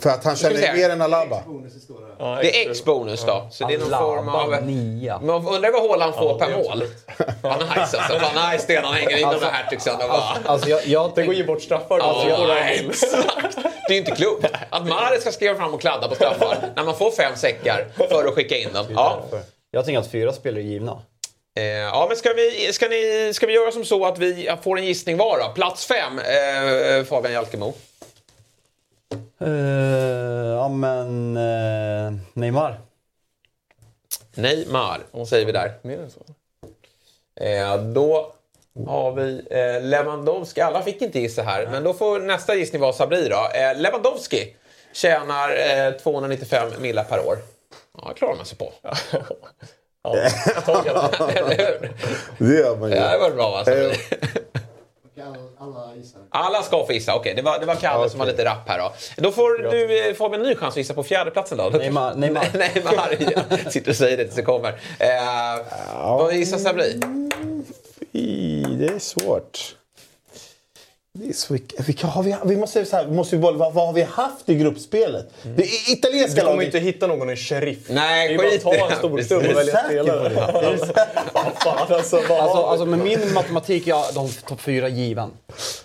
För 0.00 0.10
att 0.10 0.24
han 0.24 0.36
tjänar 0.36 0.56
se. 0.56 0.72
mer 0.72 0.90
än 0.90 1.02
Alaba. 1.02 1.42
Ja, 2.18 2.38
Det 2.42 2.64
är 2.64 2.70
X-bonus 2.70 3.24
då. 3.24 3.46
Så 3.50 3.66
det 3.66 3.74
är 3.74 3.78
någon 3.78 3.90
form 3.90 4.28
av... 4.28 4.62
nia. 4.62 5.20
Man 5.20 5.46
undrar 5.48 5.72
vad 5.72 5.88
Haaland 5.88 6.14
får 6.14 6.24
Ja, 6.24 6.38
per 6.38 6.56
mål. 6.56 6.84
Vad 7.42 7.60
nice 7.60 7.98
alltså. 7.98 8.18
Vad 8.22 8.52
nice 8.52 8.64
det 8.66 8.74
är 8.76 8.82
när 8.82 8.88
han 8.88 8.96
hänger 8.96 9.16
in 9.16 9.28
de 9.28 9.40
där 9.40 9.50
hertigsen 9.50 9.94
och 9.94 10.08
bara... 10.08 10.36
Alltså 10.44 10.68
jag, 10.68 10.86
jag 10.86 11.12
Det 11.14 11.26
går 11.26 11.34
ju 11.34 11.44
bort 11.46 11.62
straffar. 11.62 11.98
Exakt. 11.98 13.56
Det 13.88 13.88
är 13.88 13.92
ju 13.92 13.98
inte 13.98 14.10
klokt. 14.10 14.44
Att 14.70 14.86
Mahrez 14.86 15.20
ska 15.20 15.32
skriva 15.32 15.54
fram 15.54 15.74
och 15.74 15.80
kladda 15.80 16.08
på 16.08 16.14
straffar 16.14 16.58
när 16.76 16.84
man 16.84 16.96
får 16.96 17.10
fem 17.10 17.36
säckar 17.36 17.86
för 18.08 18.24
att 18.24 18.34
skicka 18.34 18.56
in 18.56 18.72
dem. 18.72 18.86
Ja. 18.94 19.22
jag 19.70 19.84
tänker 19.84 20.00
att 20.00 20.10
fyra 20.10 20.32
spelare 20.32 20.62
är 20.62 20.64
givna. 20.64 21.02
Eh, 21.58 21.64
ja, 21.64 22.06
men 22.08 22.16
ska 22.16 22.32
vi, 22.32 22.72
ska, 22.72 22.88
ni, 22.88 23.30
ska 23.34 23.46
vi 23.46 23.52
göra 23.52 23.72
som 23.72 23.84
så 23.84 24.06
att 24.06 24.18
vi 24.18 24.50
får 24.62 24.78
en 24.78 24.84
gissning 24.84 25.16
var 25.16 25.38
då? 25.38 25.48
Plats 25.54 25.86
fem, 25.86 26.18
eh, 26.18 27.04
Fabian 27.04 27.32
Jalkemo. 27.32 27.74
Uh, 29.42 29.48
ja 30.48 30.68
men... 30.68 31.36
eh, 31.36 32.12
Neymar. 32.32 32.80
Neymar, 34.34 35.00
säger 35.26 35.46
vi 35.46 35.52
där. 35.52 35.72
Mer 35.82 35.98
än 35.98 36.10
så. 36.10 36.20
Eh, 37.44 37.82
då 37.82 38.32
har 38.86 39.12
vi 39.12 39.42
eh, 39.50 39.82
Lewandowski. 39.82 40.60
Alla 40.60 40.82
fick 40.82 41.02
inte 41.02 41.18
gissa 41.20 41.42
här, 41.42 41.66
men 41.66 41.84
då 41.84 41.94
får 41.94 42.20
nästa 42.20 42.54
gissning 42.54 42.80
vara 42.82 42.92
Sabri 42.92 43.28
då. 43.28 43.48
Eh, 43.54 43.76
Lewandowski 43.80 44.56
tjänar 44.92 45.50
eh, 45.86 45.92
295 45.92 46.68
millar 46.80 47.04
per 47.04 47.26
år. 47.26 47.38
Ja, 48.02 48.08
det 48.08 48.14
klarar 48.14 48.36
man 48.36 48.46
sig 48.46 48.58
på. 48.58 48.72
Ja, 50.02 50.14
taget. 50.64 51.20
Eller 51.36 51.56
hur? 51.56 51.92
Det 52.38 52.54
gör 52.54 52.76
man 52.76 52.88
ju. 52.90 52.94
Det 52.94 53.18
var 53.20 53.30
bra 53.30 53.50
va, 53.50 53.64
Sabri? 53.64 53.96
Alla 55.76 55.94
gissar. 55.96 56.20
Alla 56.30 56.62
ska 56.62 56.86
få 56.86 56.92
gissa. 56.92 57.14
Okej, 57.14 57.34
det 57.34 57.42
var, 57.42 57.58
det 57.58 57.66
var 57.66 57.74
Kalle 57.74 58.10
som 58.10 58.18
var 58.18 58.26
lite 58.26 58.44
rapp 58.44 58.68
här 58.68 58.78
då. 58.78 58.92
Då 59.16 59.30
får 59.32 59.70
du 59.70 60.08
eh, 60.08 60.14
Fabian 60.14 60.40
en 60.40 60.48
ny 60.48 60.54
chans 60.54 60.72
att 60.72 60.76
gissa 60.76 60.94
på 60.94 61.02
fjärdeplatsen 61.02 61.58
då. 61.58 61.64
Neymar. 61.64 62.14
Neymar. 62.16 62.46
Neymar, 62.54 63.16
ja. 63.18 63.70
Sitter 63.70 63.90
och 63.90 63.96
säger 63.96 64.16
det 64.16 64.24
tills 64.24 64.36
det 64.36 64.42
kommer. 64.42 64.68
Eh, 64.98 65.08
Vad 65.94 66.34
gissar 66.34 66.58
Sabri? 66.58 67.00
I, 68.12 68.62
det 68.78 68.86
är 68.86 68.98
svårt. 68.98 69.74
Det 71.20 71.28
är 71.28 71.32
så, 71.32 71.56
vilka, 71.86 72.06
har 72.06 72.22
vi, 72.22 72.36
vi 72.44 72.56
måste, 72.56 72.84
så 72.84 72.96
här, 72.96 73.04
vi 73.04 73.10
måste 73.16 73.36
vad, 73.36 73.56
vad 73.56 73.74
har 73.86 73.92
vi 73.92 74.02
haft 74.02 74.48
i 74.48 74.54
gruppspelet? 74.54 75.30
Det 75.42 75.62
är 75.62 75.92
italienska 75.92 76.34
Du 76.34 76.40
kommer 76.40 76.52
laget. 76.56 76.66
inte 76.74 76.78
hitta 76.78 77.06
någon 77.06 77.30
i 77.30 77.36
Sheriff. 77.36 77.78
Nej, 77.88 78.28
det 78.28 78.34
är 78.34 78.38
bara 78.38 78.48
att 78.48 78.62
ta 78.62 78.70
det. 78.86 78.92
en 78.92 78.98
stor 78.98 79.22
stund 79.22 79.46
Är 79.46 79.50
och 79.50 79.56
välja 79.58 79.84
spelare. 79.84 80.28
det? 80.28 80.40
Är 80.40 80.64
alltså. 81.94 82.16
Alltså, 82.16 82.62
alltså 82.62 82.86
med 82.86 82.98
min 82.98 83.32
matematik 83.34 83.86
är 83.86 83.90
jag 83.90 84.04
de 84.14 84.28
topp 84.28 84.60
fyra 84.60 84.88
given. 84.88 85.30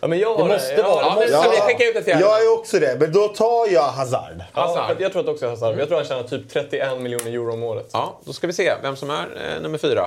ja, 0.02 0.08
men 0.08 0.20
jag 0.20 0.38
det 0.40 0.44
måste 0.46 0.74
jag 0.74 0.84
har- 0.84 0.90
vara- 0.96 1.06
Ja, 1.06 1.16
men 1.20 1.32
Ja. 1.32 1.46
vi 1.52 1.74
skicka 1.74 1.90
ut 1.90 1.96
ett 1.96 2.06
fjärde? 2.06 2.22
Jag 2.22 2.42
är 2.46 2.54
också 2.60 2.80
det, 2.80 2.98
men 3.00 3.12
då 3.14 3.28
tar 3.28 3.68
jag 3.74 3.84
Hazard. 3.84 4.44
Ja, 4.56 4.62
Hazard. 4.62 4.98
jag 5.00 5.12
tror 5.12 5.22
att 5.22 5.28
också 5.28 5.48
Hazard. 5.50 5.80
Jag 5.80 5.88
tror 5.88 5.98
han 5.98 6.08
tjänar 6.08 6.24
typ 6.24 6.50
31 6.54 7.00
miljoner 7.02 7.32
euro 7.32 7.54
om 7.54 7.64
året. 7.64 7.90
Ja, 7.94 8.20
då 8.26 8.34
ska 8.34 8.48
vi 8.48 8.54
se 8.54 8.74
vem 8.82 8.96
som 8.96 9.10
är 9.10 9.28
eh, 9.56 9.62
nummer 9.62 9.78
fyra. 9.78 10.06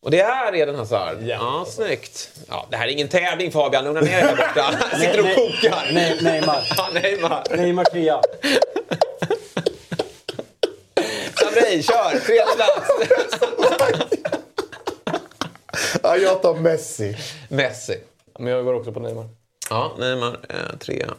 Och 0.00 0.10
det 0.10 0.20
är 0.20 0.54
Eden 0.54 0.74
Hazard. 0.74 1.16
Ja. 1.22 1.26
Ja, 1.26 1.64
snyggt. 1.68 2.30
Ja, 2.48 2.66
det 2.70 2.76
här 2.76 2.86
är 2.88 2.90
ingen 2.92 3.08
tävling 3.08 3.52
Fabian, 3.52 3.84
lugna 3.84 4.00
ner 4.00 4.10
dig 4.10 4.22
där 4.22 4.36
borta. 4.36 4.74
Han 4.90 5.00
sitter 5.00 5.20
och 5.20 5.34
kokar. 5.34 5.88
Nej, 5.92 6.18
Neymar. 6.22 6.66
Ja, 6.76 6.88
Neymar. 6.92 7.44
Neymar 7.56 7.84
trea. 7.84 8.20
Sabri, 11.40 11.82
kör! 11.82 12.18
Tredje 12.20 12.44
plats. 12.56 12.90
Ja, 16.02 16.16
jag 16.16 16.42
tar 16.42 16.54
Messi. 16.54 17.16
Messi. 17.48 18.00
Men 18.38 18.52
jag 18.52 18.64
går 18.64 18.74
också 18.74 18.92
på 18.92 19.00
Neymar. 19.00 19.28
Ja, 19.70 19.92
Neymar 19.98 20.36
eh, 20.48 20.78
trea. 20.78 21.14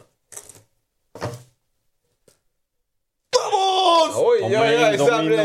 Vamos! 3.36 4.16
Oj, 4.16 4.40
oj, 4.42 4.54
är 4.54 4.60
oj, 4.62 4.74
in- 4.74 4.98
de 4.98 5.04
är 5.04 5.08
Sabri. 5.08 5.36
de 5.36 5.42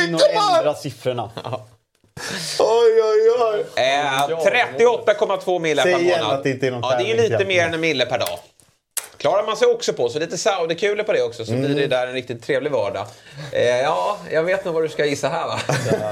är 0.00 0.04
in 0.08 0.14
och 0.14 0.20
ändrar 0.30 0.74
siffrorna. 0.74 1.30
Oj, 2.58 3.02
oj, 3.02 3.30
oj. 3.38 3.64
Eh, 3.82 4.28
38,2 4.28 5.58
mille 5.58 5.82
per 5.82 5.98
månad. 5.98 6.32
att 6.34 6.42
det 6.42 6.50
inte 6.50 6.66
är 6.66 6.70
någon 6.70 6.80
ja, 6.82 6.96
det 6.98 7.10
är 7.12 7.16
lite 7.16 7.44
mer 7.44 7.62
än 7.66 7.74
en 7.74 7.80
mille 7.80 8.06
per 8.06 8.18
dag. 8.18 8.38
Klarar 9.16 9.46
man 9.46 9.56
sig 9.56 9.68
också 9.68 9.92
på, 9.92 10.08
så 10.08 10.18
lite 10.18 10.38
Saudi-kulor 10.38 11.02
på 11.04 11.12
det 11.12 11.22
också, 11.22 11.44
så 11.44 11.52
Mm. 11.52 11.64
blir 11.64 11.74
det 11.80 11.86
där 11.86 12.06
en 12.06 12.12
riktigt 12.12 12.42
trevlig 12.42 12.70
vardag. 12.72 13.06
Eh, 13.52 13.62
ja, 13.80 14.18
jag 14.30 14.42
vet 14.42 14.64
nog 14.64 14.74
vad 14.74 14.82
du 14.82 14.88
ska 14.88 15.04
gissa 15.04 15.28
här 15.28 15.46
va? 15.46 15.58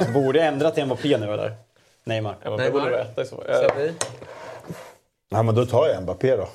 Jag 0.01 0.13
borde 0.13 0.43
ändra 0.43 0.71
till 0.71 0.85
Mbappé 0.87 1.17
nu 1.19 1.33
eller? 1.35 1.55
Neymar. 2.05 2.37
Ja, 2.45 2.51
men 2.51 2.59
Neymar. 2.59 3.07
Sabri? 3.69 3.93
Ja, 5.31 5.43
men 5.43 5.55
då 5.55 5.67
tar 5.67 5.89
jag 5.89 6.03
Mbappé 6.03 6.37
då. 6.37 6.49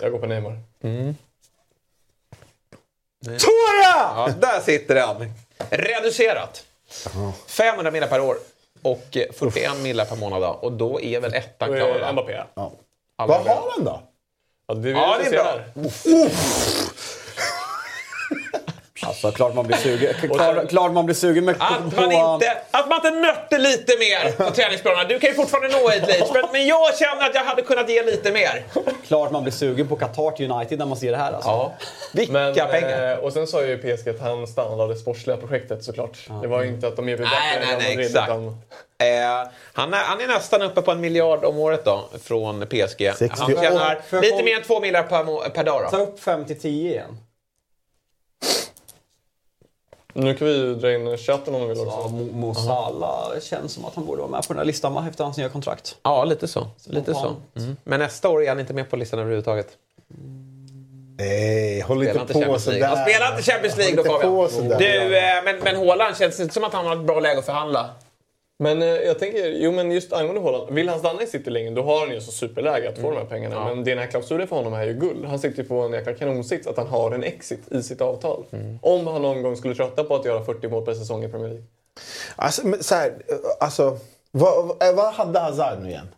jag 0.00 0.12
går 0.12 0.18
på 0.18 0.26
Neymar. 0.26 0.58
Tora! 3.24 3.94
Ja, 3.94 4.28
där 4.40 4.60
sitter 4.60 4.94
den. 4.94 5.32
Reducerat. 5.70 6.64
500 7.46 7.90
millar 7.90 8.06
per 8.08 8.20
år 8.20 8.36
och 8.82 9.16
eh, 9.16 9.32
41 9.32 9.76
millar 9.82 10.04
per 10.04 10.16
månad. 10.16 10.42
då. 10.42 10.48
Och 10.48 10.72
då 10.72 11.00
är 11.00 11.20
väl 11.20 11.34
ettan 11.34 11.68
klar 11.68 11.98
va? 11.98 12.12
Mbappé. 12.12 12.40
Ja. 12.54 12.72
Vad 13.16 13.46
har 13.46 13.70
han 13.76 13.84
då? 13.84 14.02
Ja, 14.68 14.74
det, 14.74 14.90
Ja, 14.90 15.18
det 15.20 15.26
är 15.26 15.30
bra. 15.30 15.42
här. 15.44 15.64
Alltså 19.08 19.32
klart 19.32 19.54
man 19.54 19.66
blir 19.66 19.76
sugen. 19.76 20.14
Klart, 20.34 20.68
klart 20.68 20.92
man 20.92 21.06
blir 21.06 21.14
sugen 21.16 21.44
med 21.44 21.54
Att 21.58 21.96
man, 21.96 22.12
inte, 22.12 22.56
att 22.70 22.88
man 22.88 22.96
inte 22.96 23.10
nötte 23.10 23.58
lite 23.58 23.98
mer 23.98 24.32
på 24.32 24.50
träningsplanerna. 24.54 25.04
Du 25.04 25.18
kan 25.18 25.30
ju 25.30 25.34
fortfarande 25.36 25.68
nå 25.78 25.88
ett 25.90 26.06
lit, 26.08 26.30
men, 26.34 26.42
men 26.52 26.66
jag 26.66 26.96
känner 26.98 27.26
att 27.28 27.34
jag 27.34 27.44
hade 27.44 27.62
kunnat 27.62 27.88
ge 27.90 28.02
lite 28.02 28.32
mer. 28.32 28.64
klart 29.06 29.30
man 29.30 29.42
blir 29.42 29.52
sugen 29.52 29.88
på 29.88 29.96
Qatar 29.96 30.30
till 30.30 30.50
United 30.50 30.78
när 30.78 30.86
man 30.86 30.96
ser 30.96 31.10
det 31.10 31.16
här 31.16 31.32
alltså. 31.32 31.48
Ja. 31.48 31.72
Vilka 32.12 32.32
Men, 32.32 32.54
pengar! 32.54 33.12
eh, 33.12 33.18
och 33.18 33.32
sen 33.32 33.46
sa 33.46 33.62
ju 33.64 33.78
PSG 33.78 34.08
att 34.08 34.20
han 34.20 34.46
stannade 34.46 34.82
av 34.82 34.88
det 34.88 34.96
sportsliga 34.96 35.36
projektet 35.36 35.84
såklart. 35.84 36.18
Det 36.42 36.48
var 36.48 36.62
ju 36.62 36.68
inte 36.68 36.88
att 36.88 36.96
de 36.96 37.08
erbjöd 37.08 37.28
Nej, 37.32 37.58
bättre 37.58 37.72
än 37.72 37.78
nej, 37.78 37.86
nej, 37.86 37.96
Madrid, 37.96 38.06
exakt. 38.10 38.28
utan- 38.28 38.56
Eh, 39.00 39.48
han, 39.72 39.94
är, 39.94 39.98
han 39.98 40.20
är 40.20 40.26
nästan 40.26 40.62
uppe 40.62 40.82
på 40.82 40.90
en 40.90 41.00
miljard 41.00 41.44
om 41.44 41.58
året 41.58 41.84
då, 41.84 42.08
från 42.22 42.66
PSG. 42.66 43.06
Han 43.06 43.16
68. 43.16 43.62
tjänar 43.62 44.20
lite 44.22 44.42
mer 44.42 44.56
än 44.56 44.62
två 44.62 44.80
miljoner 44.80 45.02
per, 45.08 45.48
per 45.50 45.64
dag. 45.64 45.90
Ta 45.90 45.96
Då. 45.96 46.02
upp 46.02 46.20
5 46.20 46.44
till 46.44 46.60
10 46.60 46.90
igen. 46.90 47.18
Nu 50.18 50.34
kan 50.34 50.46
vi 50.46 50.54
ju 50.54 50.74
dra 50.74 50.94
in 50.94 51.18
chatten 51.18 51.54
om 51.54 51.60
vi 51.60 51.66
vill 51.68 51.80
också. 51.80 52.08
Mo, 52.08 52.54
Salah 52.54 53.40
känns 53.40 53.72
som 53.72 53.84
att 53.84 53.94
han 53.94 54.06
borde 54.06 54.20
vara 54.20 54.30
med 54.30 54.46
på 54.46 54.52
den 54.52 54.58
här 54.58 54.64
listan 54.64 55.08
efter 55.08 55.24
hans 55.24 55.36
nya 55.36 55.48
kontrakt. 55.48 55.96
Ja, 56.02 56.24
lite 56.24 56.48
så. 56.48 56.66
Lite 56.84 57.14
så. 57.14 57.36
Mm. 57.56 57.76
Men 57.84 58.00
nästa 58.00 58.28
år 58.28 58.42
är 58.42 58.48
han 58.48 58.60
inte 58.60 58.74
med 58.74 58.90
på 58.90 58.96
listan 58.96 59.18
överhuvudtaget. 59.18 59.68
Nej, 61.18 61.80
håll 61.80 62.02
inte 62.02 62.34
på 62.34 62.58
sådär. 62.58 62.86
Han 62.86 63.06
spelar 63.08 63.30
inte 63.30 63.50
Champions 63.50 63.76
League 63.76 63.96
då 63.96 64.04
Fabian. 64.04 64.78
Du, 64.78 65.18
eh, 65.18 65.44
men, 65.44 65.56
men 65.58 65.76
Haaland 65.76 66.16
känns 66.16 66.40
inte 66.40 66.54
som 66.54 66.64
att 66.64 66.72
han 66.72 66.86
har 66.86 66.96
ett 66.96 67.06
bra 67.06 67.20
läge 67.20 67.38
att 67.38 67.46
förhandla. 67.46 67.90
Men 68.60 68.82
eh, 68.82 68.88
jag 68.88 69.18
tänker, 69.18 69.46
jo 69.46 69.72
men 69.72 69.90
just 69.90 70.12
angående 70.12 70.40
Haaland. 70.40 70.74
Vill 70.74 70.88
han 70.88 70.98
stanna 70.98 71.22
i 71.22 71.26
City 71.26 71.50
länge 71.50 71.70
då 71.70 71.82
har 71.82 72.00
han 72.00 72.14
ju 72.14 72.20
så 72.20 72.32
superläge 72.32 72.88
att 72.88 72.98
få 72.98 73.10
de 73.10 73.16
här 73.16 73.24
pengarna. 73.24 73.56
Mm. 73.56 73.68
Ja. 73.68 73.74
Men 73.74 73.84
den 73.84 73.98
här 73.98 74.06
klausulen 74.06 74.48
för 74.48 74.56
honom 74.56 74.74
är 74.74 74.84
ju 74.86 74.94
guld. 74.94 75.24
Han 75.24 75.38
sitter 75.38 75.62
ju 75.62 75.68
på 75.68 75.74
en 75.80 75.92
jäkla 75.92 76.12
kanonsits 76.14 76.66
att 76.66 76.76
han 76.76 76.86
har 76.86 77.10
en 77.10 77.22
exit 77.22 77.72
i 77.72 77.82
sitt 77.82 78.00
avtal. 78.00 78.44
Mm. 78.50 78.78
Om 78.82 79.06
han 79.06 79.22
någon 79.22 79.42
gång 79.42 79.56
skulle 79.56 79.74
trötta 79.74 80.04
på 80.04 80.14
att 80.14 80.24
göra 80.24 80.44
40 80.44 80.68
mål 80.68 80.84
per 80.84 80.94
säsong 80.94 81.24
i 81.24 81.28
Premier 81.28 81.48
League. 81.48 81.64
Alltså, 82.36 82.66
men 82.66 82.82
så 82.82 82.94
här, 82.94 83.12
alltså, 83.60 83.98
vad, 84.30 84.76
vad- 84.94 85.12
hade 85.14 85.38
Hazard 85.40 85.82
nu 85.82 85.88
igen? 85.88 86.08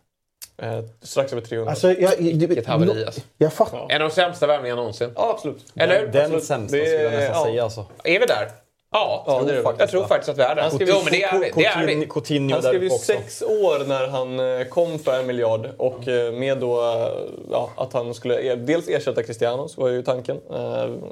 Eh, 0.57 0.83
strax 1.01 1.31
över 1.31 1.41
300. 1.41 1.71
Alltså, 1.71 1.91
jag, 1.93 2.17
Vilket 2.17 2.65
haveri 2.65 3.05
alltså. 3.05 3.21
Jag 3.37 3.53
fattar. 3.53 3.87
En 3.89 4.01
av 4.01 4.09
de 4.09 4.15
sämsta 4.15 4.47
värvningarna 4.47 4.81
någonsin. 4.81 5.11
ja, 5.15 5.31
absolut. 5.35 5.65
Eller 5.75 5.99
hur? 5.99 6.07
Den 6.07 6.21
Absolut. 6.21 6.43
sämsta 6.43 6.77
Det 6.77 6.85
skulle 6.85 7.03
jag 7.03 7.11
nästan 7.11 7.37
ja. 7.37 7.43
säga 7.45 7.63
alltså. 7.63 7.85
Är 8.03 8.19
vi 8.19 8.25
där? 8.25 8.51
Ja, 8.93 9.23
Ja, 9.27 9.43
det 9.45 9.57
är 9.57 9.63
det 9.63 9.75
jag 9.79 9.89
tror 9.89 10.05
faktiskt 10.05 10.29
att 10.29 10.37
vi 10.37 10.41
är 10.41 10.55
där. 10.55 10.61
Han 10.61 10.71
skrev 10.71 10.87
Jo, 10.89 10.95
men 11.03 11.13
det 11.13 11.23
är 11.23 11.39
vi. 11.39 11.51
Det 11.55 11.65
är 11.65 11.85
vi. 11.85 12.05
Coutinho 12.09 12.53
Han 12.53 12.63
skrev 12.63 12.83
ju 12.83 12.89
sex 12.89 13.41
år 13.41 13.85
när 13.87 14.07
han 14.07 14.59
eh, 14.59 14.67
kom 14.67 14.99
för 14.99 15.19
en 15.19 15.27
miljard 15.27 15.69
och 15.77 16.07
eh, 16.07 16.33
med 16.33 16.57
då 16.57 16.81
eh, 16.81 17.07
ja, 17.51 17.69
att 17.75 17.93
han 17.93 18.13
skulle 18.13 18.55
dels 18.55 18.87
ersätta 18.87 19.23
Cristiano, 19.23 19.67
så 19.67 19.81
var 19.81 19.89
ju 19.89 20.01
tanken. 20.01 20.37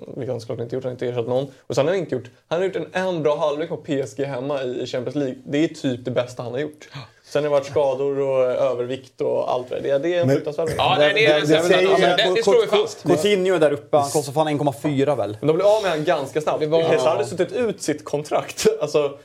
Vilket 0.08 0.30
han 0.30 0.42
såklart 0.42 0.60
inte 0.60 0.76
gjort, 0.76 0.84
han 0.84 0.90
har 0.90 0.94
inte 0.94 1.08
ersatt 1.08 1.28
någon. 1.28 1.48
Och 1.68 1.76
sen 1.76 1.86
har 1.86 1.94
han 1.94 2.00
inte 2.00 2.16
gjort, 2.16 2.30
han 2.48 2.60
har 2.60 2.66
gjort 2.66 2.76
en, 2.76 2.88
en 2.92 3.24
bra 3.24 3.38
halvlek 3.38 3.70
mot 3.70 3.84
PSG 3.84 4.24
hemma 4.24 4.64
i, 4.64 4.82
i 4.82 4.86
Champions 4.88 5.16
League. 5.16 5.36
Det 5.46 5.64
är 5.64 5.68
typ 5.68 6.06
det 6.06 6.12
bästa 6.12 6.44
han 6.44 6.52
har 6.52 6.60
gjort. 6.60 6.90
Sen 7.30 7.44
har 7.44 7.50
det 7.50 7.56
varit 7.60 7.66
skador 7.66 8.20
och 8.20 8.44
övervikt 8.46 9.22
och 9.22 9.52
allt 9.52 9.70
det 9.70 9.80
där. 9.80 10.00
Det 10.00 10.16
är 10.16 10.22
en 10.22 10.30
fruktansvärd 10.30 10.70
Ja, 10.78 10.96
det, 11.00 11.06
är, 11.06 11.14
det, 11.14 11.48
det, 11.48 11.68
det, 11.68 12.16
det, 12.18 12.32
det 12.36 12.44
slår 12.44 12.62
vi 12.62 12.68
fast. 12.68 13.04
Coutinho 13.04 13.56
är 13.56 13.60
där 13.60 13.72
uppe, 13.72 13.98
han 13.98 14.10
kostar 14.10 14.34
fan 14.34 14.48
1,4 14.48 15.16
väl? 15.18 15.38
Men 15.40 15.48
de 15.48 15.54
blev 15.56 15.68
av 15.68 15.82
med 15.82 15.92
honom 15.92 16.06
ganska 16.06 16.42
snabbt. 16.42 16.60
Det 16.60 16.68
var- 16.68 16.82
Hesa 16.82 17.10
hade 17.10 17.26
suttit 17.26 17.52
ut 17.52 17.82
sitt 17.82 18.06
kontrakt. 18.06 18.66
Alltså, 18.82 19.18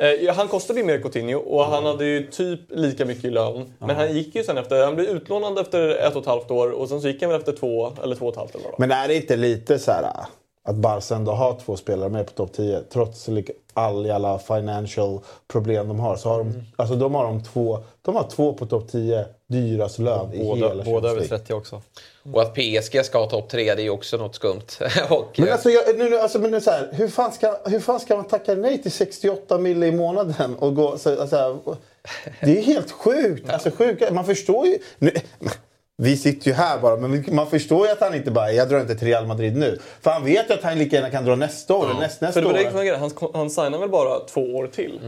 eh, 0.00 0.34
han 0.34 0.48
kostade 0.48 0.78
ju 0.80 0.84
mer 0.86 0.98
Coutinho 0.98 1.38
och 1.38 1.64
han 1.64 1.84
hade 1.86 2.04
ju 2.04 2.26
typ 2.30 2.60
lika 2.68 3.04
mycket 3.04 3.24
i 3.24 3.30
lön. 3.30 3.72
Men 3.78 3.96
han 3.96 4.14
gick 4.16 4.34
ju 4.34 4.44
sen 4.44 4.58
efter, 4.58 4.84
han 4.84 4.94
blev 4.94 5.06
utlånad 5.08 5.58
efter 5.58 5.88
ett 5.88 6.14
och 6.16 6.20
ett 6.22 6.28
halvt 6.28 6.50
år 6.50 6.70
och 6.70 6.88
sen 6.88 7.00
så 7.00 7.08
gick 7.08 7.22
han 7.22 7.30
väl 7.30 7.40
efter 7.40 7.52
två 7.52 7.92
eller 8.02 8.16
två 8.16 8.26
och 8.26 8.32
ett 8.32 8.38
halvt 8.38 8.54
eller 8.54 8.64
vad. 8.64 8.74
Men 8.80 8.90
är 8.90 9.08
det 9.08 9.14
inte 9.16 9.36
lite 9.36 9.78
så 9.78 9.90
här 9.92 10.06
att 10.64 10.76
Barca 10.76 11.14
ändå 11.14 11.32
har 11.32 11.60
två 11.64 11.76
spelare 11.76 12.08
med 12.08 12.26
på 12.26 12.32
topp 12.32 12.52
10 12.52 12.80
trots 12.80 13.28
all 13.74 14.10
alla 14.10 14.38
financial 14.38 15.20
problem 15.48 15.88
de 15.88 16.00
har. 16.00 16.16
Så 16.16 16.28
har 16.28 16.38
de, 16.38 16.62
alltså 16.76 16.94
de 16.94 17.14
har 17.14 17.24
de 17.24 17.44
två, 17.44 17.78
de 18.02 18.16
har 18.16 18.30
två 18.30 18.54
på 18.54 18.66
topp 18.66 18.88
10 18.92 19.24
dyrast 19.46 19.98
lön 19.98 20.32
i 20.32 20.44
Båda, 20.44 20.68
hela 20.68 20.84
båda 20.84 21.08
över 21.08 21.20
Champions 21.20 21.30
League. 21.30 21.38
30 21.38 21.52
också. 21.52 21.82
Och 22.32 22.42
att 22.42 22.54
PSG 22.54 23.04
ska 23.04 23.18
ha 23.18 23.30
topp 23.30 23.48
tre, 23.48 23.74
det 23.74 23.82
är 23.82 23.84
ju 23.84 23.90
också 23.90 24.16
något 24.16 24.34
skumt. 24.34 24.66
och, 25.10 25.38
Men 25.38 25.52
alltså, 25.52 25.70
jag, 25.70 25.98
nu, 25.98 26.10
nu, 26.10 26.18
alltså, 26.18 26.38
men 26.38 26.50
nu, 26.50 26.60
så 26.60 26.70
här, 26.70 26.88
hur, 26.92 27.08
fan 27.08 27.32
ska, 27.32 27.56
hur 27.64 27.80
fan 27.80 28.00
ska 28.00 28.16
man 28.16 28.24
tacka 28.24 28.54
nej 28.54 28.82
till 28.82 28.92
68 28.92 29.58
mille 29.58 29.86
i 29.86 29.92
månaden? 29.92 30.56
Och 30.56 30.74
gå, 30.74 30.98
så, 30.98 31.20
alltså, 31.20 31.58
det 32.40 32.58
är 32.58 32.62
helt 32.62 32.90
sjukt. 32.90 33.50
Alltså, 33.50 33.70
sjuka, 33.70 34.12
man 34.12 34.24
förstår 34.24 34.66
ju... 34.66 34.78
Nu, 34.98 35.10
vi 35.96 36.16
sitter 36.16 36.46
ju 36.48 36.52
här 36.52 36.78
bara, 36.78 36.96
men 36.96 37.24
man 37.30 37.46
förstår 37.50 37.86
ju 37.86 37.92
att 37.92 38.00
han 38.00 38.14
inte 38.14 38.30
bara 38.30 38.52
jag 38.52 38.68
drar 38.68 38.80
inte 38.80 38.94
till 38.94 39.08
Real 39.08 39.26
Madrid 39.26 39.56
nu. 39.56 39.78
För 40.00 40.10
han 40.10 40.24
vet 40.24 40.50
ju 40.50 40.54
att 40.54 40.62
han 40.62 40.78
lika 40.78 40.96
gärna 40.96 41.10
kan 41.10 41.24
dra 41.24 41.36
nästa 41.36 41.74
år 41.74 41.90
eller 41.90 42.00
näst, 42.00 42.18
För 42.18 42.26
nästa 42.26 42.40
det 42.40 42.46
var 42.46 42.52
det 42.52 42.66
år. 42.66 42.82
grejen, 42.82 43.00
han, 43.00 43.10
han 43.34 43.50
signar 43.50 43.78
väl 43.78 43.88
bara 43.88 44.20
två 44.20 44.40
år 44.40 44.66
till. 44.66 45.00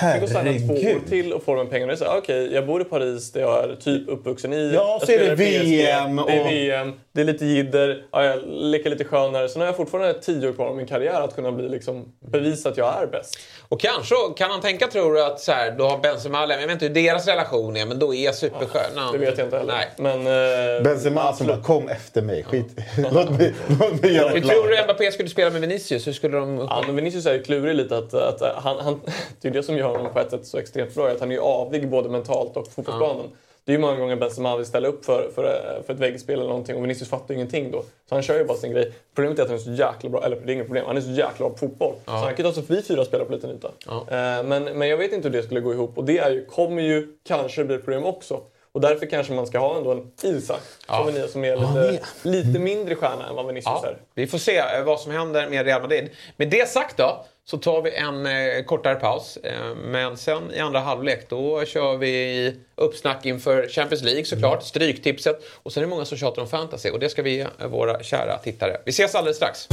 Tänk 0.00 0.22
att 0.22 0.28
signa 0.28 0.42
två 0.42 0.74
år 0.74 0.78
Herregud. 0.82 1.06
till 1.08 1.32
och 1.32 1.42
få 1.42 1.54
de 1.54 1.68
pengarna. 1.68 1.94
Det 1.94 2.08
Okej, 2.08 2.54
jag 2.54 2.66
bor 2.66 2.80
i 2.82 2.84
Paris, 2.84 3.32
det 3.32 3.40
jag 3.40 3.64
är 3.64 3.76
typ 3.76 4.08
uppvuxen 4.08 4.52
i. 4.52 4.72
Ja, 4.74 4.98
jag 5.00 5.06
så 5.06 5.12
är 5.12 5.18
det 5.18 5.34
VM 5.34 6.16
Det 6.16 6.32
är 6.32 6.40
och- 6.44 6.50
VM, 6.50 6.92
det 7.12 7.20
är 7.20 7.24
lite 7.24 7.44
jidder, 7.44 8.02
ja, 8.12 8.24
jag 8.24 8.40
leker 8.46 8.90
lite 8.90 9.04
skönare. 9.04 9.48
Sen 9.48 9.60
har 9.60 9.66
jag 9.66 9.76
fortfarande 9.76 10.14
tio 10.14 10.48
år 10.48 10.52
kvar 10.52 10.66
av 10.66 10.76
min 10.76 10.86
karriär 10.86 11.20
att 11.20 11.34
kunna 11.34 11.52
bli, 11.52 11.68
liksom, 11.68 12.04
bevisa 12.32 12.68
att 12.68 12.76
jag 12.76 13.02
är 13.02 13.06
bäst. 13.06 13.38
och 13.68 13.80
kanske 13.80 14.14
kan 14.36 14.50
han 14.50 14.60
tänka, 14.60 14.86
tror 14.86 15.14
du, 15.14 15.24
att 15.24 15.40
så 15.40 15.52
här, 15.52 15.70
då 15.70 15.84
har 15.84 15.98
Benzema, 15.98 16.46
jag 16.48 16.58
vet 16.58 16.70
inte 16.70 16.86
hur 16.86 16.94
deras 16.94 17.26
relation 17.26 17.76
är, 17.76 17.86
men 17.86 17.98
då 17.98 18.14
är 18.14 18.32
superstjärnan... 18.32 19.12
Det 19.12 19.18
vet 19.18 19.38
jag 19.38 19.46
inte 19.46 19.56
heller. 19.58 19.74
Nej. 19.74 20.16
Men, 20.24 20.76
eh, 20.76 20.82
Benzema 20.82 21.32
som 21.32 21.46
bara 21.46 21.62
kom 21.62 21.88
efter 21.88 22.22
mig. 22.22 22.44
Skit. 22.44 22.68
låt 23.12 23.30
mig, 23.30 23.54
låt 23.80 24.02
mig 24.02 24.14
göra 24.14 24.28
Hur 24.28 24.40
tror 24.40 24.68
du 24.68 24.84
Mbappé 24.84 25.12
skulle 25.12 25.28
spela 25.28 25.50
med 25.50 25.60
Vinicius? 25.60 26.06
Hur 26.06 26.12
skulle 26.12 26.36
de... 26.36 26.58
Ja, 26.58 26.82
men 26.86 26.96
Vinicius 26.96 27.26
är 27.26 27.32
ju 27.34 27.42
klurig 27.42 27.74
lite. 27.74 27.98
Att, 27.98 28.14
att, 28.14 28.42
att 28.42 28.62
han, 28.64 28.76
han, 28.80 29.00
det 29.40 29.48
är 29.48 29.52
det 29.52 29.62
som 29.62 29.75
gör 29.76 29.88
honom 29.96 30.12
på 30.12 30.20
ett 30.20 30.30
sätt 30.30 30.46
så 30.46 30.58
extremt 30.58 30.94
bra. 30.94 31.08
Att 31.08 31.20
han 31.20 31.32
är 31.32 31.38
avig 31.38 31.88
både 31.90 32.08
mentalt 32.08 32.56
och 32.56 32.64
på 32.64 32.70
fotbollsplanen. 32.70 33.26
Det 33.64 33.72
är 33.72 33.76
ju 33.76 33.80
många 33.80 33.96
gånger 33.96 34.16
Benzema 34.16 34.56
vill 34.56 34.66
ställa 34.66 34.88
upp 34.88 35.04
för, 35.04 35.30
för, 35.34 35.82
för 35.86 35.94
ett 35.94 36.00
väggspel 36.00 36.34
eller 36.34 36.48
någonting 36.48 36.76
och 36.76 36.84
Vinicius 36.84 37.08
fattar 37.08 37.28
ju 37.28 37.34
ingenting 37.34 37.70
då. 37.70 37.82
Så 38.08 38.14
han 38.14 38.22
kör 38.22 38.38
ju 38.38 38.44
bara 38.44 38.58
sin 38.58 38.72
grej. 38.72 38.92
Problemet 39.14 39.38
är 39.38 39.42
att 39.42 39.48
han 39.48 39.58
är 39.58 39.62
så 39.62 39.70
jäkla 39.70 40.10
bra, 40.10 40.24
eller 40.24 40.36
det 40.36 40.52
är 40.52 40.54
inget 40.54 40.66
problem, 40.66 40.84
han 40.86 40.96
är 40.96 41.00
så 41.00 41.10
jäkla 41.10 41.38
bra 41.38 41.50
på 41.50 41.56
fotboll. 41.56 41.94
Så 42.04 42.10
han 42.10 42.28
kan 42.34 42.36
ju 42.36 42.42
ta 42.42 42.52
sig 42.52 42.62
förbi 42.62 42.82
fyra 42.82 43.04
spelare 43.04 43.26
på 43.26 43.32
liten 43.32 43.50
yta. 43.50 43.70
Ja. 43.86 44.00
Eh, 44.00 44.42
men, 44.44 44.64
men 44.64 44.88
jag 44.88 44.96
vet 44.96 45.12
inte 45.12 45.28
hur 45.28 45.36
det 45.36 45.42
skulle 45.42 45.60
gå 45.60 45.72
ihop 45.72 45.98
och 45.98 46.04
det 46.04 46.18
är 46.18 46.30
ju, 46.30 46.44
kommer 46.44 46.82
ju 46.82 47.18
kanske 47.24 47.64
bli 47.64 47.78
problem 47.78 48.04
också. 48.04 48.40
Och 48.72 48.80
därför 48.80 49.06
kanske 49.06 49.32
man 49.32 49.46
ska 49.46 49.58
ha 49.58 49.76
ändå 49.76 49.92
en 49.92 50.12
Isak 50.22 50.60
som, 50.86 51.08
är, 51.08 51.26
som 51.26 51.44
är 51.44 51.90
lite, 51.90 52.04
lite 52.22 52.58
mindre 52.58 52.94
stjärna 52.94 53.28
än 53.28 53.34
vad 53.34 53.46
Vinicius 53.46 53.80
Ja, 53.82 53.88
är. 53.88 53.96
vi 54.14 54.26
får 54.26 54.38
se 54.38 54.56
eh, 54.58 54.84
vad 54.84 55.00
som 55.00 55.12
händer 55.12 55.48
med 55.48 55.66
Real 55.66 55.82
Madrid. 55.82 56.08
Med 56.36 56.48
det 56.50 56.68
sagt 56.68 56.96
då, 56.96 57.24
så 57.50 57.58
tar 57.58 57.82
vi 57.82 57.94
en 57.94 58.26
eh, 58.26 58.64
kortare 58.64 58.94
paus. 58.94 59.36
Eh, 59.36 59.74
men 59.74 60.16
sen 60.16 60.50
i 60.54 60.58
andra 60.58 60.80
halvlek, 60.80 61.28
då 61.28 61.64
kör 61.64 61.96
vi 61.96 62.54
uppsnack 62.74 63.26
inför 63.26 63.68
Champions 63.68 64.02
League 64.02 64.24
såklart, 64.24 64.62
Stryktipset. 64.62 65.36
Och 65.62 65.72
sen 65.72 65.82
är 65.82 65.86
det 65.86 65.90
många 65.90 66.04
som 66.04 66.18
tjatar 66.18 66.42
om 66.42 66.48
fantasy 66.48 66.90
och 66.90 66.98
det 66.98 67.08
ska 67.08 67.22
vi 67.22 67.30
ge 67.30 67.46
våra 67.70 68.02
kära 68.02 68.38
tittare. 68.38 68.76
Vi 68.84 68.90
ses 68.90 69.14
alldeles 69.14 69.36
strax. 69.36 69.68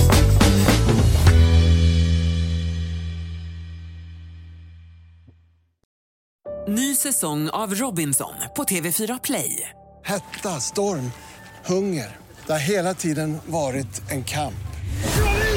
Ny 6.67 6.95
säsong 6.95 7.49
av 7.49 7.73
Robinson 7.75 8.33
på 8.55 8.63
TV4 8.63 9.19
Play. 9.23 9.69
Hetta, 10.05 10.49
storm, 10.49 11.11
hunger. 11.65 12.17
Det 12.45 12.51
har 12.51 12.59
hela 12.59 12.93
tiden 12.93 13.37
varit 13.45 14.11
en 14.11 14.23
kamp. 14.23 14.53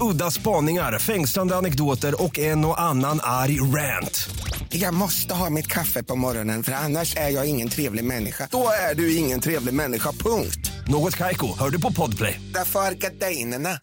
Udda 0.00 0.30
spaningar, 0.30 0.98
fängslande 0.98 1.56
anekdoter 1.56 2.22
och 2.22 2.38
en 2.38 2.64
och 2.64 2.80
annan 2.80 3.20
arg 3.22 3.60
rant. 3.60 4.28
Jag 4.68 4.94
måste 4.94 5.34
ha 5.34 5.50
mitt 5.50 5.66
kaffe 5.66 6.02
på 6.02 6.16
morgonen 6.16 6.62
för 6.62 6.72
annars 6.72 7.16
är 7.16 7.28
jag 7.28 7.46
ingen 7.46 7.68
trevlig 7.68 8.04
människa. 8.04 8.48
Då 8.50 8.68
är 8.90 8.94
du 8.94 9.16
ingen 9.16 9.40
trevlig 9.40 9.74
människa, 9.74 10.12
punkt. 10.12 10.72
Något 10.86 11.16
Kaiko, 11.16 11.58
hör 11.58 11.70
du 11.70 11.80
på 11.80 11.92
Podplay. 11.92 12.40
Därför 12.54 12.80
är 12.80 12.92
gardinerna. 12.92 13.78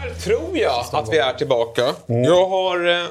Här 0.00 0.14
tror 0.14 0.58
jag 0.58 0.84
att 0.92 1.12
vi 1.12 1.18
är 1.18 1.32
tillbaka. 1.32 1.82
Jag 2.06 2.48
har 2.48 2.88
eh, 2.90 3.06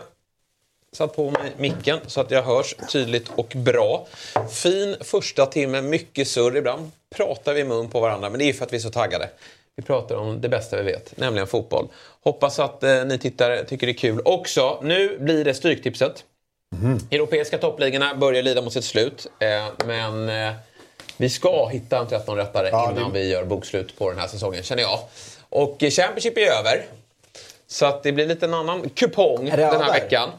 satt 0.98 1.16
på 1.16 1.32
mig 1.32 1.52
micken 1.58 2.00
så 2.08 2.22
att 2.22 2.32
jag 2.32 2.44
hörs 2.44 2.76
tydligt 2.92 3.32
och 3.36 3.54
bra. 3.56 4.08
Fin 4.52 4.96
första 5.02 5.46
timme, 5.46 5.82
mycket 5.82 6.28
surr. 6.28 6.58
Ibland 6.58 6.92
pratar 7.16 7.54
vi 7.54 7.62
i 7.62 7.64
mun 7.64 7.90
på 7.90 8.00
varandra, 8.00 8.30
men 8.30 8.40
det 8.40 8.46
är 8.46 8.54
för 8.54 8.66
att 8.66 8.74
vi 8.74 8.78
är 8.78 8.82
så 8.82 8.90
taggade. 8.90 9.30
Vi 9.76 9.84
pratar 9.84 10.16
om 10.16 10.42
det 10.42 10.50
bästa 10.50 10.78
vi 10.78 10.84
vet, 10.84 11.18
nämligen 11.18 11.48
fotboll. 11.48 11.88
Hoppas 12.24 12.60
att 12.60 12.84
eh, 12.84 13.06
ni 13.06 13.18
tittare 13.18 13.66
tycker 13.66 13.88
det 13.88 13.92
är 13.92 13.98
kul 13.98 14.22
också. 14.26 14.80
Nu 14.84 15.18
blir 15.20 15.46
det 15.46 15.54
Stryktipset. 15.54 16.24
Europeiska 17.12 17.58
toppligorna 17.58 18.16
börjar 18.16 18.44
lida 18.44 18.62
mot 18.62 18.74
sitt 18.74 18.84
slut, 18.84 19.28
eh, 19.40 19.86
men 19.86 20.30
eh, 20.30 20.54
vi 21.18 21.30
ska 21.30 21.68
hitta 21.68 22.00
en 22.00 22.08
13-rättare 22.08 22.92
innan 22.92 23.14
vi 23.14 23.30
gör 23.30 23.46
bokslut 23.46 23.98
på 23.98 24.10
den 24.10 24.20
här 24.20 24.28
säsongen, 24.28 24.64
känner 24.64 24.84
jag. 24.84 25.00
Och 25.50 25.84
eh, 25.84 25.90
Championship 25.90 26.38
är 26.38 26.52
över. 26.60 26.86
Så 27.68 27.86
att 27.86 28.04
det 28.04 28.12
blir 28.12 28.28
lite 28.28 28.46
en 28.46 28.54
annan 28.54 28.90
kupong 28.90 29.46
det 29.46 29.56
den 29.56 29.82
här 29.82 29.94
veckan. 29.94 30.30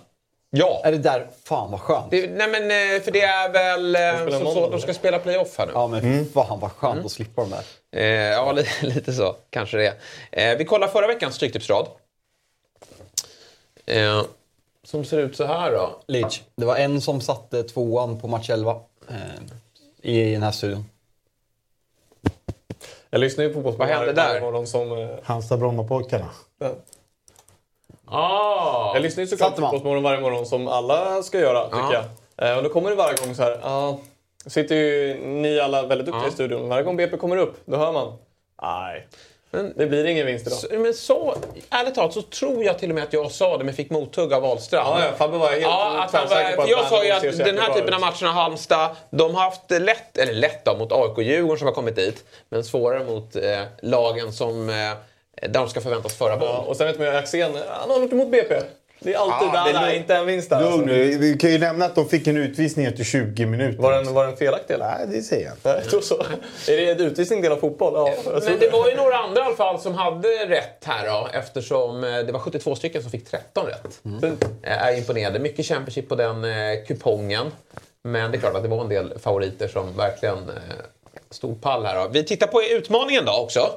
Ja. 0.55 0.81
Är 0.85 0.93
det 0.93 0.99
där? 0.99 1.29
Fan 1.45 1.71
vad 1.71 1.81
skönt. 1.81 2.11
Det, 2.11 2.31
nej 2.31 2.49
men 2.49 2.63
eh, 2.97 3.03
för 3.03 3.11
det 3.11 3.21
är 3.23 3.53
väl... 3.53 3.97
eh, 3.97 4.01
spelar 4.23 4.39
Så, 4.45 4.55
så, 4.55 4.71
de 4.71 4.81
ska 4.81 4.95
spela 4.95 5.19
playoff 5.19 5.59
här 5.59 5.67
nu. 5.67 5.73
Ja 5.75 5.87
men 5.87 6.27
fan 6.33 6.61
vad 6.61 6.73
skönt 6.73 7.07
att 7.07 7.13
slippa 7.13 7.41
de 7.43 7.51
där. 7.51 7.65
Eh, 7.97 8.07
ja, 8.33 8.53
li- 8.53 8.67
lite 8.83 9.13
så. 9.13 9.37
Kanske 9.51 9.77
det. 9.77 9.95
Eh, 10.33 10.59
vi 10.59 10.65
kollar 10.65 10.89
förra 10.89 11.07
veckans 11.07 11.35
Stryktipsrad. 11.35 11.87
Eh, 13.87 14.23
som 14.85 15.05
ser 15.05 15.19
ut 15.19 15.37
så 15.37 15.45
här 15.45 15.71
då. 15.73 16.01
Leach. 16.07 16.41
Det 16.57 16.65
var 16.65 16.77
en 16.77 17.01
som 17.01 17.21
satte 17.21 17.63
tvåan 17.63 18.21
på 18.21 18.29
match 18.29 18.51
11 18.51 18.81
eh, 19.09 19.17
i 20.13 20.33
den 20.33 20.43
här 20.43 20.53
studion. 20.53 20.85
Jag 23.11 23.19
lyssnar 23.21 23.45
ju 23.45 23.55
på 23.55 23.61
Vad 23.61 23.89
hände 23.89 24.13
där? 24.13 24.65
som... 24.67 24.93
eh, 24.99 25.09
Halmstad-Brommapojkarna. 25.23 26.29
Ah. 28.09 28.91
Jag 28.95 29.03
lyssnar 29.03 29.25
ju 29.25 29.29
såklart 29.29 29.55
på. 29.57 29.61
Fotbollsmorgon 29.61 30.03
varje 30.03 30.21
morgon 30.21 30.47
som 30.47 30.69
alla 30.69 31.23
ska 31.23 31.39
göra, 31.41 31.65
tycker 31.65 31.93
jag. 31.93 32.05
Eh, 32.51 32.57
och 32.57 32.63
då 32.63 32.69
kommer 32.69 32.91
det 32.91 32.97
varje 32.97 33.17
gång 33.17 33.35
så 33.35 33.43
här... 33.43 33.59
Ja, 33.63 33.99
sitter 34.47 34.75
ju 34.75 35.15
ni 35.27 35.61
alla 35.61 35.83
väldigt 35.83 36.07
duktiga 36.07 36.23
Ja. 36.25 36.29
i 36.29 36.33
studion. 36.33 36.69
Varje 36.69 36.83
gång 36.83 36.97
BP 36.97 37.17
kommer 37.17 37.37
upp, 37.37 37.57
då 37.65 37.77
hör 37.77 37.93
man... 37.93 38.19
Nej, 38.63 39.09
det 39.77 39.87
blir 39.87 40.05
ingen 40.05 40.27
vinst 40.27 40.47
idag. 40.47 40.59
Så, 40.59 40.67
men 40.79 40.95
så, 40.95 41.35
ärligt 41.71 41.95
talat 41.95 42.13
så 42.13 42.23
tror 42.23 42.65
jag 42.65 42.79
till 42.79 42.89
och 42.89 42.95
med 42.95 43.05
att 43.05 43.13
jag 43.13 43.31
sa 43.31 43.59
det 43.59 43.65
men 43.65 43.75
fick 43.75 43.91
mothugg 43.91 44.33
av 44.33 44.43
Wahlstrand. 44.43 44.89
Ja, 44.89 45.05
ja, 45.07 45.13
Fabbe 45.17 45.39
var 45.39 45.49
helt 45.51 45.63
Ja, 45.63 46.03
att 46.03 46.13
han 46.13 46.29
tvärsäker 46.29 46.51
på 46.51 46.57
var, 46.57 46.65
att 46.65 46.71
jag 46.71 46.89
sa 46.89 47.05
ju 47.05 47.11
att 47.11 47.39
den 47.39 47.59
här 47.59 47.73
typen 47.75 47.89
ut. 47.89 47.95
av 47.95 48.01
matcherna, 48.01 48.33
Halmstad, 48.33 48.97
de 49.11 49.35
har 49.35 49.43
haft 49.43 49.71
lätt, 49.71 50.19
eller 50.19 50.33
lätt 50.33 50.65
då, 50.65 50.77
mot 50.77 50.93
AIK 50.93 51.17
och 51.17 51.23
Djurgården 51.23 51.59
som 51.59 51.67
har 51.67 51.75
kommit 51.75 51.97
dit. 51.97 52.25
Men 52.49 52.65
svårare 52.65 53.05
mot 53.05 53.37
eh, 53.37 53.63
lagen 53.83 54.33
som 54.33 54.69
eh, 54.71 54.75
där 55.41 55.49
de 55.49 55.69
ska 55.69 55.81
förväntas 55.81 56.15
föra 56.15 56.37
boll. 56.37 56.49
Ja, 56.49 56.59
och 56.59 56.77
sen 56.77 56.87
vet 56.87 56.99
man 56.99 57.07
ju 57.07 57.17
Axén, 57.17 57.53
han 57.69 57.91
har 57.91 57.99
något 57.99 58.13
emot 58.13 58.31
BP. 58.31 58.55
Det 59.05 59.15
är 59.15 59.19
alltid 59.19 59.49
Ja, 59.53 59.73
där, 59.73 59.87
det 59.87 59.97
inte 59.97 60.15
en 60.15 60.27
vinst 60.27 60.51
där. 60.51 60.61
Lugn 60.61 60.73
alltså. 60.73 60.87
nu. 60.87 61.19
Vi 61.19 61.37
kan 61.39 61.51
ju 61.51 61.59
nämna 61.59 61.85
att 61.85 61.95
de 61.95 62.09
fick 62.09 62.27
en 62.27 62.37
utvisning 62.37 62.87
efter 62.87 63.05
20 63.05 63.47
minuter. 63.47 63.83
Var 63.83 63.93
den, 63.93 64.15
var 64.15 64.27
den 64.27 64.37
felaktig 64.37 64.75
eller? 64.75 64.85
Nej, 64.85 65.07
det 65.17 65.23
säger 65.23 65.45
jag 65.45 65.55
inte. 65.55 65.83
Nej, 65.93 66.03
så. 66.03 66.23
Är 66.73 66.77
det 66.77 66.91
en 66.91 67.01
utvisning 67.01 67.43
del 67.43 67.53
av 67.53 67.57
fotboll? 67.57 67.93
Ja, 67.97 68.09
jag 68.09 68.25
tror 68.25 68.51
Men 68.51 68.59
det 68.59 68.71
var 68.71 68.89
ju 68.89 68.97
några 68.97 69.17
andra 69.17 69.43
i 69.43 69.45
alla 69.45 69.57
fall 69.57 69.81
som 69.81 69.95
hade 69.95 70.29
rätt 70.29 70.85
här 70.85 71.07
då, 71.09 71.29
eftersom 71.33 72.05
eh, 72.05 72.19
det 72.19 72.33
var 72.33 72.41
72 72.41 72.75
stycken 72.75 73.03
som 73.03 73.11
fick 73.11 73.31
13 73.31 73.67
rätt. 73.67 74.01
Mm. 74.05 74.37
Eh, 74.63 74.87
Är 74.87 74.97
imponerande. 74.99 75.39
Mycket 75.39 75.67
Championship 75.67 76.09
på 76.09 76.15
den 76.15 76.45
eh, 76.45 76.85
kupongen. 76.87 77.47
Men 78.05 78.31
det 78.31 78.37
är 78.37 78.41
klart 78.41 78.55
att 78.55 78.63
det 78.63 78.69
var 78.69 78.81
en 78.81 78.89
del 78.89 79.19
favoriter 79.19 79.69
som 79.69 79.97
verkligen 79.97 80.39
eh, 80.39 80.55
stod 81.31 81.63
pall 81.63 81.85
här. 81.85 81.95
Då. 82.05 82.09
Vi 82.09 82.25
tittar 82.25 82.47
på 82.47 82.63
utmaningen 82.63 83.25
då 83.25 83.33
också. 83.33 83.71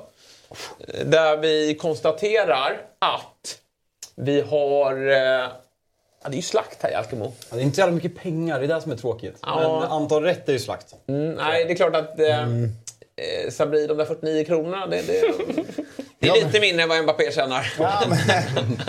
Eh, 0.87 1.05
Där 1.05 1.37
vi 1.37 1.75
konstaterar 1.81 2.81
att 2.99 3.57
vi 4.15 4.41
har... 4.41 5.07
Eh, 5.11 5.17
ja, 6.23 6.29
det 6.29 6.33
är 6.33 6.35
ju 6.35 6.41
slakt 6.41 6.83
här 6.83 6.91
i 6.91 6.93
Alkemo. 6.93 7.33
Ja, 7.49 7.55
det 7.55 7.61
är 7.61 7.63
inte 7.63 7.75
så 7.75 7.81
jävla 7.81 7.95
mycket 7.95 8.15
pengar, 8.17 8.59
det 8.59 8.65
är 8.65 8.75
det 8.75 8.81
som 8.81 8.91
är 8.91 8.95
tråkigt. 8.95 9.37
Ja. 9.41 9.79
Men 9.81 9.91
antal 9.91 10.23
rätt 10.23 10.49
är 10.49 10.53
ju 10.53 10.59
slakt. 10.59 10.87
Mm, 11.07 11.31
nej, 11.33 11.65
det 11.65 11.71
är 11.71 11.75
klart 11.75 11.95
att 11.95 12.19
eh, 12.19 12.39
Mm. 12.43 12.63
eh, 13.45 13.51
Sabri, 13.51 13.87
de 13.87 13.97
där 13.97 14.05
49 14.05 14.45
kronorna, 14.45 14.87
det, 14.87 15.01
det, 15.07 15.21
det 16.19 16.27
är 16.29 16.45
lite 16.45 16.59
mindre 16.59 16.83
än 16.83 16.89
vad 16.89 17.03
Mbappé 17.03 17.31
tjänar. 17.31 17.73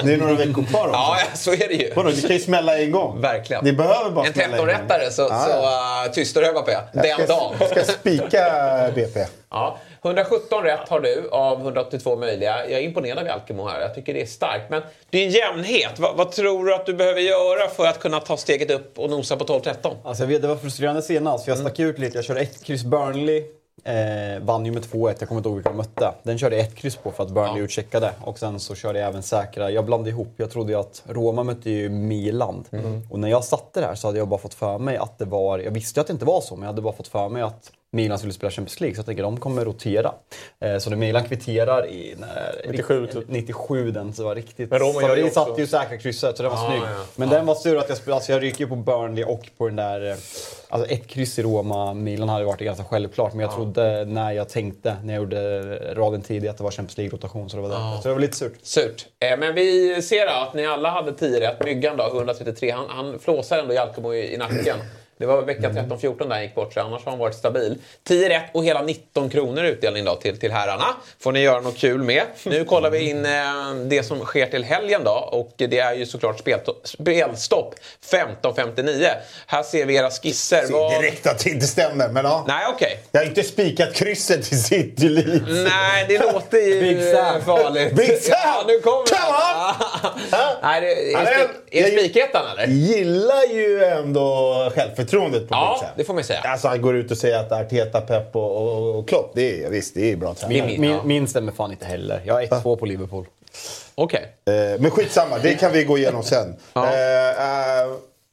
Det 0.04 0.12
är 0.12 0.16
några 0.16 0.32
veckor 0.34 0.62
kvar 0.64 0.88
också. 0.88 0.92
Ja, 0.92 1.16
ja, 1.20 1.36
så 1.36 1.52
är 1.52 1.68
det 1.68 1.74
ju. 1.74 1.92
Vadå, 1.94 2.10
det 2.10 2.20
kan 2.20 2.30
ju 2.36 2.38
smälla 2.42 2.78
en 2.78 2.90
gång. 2.92 3.20
Verkligen. 3.20 3.64
Det 3.64 3.72
behöver 3.72 4.10
bara 4.10 4.26
En 4.26 4.32
smälla 4.32 4.56
gång. 4.56 4.66
13-rättare 4.68 5.10
så, 5.10 5.22
Ja, 5.22 5.46
så 6.04 6.08
uh, 6.08 6.12
tystar 6.14 6.40
du 6.42 6.50
Mbappé. 6.50 6.76
Den 6.92 7.06
Jag 7.06 7.28
dagen. 7.28 7.54
ska, 7.56 7.68
ska 7.68 7.84
spika 7.92 8.40
BP. 8.94 9.26
Ja, 9.50 9.78
117 10.06 10.62
rätt 10.62 10.88
har 10.88 11.00
du 11.00 11.28
av 11.30 11.60
182 11.60 12.16
möjliga. 12.16 12.70
Jag 12.70 12.80
är 12.80 12.84
imponerad 12.84 13.18
av 13.18 13.28
Alkemo 13.28 13.68
här. 13.68 13.80
Jag 13.80 13.94
tycker 13.94 14.14
det 14.14 14.22
är 14.22 14.26
starkt. 14.26 14.70
Men 14.70 14.82
en 15.10 15.30
jämnhet. 15.30 15.98
Vad, 15.98 16.16
vad 16.16 16.32
tror 16.32 16.64
du 16.64 16.74
att 16.74 16.86
du 16.86 16.94
behöver 16.94 17.20
göra 17.20 17.68
för 17.68 17.86
att 17.86 18.00
kunna 18.00 18.20
ta 18.20 18.36
steget 18.36 18.70
upp 18.70 18.98
och 18.98 19.10
nosa 19.10 19.36
på 19.36 19.44
12-13? 19.44 19.94
Alltså 20.04 20.22
jag 20.22 20.28
vet, 20.28 20.42
det 20.42 20.48
var 20.48 20.56
frustrerande 20.56 21.02
senast, 21.02 21.44
för 21.44 21.52
jag 21.52 21.58
stack 21.58 21.78
ut 21.78 21.98
lite. 21.98 22.18
Jag 22.18 22.24
körde 22.24 22.40
ett 22.40 22.64
kryss 22.64 22.84
Burnley. 22.84 23.44
Eh, 23.84 24.42
vann 24.42 24.66
ju 24.66 24.72
med 24.72 24.82
2-1, 24.82 25.16
jag 25.18 25.28
kommer 25.28 25.38
inte 25.38 25.48
ihåg 25.48 25.56
vilka 25.56 25.70
de 25.70 25.76
mötte. 25.76 26.12
Den 26.22 26.38
körde 26.38 26.56
jag 26.56 26.66
ett 26.66 26.74
kryss 26.74 26.96
på 26.96 27.10
för 27.10 27.22
att 27.22 27.30
Burnley 27.30 27.62
utcheckade. 27.62 28.12
Och 28.24 28.38
sen 28.38 28.60
så 28.60 28.74
körde 28.74 28.98
jag 28.98 29.08
även 29.08 29.22
säkra. 29.22 29.70
Jag 29.70 29.84
blandade 29.84 30.10
ihop. 30.10 30.34
Jag 30.36 30.50
trodde 30.50 30.72
ju 30.72 30.78
att 30.78 31.02
Roma 31.06 31.42
mötte 31.42 31.70
ju 31.70 31.88
Milan. 31.88 32.64
Och 33.10 33.18
när 33.18 33.28
jag 33.28 33.44
satte 33.44 33.80
det 33.80 33.86
här 33.86 33.94
så 33.94 34.08
hade 34.08 34.18
jag 34.18 34.28
bara 34.28 34.40
fått 34.40 34.54
för 34.54 34.78
mig 34.78 34.96
att 34.96 35.18
det 35.18 35.24
var... 35.24 35.58
Jag 35.58 35.70
visste 35.70 35.98
ju 35.98 36.00
att 36.00 36.06
det 36.06 36.12
inte 36.12 36.24
var 36.24 36.40
så, 36.40 36.56
men 36.56 36.62
jag 36.62 36.68
hade 36.68 36.82
bara 36.82 36.92
fått 36.92 37.08
för 37.08 37.28
mig 37.28 37.42
att 37.42 37.72
Milan 37.96 38.18
skulle 38.18 38.32
spela 38.32 38.50
Champions 38.50 38.80
League. 38.80 38.94
Så 38.94 38.98
jag 38.98 39.06
tänker 39.06 39.22
de 39.22 39.40
kommer 39.40 39.64
rotera. 39.64 40.12
Eh, 40.60 40.78
så 40.78 40.90
när 40.90 40.96
Milan 40.96 41.24
kvitterar 41.24 41.86
i... 41.86 42.14
När, 42.18 42.60
97 42.70 43.06
typ. 43.06 43.24
97 43.28 43.90
den, 43.90 44.12
så 44.12 44.24
var 44.24 44.34
riktigt... 44.34 44.70
Men 44.70 44.78
Roma 44.78 45.02
gör 45.02 45.16
det 45.16 45.22
också. 45.22 45.34
satte 45.34 45.60
ju 45.60 45.66
säkra 45.66 45.98
krysset, 45.98 46.36
så 46.36 46.42
det 46.42 46.48
var 46.48 46.56
Ja, 46.56 46.66
snygg. 46.70 46.82
ja. 46.82 47.04
Men 47.16 47.28
den 47.28 47.46
var 47.46 47.54
sur 47.54 47.76
att 47.78 47.88
jag 47.88 47.98
spelade, 47.98 48.16
alltså 48.16 48.32
jag 48.32 48.42
ryker 48.42 48.60
ju 48.60 48.66
på 48.68 48.76
Burnley 48.76 49.24
och 49.24 49.46
på 49.58 49.66
den 49.66 49.76
där... 49.76 50.10
eh, 50.10 50.16
Alltså 50.68 50.88
ett 50.90 51.06
kryss 51.06 51.38
i 51.38 51.42
Roma, 51.42 51.94
Milan 51.94 52.28
hade 52.28 52.44
varit 52.44 52.60
ganska 52.60 52.84
självklart. 52.84 53.32
Men 53.32 53.40
jag 53.40 53.54
trodde 53.54 54.04
när 54.04 54.32
jag 54.32 54.48
tänkte, 54.48 54.96
när 55.04 55.14
jag 55.14 55.20
gjorde 55.22 55.94
raden 55.94 56.22
tidigt, 56.22 56.50
att 56.50 56.56
det 56.58 56.64
var 56.64 56.70
Champions 56.70 56.96
League-rotation. 56.98 57.48
Så 57.50 57.56
det 57.56 57.62
var 57.62 57.68
därför. 57.68 58.02
Så 58.02 58.08
det 58.08 58.14
var 58.14 58.20
lite 58.20 58.36
surt. 58.36 58.52
Surt. 58.62 59.06
Eh, 59.20 59.38
Men 59.38 59.54
vi 59.54 60.02
ser 60.02 60.26
att 60.26 60.54
ni 60.54 60.66
alla 60.66 60.90
hade 60.90 61.12
10 61.12 61.40
rätt. 61.40 61.64
Myggan 61.64 61.96
då, 61.96 62.06
133. 62.16 62.70
Han, 62.70 62.84
han 62.88 63.18
flåsar 63.18 63.58
ändå 63.58 63.74
Jalkemo 63.74 64.14
i, 64.14 64.34
i 64.34 64.36
nacken. 64.36 64.76
Det 65.18 65.26
var 65.26 65.42
vecka 65.42 65.68
13-14 65.68 66.18
där 66.18 66.28
han 66.34 66.42
gick 66.42 66.54
bort, 66.54 66.72
så 66.74 66.80
annars 66.80 67.04
har 67.04 67.12
han 67.12 67.18
varit 67.18 67.34
stabil. 67.34 67.78
10 68.04 68.28
rätt 68.28 68.42
och 68.54 68.64
hela 68.64 68.82
19 68.82 69.30
kronor 69.30 69.64
utdelning 69.64 70.04
då 70.04 70.14
till, 70.16 70.38
till 70.38 70.52
herrarna. 70.52 70.86
Får 71.20 71.32
ni 71.32 71.40
göra 71.40 71.60
något 71.60 71.76
kul 71.78 72.02
med. 72.02 72.22
Nu 72.44 72.64
kollar 72.64 72.90
vi 72.90 72.98
in 73.10 73.26
eh, 73.26 73.74
det 73.86 74.02
som 74.02 74.20
sker 74.20 74.46
till 74.46 74.64
helgen 74.64 75.00
då. 75.04 75.10
Och 75.10 75.52
det 75.56 75.78
är 75.78 75.94
ju 75.94 76.06
såklart 76.06 76.38
spelstopp 76.84 77.74
15.59. 78.10 79.08
Här 79.46 79.62
ser 79.62 79.86
vi 79.86 79.96
era 79.96 80.10
skisser. 80.10 80.62
Ser 80.66 80.72
Vad- 80.72 81.02
direkt 81.02 81.26
att 81.26 81.38
det 81.44 81.50
inte 81.50 81.66
stämmer, 81.66 82.08
men 82.08 82.24
ja. 82.24 82.44
Nej, 82.48 82.66
okej. 82.74 82.98
Jag 83.12 83.20
har 83.20 83.26
inte 83.26 83.42
spikat 83.42 83.94
krysset 83.94 84.52
i 84.52 84.56
City 84.56 85.08
Leeds. 85.08 85.44
Nej, 85.70 86.04
det 86.08 86.32
låter 86.32 86.58
ju 86.58 86.80
Big 86.80 87.12
farligt. 87.44 87.92
Big 87.92 88.18
Sam! 88.22 88.34
Ja, 88.44 88.64
nu 88.66 88.80
kommer 88.80 89.06
Come 89.06 89.16
den. 90.30 90.40
Nej, 90.62 90.80
det, 90.80 91.12
är, 91.14 91.26
är 91.70 91.80
jag- 91.80 91.98
spikettan 91.98 92.46
eller? 92.52 92.66
gillar 92.66 93.54
ju 93.54 93.84
ändå 93.84 94.54
självförtroendet 94.74 95.05
på 95.10 95.46
Ja, 95.50 95.80
det 95.96 96.04
får 96.04 96.14
man 96.14 96.24
säga. 96.24 96.40
Alltså 96.44 96.68
han 96.68 96.82
går 96.82 96.96
ut 96.96 97.10
och 97.10 97.16
säger 97.18 97.38
att 97.38 97.52
Arteta, 97.52 98.00
Pep 98.00 98.36
och, 98.36 98.56
och, 98.56 98.98
och 98.98 99.08
Klopp, 99.08 99.30
det 99.34 99.64
är, 99.64 99.70
visst 99.70 99.94
det 99.94 100.12
är 100.12 100.16
bra 100.16 100.34
tränare. 100.34 100.66
Min- 100.66 100.80
Min, 100.80 100.90
ja. 100.90 101.00
min 101.04 101.28
stämmer 101.28 101.52
fan 101.52 101.70
inte 101.72 101.86
heller. 101.86 102.22
Jag 102.24 102.34
har 102.34 102.42
1-2 102.42 102.76
på 102.76 102.86
Liverpool. 102.86 103.26
Okej. 103.94 104.26
Eh, 104.46 104.80
men 104.80 104.90
skitsamma, 104.90 105.38
det 105.38 105.54
kan 105.54 105.72
vi 105.72 105.84
gå 105.84 105.98
igenom 105.98 106.22
sen. 106.22 106.56
Ja. 106.72 106.86
Eh, 106.86 107.28
eh, 107.82 107.92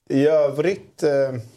I 0.10 0.28
övrigt... 0.28 1.04
Eh, 1.04 1.10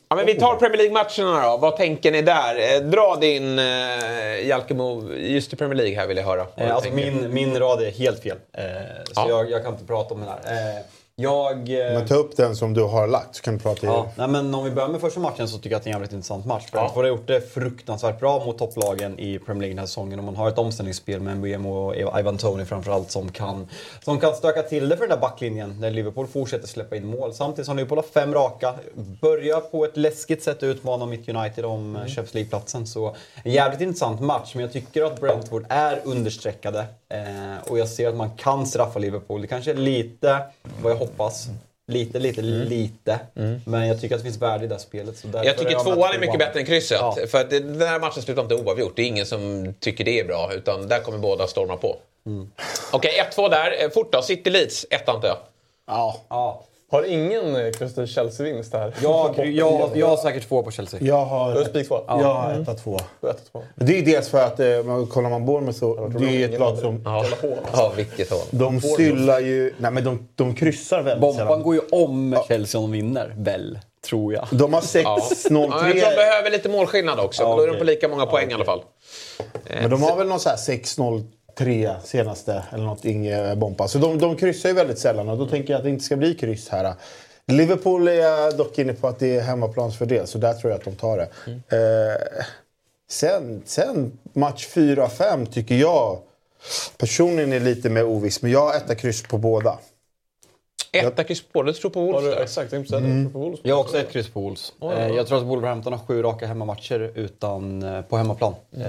Ja, 0.09 0.17
men 0.17 0.27
vi 0.27 0.35
tar 0.35 0.57
Premier 0.57 0.77
League-matcherna 0.79 1.49
då. 1.51 1.57
Vad 1.57 1.77
tänker 1.77 2.13
ni 2.13 2.23
där? 2.23 2.75
Eh, 2.77 2.81
dra 2.83 3.17
din 3.21 3.59
eh, 3.59 4.47
Jalkemo 4.47 5.13
just 5.15 5.53
i 5.53 5.57
Premier 5.57 5.77
League 5.77 5.97
här 5.97 6.07
vill 6.07 6.17
jag 6.17 6.25
höra. 6.25 6.47
Eh, 6.57 6.75
alltså 6.75 6.91
min, 6.91 7.35
min 7.35 7.59
rad 7.59 7.83
är 7.83 7.91
helt 7.91 8.23
fel. 8.23 8.37
Eh, 8.53 8.65
så 9.05 9.13
Ja. 9.15 9.27
jag, 9.29 9.51
jag 9.51 9.63
kan 9.65 9.73
inte 9.73 9.85
prata 9.85 10.15
om 10.15 10.21
den 10.21 10.29
här. 10.29 10.53
Eh, 10.77 10.83
jag... 11.19 11.71
Eh, 11.71 11.95
men 11.95 12.07
ta 12.07 12.15
upp 12.15 12.37
den 12.37 12.57
som 12.57 12.75
du 12.75 12.83
har 12.83 13.07
lagt 13.07 13.37
så 13.37 13.43
kan 13.43 13.57
vi 13.57 13.63
prata 13.63 13.87
Ja, 13.87 14.09
nej, 14.17 14.29
men 14.29 14.55
om 14.55 14.65
vi 14.65 14.71
börjar 14.71 14.89
med 14.89 15.01
första 15.01 15.21
matchen 15.21 15.49
så 15.49 15.57
tycker 15.57 15.71
jag 15.71 15.77
att 15.77 15.85
det 15.85 15.91
är 15.91 15.93
en 15.93 15.95
jävligt 15.95 16.13
intressant 16.13 16.47
match. 16.47 16.65
För 16.71 16.79
Brentford 16.79 17.05
har 17.05 17.09
gjort 17.09 17.27
det 17.27 17.41
fruktansvärt 17.41 18.21
bra 18.21 18.45
mot 18.45 18.59
topplagen 18.59 19.19
i 19.19 19.39
Premier 19.39 19.61
League 19.61 19.75
den 19.75 19.79
här 19.79 19.87
säsongen. 19.87 20.19
Och 20.19 20.25
man 20.25 20.37
har 20.37 20.49
ett 20.49 20.59
omställningsspel 20.59 21.21
med 21.21 21.37
Mbemo 21.37 21.71
och 21.71 22.21
Ivan 22.21 22.39
Tony 22.39 22.65
framförallt 22.65 23.11
som 23.11 23.29
kan, 23.29 23.69
som 24.05 24.21
kan 24.21 24.35
stöka 24.35 24.63
till 24.63 24.89
det 24.89 24.97
för 24.97 25.09
den 25.09 25.11
där 25.11 25.21
backlinjen 25.21 25.81
när 25.81 25.91
Liverpool 25.91 26.27
fortsätter 26.27 26.69
släppa 26.69 26.97
in 26.97 27.07
mål. 27.07 27.35
Samtidigt 27.35 27.67
som 27.67 27.77
Liverpool 27.77 27.99
har 27.99 28.03
fem 28.03 28.35
raka, 28.35 28.75
börjar 29.21 29.61
på 29.61 29.85
ett 29.85 29.97
läskigt 29.97 30.43
sätt 30.43 30.63
utmana 30.63 31.07
mitt 31.07 31.29
United 31.29 31.65
om 31.65 31.97
mm. 31.97 32.09
Champions 32.09 32.35
League-platsen. 32.35 32.87
Så 32.87 33.17
en 33.45 33.53
jävligt 33.53 33.81
intressant 33.81 34.21
match, 34.21 34.51
men 34.55 34.63
jag 34.63 34.73
tycker 34.73 35.05
att 35.05 35.21
Brentford 35.21 35.67
är 35.69 36.01
understreckade. 36.05 36.85
Eh, 37.09 37.71
och 37.71 37.79
jag 37.79 37.89
ser 37.89 38.09
att 38.09 38.17
man 38.17 38.31
kan 38.37 38.67
straffa 38.67 38.99
Liverpool. 38.99 39.43
Det 39.43 39.47
kanske 39.47 39.71
är 39.71 39.75
lite 39.75 40.43
vad 40.83 40.93
jag 40.93 41.06
hoppas. 41.07 41.47
Lite, 41.89 42.19
lite, 42.19 42.43
lite. 42.43 43.19
Men 43.65 43.89
jag 43.89 44.01
tycker 44.01 44.15
att 44.15 44.21
det 44.21 44.25
finns 44.25 44.43
värde 44.43 44.65
i 44.65 44.69
det 44.69 44.75
här 44.75 44.81
spelet. 44.81 45.17
Så 45.17 45.29
Jag 45.33 45.59
tycker 45.59 45.71
med 45.71 45.81
tvåan 45.85 46.15
är 46.15 46.19
mycket 46.19 46.27
tvåan. 46.27 46.39
bättre 46.39 46.61
än 46.61 46.67
krysset. 46.67 46.99
Ja. 47.01 47.17
För 47.29 47.41
att 47.41 47.51
det, 47.51 47.61
den 47.61 47.89
här 47.89 48.01
matchen 48.01 48.23
slutar 48.23 48.43
inte 48.43 48.55
oavgjort. 48.55 48.93
Det 48.97 49.03
är 49.03 49.07
ingen 49.07 49.27
som 49.27 49.75
tycker 49.81 50.05
det 50.05 50.21
är 50.21 50.25
bra. 50.25 50.51
Utan 50.55 50.89
där 50.89 51.01
kommer 51.01 51.19
båda 51.19 51.47
storma 51.47 51.77
på. 51.77 51.97
Okej, 52.93 53.23
1-2 53.37 53.51
där. 53.51 53.85
Eh, 53.85 53.91
Fort 53.91 54.13
då. 54.13 54.23
City 54.23 54.51
Leeds. 54.51 54.87
1 54.91 55.09
antar 55.09 55.29
jag. 55.29 55.39
Ja. 55.87 56.21
Ja. 56.29 56.63
Har 56.91 57.03
ingen 57.03 57.57
eh, 57.57 57.73
Crystal 57.73 58.07
Chelsea-vinst 58.07 58.73
här? 58.73 58.95
Jag, 59.03 59.47
jag, 59.55 59.91
jag 59.95 60.07
har 60.07 60.17
säkert 60.17 60.49
två 60.49 60.63
på 60.63 60.71
Chelsea. 60.71 61.01
Jag 61.03 61.25
har, 61.25 61.65
spik 61.65 61.89
två? 61.89 62.01
jag 62.07 62.15
har 62.15 62.61
etta, 62.63 62.75
två. 62.75 62.99
Två. 63.53 63.63
Det 63.75 63.99
är 63.99 64.03
dels 64.03 64.29
för 64.29 64.43
att, 64.45 64.61
eh, 64.61 64.83
man- 64.85 65.07
kollar 65.07 65.31
man 65.31 65.47
Bournemouth 65.47 65.79
så, 65.79 66.09
det 66.19 66.43
är 66.43 66.49
ett 66.49 66.61
lag 66.61 66.79
som... 66.79 67.03
Ja, 67.05 67.25
ja 67.73 67.93
vilket 67.97 68.31
håll. 68.31 68.41
De 68.51 68.81
syllar 68.81 69.41
ju... 69.41 69.75
Nej 69.79 69.91
men 69.91 70.05
de, 70.05 70.29
de 70.35 70.55
kryssar 70.55 71.03
väldigt 71.03 71.21
Bomban 71.21 71.47
sällan. 71.47 71.63
går 71.63 71.75
ju 71.75 71.81
om 71.93 72.37
Chelsea 72.49 72.81
om 72.81 72.91
de 72.91 72.93
vinner, 72.93 73.35
väl? 73.37 73.79
Tror 74.09 74.35
jag. 74.35 74.47
De 74.51 74.73
har 74.73 74.81
6-0-3. 74.81 75.05
Ja. 75.05 75.19
Ja, 75.51 75.87
jag 75.89 75.93
tror 75.93 76.11
de 76.11 76.17
behöver 76.17 76.51
lite 76.51 76.69
målskillnad 76.69 77.21
också. 77.21 77.43
Ja, 77.43 77.49
men 77.49 77.57
då 77.57 77.63
är 77.63 77.69
de 77.69 77.79
på 77.79 77.85
lika 77.85 78.09
många 78.09 78.27
poäng 78.27 78.51
i 78.51 78.55
alla 78.55 78.65
fall. 78.65 78.83
Men 79.81 79.91
de 79.91 80.03
har 80.03 80.17
väl 80.17 80.27
någon 80.29 80.41
så 80.41 80.49
här 80.49 80.57
6-0-3 81.57 82.01
senaste 82.05 82.63
eller 82.73 82.85
någonting 82.85 83.27
eh, 83.27 83.55
bomba. 83.55 83.89
Så 83.89 83.99
de, 83.99 84.19
de 84.19 84.37
kryssar 84.37 84.69
ju 84.69 84.75
väldigt 84.75 84.99
sällan 84.99 85.29
och 85.29 85.39
då 85.39 85.47
tänker 85.47 85.73
jag 85.73 85.79
att 85.79 85.85
det 85.85 85.91
inte 85.91 86.05
ska 86.05 86.17
bli 86.17 86.35
kryss 86.35 86.69
här. 86.69 86.95
Liverpool 87.47 88.09
är 88.09 88.57
dock 88.57 88.79
inne 88.79 88.93
på 88.93 89.09
att 89.09 89.19
det 89.19 89.37
är 89.37 89.41
hemmaplansfördel 89.41 90.27
så 90.27 90.39
där 90.39 90.55
tror 90.55 90.71
jag 90.71 90.79
att 90.79 90.85
de 90.85 90.95
tar 90.97 91.17
det. 91.19 91.29
Eh, 91.77 92.45
sen, 93.11 93.63
sen 93.65 94.19
match 94.33 94.69
4-5 94.75 95.47
tycker 95.47 95.75
jag 95.75 96.19
personligen 96.97 97.53
är 97.53 97.61
lite 97.61 97.91
mer 97.91 98.05
oviss 98.05 98.43
men 98.43 98.51
jag 98.51 98.61
har 98.61 98.75
etta 98.75 98.95
kryss 98.95 99.23
på 99.23 99.39
båda. 99.39 99.79
Etta 101.05 101.25
kryss 101.25 101.43
på. 101.53 101.63
Du 101.63 101.73
tror 101.73 101.91
på 101.91 102.01
Har 102.01 102.07
Wolves 102.07 102.25
du 102.25 102.31
där. 102.31 102.41
exakt 102.43 102.73
jag 102.73 102.89
tänkte 102.89 102.97
Mm. 102.97 103.33
På 103.33 103.39
Wolves. 103.39 103.61
Jag 103.63 103.75
har 103.77 103.83
också 103.83 103.99
ett 103.99 104.13
kryss 104.13 104.29
på 104.29 104.41
Wolves. 104.41 104.73
Eh, 104.83 105.09
jag 105.09 105.27
tror 105.27 105.39
att 105.39 105.45
Wolverhampton 105.45 105.93
har 105.93 106.01
sju 106.07 106.23
raka 106.23 106.47
hemmamatcher 106.47 107.13
utan, 107.15 107.83
eh, 107.83 108.01
på 108.03 108.17
hemmaplan. 108.17 108.55
Eh, 108.77 108.85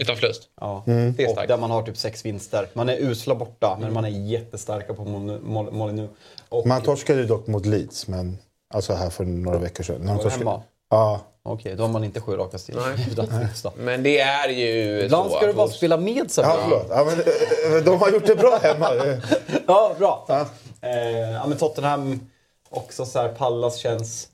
Utan 0.00 0.16
förlust. 0.16 0.42
ja. 0.60 0.82
Det 0.86 0.92
är 0.92 1.26
Och 1.26 1.32
starkt. 1.32 1.48
där 1.48 1.56
man 1.56 1.70
har 1.70 1.82
typ 1.82 1.96
sex 1.96 2.24
vinster. 2.24 2.66
Man 2.72 2.88
är 2.88 2.96
usla 3.00 3.34
borta, 3.34 3.78
men 3.80 3.92
man 3.92 4.04
är 4.04 4.08
jättestarka 4.08 4.94
på 4.94 5.02
Mol- 5.04 5.40
Mol- 5.44 5.72
Molineux. 5.72 6.10
Och 6.48 6.66
Man 6.66 6.82
torskade 6.82 7.20
ju 7.20 7.26
dock 7.26 7.46
mot 7.46 7.66
Leeds 7.66 8.08
men 8.08 8.38
alltså 8.74 8.92
här 8.94 9.10
för 9.10 9.24
några 9.24 9.58
veckor 9.58 9.84
sedan. 9.84 9.96
När 10.00 10.14
de 10.14 10.22
torskade- 10.22 10.38
hemma? 10.50 10.62
Ja. 10.90 11.20
Okej, 11.44 11.74
då 11.76 11.82
har 11.82 11.88
man 11.90 12.04
inte 12.04 12.20
sju 12.20 12.32
raka 12.36 12.58
stil. 12.58 12.76
Men 13.76 14.02
det 14.02 14.20
är 14.20 14.48
ju 14.48 15.00
Ibland 15.04 15.30
så 15.30 15.36
ska 15.36 15.46
du 15.46 15.52
bara 15.52 15.68
spela 15.68 15.96
med 15.96 16.30
sig. 16.30 16.44
Ja, 16.44 16.56
förlåt. 16.62 16.86
Ja, 16.90 17.04
men, 17.74 17.84
de 17.84 17.98
har 18.00 18.10
gjort 18.10 18.26
det 18.26 18.36
bra 18.36 18.58
hemma. 18.62 18.88
Ja, 19.66 19.94
bra. 19.98 20.24
Ja. 20.28 20.46
Eh, 20.82 21.30
ja, 21.32 21.46
men 21.46 21.58
Tottenham, 21.58 22.20
också 22.70 23.04
så 23.04 23.18
här, 23.18 23.28
Pallas 23.28 23.76
känns... 23.76 24.28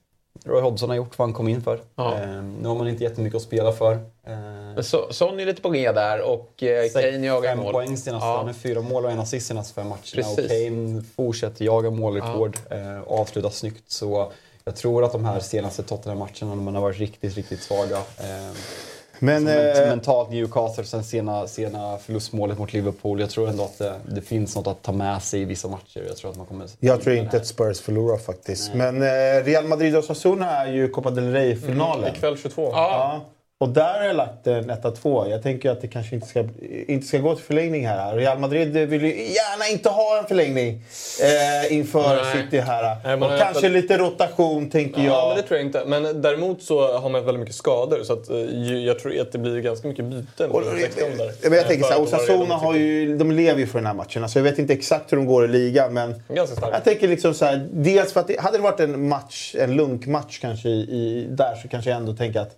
Roy 0.44 0.60
Hodgson 0.62 0.88
har 0.88 0.96
gjort 0.96 1.18
vad 1.18 1.28
han 1.28 1.34
kom 1.34 1.48
in 1.48 1.62
för. 1.62 1.80
Ja. 1.94 2.14
Eh, 2.14 2.42
nu 2.42 2.68
har 2.68 2.74
man 2.74 2.88
inte 2.88 3.02
jättemycket 3.04 3.36
att 3.36 3.42
spela 3.42 3.72
för. 3.72 3.92
Eh, 4.26 4.82
Så, 4.82 5.06
Son 5.10 5.40
är 5.40 5.46
lite 5.46 5.62
på 5.62 5.70
G 5.70 5.92
där 5.92 6.20
och 6.20 6.62
eh, 6.62 6.88
Kane 6.92 7.26
jagar 7.26 7.50
fem 7.50 7.58
mål. 7.58 7.72
poäng 7.72 7.96
senast. 7.96 8.24
Ja. 8.24 8.36
Han 8.36 8.46
har 8.46 8.52
fyra 8.52 8.80
mål 8.80 9.04
och 9.04 9.10
en 9.10 9.18
assist 9.20 9.46
senaste 9.46 9.74
fem 9.74 9.88
matcherna. 9.88 10.02
Precis. 10.14 10.38
Och 10.38 10.48
Kane 10.48 11.02
fortsätter 11.16 11.64
jaga 11.64 11.90
målrekord 11.90 12.56
eh, 12.70 13.00
och 13.00 13.20
avslutar 13.20 13.50
snyggt. 13.50 13.90
Så 13.90 14.32
jag 14.64 14.76
tror 14.76 15.04
att 15.04 15.12
de 15.12 15.24
här 15.24 15.40
senaste 15.40 15.82
Tottenham-matcherna, 15.82 16.54
när 16.54 16.62
man 16.62 16.74
har 16.74 16.82
varit 16.82 16.98
riktigt, 16.98 17.34
riktigt 17.36 17.62
svaga. 17.62 17.96
Eh, 17.96 18.52
Men, 19.20 19.42
som 19.42 19.48
eh, 19.48 19.66
ett 19.66 19.88
mentalt 19.88 20.30
Newcastle, 20.30 20.84
sen 20.84 21.04
sena, 21.04 21.46
sena 21.46 21.98
förlustmålet 21.98 22.58
mot 22.58 22.72
Liverpool. 22.72 23.20
Jag 23.20 23.30
tror 23.30 23.48
ändå 23.48 23.64
att 23.64 23.78
det, 23.78 23.94
det 24.06 24.20
finns 24.20 24.56
något 24.56 24.66
att 24.66 24.82
ta 24.82 24.92
med 24.92 25.22
sig 25.22 25.40
i 25.40 25.44
vissa 25.44 25.68
matcher. 25.68 26.04
Jag 26.06 26.16
tror 26.16 26.30
att 26.30 26.36
man 26.36 26.46
kommer... 26.46 26.66
Jag 26.80 27.02
tror 27.02 27.16
inte 27.16 27.36
att 27.36 27.46
Spurs 27.46 27.80
förlorar 27.80 28.16
faktiskt. 28.16 28.74
Men 28.74 29.02
eh, 29.02 29.44
Real 29.44 29.64
Madrid 29.64 29.96
och 29.96 30.04
Osasuna 30.04 30.50
är 30.50 30.72
ju 30.72 30.88
Copa 30.88 31.10
del 31.10 31.32
Rey-finalen. 31.32 32.04
Mm, 32.04 32.14
ikväll 32.14 32.36
22. 32.38 32.70
Ja. 32.72 33.20
Och 33.60 33.68
där 33.68 33.98
har 33.98 34.04
jag 34.06 34.16
lagt 34.16 34.46
en 34.46 34.70
1-2. 34.70 35.30
Jag 35.30 35.42
tänker 35.42 35.70
att 35.70 35.80
det 35.80 35.88
kanske 35.88 36.14
inte 36.14 36.26
ska, 36.26 36.44
inte 36.88 37.06
ska 37.06 37.18
gå 37.18 37.34
till 37.34 37.44
förlängning 37.44 37.86
här. 37.86 38.16
Real 38.16 38.38
Madrid 38.38 38.72
vill 38.72 39.02
ju 39.04 39.08
gärna 39.08 39.68
inte 39.72 39.88
ha 39.88 40.18
en 40.18 40.24
förlängning 40.26 40.68
eh, 41.22 41.72
inför 41.76 42.16
Nej. 42.16 42.42
City 42.44 42.58
här. 42.58 42.96
Nej, 43.04 43.14
och 43.14 43.38
kanske 43.40 43.66
öppet- 43.66 43.72
lite 43.72 43.98
rotation 43.98 44.70
tänker 44.70 45.00
Ja, 45.00 45.06
jag. 45.06 45.28
men 45.28 45.36
det 45.36 45.42
tror 45.42 45.58
jag 45.58 45.66
inte. 45.66 45.82
Men 45.86 46.22
däremot 46.22 46.62
så 46.62 46.98
har 46.98 47.08
man 47.10 47.24
väldigt 47.24 47.40
mycket 47.40 47.54
skador. 47.54 48.02
Så 48.04 48.12
att, 48.12 48.30
eh, 48.30 48.36
jag 48.84 48.98
tror 48.98 49.20
att 49.20 49.32
det 49.32 49.38
blir 49.38 49.60
ganska 49.60 49.88
mycket 49.88 50.04
byten. 50.04 50.50
Och- 50.50 50.62
under 50.62 50.80
16 50.80 51.08
där. 51.18 51.24
Ja, 51.42 51.48
men 51.48 51.52
jag 51.58 51.66
tänker 51.68 51.84
så 51.84 51.92
här, 51.92 52.02
att 52.02 52.06
Osasuna 52.14 52.54
har 52.54 52.74
ju, 52.74 53.16
de 53.16 53.32
lever 53.32 53.60
ju 53.60 53.66
för 53.66 53.78
den 53.78 53.86
här 53.86 53.94
matchen. 53.94 54.22
Alltså 54.22 54.38
jag 54.38 54.44
vet 54.44 54.58
inte 54.58 54.72
exakt 54.72 55.12
hur 55.12 55.16
de 55.16 55.26
går 55.26 55.44
i 55.44 55.48
ligan, 55.48 55.92
men 55.94 56.22
Ganska 56.28 56.56
starkt. 56.56 56.74
jag 56.74 56.84
tänker 56.84 57.08
liksom 57.08 57.34
så 57.34 57.44
här, 57.44 57.68
dels 57.72 58.12
för 58.12 58.20
att 58.20 58.28
det, 58.28 58.40
hade 58.40 58.58
det 58.58 58.62
varit 58.62 58.80
en 58.80 59.08
match, 59.08 59.54
en 59.58 59.76
lunkmatch 59.76 60.38
kanske 60.38 60.68
i, 60.68 60.72
i, 60.80 61.26
där 61.30 61.54
så 61.62 61.68
kanske 61.68 61.90
jag 61.90 61.96
ändå 61.96 62.12
tänker 62.16 62.40
att 62.40 62.50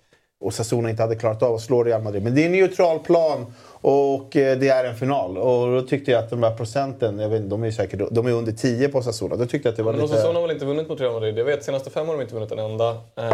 Osasuna 0.42 0.90
inte 0.90 1.02
hade 1.02 1.16
klarat 1.16 1.42
av 1.42 1.54
att 1.54 1.60
slå 1.60 1.84
Real 1.84 2.02
Madrid. 2.02 2.22
Men 2.22 2.34
det 2.34 2.42
är 2.42 2.46
en 2.46 2.52
neutral 2.52 2.98
plan 2.98 3.46
och 3.82 4.36
eh, 4.36 4.58
det 4.58 4.68
är 4.68 4.84
en 4.84 4.96
final. 4.96 5.38
Och 5.38 5.66
då 5.72 5.82
tyckte 5.82 6.10
jag 6.10 6.24
att 6.24 6.30
de 6.30 6.42
här 6.42 6.54
procenten, 6.54 7.18
jag 7.18 7.28
vet, 7.28 7.36
inte, 7.36 7.48
de 7.50 7.62
är 7.62 7.66
ju 7.66 7.72
säkert 7.72 8.00
de 8.10 8.26
är 8.26 8.32
under 8.32 8.52
10 8.52 8.88
på 8.88 8.98
Osasuna. 8.98 9.36
Då 9.36 9.46
tyckte 9.46 9.68
jag 9.68 9.72
att 9.72 9.76
det 9.76 9.82
var 9.82 9.92
Men 9.92 10.00
lite... 10.02 10.14
Osasuna 10.14 10.34
har 10.34 10.42
väl 10.46 10.50
inte 10.50 10.64
vunnit 10.66 10.88
mot 10.88 11.00
Real 11.00 11.12
Madrid? 11.12 11.38
Jag 11.38 11.44
vet, 11.44 11.64
senaste 11.64 11.90
fem 11.90 12.06
har 12.08 12.14
de 12.14 12.22
inte 12.22 12.34
vunnit 12.34 12.52
en 12.52 12.58
enda. 12.58 12.88
Eh, 12.90 13.30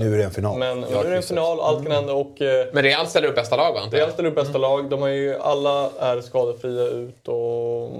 Nu 0.00 0.14
är 0.14 0.18
det 0.18 0.24
en 0.24 0.30
final. 0.30 0.58
Men, 0.58 0.80
nu 0.80 0.96
är 0.96 1.10
det 1.10 1.16
en 1.16 1.22
final, 1.22 1.60
allt 1.60 1.82
kan 1.82 1.92
hända. 1.92 2.12
Och, 2.12 2.40
eh, 2.42 2.66
Men 2.72 2.82
Real 2.82 3.06
ställer 3.06 3.28
upp 3.28 3.34
bästa 3.34 3.56
lag 3.56 3.72
va? 3.72 3.80
Real 3.90 4.10
ställer 4.12 4.28
upp 4.28 4.34
bästa 4.34 4.58
lag. 4.58 4.90
De 4.90 5.02
har 5.02 5.08
ju, 5.08 5.34
alla 5.40 5.90
är 6.00 6.20
skadefria 6.20 6.84
ut 6.84 7.28
och... 7.28 7.90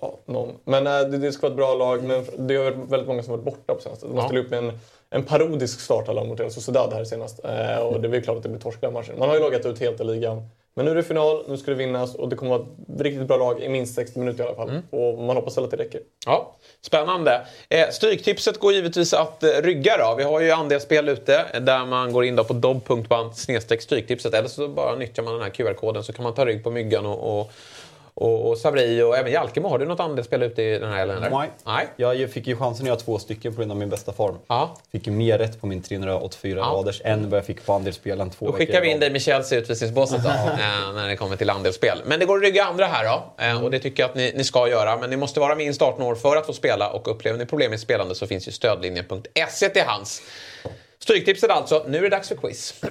Ja, 0.00 0.14
någon. 0.26 0.48
Men 0.64 0.86
eh, 0.86 0.92
det, 1.00 1.18
det 1.18 1.32
ska 1.32 1.42
vara 1.42 1.50
ett 1.52 1.56
bra 1.56 1.74
lag. 1.74 2.02
Men 2.04 2.24
det 2.48 2.54
är 2.54 2.70
väldigt 2.70 3.08
många 3.08 3.22
som 3.22 3.30
har 3.30 3.38
varit 3.38 3.44
borta 3.44 3.74
på 3.74 3.80
senaste. 3.80 4.06
De 4.06 4.16
har 4.16 4.22
Ja. 4.22 4.28
ställt 4.28 4.44
upp 4.44 4.50
med 4.50 4.58
en, 4.58 4.72
en 5.10 5.24
parodisk 5.24 5.80
startallah 5.80 6.24
mot 6.24 6.40
Real 6.40 6.50
Sociedad 6.50 6.92
här 6.92 7.04
senast. 7.04 7.44
Eh, 7.44 7.78
och 7.78 8.00
det 8.00 8.16
är 8.16 8.20
klart 8.20 8.36
att 8.36 8.42
det 8.42 8.48
blir 8.48 8.60
torsk 8.60 8.80
den 8.80 8.92
matchen. 8.92 9.18
Man 9.18 9.28
har 9.28 9.36
ju 9.36 9.42
lagat 9.42 9.66
ut 9.66 9.80
helt 9.80 10.00
i 10.00 10.04
ligan. 10.04 10.48
Men 10.74 10.84
nu 10.84 10.90
är 10.90 10.94
det 10.94 11.02
final, 11.02 11.44
nu 11.48 11.56
ska 11.56 11.70
det 11.70 11.76
vinnas 11.76 12.14
och 12.14 12.28
det 12.28 12.36
kommer 12.36 12.58
vara 12.58 12.62
ett 12.62 13.00
riktigt 13.00 13.28
bra 13.28 13.36
lag 13.36 13.62
i 13.62 13.68
minst 13.68 13.94
60 13.94 14.18
minuter 14.18 14.44
i 14.44 14.46
alla 14.46 14.56
fall. 14.56 14.70
Och 14.90 15.18
man 15.18 15.36
hoppas 15.36 15.56
väl 15.56 15.64
att 15.64 15.70
det 15.70 15.76
räcker. 15.76 16.00
Ja, 16.26 16.56
spännande. 16.80 17.46
Eh, 17.68 17.88
stryktipset 17.90 18.58
går 18.58 18.72
givetvis 18.72 19.14
att 19.14 19.42
eh, 19.42 19.48
rygga 19.48 19.96
då. 19.96 20.14
Vi 20.18 20.22
har 20.22 20.40
ju 20.40 20.50
andelsspel 20.50 21.08
ute 21.08 21.44
eh, 21.54 21.60
där 21.60 21.86
man 21.86 22.12
går 22.12 22.24
in 22.24 22.36
då 22.36 22.44
på 22.44 22.52
dobb.band 22.52 23.36
stryktipset 23.80 24.34
eller 24.34 24.48
så 24.48 24.68
bara 24.68 24.96
nyttjar 24.96 25.22
man 25.22 25.32
den 25.32 25.42
här 25.42 25.50
QR-koden 25.50 26.04
så 26.04 26.12
kan 26.12 26.22
man 26.22 26.34
ta 26.34 26.46
rygg 26.46 26.64
på 26.64 26.70
Myggan 26.70 27.06
och, 27.06 27.40
och, 27.40 27.52
och, 28.20 28.48
och 28.48 28.58
Savri 28.58 29.02
och 29.02 29.16
även 29.16 29.32
Jalkemo. 29.32 29.68
Har 29.68 29.78
du 29.78 29.86
något 29.86 30.00
andelsspel 30.00 30.42
ute 30.42 30.62
i 30.62 30.78
den 30.78 30.92
här 30.92 31.02
eller? 31.02 31.30
Nej. 31.30 31.50
Nej. 31.66 31.86
Jag 31.96 32.30
fick 32.30 32.46
ju 32.46 32.56
chansen 32.56 32.84
att 32.84 32.88
göra 32.88 32.98
två 32.98 33.18
stycken 33.18 33.54
på 33.54 33.58
grund 33.58 33.70
av 33.72 33.78
min 33.78 33.88
bästa 33.88 34.12
form. 34.12 34.38
Ja. 34.46 34.76
Fick 34.92 35.06
ju 35.06 35.12
mer 35.12 35.38
rätt 35.38 35.60
på 35.60 35.66
min 35.66 35.82
384 35.82 36.58
Ja. 36.58 36.64
raders 36.64 37.00
än 37.04 37.30
vad 37.30 37.38
jag 37.38 37.46
fick 37.46 37.66
på 37.66 37.72
andelsspelen 37.72 38.30
två 38.30 38.46
Då 38.46 38.52
skickar 38.52 38.80
vi 38.80 38.90
in 38.90 39.00
dig 39.00 39.10
med 39.10 39.22
Chelsea 39.22 39.58
i 39.58 39.62
utvisningsbåset 39.62 40.22
då, 40.24 40.28
eh, 40.28 40.92
när 40.94 41.08
det 41.08 41.16
kommer 41.16 41.36
till 41.36 41.50
andelsspel. 41.50 42.02
Men 42.06 42.20
det 42.20 42.26
går 42.26 42.36
att 42.36 42.42
rygga 42.42 42.64
andra 42.64 42.86
här 42.86 43.04
då, 43.04 43.44
eh, 43.44 43.64
och 43.64 43.70
det 43.70 43.78
tycker 43.78 44.02
jag 44.02 44.10
att 44.10 44.16
ni, 44.16 44.32
ni 44.36 44.44
ska 44.44 44.68
göra. 44.68 44.96
Men 44.96 45.10
ni 45.10 45.16
måste 45.16 45.40
vara 45.40 45.54
minst 45.54 45.82
18 45.82 46.02
år 46.02 46.14
för 46.14 46.36
att 46.36 46.46
få 46.46 46.52
spela 46.52 46.90
och 46.90 47.08
upplever 47.10 47.38
ni 47.38 47.46
problem 47.46 47.70
med 47.70 47.80
spelande 47.80 48.14
så 48.14 48.26
finns 48.26 48.48
ju 48.48 48.52
stödlinjen.se 48.52 49.68
till 49.68 49.82
hands. 49.82 50.22
Stryktipset 51.02 51.50
alltså. 51.50 51.84
Nu 51.88 51.98
är 51.98 52.02
det 52.02 52.08
dags 52.08 52.28
för 52.28 52.36
quiz. 52.36 52.74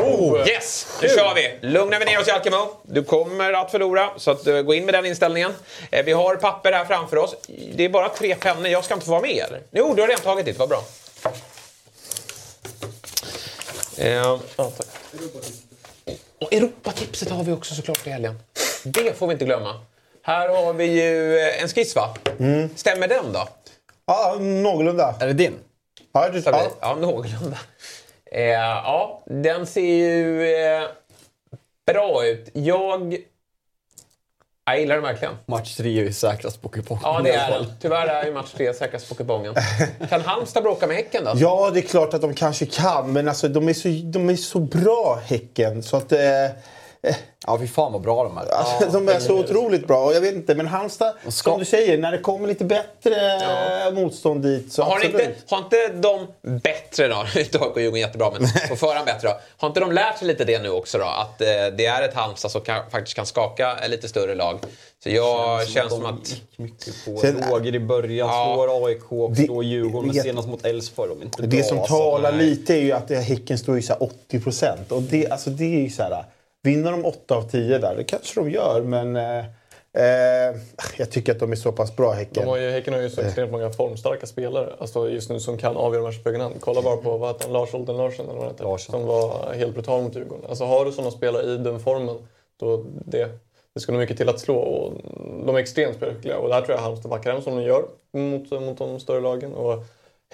Oh, 0.00 0.48
yes, 0.48 0.86
nu 1.02 1.08
kör 1.08 1.34
vi! 1.34 1.58
Lugnar 1.68 1.98
vi 1.98 2.04
ner 2.04 2.20
oss 2.20 2.26
Jalkemo. 2.28 2.68
Du 2.82 3.04
kommer 3.04 3.52
att 3.52 3.70
förlora, 3.70 4.10
så 4.16 4.30
att, 4.30 4.46
eh, 4.46 4.62
gå 4.62 4.74
in 4.74 4.84
med 4.84 4.94
den 4.94 5.06
inställningen. 5.06 5.52
Eh, 5.90 6.04
vi 6.04 6.12
har 6.12 6.36
papper 6.36 6.72
här 6.72 6.84
framför 6.84 7.16
oss. 7.16 7.34
Det 7.74 7.84
är 7.84 7.88
bara 7.88 8.08
tre 8.08 8.34
pennor. 8.34 8.66
Jag 8.68 8.84
ska 8.84 8.94
inte 8.94 9.06
få 9.06 9.12
vara 9.12 9.22
med 9.22 9.44
eller? 9.48 9.62
Jo, 9.70 9.94
du 9.94 10.02
har 10.02 10.08
redan 10.08 10.22
tagit 10.22 10.46
ditt. 10.46 10.58
Vad 10.58 10.68
bra. 10.68 10.84
Och 16.40 16.52
Europatipset 16.52 17.30
har 17.30 17.44
vi 17.44 17.52
också 17.52 17.74
såklart 17.74 18.06
i 18.06 18.10
helgen. 18.10 18.38
Det 18.84 19.18
får 19.18 19.26
vi 19.26 19.32
inte 19.32 19.44
glömma. 19.44 19.80
Här 20.22 20.48
har 20.48 20.72
vi 20.72 20.84
ju 20.84 21.38
en 21.40 21.68
skiss 21.68 21.96
va? 21.96 22.16
Stämmer 22.76 23.08
den 23.08 23.32
då? 23.32 23.48
Ja, 24.06 24.36
någorlunda. 24.40 25.14
Är 25.20 25.26
det 25.26 25.32
din? 25.32 25.54
Ja, 26.14 26.28
det, 26.28 26.46
Ja, 26.46 26.52
ja. 26.52 26.70
ja 26.80 26.94
någorlunda. 26.94 27.58
Eh, 28.26 28.42
ja, 28.50 29.22
den 29.26 29.66
ser 29.66 29.80
ju 29.80 30.54
eh, 30.54 30.82
bra 31.86 32.26
ut. 32.26 32.48
Jag... 32.52 33.16
Jag 34.66 34.80
gillar 34.80 34.94
den 34.94 35.04
verkligen. 35.04 35.34
Match 35.46 35.76
tre 35.76 35.98
är 35.98 36.04
ju 36.04 36.12
säkrast 36.12 36.62
på 36.62 36.68
kupongen. 36.68 37.02
Ja, 37.04 37.20
det 37.24 37.34
är 37.34 37.50
den. 37.50 37.66
Tyvärr 37.80 38.06
är 38.06 38.24
ju 38.26 38.32
match 38.32 38.52
tre 38.56 38.74
säkrast 38.74 39.08
på 39.08 39.14
kupongen. 39.14 39.54
Kan 40.08 40.20
Halmstad 40.20 40.62
bråka 40.62 40.86
med 40.86 40.96
Häcken 40.96 41.24
då? 41.24 41.32
ja, 41.36 41.70
det 41.70 41.80
är 41.80 41.82
klart 41.82 42.14
att 42.14 42.20
de 42.20 42.34
kanske 42.34 42.66
kan. 42.66 43.12
Men 43.12 43.28
alltså, 43.28 43.48
de, 43.48 43.68
är 43.68 43.74
så, 43.74 43.88
de 44.04 44.30
är 44.30 44.36
så 44.36 44.58
bra, 44.60 45.20
Häcken. 45.24 45.82
Så 45.82 45.96
att... 45.96 46.12
Eh, 46.12 46.18
Ja, 47.46 47.58
fy 47.58 47.66
fan 47.66 47.92
vad 47.92 48.02
bra 48.02 48.24
de 48.24 48.38
är. 48.38 48.46
Alltså, 48.54 48.88
de 48.98 49.08
är 49.08 49.20
så 49.20 49.38
otroligt 49.38 49.86
bra. 49.86 50.04
Och 50.04 50.14
jag 50.14 50.20
vet 50.20 50.34
inte, 50.34 50.54
men 50.54 50.66
Halmstad, 50.66 51.14
ska- 51.28 51.50
som 51.50 51.58
du 51.58 51.64
säger, 51.64 51.98
när 51.98 52.12
det 52.12 52.18
kommer 52.18 52.48
lite 52.48 52.64
bättre 52.64 53.14
eh, 53.86 53.92
motstånd 53.94 54.42
dit 54.42 54.72
så 54.72 54.82
Har 54.82 54.96
absolut. 54.96 55.14
inte, 55.14 55.34
har 55.48 55.58
inte 55.58 55.88
de 55.88 56.26
bättre 56.60 57.08
då, 57.08 57.24
inte 57.40 57.58
AIK 57.58 57.66
och 57.74 57.80
Djurgården 57.80 58.00
jättebra, 58.00 58.30
men 58.30 58.48
på 58.68 58.76
förhand 58.76 59.06
bättre 59.06 59.28
då. 59.28 59.34
Har 59.56 59.68
inte 59.68 59.80
de 59.80 59.92
lärt 59.92 60.18
sig 60.18 60.28
lite 60.28 60.44
det 60.44 60.62
nu 60.62 60.70
också 60.70 60.98
då? 60.98 61.04
Att 61.04 61.40
eh, 61.40 61.46
det 61.76 61.86
är 61.86 62.02
ett 62.02 62.14
Halmstad 62.14 62.50
som 62.50 62.60
kan, 62.60 62.90
faktiskt 62.90 63.16
kan 63.16 63.26
skaka 63.26 63.76
lite 63.88 64.08
större 64.08 64.34
lag. 64.34 64.58
Så 65.02 65.10
jag 65.10 65.68
känns 65.68 65.92
som 65.92 66.02
de 66.02 66.14
att... 66.14 66.30
gick 66.30 66.58
mycket 66.58 67.04
på 67.04 67.16
Sen- 67.16 67.44
Roger 67.50 67.74
i 67.74 67.80
början, 67.80 68.28
Ja. 68.28 68.52
slår 68.54 68.86
AIK 68.86 69.12
och 69.12 69.30
Det- 69.30 69.44
slår 69.44 69.64
Djurgården. 69.64 70.10
Men 70.14 70.22
senast 70.22 70.48
mot 70.48 70.66
Elfsborg, 70.66 71.08
de 71.08 71.22
inte 71.22 71.42
Det 71.42 71.48
bra. 71.48 71.62
som 71.62 71.78
talar 71.86 72.32
lite 72.32 72.74
är 72.74 72.78
ju 72.80 72.92
att 72.92 73.10
Häcken 73.10 73.58
står 73.58 73.76
ju 73.76 73.82
så 73.82 73.92
här 73.92 74.02
80 74.02 74.40
procent. 74.40 74.92
Och 74.92 75.02
det, 75.02 75.28
alltså 75.30 75.50
det 75.50 75.64
är 75.64 75.80
ju 75.80 75.90
så 75.90 76.02
här, 76.02 76.24
vinner 76.64 76.90
de 76.90 77.04
8 77.04 77.36
av 77.36 77.42
10 77.42 77.78
där, 77.78 77.96
det 77.96 78.04
kanske 78.04 78.40
de 78.40 78.50
gör, 78.50 78.82
men 78.82 79.16
eh, 79.16 79.38
eh, 79.92 80.56
jag 80.96 81.10
tycker 81.10 81.32
att 81.32 81.40
de 81.40 81.52
är 81.52 81.56
så 81.56 81.72
pass 81.72 81.96
bra, 81.96 82.12
Häcken. 82.12 82.44
De 82.44 82.48
har 82.48 82.56
ju, 82.56 82.70
häcken 82.70 82.94
har 82.94 83.00
ju 83.00 83.10
så 83.10 83.20
extremt 83.20 83.52
många 83.52 83.70
formstarka 83.70 84.26
spelare 84.26 84.72
alltså 84.78 85.10
just 85.10 85.30
nu 85.30 85.40
som 85.40 85.58
kan 85.58 85.76
avgöra 85.76 86.02
matcher 86.02 86.22
på 86.22 86.28
egen 86.28 86.40
hand. 86.40 86.54
Kolla 86.60 86.82
bara 86.82 86.96
på 86.96 87.16
vad 87.18 87.34
heter 87.34 87.44
han, 87.44 87.52
Lars 87.52 87.74
Olden 87.74 87.96
Larsen, 87.96 88.28
eller 88.28 88.38
vad 88.38 88.48
heter, 88.48 88.64
Larsson. 88.64 88.92
som 88.92 89.06
var 89.06 89.54
helt 89.54 89.74
brutal 89.74 90.02
mot 90.02 90.16
Djurgården. 90.16 90.44
Alltså 90.48 90.64
har 90.64 90.84
du 90.84 90.92
sådana 90.92 91.10
spelare 91.10 91.42
i 91.42 91.56
den 91.56 91.80
formen, 91.80 92.16
då 92.56 92.84
det, 93.06 93.28
det 93.74 93.80
ska 93.80 93.92
nog 93.92 94.00
mycket 94.00 94.16
till 94.16 94.28
att 94.28 94.40
slå. 94.40 94.56
Och 94.56 94.92
de 95.46 95.56
är 95.56 95.60
extremt 95.60 95.96
spelskickliga 95.96 96.38
och 96.38 96.48
där 96.48 96.60
tror 96.60 96.76
jag 96.76 96.82
Halmstad 96.82 97.10
backar 97.10 97.32
hem 97.32 97.42
som 97.42 97.56
de 97.56 97.62
gör 97.62 97.84
mot, 98.12 98.50
mot 98.50 98.78
de 98.78 99.00
större 99.00 99.20
lagen. 99.20 99.54
Och 99.54 99.84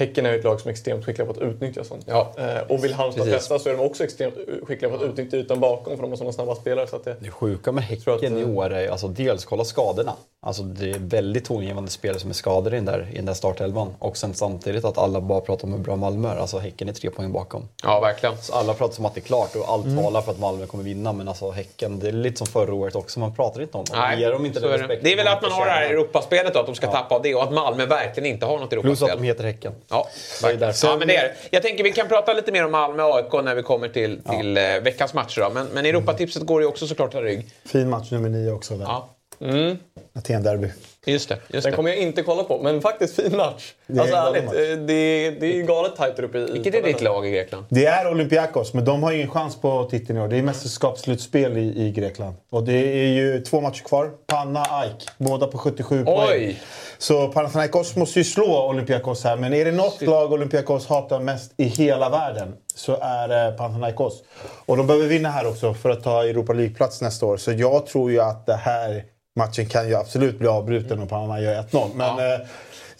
Häcken 0.01 0.27
är 0.27 0.33
ju 0.33 0.39
ett 0.39 0.45
lag 0.45 0.61
som 0.61 0.69
är 0.69 0.73
extremt 0.73 1.05
skickliga 1.05 1.27
på 1.27 1.33
att 1.33 1.39
utnyttja 1.39 1.85
sånt. 1.85 2.05
Ja. 2.09 2.33
Eh, 2.39 2.45
och 2.69 2.85
vill 2.85 2.95
Halmstad 2.95 3.27
testa 3.27 3.59
så 3.59 3.69
är 3.69 3.73
de 3.77 3.81
också 3.81 4.05
extremt 4.05 4.35
skickliga 4.63 4.91
på 4.91 4.97
att 4.97 5.03
utnyttja 5.03 5.37
ytan 5.37 5.61
bakom 5.61 5.97
för 5.97 6.03
de 6.03 6.11
har 6.11 6.17
sådana 6.17 6.33
snabba 6.33 6.55
spelare. 6.55 6.87
Så 6.87 6.97
att 6.97 7.05
det, 7.05 7.17
Det 7.21 7.31
sjuka 7.31 7.73
med 7.73 8.03
tror 8.05 8.15
att, 8.15 8.21
Häcken 8.23 8.39
i 8.39 8.43
eh, 8.43 8.49
år 8.51 8.73
är 8.73 8.89
alltså 8.91 9.09
dels 9.09 9.45
kolla 9.45 9.65
skadorna. 9.65 10.13
Alltså 10.47 10.63
det 10.63 10.91
är 10.91 10.99
väldigt 10.99 11.45
tongivande 11.45 11.91
spelare 11.91 12.19
som 12.21 12.31
är 12.31 12.35
skadade 12.35 12.77
i 12.77 12.79
den 12.79 12.85
där, 12.85 13.09
i 13.13 13.17
den 13.17 13.27
där 13.27 13.35
startelvan. 13.35 13.95
Och 13.99 14.17
sen 14.17 14.35
samtidigt 14.35 14.85
att 14.85 14.99
alla 14.99 15.21
bara 15.21 15.41
pratar 15.41 15.65
om 15.69 15.73
hur 15.73 15.81
bra 15.81 15.97
Malmö 15.97 16.29
är. 16.29 16.37
Alltså 16.37 16.59
Häcken 16.59 16.89
är 16.89 16.93
tre 16.93 17.11
poäng 17.11 17.33
bakom. 17.33 17.69
Ja, 17.83 18.01
verkligen. 18.01 18.37
Så 18.39 18.55
alla 18.55 18.75
pratar 18.75 18.95
som 18.95 19.05
att 19.07 19.15
det 19.15 19.21
är 19.21 19.23
klart 19.23 19.57
och 19.57 19.69
allt 19.69 19.85
Mm. 19.85 20.05
talar 20.05 20.21
för 20.23 20.33
att 20.33 20.39
Malmö 20.39 20.67
kommer 20.67 20.85
vinna. 20.85 21.13
Men 21.13 21.29
alltså 21.29 21.51
Häcken, 21.51 21.99
det 21.99 22.09
är 22.09 22.13
lite 22.13 22.37
som 22.39 22.47
förra 22.47 22.75
året 22.75 22.95
också. 22.95 23.21
Man 23.21 23.35
pratar 23.35 23.63
inte 23.63 23.79
om 23.79 23.85
dem. 23.85 23.99
Nej, 23.99 24.21
Ger 24.21 24.31
dem 24.33 24.47
inte 24.47 24.61
den 24.61 24.71
respekten 24.71 25.05
det 25.05 25.13
är 25.13 25.17
väl 25.17 25.29
att 25.29 25.43
man 25.43 25.53
har 25.53 25.65
det 25.67 25.71
här. 25.73 25.83
Europaspelet 25.91 26.55
då, 26.55 26.61
att 26.61 26.67
de 26.67 26.75
ska 26.75 26.93
tappa 26.93 27.15
av 27.15 27.23
det 27.23 27.35
och 27.35 27.43
att 27.43 27.53
Malmö 27.53 27.87
verkligen 27.87 28.27
inte 28.33 28.47
har 28.47 28.59
något 28.59 28.71
Plus 28.71 28.85
Europaspel. 28.85 29.11
att 29.11 29.19
de 29.19 29.25
heter 29.27 29.45
Häcken. 29.45 29.73
Ja, 29.91 30.09
verkligen. 30.43 30.75
ja, 30.83 30.97
men 30.99 31.09
det 31.09 31.17
är 31.17 31.23
det. 31.23 31.35
Jag 31.51 31.63
tänker 31.63 31.85
vi 31.85 31.93
kan 31.93 32.09
prata 32.09 32.33
lite 32.33 32.53
mer 32.53 32.65
om 32.65 32.73
Malmö 32.73 33.03
och 33.03 33.17
AIK 33.17 33.45
när 33.45 33.55
vi 33.55 33.63
kommer 33.63 33.89
till, 33.89 34.23
till 34.31 34.57
eh, 34.57 34.63
veckans 34.83 35.15
matcher. 35.15 35.41
Då. 35.41 35.51
Men, 35.51 35.67
men 35.67 35.87
Europatipset 35.87 36.43
går 36.43 36.61
ju 36.63 36.67
också 36.69 36.87
såklart 36.87 37.13
ha 37.13 37.23
rygg. 37.23 37.47
Fin 37.65 37.91
match 37.91 38.11
nummer 38.11 38.29
9 38.29 38.53
också. 38.53 38.75
Där. 38.77 38.85
Ja. 38.85 39.09
Mm. 39.41 39.79
Aten-derby. 40.15 40.69
Just 41.07 41.29
det. 41.29 41.39
Just 41.49 41.65
Den 41.65 41.71
det. 41.71 41.77
kommer 41.77 41.91
jag 41.91 41.99
inte 41.99 42.23
kolla 42.23 42.45
på, 42.45 42.59
men 42.63 42.81
faktiskt 42.81 43.17
fin 43.17 43.37
match. 43.37 43.73
Det 43.87 43.99
är 43.99 44.01
alltså 44.01 44.17
ärligt, 44.17 44.45
galen 44.45 44.73
eh, 44.73 44.87
det, 44.87 45.31
det 45.31 45.47
är 45.47 45.55
ju 45.55 45.63
galet 45.63 45.97
tajt 45.97 46.17
där 46.17 46.23
uppe 46.23 46.39
i 46.39 46.53
Vilket 46.53 46.75
är 46.75 46.83
ditt 46.83 47.01
lag 47.01 47.27
i 47.27 47.31
Grekland? 47.31 47.67
Det 47.69 47.87
är 47.87 48.11
Olympiakos, 48.11 48.75
men 48.75 48.85
de 48.85 49.03
har 49.03 49.13
ingen 49.13 49.31
chans 49.31 49.61
på 49.61 49.85
titeln 49.91 50.19
i 50.19 50.23
år. 50.23 50.29
Det 50.29 50.37
är 50.37 50.43
mästerskapsslutspel 50.43 51.57
i, 51.59 51.87
i 51.87 51.91
Grekland. 51.93 52.35
Och 52.51 52.65
det 52.65 52.73
är 52.73 53.07
ju 53.07 53.41
två 53.41 53.61
matcher 53.61 53.83
kvar. 53.85 54.11
Panna, 54.27 54.67
AIK. 54.71 55.09
Båda 55.19 55.47
på 55.47 55.59
77 55.59 56.05
poäng. 56.05 56.59
Så 57.01 57.29
Panathinaikos 57.29 57.97
måste 57.97 58.19
ju 58.19 58.25
slå 58.25 58.69
Olympiakos 58.69 59.25
här. 59.25 59.37
Men 59.37 59.55
är 59.55 59.65
det 59.65 59.73
något 59.73 60.03
lag 60.03 60.33
Olympiakos 60.33 60.87
hatar 60.87 61.21
mest 61.21 61.53
i 61.57 61.65
hela 61.65 62.11
världen 62.11 62.53
så 62.75 62.97
är 63.01 63.29
det 63.29 63.57
Panathinaikos. 63.59 64.23
Och 64.67 64.77
de 64.77 64.87
behöver 64.87 65.07
vinna 65.07 65.31
här 65.31 65.47
också 65.47 65.75
för 65.75 65.91
att 65.91 66.05
ta 66.05 66.25
Europa 66.25 66.53
League-plats 66.53 67.01
nästa 67.01 67.27
år. 67.27 67.37
Så 67.37 67.53
jag 67.53 67.87
tror 67.87 68.11
ju 68.11 68.21
att 68.21 68.47
det 68.47 68.57
här 68.57 69.05
matchen 69.37 69.67
kan 69.67 69.89
ju 69.89 69.95
absolut 69.95 70.39
bli 70.39 70.49
avbruten 70.49 70.99
om 70.99 71.09
Panama 71.09 71.41
gör 71.41 71.63
1-0. 71.63 71.89
Men 71.95 72.19
eh, 72.19 72.47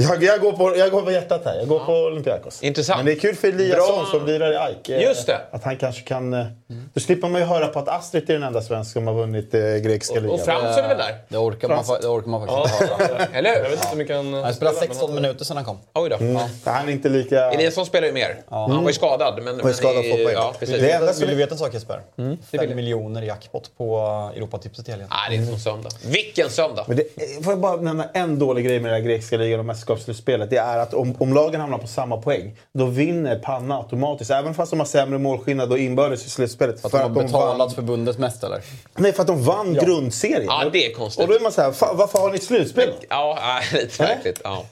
jag, 0.01 0.23
jag, 0.23 0.41
går 0.41 0.53
på, 0.53 0.77
jag 0.77 0.91
går 0.91 1.03
på 1.03 1.11
hjärtat 1.13 1.45
här. 1.45 1.57
Jag 1.59 1.69
går 1.69 1.79
på 1.79 1.93
Olympiakos. 1.93 2.63
Intressant. 2.63 2.97
Men 2.99 3.07
det 3.07 3.13
är 3.13 3.17
kul 3.21 3.37
för 3.37 3.49
Eliasson 3.49 4.07
som 4.07 4.27
lirar 4.27 4.53
i 4.53 4.57
AIK. 4.57 4.89
eh, 4.89 5.03
Just 5.03 5.27
det. 5.27 5.41
Att 5.51 5.65
han 5.65 5.77
kanske 5.77 6.03
kan... 6.03 6.35
eh, 6.35 6.47
Då 6.95 7.01
slipper 7.01 7.29
man 7.29 7.41
ju 7.41 7.47
höra 7.47 7.67
på 7.67 7.79
att 7.79 7.89
Astrid 7.89 8.31
är 8.31 8.35
den 8.35 8.43
enda 8.43 8.63
svensk 8.63 8.93
som 8.93 9.07
har 9.07 9.15
vunnit 9.15 9.55
eh, 9.55 9.61
grekiska 9.61 10.15
ligan. 10.21 10.31
Och 10.31 10.41
Fransson 10.41 10.85
är 10.85 10.89
väl 10.89 10.99
där? 10.99 11.19
Det 11.29 11.39
orkar, 11.39 11.69
man, 11.69 11.79
Frans- 11.85 11.99
det 12.03 12.09
orkar 12.09 12.29
man 12.29 12.47
faktiskt 12.47 12.83
inte 12.83 13.05
höra. 13.05 13.25
Eller 13.33 13.51
hur? 13.51 13.57
Jag 13.57 13.63
vet 13.71 13.73
inte 13.73 13.89
hur 13.91 13.97
mycket 13.97 14.17
han... 14.17 14.35
Han 14.35 14.55
spelade 14.55 14.77
16 14.77 15.15
minuter 15.15 15.45
sedan 15.45 15.57
han 15.57 15.67
kom. 15.67 15.79
Oj 15.95 16.11
då. 16.11 16.17
Mm. 16.17 16.37
Han 16.65 16.89
är 16.89 16.93
inte 16.93 17.09
lika... 17.09 17.51
Eliasson 17.51 17.87
spelar 17.87 18.07
ju 18.07 18.13
mer. 18.13 18.37
Han 18.49 18.81
var 18.83 18.91
ju 18.91 18.93
skadad. 18.95 19.43
Men, 19.43 19.59
Var 19.59 19.69
ju 19.69 19.75
skadad 19.75 19.97
men 20.05 20.11
på 20.11 20.17
poäng. 20.17 20.35
Ja, 20.35 20.55
precis. 20.59 20.81
Det 20.81 20.91
enda 20.93 21.13
som 21.13 21.21
Vill 21.21 21.29
du 21.29 21.35
är- 21.35 21.39
veta 21.39 21.53
en 21.55 21.59
sak 21.59 21.75
Jesper? 21.75 22.01
det 22.17 22.23
vill 22.23 22.37
5 22.61 22.61
jag. 22.69 22.77
miljoner 22.77 23.23
jackpot 23.23 23.71
på 23.79 23.99
Europatipset 24.37 24.89
i 24.89 24.91
helgen. 24.91 25.09
Nej, 25.11 25.19
det 25.31 25.35
är 25.35 25.39
inte 25.39 25.51
som 25.51 25.61
söndag. 25.61 25.91
Vilken 26.05 26.51
söndag! 26.51 26.85
Men 26.89 26.97
det, 26.97 27.03
eh, 27.03 27.43
får 27.45 27.53
jag 27.53 27.61
bara 27.61 27.77
nämna 27.77 28.05
en 28.15 28.39
dålig 28.39 28.65
grej 28.67 28.81
med 28.81 28.93
den 28.93 29.01
här 29.03 29.09
grekiska 29.09 29.37
ligan 29.37 29.61
och 29.61 29.67
mästerskapsslutspelet. 29.95 30.51
Det 30.51 30.57
är 30.57 30.79
att 30.79 30.95
om, 30.95 31.15
om 31.19 31.35
lagen 31.35 31.61
hamnar 31.61 31.79
på 31.79 31.87
samma 31.87 32.17
poäng, 32.17 32.57
då 32.75 32.85
vinner 32.87 33.39
Panna 33.39 33.77
automatiskt. 33.77 34.31
Även 34.31 34.55
fast 34.55 34.71
de 34.71 34.79
har 34.81 34.87
sämre 34.87 35.19
målskillnad 35.19 35.73
och 35.73 35.79
inbördes 35.79 36.27
i 36.27 36.31
slutspelet. 36.31 36.81
För 36.81 36.87
att 36.89 36.93
de 36.93 36.99
har 36.99 37.09
vann, 37.09 37.25
betalat 37.27 37.75
förbundet 37.75 38.19
mest 38.19 38.45
eller? 38.45 38.61
nej, 38.97 39.13
för 39.13 39.21
att 39.21 39.27
de 39.27 39.45
vann 39.45 39.75
grundserien. 39.75 40.45
Ja, 40.47 40.65
det 40.73 40.87
är 40.87 40.95
konstigt. 40.95 41.23
Och 41.23 41.29
då 41.29 41.35
är 41.37 41.41
man 41.41 41.53
såhär, 41.53 41.71
"Fa- 41.73 41.97
varför 41.97 42.19
har 42.19 42.31
ni 42.31 42.37
ett 42.37 42.43
slutspel? 42.45 42.91
Ja, 43.09 43.39
nej, 43.43 43.83
lite 43.83 44.03
märkligt. 44.03 44.41
Ja. 44.45 44.65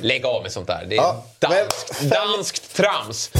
Lägg 0.00 0.26
av 0.26 0.42
med 0.42 0.52
sånt 0.52 0.66
där. 0.66 0.86
Det 0.88 0.96
är 0.96 1.02
Ja, 1.02 1.22
men- 1.40 1.50
danskt, 1.50 2.00
danskt 2.00 2.76
trams. 2.76 3.30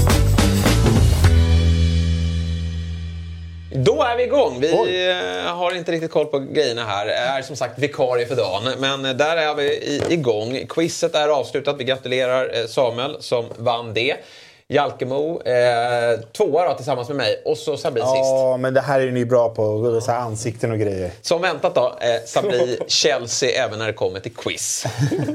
Då 3.72 4.02
är 4.02 4.16
vi 4.16 4.22
igång. 4.22 4.60
Vi 4.60 5.08
eh, 5.10 5.54
har 5.54 5.76
inte 5.76 5.92
riktigt 5.92 6.10
koll 6.10 6.26
på 6.26 6.38
grejerna 6.38 6.84
här. 6.84 7.06
Är 7.06 7.42
som 7.42 7.56
sagt 7.56 7.78
vikarie 7.78 8.26
för 8.26 8.36
dagen. 8.36 8.62
Men 8.78 9.04
eh, 9.04 9.12
där 9.12 9.36
är 9.36 9.54
vi 9.54 10.02
igång. 10.08 10.66
Quizet 10.68 11.14
är 11.14 11.28
avslutat. 11.28 11.76
Vi 11.78 11.84
gratulerar 11.84 12.60
eh, 12.60 12.66
Samuel 12.66 13.16
som 13.20 13.44
vann 13.56 13.94
det. 13.94 14.16
Jalkemo 14.68 15.42
eh, 15.42 16.20
tvåa 16.36 16.68
då, 16.68 16.74
tillsammans 16.74 17.08
med 17.08 17.16
mig 17.16 17.42
och 17.44 17.58
så 17.58 17.76
Sabri 17.76 18.00
sist. 18.00 18.12
Ja, 18.12 18.56
men 18.56 18.74
det 18.74 18.80
här 18.80 19.00
är 19.00 19.10
ni 19.10 19.24
bra 19.24 19.48
på. 19.48 20.00
Så 20.00 20.12
ansikten 20.12 20.72
och 20.72 20.78
grejer. 20.78 21.10
Som 21.22 21.42
väntat 21.42 21.74
då, 21.74 21.86
eh, 22.00 22.24
Sabri 22.26 22.78
Chelsea 22.86 23.64
även 23.64 23.78
när 23.78 23.86
det 23.86 23.92
kommer 23.92 24.20
till 24.20 24.34
quiz. 24.34 24.84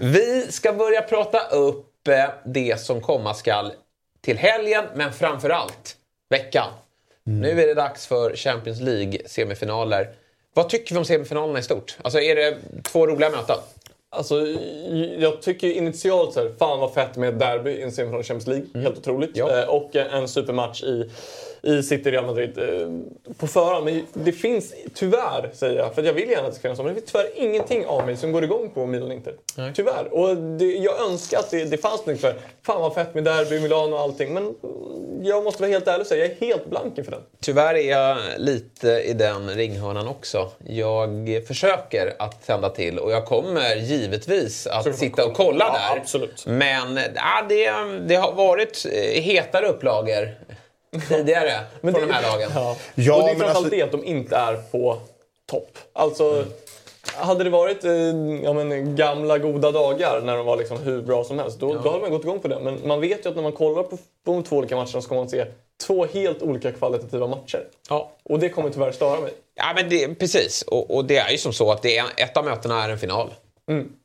Vi 0.02 0.48
ska 0.50 0.74
börja 0.74 1.02
prata 1.02 1.40
upp 1.40 2.08
eh, 2.08 2.26
det 2.46 2.82
som 2.82 3.02
komma 3.02 3.34
skall 3.34 3.72
till 4.22 4.38
helgen, 4.38 4.86
men 4.96 5.14
framförallt 5.14 5.96
veckan. 6.30 6.68
Nu 7.40 7.62
är 7.62 7.68
det 7.68 7.74
dags 7.74 8.08
för 8.08 8.36
Champions 8.36 8.80
League-semifinaler. 8.80 10.08
Vad 10.54 10.70
tycker 10.70 10.94
vi 10.96 11.00
om 11.00 11.06
semifinalerna 11.06 11.60
i 11.60 11.64
stort? 11.64 11.98
Alltså 12.02 12.20
är 12.20 12.36
det 12.36 12.58
två 12.84 13.08
roliga 13.08 13.30
möten? 13.30 13.58
Alltså, 14.10 14.48
jag 15.18 15.42
tycker 15.42 15.68
initialt 15.68 16.34
så 16.34 16.40
här, 16.40 16.52
fan 16.60 16.80
vad 16.80 16.94
fett 16.94 17.18
med 17.18 17.30
ett 17.30 17.40
derby 17.40 17.72
i 17.72 17.82
en 17.82 17.92
semifinal 17.92 18.22
i 18.22 18.24
Champions 18.24 18.48
League. 18.48 18.84
Helt 18.84 18.98
otroligt. 18.98 19.32
Ja. 19.34 19.62
Eh, 19.62 19.70
och 19.70 19.96
en 19.96 20.28
supermatch 20.28 20.84
i, 20.84 21.10
i 21.64 21.84
City-Real 21.84 22.26
Madrid 22.26 22.58
eh, 22.58 23.34
på 23.38 23.48
förhand. 23.48 23.86
Men 23.86 24.06
det 24.14 24.32
finns 24.32 24.74
tyvärr, 24.94 25.50
säger 25.54 25.80
jag, 25.80 25.96
för 25.96 26.04
jag 26.04 26.14
vill 26.14 26.30
gärna 26.30 26.48
att 26.48 26.54
det 26.54 26.60
ska 26.60 26.62
finnas 26.62 26.78
men 26.80 26.88
det 26.88 26.94
finns 26.94 27.12
tyvärr 27.12 27.30
ingenting 27.36 27.86
av 27.86 28.06
mig 28.06 28.18
som 28.18 28.32
går 28.32 28.44
igång 28.44 28.70
på 28.74 28.86
Milan-Inter. 28.86 29.34
Tyvärr. 29.76 30.14
Och 30.14 30.38
det, 30.38 30.66
jag 30.66 31.02
önskar 31.02 31.40
att 31.40 31.52
det, 31.52 31.64
det 31.66 31.78
fanns 31.78 32.06
något 32.06 32.20
för, 32.20 32.36
fan 32.66 32.82
vad 32.82 32.94
fett 32.94 33.14
med 33.16 33.24
derby, 33.24 33.60
Milano 33.60 33.94
och 33.96 34.00
allting. 34.02 34.34
Men 34.34 34.56
jag 35.24 35.44
måste 35.44 35.62
vara 35.62 35.72
helt 35.72 35.88
ärlig 35.88 36.02
och 36.02 36.08
säga, 36.08 36.26
jag 36.26 36.32
är 36.42 36.46
helt 36.48 36.66
blank 36.66 36.98
inför 36.98 37.12
den. 37.12 37.22
Tyvärr 37.42 37.76
är 37.76 37.90
jag 37.92 38.18
lite 38.38 38.88
i 38.90 39.14
den 39.14 39.50
ringhörnan 39.50 40.08
också. 40.08 40.50
Jag 40.68 41.42
försöker 41.48 42.14
att 42.20 42.46
tända 42.46 42.70
till 42.70 43.00
och 43.00 43.12
jag 43.12 43.26
kommer 43.26 43.76
givetvis 43.76 44.68
att 44.68 44.96
sitta 44.96 45.26
och 45.26 45.34
kolla 45.34 45.66
Ja, 45.74 45.94
där. 45.96 46.02
absolut. 46.02 46.46
Men 46.48 47.00
ja, 47.16 47.46
det, 47.50 47.72
det 48.08 48.16
har 48.16 48.32
varit 48.34 48.86
eh, 48.92 49.22
hetare 49.22 49.66
upplagor 49.68 50.30
tidigare 51.10 51.52
Men 51.82 51.94
från 51.94 52.02
det- 52.04 52.08
de 52.08 52.14
här 52.14 52.32
lagen. 52.32 52.52
Ja. 52.56 52.78
Ja, 52.96 53.16
och 53.16 53.22
det 53.22 53.26
är 53.26 53.34
men 53.34 53.40
framförallt 53.40 53.56
alltså- 53.58 53.70
det 53.72 53.82
att 53.82 53.92
de 53.92 54.04
inte 54.06 54.36
är 54.36 54.56
på 54.72 54.98
topp. 55.52 55.78
Alltså, 55.94 56.46
hade 57.16 57.44
det 57.44 57.50
varit 57.50 57.84
eh, 57.84 57.92
ja, 58.44 58.54
men, 58.54 58.96
gamla 58.96 59.38
goda 59.38 59.72
dagar 59.72 60.22
när 60.22 60.38
de 60.38 60.46
var 60.46 60.58
liksom 60.58 60.78
hur 60.78 61.02
bra 61.02 61.24
som 61.24 61.40
helst, 61.40 61.60
då, 61.60 61.74
då 61.74 61.90
hade 61.90 62.02
man 62.02 62.12
gått 62.12 62.24
igång 62.24 62.40
på 62.40 62.48
det. 62.48 62.60
Men 62.60 62.80
man 62.88 63.02
vet 63.02 63.26
ju 63.26 63.30
att 63.30 63.36
när 63.36 63.44
man 63.44 63.52
kollar 63.52 63.84
på, 63.84 63.98
på 63.98 64.32
de 64.34 64.44
två 64.44 64.56
olika 64.58 64.76
matcherna 64.76 64.88
så 64.92 65.02
ska 65.02 65.16
man 65.16 65.30
se 65.30 65.46
två 65.88 66.06
helt 66.06 66.42
olika 66.42 66.72
kvalitativa 66.72 67.28
matcher. 67.28 67.64
Ja. 67.90 68.12
Och 68.24 68.40
det 68.40 68.50
kommer 68.50 68.70
tyvärr 68.70 68.92
störa 68.92 69.20
mig. 69.20 69.32
Ja, 69.56 69.72
men 69.76 69.90
det, 69.90 70.16
precis. 70.16 70.62
Och, 70.62 70.96
och 70.96 71.06
det 71.06 71.18
är 71.18 71.32
ju 71.32 71.38
som 71.38 71.54
så 71.54 71.72
att 71.72 71.82
det 71.82 71.98
är, 71.98 72.06
ett 72.18 72.38
av 72.38 72.46
mötena 72.46 72.84
är 72.84 72.90
en 72.90 73.00
final. 73.00 73.30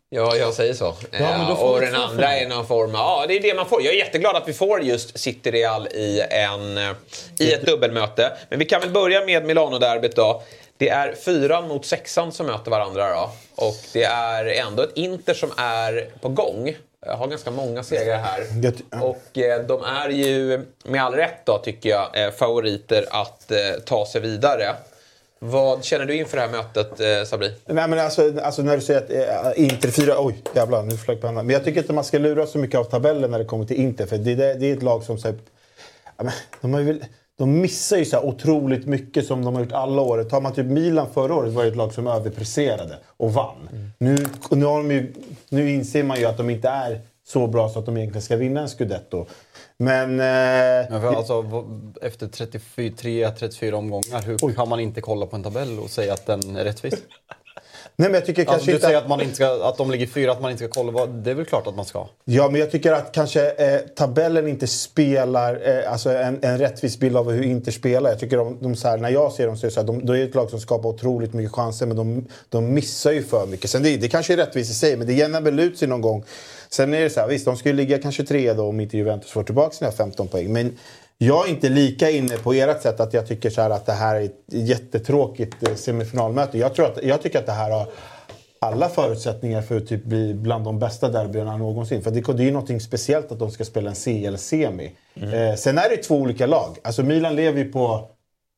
Ja, 0.08 0.36
jag 0.36 0.54
säger 0.54 0.74
så. 0.74 0.84
då 0.84 0.92
Eh, 1.12 1.62
och 1.62 1.80
den 1.80 1.94
andra 1.94 2.32
är 2.32 2.48
någon 2.48 2.66
form 2.66 2.94
av... 2.94 3.00
Ja, 3.00 3.24
det 3.28 3.36
är 3.36 3.40
det 3.40 3.54
man 3.54 3.66
får. 3.66 3.82
Jag 3.82 3.94
är 3.94 3.98
jätteglad 3.98 4.36
att 4.36 4.48
vi 4.48 4.52
får 4.52 4.82
just 4.82 5.18
City 5.18 5.50
Real 5.50 5.86
i, 5.86 6.22
en, 6.30 6.78
eh, 6.78 6.92
i 7.38 7.52
ett 7.52 7.66
dubbelmöte. 7.66 8.32
Men 8.48 8.58
vi 8.58 8.64
kan 8.64 8.80
väl 8.80 8.90
börja 8.90 9.24
med 9.24 9.44
Milano-derbyt 9.44 10.16
då. 10.16 10.42
Det 10.76 10.88
är 10.88 11.14
fyran 11.14 11.68
mot 11.68 11.86
sexan 11.86 12.32
som 12.32 12.46
möter 12.46 12.70
varandra 12.70 13.14
då. 13.14 13.30
Och 13.54 13.76
det 13.92 14.04
är 14.04 14.44
ändå 14.66 14.82
ett 14.82 14.92
Inter 14.96 15.34
som 15.34 15.50
är 15.56 16.08
på 16.20 16.28
gång. 16.28 16.76
Jag 17.06 17.16
har 17.16 17.26
ganska 17.26 17.50
många 17.50 17.82
segrar 17.82 18.18
här. 18.18 18.42
Och 19.02 19.38
eh, 19.38 19.62
de 19.66 19.82
är 19.84 20.08
ju 20.08 20.64
med 20.84 21.02
all 21.02 21.14
rätt 21.14 21.46
då 21.46 21.58
tycker 21.58 21.88
jag 21.88 22.34
favoriter 22.38 23.04
att 23.10 23.52
ta 23.86 24.06
sig 24.06 24.20
vidare. 24.20 24.74
Vad 25.38 25.84
känner 25.84 26.06
du 26.06 26.16
inför 26.16 26.36
det 26.36 26.42
här 26.42 26.50
mötet 26.50 27.00
eh, 27.00 27.24
Sabri? 27.26 27.52
Nej, 27.66 27.88
men 27.88 27.98
alltså, 27.98 28.40
alltså 28.42 28.62
när 28.62 28.76
du 28.76 28.82
säger 28.82 29.00
att 29.00 29.56
eh, 29.56 29.64
Inter 29.64 29.88
4... 29.88 30.14
Oj, 30.18 30.42
jävlar, 30.54 30.82
nu 30.82 30.96
flög 30.96 31.20
pennan. 31.20 31.46
Men 31.46 31.52
jag 31.52 31.64
tycker 31.64 31.80
inte 31.80 31.92
man 31.92 32.04
ska 32.04 32.18
lura 32.18 32.46
så 32.46 32.58
mycket 32.58 32.80
av 32.80 32.84
tabellen 32.84 33.30
när 33.30 33.38
det 33.38 33.44
kommer 33.44 33.64
till 33.64 33.76
Inter. 33.76 34.06
För 34.06 34.18
det, 34.18 34.34
det, 34.34 34.54
det 34.54 34.66
är 34.66 34.76
ett 34.76 34.82
lag 34.82 35.02
som... 35.02 35.18
Så 35.18 35.28
här, 35.28 35.36
de, 36.60 36.74
har 36.74 36.80
ju 36.80 37.00
de 37.38 37.60
missar 37.60 37.96
ju 37.96 38.04
så 38.04 38.20
otroligt 38.20 38.86
mycket 38.86 39.26
som 39.26 39.44
de 39.44 39.54
har 39.54 39.62
gjort 39.62 39.72
alla 39.72 40.02
år. 40.02 40.24
Tar 40.24 40.40
man 40.40 40.52
typ 40.52 40.66
Milan 40.66 41.06
förra 41.14 41.34
året 41.34 41.52
var 41.52 41.62
det 41.62 41.68
ett 41.68 41.76
lag 41.76 41.92
som 41.94 42.06
överpresterade 42.06 42.96
och 43.16 43.32
vann. 43.32 43.68
Nu, 43.98 44.16
nu, 44.50 44.64
har 44.64 44.76
de 44.76 44.90
ju, 44.90 45.12
nu 45.48 45.70
inser 45.70 46.02
man 46.02 46.18
ju 46.20 46.26
att 46.26 46.36
de 46.36 46.50
inte 46.50 46.68
är 46.68 47.00
så 47.26 47.46
bra 47.46 47.68
så 47.68 47.78
att 47.78 47.86
de 47.86 47.96
egentligen 47.96 48.22
ska 48.22 48.36
vinna 48.36 48.60
en 48.60 48.68
scudetto. 48.68 49.26
Men... 49.76 50.10
Eh, 50.10 50.90
Men 50.90 51.00
för 51.00 51.14
alltså, 51.14 51.44
efter 52.02 52.26
33-34 52.26 53.72
omgångar, 53.72 54.22
hur 54.22 54.52
kan 54.54 54.68
man 54.68 54.80
inte 54.80 55.00
kolla 55.00 55.26
på 55.26 55.36
en 55.36 55.42
tabell 55.42 55.78
och 55.78 55.90
säga 55.90 56.12
att 56.12 56.26
den 56.26 56.56
är 56.56 56.64
rättvis? 56.64 56.94
nej, 57.96 58.08
men 58.08 58.14
jag 58.14 58.26
tycker 58.26 58.42
Alltså, 58.42 58.52
kanske 58.52 58.70
du 58.70 58.74
inte... 58.74 58.86
säger 58.86 58.98
att, 58.98 59.08
man 59.08 59.20
inte 59.20 59.34
ska, 59.34 59.68
att 59.68 59.76
de 59.76 59.90
ligger 59.90 60.06
fyra, 60.06 60.32
att 60.32 60.42
man 60.42 60.50
inte 60.50 60.64
ska 60.64 60.82
kolla. 60.82 61.06
Det 61.06 61.30
är 61.30 61.34
väl 61.34 61.44
klart 61.44 61.66
att 61.66 61.76
man 61.76 61.84
ska? 61.84 62.06
Ja, 62.24 62.48
men 62.50 62.60
jag 62.60 62.70
tycker 62.70 62.92
att 62.92 63.12
kanske 63.12 63.50
eh, 63.50 63.78
tabellen 63.80 64.48
inte 64.48 64.66
spelar 64.66 65.68
eh, 65.68 65.92
alltså 65.92 66.10
en, 66.10 66.38
en 66.42 66.58
rättvis 66.58 66.98
bild 66.98 67.16
av 67.16 67.30
hur 67.30 67.42
Inter 67.42 67.72
spelar. 67.72 68.10
Jag 68.10 68.18
tycker 68.18 68.36
de, 68.36 68.58
de 68.60 68.76
så 68.76 68.88
här, 68.88 68.98
när 68.98 69.10
jag 69.10 69.32
ser 69.32 69.46
dem 69.46 69.56
så 69.56 69.66
är 69.66 69.68
det 69.68 69.74
så 69.74 69.80
här, 69.80 69.86
de, 69.86 70.06
de 70.06 70.12
är 70.12 70.24
ett 70.24 70.34
lag 70.34 70.50
som 70.50 70.60
skapar 70.60 70.88
otroligt 70.88 71.32
mycket 71.32 71.52
chanser 71.52 71.86
men 71.86 71.96
de, 71.96 72.26
de 72.48 72.74
missar 72.74 73.12
ju 73.12 73.22
för 73.22 73.46
mycket. 73.46 73.70
Sen 73.70 73.82
det, 73.82 73.96
det 73.96 74.08
kanske 74.08 74.32
är 74.32 74.36
rättvist 74.36 74.70
i 74.70 74.74
sig, 74.74 74.96
men 74.96 75.06
det 75.06 75.12
jämnar 75.12 75.40
väl 75.40 75.60
ut 75.60 75.78
sig 75.78 75.88
någon 75.88 76.00
gång. 76.00 76.24
Sen 76.68 76.94
är 76.94 77.00
det 77.00 77.10
så 77.10 77.20
här, 77.20 77.28
visst 77.28 77.44
de 77.44 77.56
skulle 77.56 77.74
ligga 77.74 77.98
kanske 77.98 78.24
tre 78.24 78.52
då 78.52 78.68
om 78.68 78.80
inte 78.80 78.96
Juventus 78.96 79.30
får 79.30 79.42
tillbaka 79.42 79.70
sina 79.70 79.90
15 79.90 80.28
poäng. 80.28 80.52
Men 80.52 80.76
jag 81.18 81.46
är 81.46 81.50
inte 81.50 81.68
lika 81.68 82.10
inne 82.10 82.36
på 82.36 82.52
ert 82.52 82.82
sätt 82.82 83.00
att 83.00 83.14
jag 83.14 83.26
tycker 83.26 83.50
så 83.50 83.60
att 83.60 83.86
det 83.86 83.92
här 83.92 84.16
är 84.16 84.24
ett 84.24 84.44
jättetråkigt 84.46 85.68
eh, 85.68 85.74
semifinalmöte. 85.74 86.58
Jag, 86.58 86.74
tror 86.74 86.86
att, 86.86 87.04
jag 87.04 87.22
tycker 87.22 87.38
att 87.38 87.46
det 87.46 87.52
här 87.52 87.70
har 87.70 87.86
alla 88.58 88.88
förutsättningar 88.88 89.62
för 89.62 89.76
att 89.76 89.86
typ 89.86 90.04
bli 90.04 90.34
bland 90.34 90.64
de 90.64 90.78
bästa 90.78 91.08
derbyna 91.08 91.56
någonsin. 91.56 92.02
För 92.02 92.10
det, 92.10 92.32
det 92.32 92.42
är 92.42 92.44
ju 92.44 92.50
något 92.50 92.82
speciellt 92.82 93.32
att 93.32 93.38
de 93.38 93.50
ska 93.50 93.64
spela 93.64 93.90
en 93.90 93.96
CL-semi. 93.96 94.90
Eh, 95.14 95.54
sen 95.56 95.78
är 95.78 95.88
det 95.90 95.96
två 95.96 96.16
olika 96.16 96.46
lag. 96.46 96.76
Alltså 96.82 97.02
Milan 97.02 97.36
lever 97.36 97.58
ju 97.58 97.72
på 97.72 98.10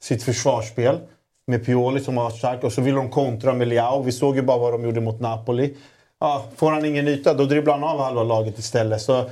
sitt 0.02 0.22
försvarsspel 0.22 0.98
med 1.47 1.66
Pioli 1.66 2.01
som 2.01 2.16
har 2.16 2.24
varit 2.24 2.36
stark 2.39 2.64
och 2.64 2.72
så 2.72 2.80
vill 2.80 2.94
de 2.94 3.10
kontra 3.10 3.55
med 3.55 3.68
Leao. 3.68 4.02
Vi 4.02 4.12
såg 4.12 4.36
ju 4.36 4.43
bara 4.43 4.59
vad 4.59 4.72
de 4.72 4.85
gjorde 4.85 5.01
mot 5.01 5.20
Napoli. 5.20 5.74
Ja, 6.20 6.44
får 6.56 6.70
han 6.70 6.84
ingen 6.84 7.08
yta, 7.08 7.34
då 7.34 7.44
dribblar 7.44 7.74
han 7.78 7.84
av 7.84 8.00
halva 8.00 8.22
laget 8.22 8.58
istället. 8.58 9.00
Så, 9.02 9.18
eh, 9.18 9.26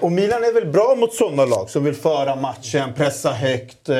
och 0.00 0.12
Milan 0.12 0.44
är 0.44 0.52
väl 0.54 0.66
bra 0.66 0.94
mot 0.94 1.14
sådana 1.14 1.44
lag 1.44 1.70
som 1.70 1.84
vill 1.84 1.94
föra 1.94 2.36
matchen, 2.36 2.92
pressa 2.96 3.30
högt. 3.32 3.88
eh, 3.88 3.96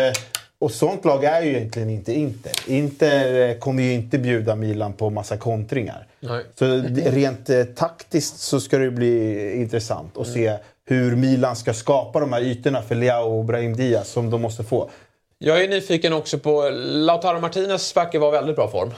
Och 0.59 0.71
sånt 0.71 1.05
lag 1.05 1.25
är 1.25 1.43
ju 1.43 1.57
egentligen 1.57 1.91
inte 1.91 2.13
Inter. 2.13 2.53
Inter 2.67 3.49
eh, 3.49 3.57
kommer 3.59 3.83
ju 3.83 3.93
inte 3.93 4.19
bjuda 4.19 4.55
Milan 4.57 4.93
på 4.93 5.11
massa 5.11 5.37
kontringar. 5.37 6.07
Nej. 6.21 6.45
Så 6.59 6.65
rent 7.11 7.51
eh, 7.51 7.65
taktiskt 7.65 8.39
så 8.39 8.61
ska 8.61 8.79
det 8.79 8.91
bli 8.91 9.55
intressant 9.57 10.17
att 10.19 10.27
se 10.29 10.57
hur 10.87 11.17
Milan 11.17 11.57
ska 11.57 11.75
skapa 11.75 12.21
de 12.21 12.33
här 12.33 12.41
ytorna 12.43 12.83
för 12.83 12.95
Leao 12.95 13.39
och 13.39 13.45
Brahim 13.45 13.77
Diaz 13.77 14.09
som 14.09 14.31
de 14.31 14.43
måste 14.43 14.65
få. 14.65 14.91
Jag 15.39 15.65
är 15.65 15.69
nyfiken 15.69 16.13
också 16.13 16.39
på... 16.39 16.71
Lautaro 16.83 17.41
Martinez 17.41 17.97
verkar 17.97 18.19
vara 18.19 18.31
i 18.31 18.39
väldigt 18.39 18.57
bra 18.57 18.69
form. 18.71 18.91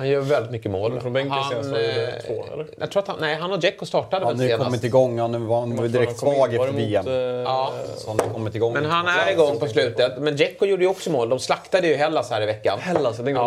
Han 0.00 0.08
gör 0.08 0.20
väldigt 0.20 0.50
mycket 0.52 0.70
mål. 0.70 1.00
Från 1.00 1.12
bänken 1.12 1.32
Han, 1.32 1.50
senast 1.50 1.70
var 1.70 1.78
det 1.78 2.06
eh, 2.06 2.12
två, 2.26 2.44
eller? 2.52 2.66
Jag 2.78 2.90
tror 2.90 3.02
att 3.02 3.08
han, 3.08 3.16
nej, 3.20 3.34
han 3.34 3.52
och 3.52 3.58
Dzeko 3.60 3.86
startade 3.86 4.24
Han 4.26 4.32
väl 4.34 4.36
har 4.38 4.44
ju 4.44 4.50
senast. 4.50 4.64
kommit 4.66 4.84
igång. 4.84 5.18
Han 5.18 5.46
var, 5.46 5.60
han 5.60 5.76
var 5.76 5.88
direkt 5.88 6.18
svag 6.18 6.54
efter 6.54 6.66
mot, 6.72 6.74
VM. 6.80 7.06
eh, 7.08 7.12
Ja. 7.14 7.72
Så 7.96 8.10
han 8.10 8.20
har 8.20 8.28
kommit 8.34 8.54
igång. 8.54 8.72
Men 8.72 8.84
han 8.84 9.06
är 9.08 9.32
igång 9.32 9.58
på 9.58 9.66
slutet. 9.66 10.12
Men 10.18 10.36
Dzeko 10.36 10.66
gjorde 10.66 10.82
ju 10.84 10.88
också 10.90 11.10
mål. 11.10 11.28
De 11.28 11.38
slaktade 11.38 11.86
ju 11.88 11.94
Hellas 11.94 12.30
här 12.30 12.42
i 12.42 12.46
veckan. 12.46 12.78
Hellas, 12.80 13.18
jag. 13.18 13.38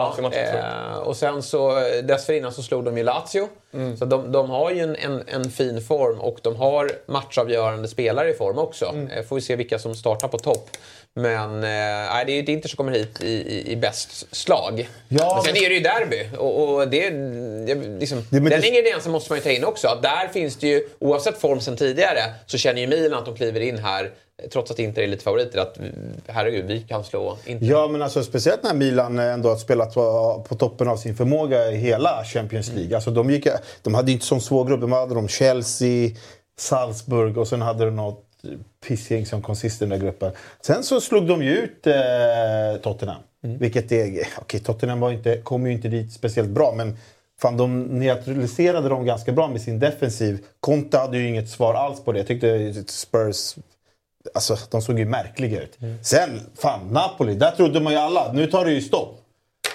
eh, 0.94 0.98
Och 0.98 1.16
sen 1.16 1.44
så 1.44 1.72
dessförinnan 2.04 2.52
så 2.52 2.64
slog 2.64 2.84
de 2.84 2.98
ju 2.98 3.04
Lazio. 3.04 3.48
Mm. 3.74 3.98
Så 3.98 4.06
de, 4.06 4.32
de 4.32 4.50
har 4.50 4.72
ju 4.72 4.80
en, 4.80 4.96
en, 4.96 5.24
en 5.28 5.50
fin 5.52 5.82
form 5.82 6.20
och 6.20 6.38
de 6.42 6.56
har 6.56 6.92
matchavgörande 7.06 7.88
spelare 7.88 8.30
i 8.30 8.34
form 8.34 8.58
också. 8.58 8.86
Mm. 8.86 9.24
Får 9.26 9.36
vi 9.36 9.42
se 9.42 9.56
vilka 9.56 9.80
som 9.80 9.96
startar 9.96 10.28
på 10.28 10.38
topp. 10.40 10.70
Men 11.16 11.56
eh, 11.56 12.26
det 12.26 12.32
är 12.32 12.42
ju 12.42 12.44
Inter 12.54 12.70
som 12.70 12.78
kommer 12.78 12.92
hit 12.92 13.22
i, 13.24 13.28
i, 13.34 13.72
i 13.72 13.76
bäst 13.76 14.36
slag. 14.36 14.90
Ja, 15.08 15.34
men 15.36 15.44
sen 15.44 15.54
men- 15.54 15.64
är 15.64 15.70
det 15.70 15.76
ju 15.76 15.82
derby. 15.82 16.38
Och, 16.38 16.74
och 16.74 16.88
det, 16.88 17.10
det, 17.66 17.76
liksom, 18.00 18.18
Det- 18.30 18.40
den 18.40 18.44
det- 18.62 18.68
ingrediensen 18.68 19.12
måste 19.12 19.32
man 19.32 19.38
ju 19.38 19.44
ta 19.44 19.50
in 19.50 19.64
också. 19.66 19.88
Att 19.88 20.02
där 20.02 20.28
finns 20.28 20.56
det 20.56 20.68
ju, 20.68 20.88
oavsett 21.00 21.38
form 21.38 21.60
sen 21.62 21.78
tidigare, 21.78 22.20
så 22.46 22.58
känner 22.58 22.82
ju 22.82 22.88
Milan 22.88 23.20
att 23.20 23.26
de 23.26 23.36
kliver 23.36 23.60
in 23.60 23.78
här, 23.78 24.12
trots 24.54 24.72
att 24.72 24.80
Inter 24.80 25.02
är 25.02 25.08
lite 25.08 25.24
favoriter, 25.24 25.60
att 25.60 25.78
herregud, 26.28 26.66
vi 26.66 26.80
kan 26.82 27.04
slå 27.04 27.38
Inter. 27.46 27.66
Ja, 27.66 27.88
men 27.88 28.02
alltså, 28.02 28.24
speciellt 28.24 28.64
när 28.64 28.74
Milan 28.74 29.20
ändå 29.20 29.50
har 29.50 29.56
spelat 29.58 29.94
på, 29.94 30.46
på 30.50 30.56
toppen 30.56 30.88
av 30.88 30.98
sin 30.98 31.16
förmåga 31.16 31.72
i 31.72 31.76
hela 31.78 32.24
Champions 32.26 32.70
League. 32.76 32.96
Alltså, 32.96 33.12
de, 33.12 33.32
gick, 33.32 33.48
de 33.82 33.94
hade 33.94 34.12
inte 34.12 34.26
som 34.26 34.42
svår 34.42 34.66
grupp. 34.66 34.82
De 34.82 34.92
hade 34.92 35.16
de 35.16 35.28
Chelsea, 35.28 36.10
Salzburg 36.60 37.38
och 37.38 37.48
sen 37.48 37.62
hade 37.62 37.86
de 37.86 37.96
något 37.96 38.26
pissgäng 38.88 39.26
som 39.26 39.42
kom 39.42 39.56
sist 39.56 39.82
i 39.82 39.86
den 39.86 40.00
där 40.00 40.06
gruppen. 40.06 40.32
Sen 40.62 40.84
så 40.84 41.02
slog 41.02 41.28
de 41.28 41.44
ju 41.44 41.58
ut 41.58 41.88
eh, 41.88 42.82
Tottenham. 42.82 43.22
Vilket 43.42 43.92
är... 43.92 44.28
Okej, 44.38 44.60
Tottenham 44.60 45.00
var 45.00 45.12
inte, 45.12 45.38
kom 45.38 45.68
ju 45.68 45.74
inte 45.74 45.88
dit 45.88 46.14
speciellt 46.14 46.50
bra, 46.50 46.74
men 46.78 46.98
fan, 47.42 47.58
de 47.58 47.84
neutraliserade 47.84 48.90
dem 48.90 49.06
ganska 49.06 49.32
bra 49.32 49.48
med 49.48 49.62
sin 49.62 49.80
defensiv. 49.80 50.46
Conte 50.60 50.98
hade 50.98 51.18
ju 51.18 51.28
inget 51.28 51.50
svar 51.50 51.74
alls 51.74 52.04
på 52.04 52.12
det. 52.12 52.20
Jag 52.20 52.28
tyckte 52.28 52.74
Spurs 52.88 53.56
Alltså, 54.34 54.58
de 54.72 54.82
såg 54.82 55.00
ju 55.00 55.06
märkliga 55.06 55.62
ut. 55.62 55.78
Sen, 56.02 56.42
fan, 56.56 56.88
Napoli. 56.88 57.36
Där 57.36 57.52
trodde 57.52 57.80
man 57.80 57.94
ju 57.94 58.00
alla, 58.00 58.34
nu 58.34 58.48
tar 58.48 58.66
det 58.66 58.72
ju 58.72 58.82
stopp. 58.82 59.22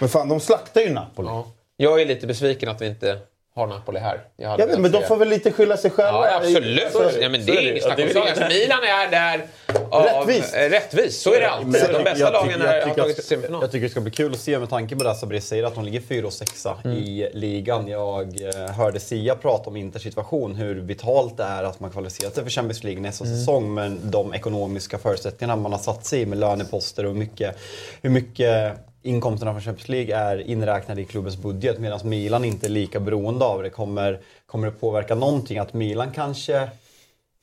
Men 0.00 0.08
fan, 0.08 0.28
de 0.28 0.40
slaktar 0.40 0.80
ju 0.80 0.90
Napoli. 0.90 1.28
Ja. 1.28 1.46
Jag 1.76 2.02
är 2.02 2.06
lite 2.06 2.26
besviken 2.26 2.68
att 2.68 2.82
vi 2.82 2.86
inte 2.86 3.18
har 3.58 3.66
Napoli 3.66 3.98
här. 3.98 4.20
Jag 4.36 4.48
hade 4.48 4.62
Jag 4.62 4.66
vet, 4.68 4.78
men 4.78 4.92
de 4.92 5.02
får 5.02 5.16
väl 5.16 5.28
lite 5.28 5.52
skylla 5.52 5.76
sig 5.76 5.90
själva. 5.90 6.30
Ja, 6.30 6.36
absolut. 6.36 6.92
Så. 6.92 7.10
Ja, 7.20 7.28
men 7.28 7.46
det 7.46 7.52
är 7.52 7.70
inget 7.70 7.82
snack 7.82 7.98
om 7.98 8.08
saken. 8.14 8.48
Milan 8.48 8.78
är 8.82 9.10
där 9.10 9.46
av... 9.90 10.02
Rättvist. 10.04 10.54
Rättvist, 10.54 11.22
så 11.22 11.34
är 11.34 11.40
det 11.40 11.50
alltid. 11.50 11.72
De 11.92 12.04
bästa 12.04 12.18
jag 12.18 12.32
lagen 12.32 12.62
är, 12.62 12.66
jag 12.74 12.80
har 12.82 12.88
tycker 12.88 13.02
tagit 13.02 13.16
till 13.16 13.22
att- 13.22 13.26
semifinal. 13.28 13.62
Jag 13.62 13.70
tycker 13.72 13.84
det 13.84 13.90
ska 13.90 14.00
bli 14.00 14.10
kul 14.10 14.32
att 14.32 14.38
se 14.40 14.58
med 14.58 14.70
tanke 14.70 14.96
på 14.96 15.04
det 15.04 15.14
Sabri 15.14 15.40
säger 15.40 15.64
att 15.64 15.74
de 15.74 15.84
ligger 15.84 16.00
4 16.00 16.26
och 16.26 16.32
6 16.32 16.66
Mm. 16.84 16.96
i 16.96 17.30
ligan. 17.34 17.88
Jag 17.88 18.40
eh, 18.42 18.70
hörde 18.70 19.00
Sia 19.00 19.34
prata 19.34 19.70
om 19.70 19.76
Inters 19.76 20.02
situation, 20.02 20.54
hur 20.54 20.74
vitalt 20.74 21.36
det 21.36 21.42
är 21.44 21.62
att 21.62 21.80
man 21.80 21.90
kvalificerar 21.90 22.30
sig 22.30 22.42
för 22.44 22.50
Champions 22.50 22.84
League 22.84 23.00
nästa 23.02 23.24
Mm. 23.24 23.36
säsong. 23.38 23.74
Men 23.74 24.10
de 24.10 24.34
ekonomiska 24.34 24.98
förutsättningarna 24.98 25.62
man 25.62 25.72
har 25.72 25.78
satt 25.78 26.06
sig 26.06 26.20
i 26.20 26.26
med 26.26 26.38
löneposter 26.38 27.06
och 27.06 27.16
mycket, 27.16 27.56
hur 28.02 28.10
mycket 28.10 28.72
inkomsterna 29.02 29.52
från 29.52 29.62
Champions 29.62 29.88
League 29.88 30.16
är 30.16 30.38
inräknade 30.38 31.00
i 31.00 31.04
klubbens 31.04 31.36
budget 31.36 31.78
medan 31.78 32.00
Milan 32.04 32.44
inte 32.44 32.66
är 32.66 32.70
lika 32.70 33.00
beroende 33.00 33.44
av 33.44 33.62
det. 33.62 33.70
Kommer, 33.70 34.20
kommer 34.46 34.66
det 34.66 34.72
påverka 34.72 35.14
någonting 35.14 35.58
att 35.58 35.74
Milan 35.74 36.10
kanske 36.12 36.68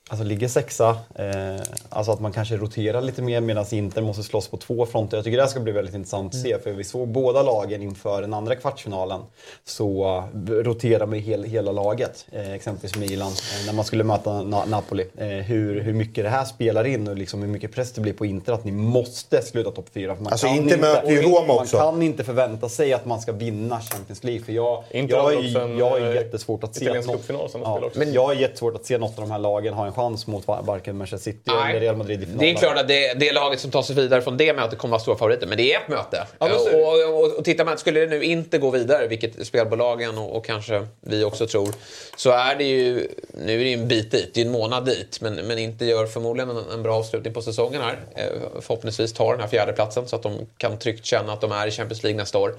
Alltså 0.10 0.24
ligger 0.26 0.48
sexa, 0.48 0.90
eh, 1.16 1.62
alltså 1.90 2.12
att 2.12 2.20
man 2.20 2.32
kanske 2.32 2.58
roterar 2.58 3.02
lite 3.02 3.22
mer 3.22 3.42
medan 3.42 3.66
Inter 3.72 4.02
måste 4.02 4.24
slåss 4.24 4.48
på 4.48 4.58
två 4.58 4.86
fronter. 4.86 5.18
Jag 5.18 5.24
tycker 5.24 5.38
det 5.38 5.44
här 5.44 5.50
ska 5.50 5.60
bli 5.60 5.72
väldigt 5.72 5.96
intressant 5.96 6.36
att 6.36 6.42
se 6.42 6.60
för 6.60 6.72
vi 6.72 6.84
såg 6.84 7.08
båda 7.08 7.42
lagen 7.44 7.82
inför 7.82 8.22
den 8.22 8.34
andra 8.34 8.56
kvartsfinalen 8.56 9.22
så 9.64 10.18
eh, 10.48 10.52
roterar 10.52 11.06
med 11.06 11.22
hel, 11.22 11.44
hela 11.44 11.72
laget. 11.72 12.26
Eh, 12.32 12.54
exempelvis 12.54 12.96
Milan 12.98 13.28
eh, 13.28 13.66
när 13.66 13.74
man 13.74 13.86
skulle 13.86 14.04
möta 14.04 14.30
Na- 14.30 14.68
Napoli. 14.70 15.08
Eh, 15.18 15.28
hur, 15.28 15.82
hur 15.82 15.94
mycket 15.94 16.24
det 16.24 16.30
här 16.30 16.46
spelar 16.46 16.88
in 16.88 17.08
och 17.08 17.16
liksom 17.18 17.42
hur 17.42 17.50
mycket 17.50 17.72
press 17.72 17.92
det 17.92 18.02
blir 18.02 18.14
på 18.14 18.26
Inter 18.26 18.54
att 18.54 18.66
ni 18.66 18.72
måste 18.72 19.42
sluta 19.42 19.72
topp 19.72 19.90
fyra. 19.94 20.16
För 20.16 20.24
man 20.24 20.32
Alltså, 20.34 20.48
kan 20.48 20.56
Inter 20.56 20.78
möter 20.78 21.12
ju 21.12 21.22
Roma 21.22 21.54
också. 21.54 21.78
Man 21.78 21.94
kan 21.94 22.02
inte 22.02 22.24
förvänta 22.24 22.70
sig 22.70 22.94
att 22.94 23.06
man 23.06 23.22
ska 23.22 23.32
vinna 23.32 23.82
Champions 23.82 24.24
League 24.24 24.46
för 24.46 24.54
jag, 24.54 24.84
Inter 24.92 25.16
jag, 25.16 25.34
är, 25.34 25.80
jag 25.80 25.98
är 26.02 26.10
eh, 26.10 26.16
jättesvårt 26.16 26.64
att 26.64 26.76
se 26.76 26.90
att 26.98 27.06
något, 27.08 27.30
ja, 27.54 27.90
men 27.96 28.14
jag 28.14 28.32
är 28.32 28.36
jättesvårt 28.36 28.76
att 28.76 28.86
se 28.86 28.98
något 28.98 29.18
av 29.18 29.22
de 29.24 29.32
här 29.32 29.40
lagen 29.40 29.74
ha 29.74 29.86
en 29.86 29.95
chans 29.96 30.28
mot 30.28 30.48
va- 30.48 30.62
varken 30.62 30.98
Manchester 30.98 31.32
City 31.32 31.52
eller 31.52 31.80
Real 31.80 31.96
Madrid 31.96 32.22
i 32.24 32.26
finalen. 32.26 32.40
Det 32.40 32.52
är 32.52 32.56
klart 32.56 32.78
att 32.78 32.88
det, 32.88 33.14
det 33.14 33.32
laget 33.32 33.60
som 33.60 33.72
tar 33.72 33.82
sig 33.82 33.96
vidare 33.96 34.22
från 34.22 34.38
det 34.38 34.54
mötet 34.54 34.80
kommer 34.80 34.92
vara 34.92 35.00
stora 35.02 35.18
favoriter. 35.18 35.48
Men 35.48 35.58
det 35.58 35.74
är 35.74 35.80
ett 35.82 35.88
möte. 35.88 36.28
Ja, 36.40 36.48
det. 36.48 36.54
och, 36.54 37.24
och, 37.24 37.38
och 37.38 37.46
tittar 37.46 37.66
man, 37.66 37.78
skulle 37.78 38.00
det 38.00 38.06
nu 38.08 38.24
inte 38.24 38.58
gå 38.58 38.70
vidare, 38.72 39.08
vilket 39.08 39.48
spelbolagen 39.48 40.18
och, 40.18 40.36
och 40.38 40.46
kanske 40.46 40.88
vi 41.02 41.24
också 41.24 41.48
tror, 41.48 41.70
så 42.18 42.32
är 42.32 42.56
det 42.56 42.64
ju, 42.64 43.08
nu 43.46 43.54
är 43.54 43.58
det 43.64 43.70
ju 43.70 43.74
en 43.74 43.88
bit 43.88 44.12
dit, 44.12 44.32
det 44.34 44.42
är 44.42 44.46
en 44.46 44.52
månad 44.52 44.86
dit, 44.86 45.22
men, 45.22 45.36
men 45.36 45.60
inte 45.60 45.86
gör 45.86 46.06
förmodligen 46.06 46.50
en, 46.50 46.64
en 46.74 46.84
bra 46.84 46.96
avslutning 46.96 47.34
på 47.34 47.42
säsongen 47.42 47.82
här. 47.82 48.00
Eh, 48.16 48.26
Förhoppningsvis 48.62 49.14
tar 49.14 49.32
den 49.32 49.42
här 49.42 49.48
fjärde 49.48 49.74
platsen 49.74 50.08
så 50.08 50.16
att 50.16 50.24
de 50.24 50.38
kan 50.58 50.80
tryggt 50.80 51.06
känna 51.06 51.34
att 51.34 51.42
de 51.42 51.52
är 51.52 51.68
i 51.68 51.72
Champions 51.72 52.04
League 52.04 52.18
nästa 52.18 52.38
år. 52.38 52.56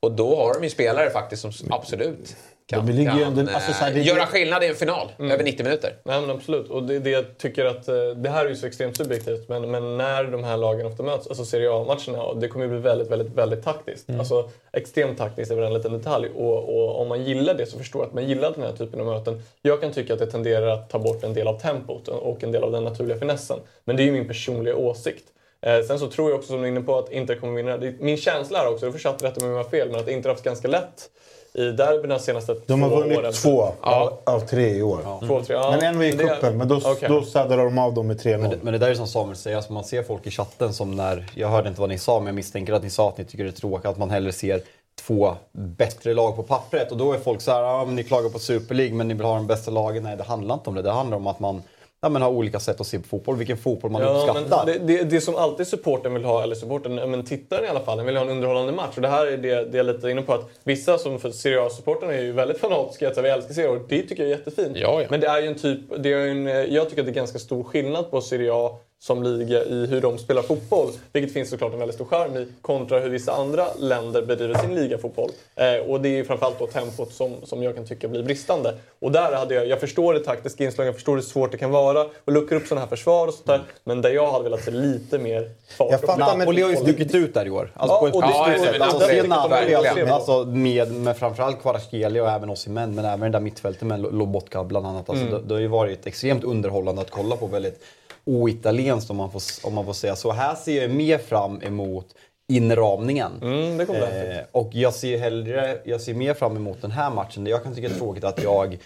Och 0.00 0.12
då 0.12 0.36
har 0.36 0.54
de 0.54 0.64
ju 0.64 0.70
spelare 0.70 1.10
faktiskt 1.10 1.42
som 1.42 1.52
absolut 1.70 2.36
kan, 2.66 2.86
De 2.86 3.04
kan 3.06 3.22
under- 3.22 3.54
alltså, 3.54 3.72
så 3.72 3.84
här, 3.84 3.94
det- 3.94 4.00
göra 4.00 4.26
skillnad 4.26 4.64
i 4.64 4.66
en 4.66 4.74
final 4.74 5.08
över 5.18 5.44
90 5.44 5.64
minuter. 5.64 5.96
Nej 6.04 6.20
men 6.20 6.30
absolut. 6.30 6.70
Och 6.70 6.82
det, 6.82 6.98
det 6.98 7.10
jag 7.10 7.38
tycker 7.38 7.64
att, 7.64 7.88
eh, 7.88 7.94
det 8.16 8.28
här 8.30 8.44
är 8.44 8.48
ju 8.48 8.56
så 8.56 8.66
extremt 8.66 8.96
subjektivt, 8.96 9.48
men, 9.48 9.70
men 9.70 9.96
när 9.96 10.24
de 10.24 10.44
här 10.44 10.56
lagen 10.56 10.86
ofta 10.86 11.02
möts, 11.02 11.26
alltså 11.26 11.44
Serie 11.44 11.70
A-matcherna, 11.72 12.34
det 12.34 12.48
kommer 12.48 12.64
ju 12.64 12.70
bli 12.70 12.80
väldigt, 12.80 13.08
väldigt, 13.10 13.32
väldigt 13.34 13.64
taktiskt. 13.64 14.08
Mm. 14.08 14.20
Alltså 14.20 14.50
extremt 14.72 15.18
taktiskt 15.18 15.52
över 15.52 15.62
en 15.62 15.74
liten 15.74 15.92
detalj. 15.92 16.28
Och, 16.36 16.76
och 16.76 17.00
om 17.00 17.08
man 17.08 17.24
gillar 17.24 17.54
det 17.54 17.66
så 17.66 17.78
förstår 17.78 18.02
jag 18.02 18.08
att 18.08 18.14
man 18.14 18.28
gillar 18.28 18.52
den 18.52 18.62
här 18.62 18.72
typen 18.72 19.00
av 19.00 19.06
möten. 19.06 19.42
Jag 19.62 19.80
kan 19.80 19.92
tycka 19.92 20.12
att 20.12 20.18
det 20.18 20.26
tenderar 20.26 20.66
att 20.66 20.90
ta 20.90 20.98
bort 20.98 21.24
en 21.24 21.34
del 21.34 21.48
av 21.48 21.60
tempot 21.60 22.08
och 22.08 22.44
en 22.44 22.52
del 22.52 22.64
av 22.64 22.72
den 22.72 22.84
naturliga 22.84 23.18
finessen. 23.18 23.58
Men 23.84 23.96
det 23.96 24.02
är 24.02 24.04
ju 24.04 24.12
min 24.12 24.28
personliga 24.28 24.76
åsikt. 24.76 25.24
Eh, 25.62 25.82
sen 25.82 25.98
så 25.98 26.06
tror 26.08 26.30
jag 26.30 26.38
också 26.38 26.48
som 26.48 26.58
du 26.60 26.64
är 26.64 26.68
inne 26.70 26.80
på 26.80 26.98
att 26.98 27.12
Inter 27.12 27.34
kommer 27.34 27.54
vinna. 27.62 27.92
Min 28.00 28.16
känsla 28.16 28.62
är 28.62 28.68
också, 28.68 28.86
du 28.86 28.98
får 28.98 29.10
rätta 29.22 29.40
mig 29.40 29.50
om 29.50 29.56
jag 29.56 29.62
har 29.64 29.70
fel, 29.70 29.90
men 29.90 30.00
att 30.00 30.08
Inter 30.08 30.28
har 30.28 30.34
haft 30.34 30.44
ganska 30.44 30.68
lätt 30.68 31.10
i 31.58 31.70
derbyna 31.70 32.18
senaste 32.18 32.56
De 32.66 32.82
har 32.82 32.88
två 32.90 32.96
vunnit 32.96 33.18
åren. 33.18 33.32
två 33.32 33.68
Ja. 33.82 34.18
av, 34.24 34.34
av 34.34 34.40
tre 34.40 34.68
i 34.76 34.82
år. 34.82 35.26
Två, 35.26 35.42
tre, 35.42 35.54
ja. 35.56 35.70
Men 35.70 35.80
en 35.82 35.98
var 35.98 36.04
i 36.04 36.08
Men 36.16 36.26
det- 36.26 36.34
cupen, 36.34 36.58
men 36.58 36.68
då, 36.68 36.76
Okej. 36.84 37.08
då 37.08 37.22
saddade 37.22 37.62
de 37.64 37.78
av 37.78 37.94
dem 37.94 38.06
med 38.06 38.20
3-0. 38.20 38.38
Men 38.40 38.50
det, 38.50 38.58
men 38.62 38.72
det 38.72 38.78
där 38.78 38.90
är 38.90 38.94
som 38.94 39.06
Samuel 39.06 39.36
säger, 39.36 39.56
alltså 39.56 39.72
man 39.72 39.84
ser 39.84 40.02
folk 40.02 40.26
i 40.26 40.30
chatten 40.30 40.72
som 40.72 40.90
när, 40.96 41.26
jag 41.34 41.48
hörde 41.48 41.68
inte 41.68 41.80
vad 41.80 41.90
ni 41.90 41.98
sa 41.98 42.18
men 42.18 42.26
jag 42.26 42.34
misstänker 42.34 42.72
att 42.72 42.82
ni 42.82 42.90
sa 42.90 43.08
att 43.08 43.18
ni 43.18 43.24
tycker 43.24 43.44
det 43.44 43.50
är 43.50 43.52
tråkigt 43.52 43.86
att 43.86 43.98
man 43.98 44.10
hellre 44.10 44.32
ser 44.32 44.60
två 45.06 45.34
bättre 45.52 46.14
lag 46.14 46.36
på 46.36 46.42
pappret. 46.42 46.90
Och 46.92 46.96
då 46.96 47.12
är 47.12 47.18
folk 47.18 47.40
så 47.40 47.50
här, 47.52 47.62
ja, 47.62 47.84
men 47.86 47.96
ni 47.96 48.02
klagar 48.04 48.28
på 48.30 48.38
Super 48.38 48.74
League 48.74 48.94
men 48.94 49.08
ni 49.08 49.14
vill 49.14 49.26
ha 49.26 49.34
de 49.34 49.46
bästa 49.46 49.70
lagen. 49.70 50.02
Nej 50.02 50.16
det 50.16 50.24
handlar 50.24 50.54
inte 50.54 50.70
om 50.70 50.76
det, 50.76 50.82
det 50.82 50.90
handlar 50.92 51.16
om 51.16 51.26
att 51.26 51.40
man 51.40 51.62
ja, 52.02 52.08
men 52.08 52.22
har 52.22 52.28
olika 52.30 52.60
sätt 52.60 52.80
att 52.80 52.86
se 52.86 52.98
på 52.98 53.08
fotboll, 53.08 53.36
vilken 53.36 53.56
fotboll 53.56 53.90
man 53.90 54.02
Ja, 54.02 54.08
uppskattar. 54.08 54.66
det, 54.66 54.78
det, 54.78 55.02
det 55.02 55.20
som 55.20 55.36
alltid 55.36 55.66
supporten 55.66 56.14
vill 56.14 56.24
ha, 56.24 56.42
eller 56.42 56.54
supporten, 56.54 56.94
men 56.94 57.24
tittaren 57.24 57.64
i 57.64 57.68
alla 57.68 57.80
fall, 57.80 57.96
den 57.96 58.06
vill 58.06 58.16
ha 58.16 58.24
en 58.24 58.30
underhållande 58.30 58.72
match. 58.72 58.92
Och 58.96 59.02
det 59.02 59.08
här 59.08 59.26
är 59.26 59.36
det, 59.36 59.64
det 59.64 59.78
är 59.78 59.82
lite 59.82 60.10
inne 60.10 60.22
på 60.22 60.32
att 60.32 60.48
vissa 60.64 60.98
som 60.98 61.18
för 61.20 61.30
Serie 61.30 61.62
A-supporten 61.62 62.10
är 62.10 62.22
ju 62.22 62.32
väldigt 62.32 62.58
fanatiska, 62.58 63.08
att 63.08 63.18
vi 63.18 63.28
älskar 63.28 63.54
Serie 63.54 63.68
A 63.68 63.72
och 63.72 63.88
det 63.88 64.02
tycker 64.02 64.22
jag 64.22 64.32
är 64.32 64.36
jättefint. 64.36 64.76
Ja, 64.76 65.00
ja. 65.02 65.06
Men 65.10 65.20
det 65.20 65.26
är 65.26 65.40
ju 65.42 65.48
en 65.48 65.54
typ, 65.54 65.80
det 65.98 66.12
är 66.12 66.26
en, 66.26 66.46
jag 66.74 66.88
tycker 66.88 67.02
att 67.02 67.06
det 67.06 67.12
är 67.12 67.14
ganska 67.14 67.38
stor 67.38 67.64
skillnad 67.64 68.10
på 68.10 68.20
Serie 68.20 68.50
A 68.54 68.70
som 68.98 69.22
liga 69.22 69.64
i 69.64 69.86
hur 69.86 70.00
de 70.00 70.18
spelar 70.18 70.42
fotboll. 70.42 70.88
Vilket 71.12 71.32
finns 71.32 71.50
såklart 71.50 71.72
en 71.72 71.78
väldigt 71.78 71.94
stor 71.94 72.04
charm 72.04 72.36
i 72.36 72.46
kontra 72.62 72.98
hur 73.00 73.10
vissa 73.10 73.32
andra 73.32 73.66
länder 73.78 74.22
bedriver 74.22 74.54
sin 74.54 74.74
ligafotboll. 74.74 75.30
Eh, 75.54 75.74
och 75.90 76.00
det 76.00 76.08
är 76.18 76.24
framförallt 76.24 76.58
då 76.58 76.66
tempot 76.66 77.12
som, 77.12 77.34
som 77.44 77.62
jag 77.62 77.74
kan 77.74 77.86
tycka 77.86 78.08
blir 78.08 78.22
bristande. 78.22 78.74
Och 78.98 79.12
där 79.12 79.32
hade 79.32 79.54
jag, 79.54 79.68
jag 79.68 79.80
förstår 79.80 80.14
det 80.14 80.20
taktiska 80.20 80.64
inslaget, 80.64 80.86
jag 80.88 80.94
förstår 80.94 81.14
hur 81.14 81.22
svårt 81.22 81.52
det 81.52 81.58
kan 81.58 81.70
vara 81.70 82.00
att 82.00 82.10
luckra 82.26 82.56
upp 82.58 82.66
sådana 82.66 82.80
här 82.80 82.88
försvar 82.88 83.26
och 83.28 83.34
sånt 83.34 83.46
där. 83.46 83.62
Men 83.84 84.02
där 84.02 84.10
jag 84.10 84.32
hade 84.32 84.44
velat 84.44 84.64
se 84.64 84.70
lite 84.70 85.18
mer 85.18 85.50
fart. 85.78 85.90
Jag 85.90 86.00
fattar, 86.00 86.28
men- 86.28 86.38
Napoli 86.38 86.62
har 86.62 86.70
ju 86.70 86.76
stuckit 86.76 87.14
ut 87.14 87.34
där 87.34 87.46
i 87.46 87.50
år. 87.50 87.72
Alltså 87.74 87.94
Ja, 87.94 88.00
på 88.00 88.06
ett 88.06 88.12
det- 88.12 88.18
ja, 88.20 88.58
sätt. 88.64 88.72
men 88.72 88.82
Alltså, 88.82 89.00
se 89.08 89.22
Napoli 89.22 89.74
alltså 90.08 90.44
med, 90.44 90.92
med 90.92 91.16
framförallt 91.16 91.62
Kvaratskhelia 91.62 92.22
och 92.22 92.30
även 92.30 92.50
Osimhen, 92.50 92.94
men 92.94 93.04
även 93.04 93.20
det 93.20 93.28
där 93.28 93.40
mittfältet 93.40 93.82
med 93.82 94.00
Lobotka 94.14 94.64
bland 94.64 94.86
annat. 94.86 95.10
Alltså, 95.10 95.24
Mm. 95.26 95.38
det, 95.42 95.48
det 95.48 95.54
har 95.54 95.60
ju 95.60 95.66
varit 95.66 96.06
extremt 96.06 96.44
underhållande 96.44 97.00
att 97.02 97.10
kolla 97.10 97.36
på. 97.36 97.46
Väldigt 97.46 97.80
oitalienskt 98.26 99.10
om 99.10 99.16
man, 99.16 99.30
får, 99.30 99.42
om 99.62 99.74
man 99.74 99.84
får 99.84 99.92
säga 99.92 100.16
så. 100.16 100.32
Här 100.32 100.54
ser 100.54 100.82
jag 100.82 100.90
mer 100.90 101.18
fram 101.18 101.62
emot 101.62 102.06
inramningen. 102.48 103.32
Mm, 103.42 103.78
det 103.78 103.84
det. 103.84 104.38
Eh, 104.38 104.44
och 104.52 104.70
jag 104.72 104.94
ser, 104.94 105.18
hellre, 105.18 105.78
jag 105.84 106.00
ser 106.00 106.14
mer 106.14 106.34
fram 106.34 106.56
emot 106.56 106.82
den 106.82 106.90
här 106.90 107.10
matchen. 107.10 107.44
Det 107.44 107.50
jag 107.50 107.62
kan 107.62 107.74
tycka 107.74 107.88
är 107.88 107.94
tråkigt 107.94 108.24
att 108.24 108.42
jag 108.42 108.78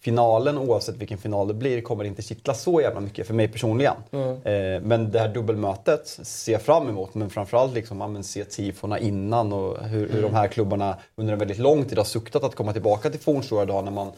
finalen, 0.00 0.58
oavsett 0.58 0.96
vilken 0.96 1.18
final 1.18 1.48
det 1.48 1.54
blir, 1.54 1.80
kommer 1.80 2.04
inte 2.04 2.22
kittla 2.22 2.54
så 2.54 2.80
jävla 2.80 3.00
mycket 3.00 3.26
för 3.26 3.34
mig 3.34 3.48
personligen. 3.48 3.94
Mm. 4.10 4.30
Eh, 4.30 4.80
men 4.82 5.10
det 5.10 5.18
här 5.18 5.28
dubbelmötet 5.28 6.08
ser 6.22 6.52
jag 6.52 6.62
fram 6.62 6.88
emot. 6.88 7.14
Men 7.14 7.30
framförallt 7.30 7.74
liksom, 7.74 8.00
ja, 8.00 8.08
men 8.08 8.24
se 8.24 8.44
tifona 8.44 8.98
innan 8.98 9.52
och 9.52 9.84
hur, 9.84 10.08
hur 10.08 10.22
de 10.22 10.34
här 10.34 10.48
klubbarna 10.48 10.96
under 11.16 11.32
en 11.32 11.38
väldigt 11.38 11.58
lång 11.58 11.84
tid 11.84 11.98
har 11.98 12.04
suktat 12.04 12.44
att 12.44 12.54
komma 12.54 12.72
tillbaka 12.72 13.10
till 13.10 13.20
fornstora 13.20 13.64
dagar 13.64 13.82
när 13.82 13.90
man 13.90 14.12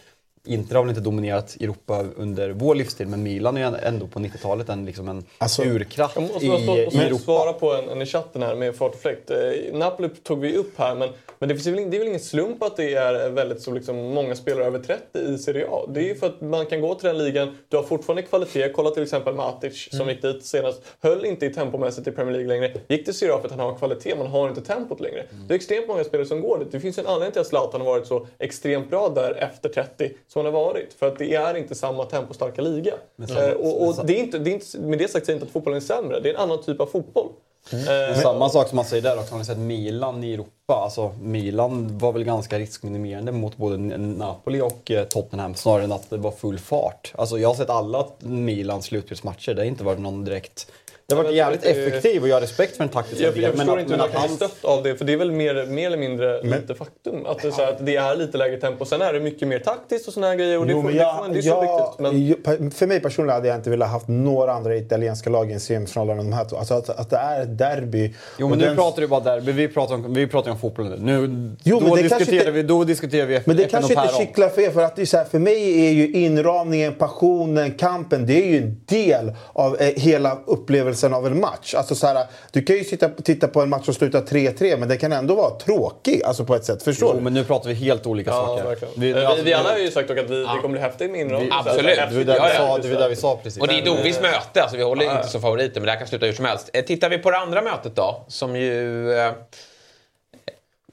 Inter 0.47 0.75
har 0.75 0.83
väl 0.83 0.89
inte 0.91 1.01
dominerat 1.01 1.57
Europa 1.61 2.05
under 2.17 2.51
vår 2.51 2.75
livstid, 2.75 3.09
men 3.09 3.23
Milan 3.23 3.57
är 3.57 3.71
ju 3.71 3.77
ändå 3.83 4.07
på 4.07 4.19
90-talet 4.19 4.69
en, 4.69 4.85
liksom 4.85 5.09
en 5.09 5.25
urkraft 5.65 6.15
Jag 6.17 6.23
måste, 6.23 6.47
i, 6.47 6.49
måste, 6.49 6.67
måste, 6.85 6.99
i 6.99 7.01
Europa. 7.01 7.23
svara 7.23 7.53
på 7.53 7.75
en, 7.75 7.89
en 7.89 8.03
i 8.03 8.07
chatten 8.07 8.43
här 8.43 8.55
med 8.55 8.77
fart 8.77 8.95
och 8.95 9.01
fläkt. 9.01 9.31
Eh, 9.31 9.39
Napoli 9.73 10.09
tog 10.09 10.41
vi 10.41 10.57
upp 10.57 10.79
här, 10.79 10.95
men, 10.95 11.09
men 11.39 11.49
det, 11.49 11.55
finns 11.55 11.67
väl, 11.67 11.91
det 11.91 11.97
är 11.97 11.99
väl 11.99 12.09
ingen 12.09 12.21
slump 12.21 12.63
att 12.63 12.77
det 12.77 12.95
är 12.95 13.31
väldigt 13.31 13.63
så 13.63 13.71
liksom, 13.73 13.97
många 13.97 14.35
spelare 14.37 14.65
över 14.65 14.79
30 14.79 15.19
i 15.19 15.39
Serie 15.39 15.67
A. 15.71 15.87
Det 15.89 16.01
är 16.01 16.05
ju 16.05 16.15
för 16.15 16.27
att 16.27 16.41
man 16.41 16.67
kan 16.67 16.81
gå 16.81 16.95
till 16.95 17.07
den 17.07 17.19
ligan, 17.19 17.57
du 17.69 17.77
har 17.77 17.85
fortfarande 17.85 18.23
kvalitet. 18.23 18.69
Kolla 18.73 18.91
till 18.91 19.03
exempel 19.03 19.35
Matic 19.35 19.89
som 19.91 20.01
Mm. 20.01 20.09
gick 20.15 20.23
dit 20.23 20.45
senast. 20.45 20.83
Höll 21.01 21.25
inte 21.25 21.47
i 21.47 21.51
tempomässigt 21.55 22.09
i 22.09 22.11
Premier 22.11 22.33
League 22.33 22.49
längre. 22.49 22.73
Gick 22.89 23.05
till 23.05 23.15
Serie 23.15 23.35
A 23.35 23.39
för 23.39 23.47
att 23.49 23.51
han 23.57 23.61
har 23.61 23.79
kvalitet, 23.79 24.15
man 24.15 24.27
har 24.27 24.49
inte 24.49 24.61
tempot 24.61 25.01
längre. 25.01 25.27
Det 25.49 25.55
är 25.55 25.57
extremt 25.57 25.89
många 25.89 26.05
spelare 26.05 26.27
som 26.27 26.41
går 26.41 26.59
dit. 26.59 26.73
Det 26.73 26.81
finns 26.81 26.99
en 26.99 27.07
anledning 27.07 27.33
till 27.33 27.41
att 27.41 27.47
Zlatan 27.47 27.81
har 27.81 27.89
varit 27.89 28.07
så 28.07 28.27
extremt 28.39 28.91
bra 28.91 29.09
där 29.09 29.33
efter 29.35 29.69
30 29.69 30.11
som 30.33 30.45
han 30.45 30.55
har 30.55 30.61
varit. 30.61 30.93
För 30.93 31.07
att 31.07 31.19
det 31.19 31.35
är 31.35 31.55
inte 31.55 31.75
samma 31.75 32.05
tempostarka 32.05 32.63
liga. 32.63 32.95
Men 33.17 33.37
Eh, 33.37 33.53
och, 33.53 33.87
och 33.87 34.07
det 34.07 34.19
är 34.19 34.23
inte, 34.23 34.39
det 34.39 34.51
är 34.51 34.55
inte, 34.55 34.79
med 34.79 34.99
det 34.99 35.09
sagt 35.09 35.27
säger 35.27 35.37
jag 35.37 35.37
inte 35.37 35.47
att 35.47 35.53
fotbollen 35.53 35.77
är 35.77 35.81
sämre. 35.81 36.21
Det 36.21 36.31
är 36.31 36.35
en 36.35 36.41
annan 36.41 36.63
typ 36.63 36.81
av 36.81 36.87
fotboll. 36.87 37.29
Men 37.71 38.17
samma 38.17 38.49
sak 38.49 38.69
som 38.69 38.77
man 38.77 38.85
säger 38.85 39.03
där 39.03 39.19
också, 39.19 39.35
har 39.35 39.39
ni 39.39 39.45
sett 39.45 39.59
Milan 39.59 40.25
i 40.25 40.35
Europa? 40.35 40.75
Alltså 40.75 41.13
Milan 41.23 41.99
var 41.99 42.13
väl 42.13 42.25
ganska 42.25 42.59
riskminimerande 42.59 43.33
mot 43.33 43.57
både 43.57 43.77
Napoli 43.77 44.61
och 44.61 44.91
eh, 44.91 45.05
Tottenham 45.05 45.55
snarare 45.55 45.85
än 45.85 45.93
att 45.93 46.11
det 46.11 46.17
var 46.17 46.31
full 46.31 46.59
fart. 46.59 47.13
Alltså 47.17 47.39
jag 47.39 47.49
har 47.49 47.55
sett 47.55 47.71
alla 47.71 48.07
Milans 48.19 48.85
slutspelsmatcher, 48.85 49.55
det 49.55 49.61
har 49.61 49.67
inte 49.67 49.85
varit 49.85 50.01
någon 50.01 50.25
direkt... 50.25 50.73
Det 51.11 51.17
har 51.17 51.23
varit 51.25 51.37
jävligt 51.37 51.63
det- 51.63 51.69
effektiv 51.71 52.23
och 52.23 52.29
jag 52.29 52.37
har 52.37 52.41
respekt 52.41 52.77
för 52.77 52.85
den 52.85 52.93
taktiska 52.93 53.25
Jag, 53.25 53.29
jag 53.37 53.43
delen, 53.43 53.57
förstår 53.57 53.81
inte 53.81 53.93
hur 53.93 53.99
man 53.99 54.07
att 54.09 54.13
kan 54.15 54.27
bli 54.27 54.37
stött 54.37 54.65
av 54.65 54.83
det, 54.83 54.97
för 54.97 55.05
det 55.05 55.13
är 55.13 55.17
väl 55.17 55.33
mer, 55.33 55.67
mer 55.67 55.87
eller 55.87 55.97
mindre 55.99 56.43
lite 56.43 56.75
faktum. 56.75 57.27
Att 57.27 57.43
det, 57.43 57.49
är 57.49 57.53
så 57.53 57.63
här, 57.63 57.69
att 57.73 57.87
det 57.87 57.97
är 57.97 58.17
lite 58.17 58.39
lägre 58.39 58.57
tempo. 58.61 58.85
Sen 58.85 59.03
är 59.03 59.13
det 59.13 59.21
mycket 59.21 59.49
mer 59.49 59.59
taktiskt 59.59 60.09
och 60.09 60.15
såna 60.15 60.27
här 60.27 60.35
grejer. 60.37 60.59
Och 60.59 60.67
det, 60.67 60.73
Jo, 60.73 60.79
får, 60.83 60.89
men 60.89 60.93
det, 60.97 61.03
jag- 61.03 61.17
får, 61.27 61.33
det 61.33 61.39
är 61.39 61.43
jag- 61.43 61.97
subjektivt. 61.99 61.99
Men 62.47 62.61
jag- 62.63 62.75
För 62.75 62.87
mig 62.87 63.01
personligen 63.01 63.35
hade 63.35 63.49
jag 63.49 63.57
inte 63.57 63.71
velat 63.71 63.89
haft 63.91 64.09
några 64.09 64.53
andra 64.53 64.77
italienska 64.77 65.31
lag 65.31 65.51
i 65.51 65.55
en 65.55 65.61
semifinal 65.61 66.11
än 66.11 66.17
de 66.17 66.33
här 66.33 66.45
två. 66.45 66.57
Alltså 66.57 66.75
att, 66.75 66.89
att 66.91 67.11
det 67.11 67.17
är 67.17 67.43
ett 67.43 67.59
derby. 67.59 68.15
Jo 68.39 68.49
men 68.49 68.59
nu 68.59 68.65
den- 68.65 68.77
pratar 68.77 69.03
du 69.03 69.09
bara 69.09 69.21
derby, 69.21 69.53
vi 69.53 69.69
pratar 69.69 69.95
om, 69.95 70.15
vi 70.15 70.27
pratar 70.27 70.51
om 70.51 70.59
fotboll 70.59 70.89
nu. 70.89 70.97
nu 70.97 71.51
Jo, 71.65 71.81
men 71.81 71.89
då, 71.91 71.97
det 71.97 72.03
diskuterar 72.03 72.39
inte- 72.39 72.51
vi, 72.51 72.63
då 72.63 72.85
diskuterar 72.85 73.27
vi 73.27 73.41
Men 73.45 73.57
det 73.57 73.65
äpplen 73.65 73.83
kanske 73.83 74.03
inte 74.03 74.15
kittlar 74.27 74.49
för 74.49 74.63
er. 74.63 74.71
För, 74.71 74.83
att 74.83 74.97
det 74.97 75.03
är 75.03 75.07
så 75.07 75.17
här, 75.17 75.25
för 75.25 75.39
mig 75.39 75.87
är 75.87 75.91
ju 75.93 76.13
inramningen, 76.13 76.95
passionen, 76.95 77.71
kampen. 77.73 78.27
Det 78.27 78.43
är 78.43 78.47
ju 78.47 78.59
en 78.59 78.81
del 78.87 79.33
av 79.53 79.77
eh, 79.81 79.87
hela 79.97 80.39
upplevelsen 80.47 81.00
av 81.05 81.27
en 81.27 81.41
match. 81.41 81.75
Alltså 81.75 81.95
så 81.95 82.07
här, 82.07 82.27
du 82.53 82.63
kan 82.63 82.77
ju 82.77 82.85
sitta, 82.85 83.09
titta 83.09 83.49
på 83.49 83.61
en 83.63 83.69
match 83.69 83.85
som 83.85 83.95
slutar 83.95 84.21
3-3 84.23 84.77
men 84.77 84.89
det 84.89 84.97
kan 84.97 85.13
ändå 85.13 85.35
vara 85.35 85.51
tråkig 85.59 86.23
alltså 86.25 86.45
på 86.45 86.55
ett 86.55 86.65
sätt. 86.65 86.83
Förstår 86.83 87.09
Jo 87.09 87.17
du? 87.19 87.21
men 87.25 87.35
nu 87.35 87.45
pratar 87.45 87.69
vi 87.69 87.75
helt 87.75 88.07
olika 88.07 88.31
Ja, 88.31 88.47
saker. 88.47 88.65
verkligen. 88.65 88.95
Vi, 88.97 89.13
vi, 89.13 89.25
alltså, 89.25 89.45
vi 89.45 89.53
alla 89.55 89.71
har 89.71 89.79
ju 89.79 89.91
sagt 89.91 90.11
att 90.11 90.17
vi, 90.31 90.41
det 90.41 90.47
kommer 90.63 90.69
bli 90.69 90.81
häftigt 90.81 91.11
med. 91.11 91.27
Vi- 91.27 91.49
Absolut. 91.53 91.97
Det 91.97 92.17
var 92.17 92.25
där 92.25 92.37
Ja, 92.37 92.79
ja. 92.83 92.99
där 92.99 93.09
vi 93.09 93.17
sa 93.17 93.37
precis. 93.43 93.61
Och 93.61 93.69
det 93.69 93.75
är 93.79 93.85
Men, 93.85 93.97
Dovis 93.97 94.17
eh, 94.17 94.23
möte, 94.23 94.63
alltså 94.63 94.77
vi 94.77 94.83
håller 94.83 95.05
ja, 95.05 95.11
ja. 95.13 95.17
inte 95.19 95.29
som 95.31 95.41
favoriter 95.43 95.81
men 95.81 95.87
det 95.87 95.91
här 95.93 95.99
kan 95.99 96.09
sluta 96.09 96.27
hur 96.27 96.33
som 96.33 96.45
helst. 96.45 96.71
Eh, 96.73 96.85
Tittar 96.85 97.09
vi 97.11 97.19
på 97.19 97.31
det 97.31 97.39
andra 97.39 97.63
mötet 97.63 97.97
då, 97.97 98.25
som 98.29 98.57
ju 98.57 99.13
eh, 99.13 99.33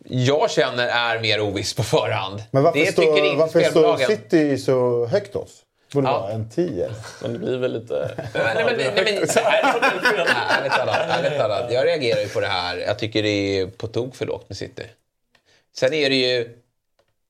jag 0.10 0.52
känner 0.52 0.88
är 0.88 1.20
mer 1.20 1.42
oviss 1.42 1.74
på 1.74 1.84
förhand. 1.84 2.44
Men 2.52 2.64
varför 2.64 2.80
det 2.80 2.92
står, 2.92 3.04
tycker 3.04 3.26
inte 3.26 3.38
varför 3.38 3.62
står. 3.62 3.98
City 3.98 4.58
så 4.58 5.06
högt 5.06 5.36
oss? 5.36 5.52
Borde 5.94 6.08
Ja. 6.08 6.20
vara 6.20 6.32
en 6.32 6.50
10. 6.50 6.90
Men 7.22 7.34
det 7.34 7.40
blir 7.40 7.58
väl 7.58 7.74
lite... 7.74 8.12
Nej, 8.34 8.66
men, 8.66 8.78
nej, 8.78 8.92
men, 8.96 9.08
ärligt 9.08 10.72
talat, 10.72 10.98
ärligt 11.10 11.38
talat, 11.40 11.72
jag 11.72 11.86
reagerar 11.86 12.20
ju 12.22 12.28
på 12.28 12.40
det 12.40 12.48
här. 12.48 12.78
Jag 12.78 13.00
tycker 13.00 13.24
det 13.24 13.30
är 13.60 13.68
på 13.68 13.88
tok 13.88 14.16
för 14.16 14.26
lågt 14.26 14.50
med 14.50 14.58
City. 14.58 14.84
Sen 15.76 15.94
är 15.94 16.10
det 16.10 16.16
ju 16.16 16.50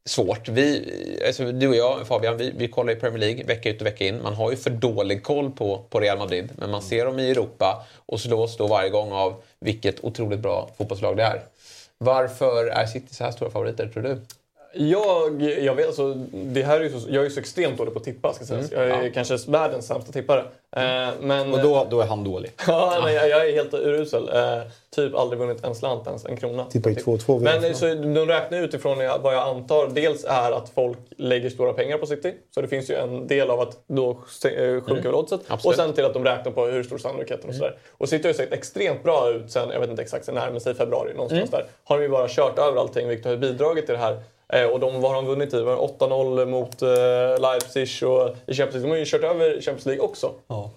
svårt. 0.05 0.49
Vi, 0.49 0.93
alltså, 1.27 1.51
du 1.51 1.67
och 1.67 1.75
jag, 1.75 2.07
Fabian, 2.07 2.38
vi, 2.38 2.53
vi 2.57 2.67
kollar 2.67 2.93
ju 2.93 2.99
Premier 2.99 3.19
League 3.19 3.43
vecka 3.43 3.69
ut 3.69 3.81
och 3.81 3.88
vecka 3.88 4.05
in. 4.05 4.21
Man 4.23 4.34
har 4.34 4.51
ju 4.51 4.57
för 4.57 4.69
dålig 4.69 5.23
koll 5.23 5.51
på, 5.51 5.84
på 5.89 5.99
Real 5.99 6.17
Madrid. 6.17 6.49
Men 6.55 6.69
man 6.71 6.81
ser 6.81 7.05
dem 7.05 7.19
i 7.19 7.31
Europa 7.31 7.85
och 8.05 8.19
slås 8.19 8.57
då 8.57 8.67
varje 8.67 8.89
gång 8.89 9.11
av 9.11 9.41
vilket 9.59 10.03
otroligt 10.03 10.39
bra 10.39 10.69
fotbollslag 10.77 11.17
det 11.17 11.23
är. 11.23 11.41
Varför 11.97 12.65
är 12.67 12.85
City 12.85 13.15
så 13.15 13.23
här 13.23 13.31
stora 13.31 13.49
favoriter, 13.51 13.88
tror 13.88 14.03
du? 14.03 14.21
Jag, 14.80 15.41
jag 15.41 15.76
vet 15.76 15.88
alltså, 15.88 16.14
det 16.34 16.64
här 16.64 16.80
är 16.80 16.84
ju 16.84 16.90
så, 16.99 17.08
jag 17.10 17.20
är 17.20 17.24
ju 17.24 17.30
så 17.30 17.40
extremt 17.40 17.78
dålig 17.78 17.94
på 17.94 17.99
att 17.99 18.06
tippa 18.06 18.34
ska 18.34 18.45
sägas. 18.45 18.72
Mm. 18.72 18.90
Jag 18.90 18.99
är 18.99 19.04
Ja. 19.04 19.12
kanske 19.14 19.38
världens 19.52 19.88
sämsta 19.88 20.12
tippare. 20.12 20.40
Eh, 20.76 21.10
men, 21.22 21.54
Och 21.54 21.60
då, 21.62 21.88
då 21.90 22.02
är 22.02 22.06
han 22.06 22.24
dålig. 22.24 22.52
Ja, 22.68 22.99
nej, 23.04 23.16
jag, 23.16 23.30
jag 23.30 23.48
är 23.49 23.54
helt 23.54 23.74
urusel. 23.74 24.30
Eh, 24.30 24.62
typ 24.95 25.16
aldrig 25.16 25.40
vunnit 25.40 25.64
en 25.66 25.76
slant 25.76 26.08
ens, 26.08 26.26
en 26.26 26.38
krona. 26.38 26.66
Tippar 26.66 26.90
ju 26.90 26.95
2-2 26.95 27.40
Men 27.40 27.62
vinner. 27.62 27.74
så, 27.76 27.86
de 27.86 28.26
räknar 28.28 28.62
utifrån 28.62 28.98
vad 28.98 29.34
jag 29.36 29.48
antar. 29.48 29.88
Dels 29.88 30.26
är 30.26 30.52
att 30.52 30.70
folk 30.76 30.98
lägger 31.18 31.49
stora 31.49 31.74
pengar 31.74 31.98
på 31.98 32.06
City. 32.06 32.34
Så 32.56 32.62
det 32.62 32.68
finns 32.68 32.90
ju 32.90 32.95
en 32.95 33.28
del 33.28 33.49
av 33.49 33.60
att 33.60 33.78
då 33.88 34.10
eh, 34.10 34.16
sjunker 34.18 34.91
Mm. 34.91 35.04
väl 35.04 35.16
oddset. 35.16 35.41
Och 35.64 35.76
sen 35.76 35.94
till 35.94 36.06
att 36.06 36.14
de 36.14 36.24
räknar 36.26 36.52
på 36.52 36.66
hur 36.66 36.84
stor 36.84 36.98
sannolikheten 36.98 37.49
och 37.49 37.56
sådär. 37.56 37.78
Och 37.91 38.10
City 38.10 38.24
har 38.24 38.30
ju 38.30 38.38
sett 38.38 38.54
extremt 38.54 39.04
bra 39.04 39.30
ut 39.30 39.52
sen, 39.52 39.70
jag 39.70 39.80
vet 39.80 39.90
inte 39.90 40.02
exakt, 40.02 40.26
sen 40.26 40.36
när, 40.36 40.52
men 40.52 40.62
säg 40.62 40.74
februari 40.74 41.14
någonstans 41.14 41.40
Mm. 41.41 41.52
där. 41.52 41.66
Har 41.84 41.98
de 41.98 42.04
ju 42.04 42.10
bara 42.10 42.28
kört 42.30 42.60
över 42.60 42.80
allting 42.82 43.08
vilket 43.08 43.26
har 43.26 43.36
bidragit 43.38 43.86
till 43.86 43.95
det 43.95 44.02
här. 44.02 44.20
Eh, 44.53 44.65
och 44.65 44.80
de, 44.80 45.02
vad 45.02 45.11
har 45.11 45.15
de 45.15 45.26
vunnit 45.26 45.53
i? 45.53 45.61
Var 45.61 45.72
det 45.72 46.06
8-0 46.06 46.45
mot 46.45 46.82
eh, 46.82 46.90
Leipzig 47.41 48.07
och 48.10 48.36
i 48.45 48.53
Champions 48.53 48.74
League. 48.74 48.82
De 48.82 48.90
har 48.90 48.98
ju 48.98 49.06
kört 49.06 49.24
över 49.24 49.61
Champions 49.61 49.86
League 49.86 50.03
också. 50.03 50.32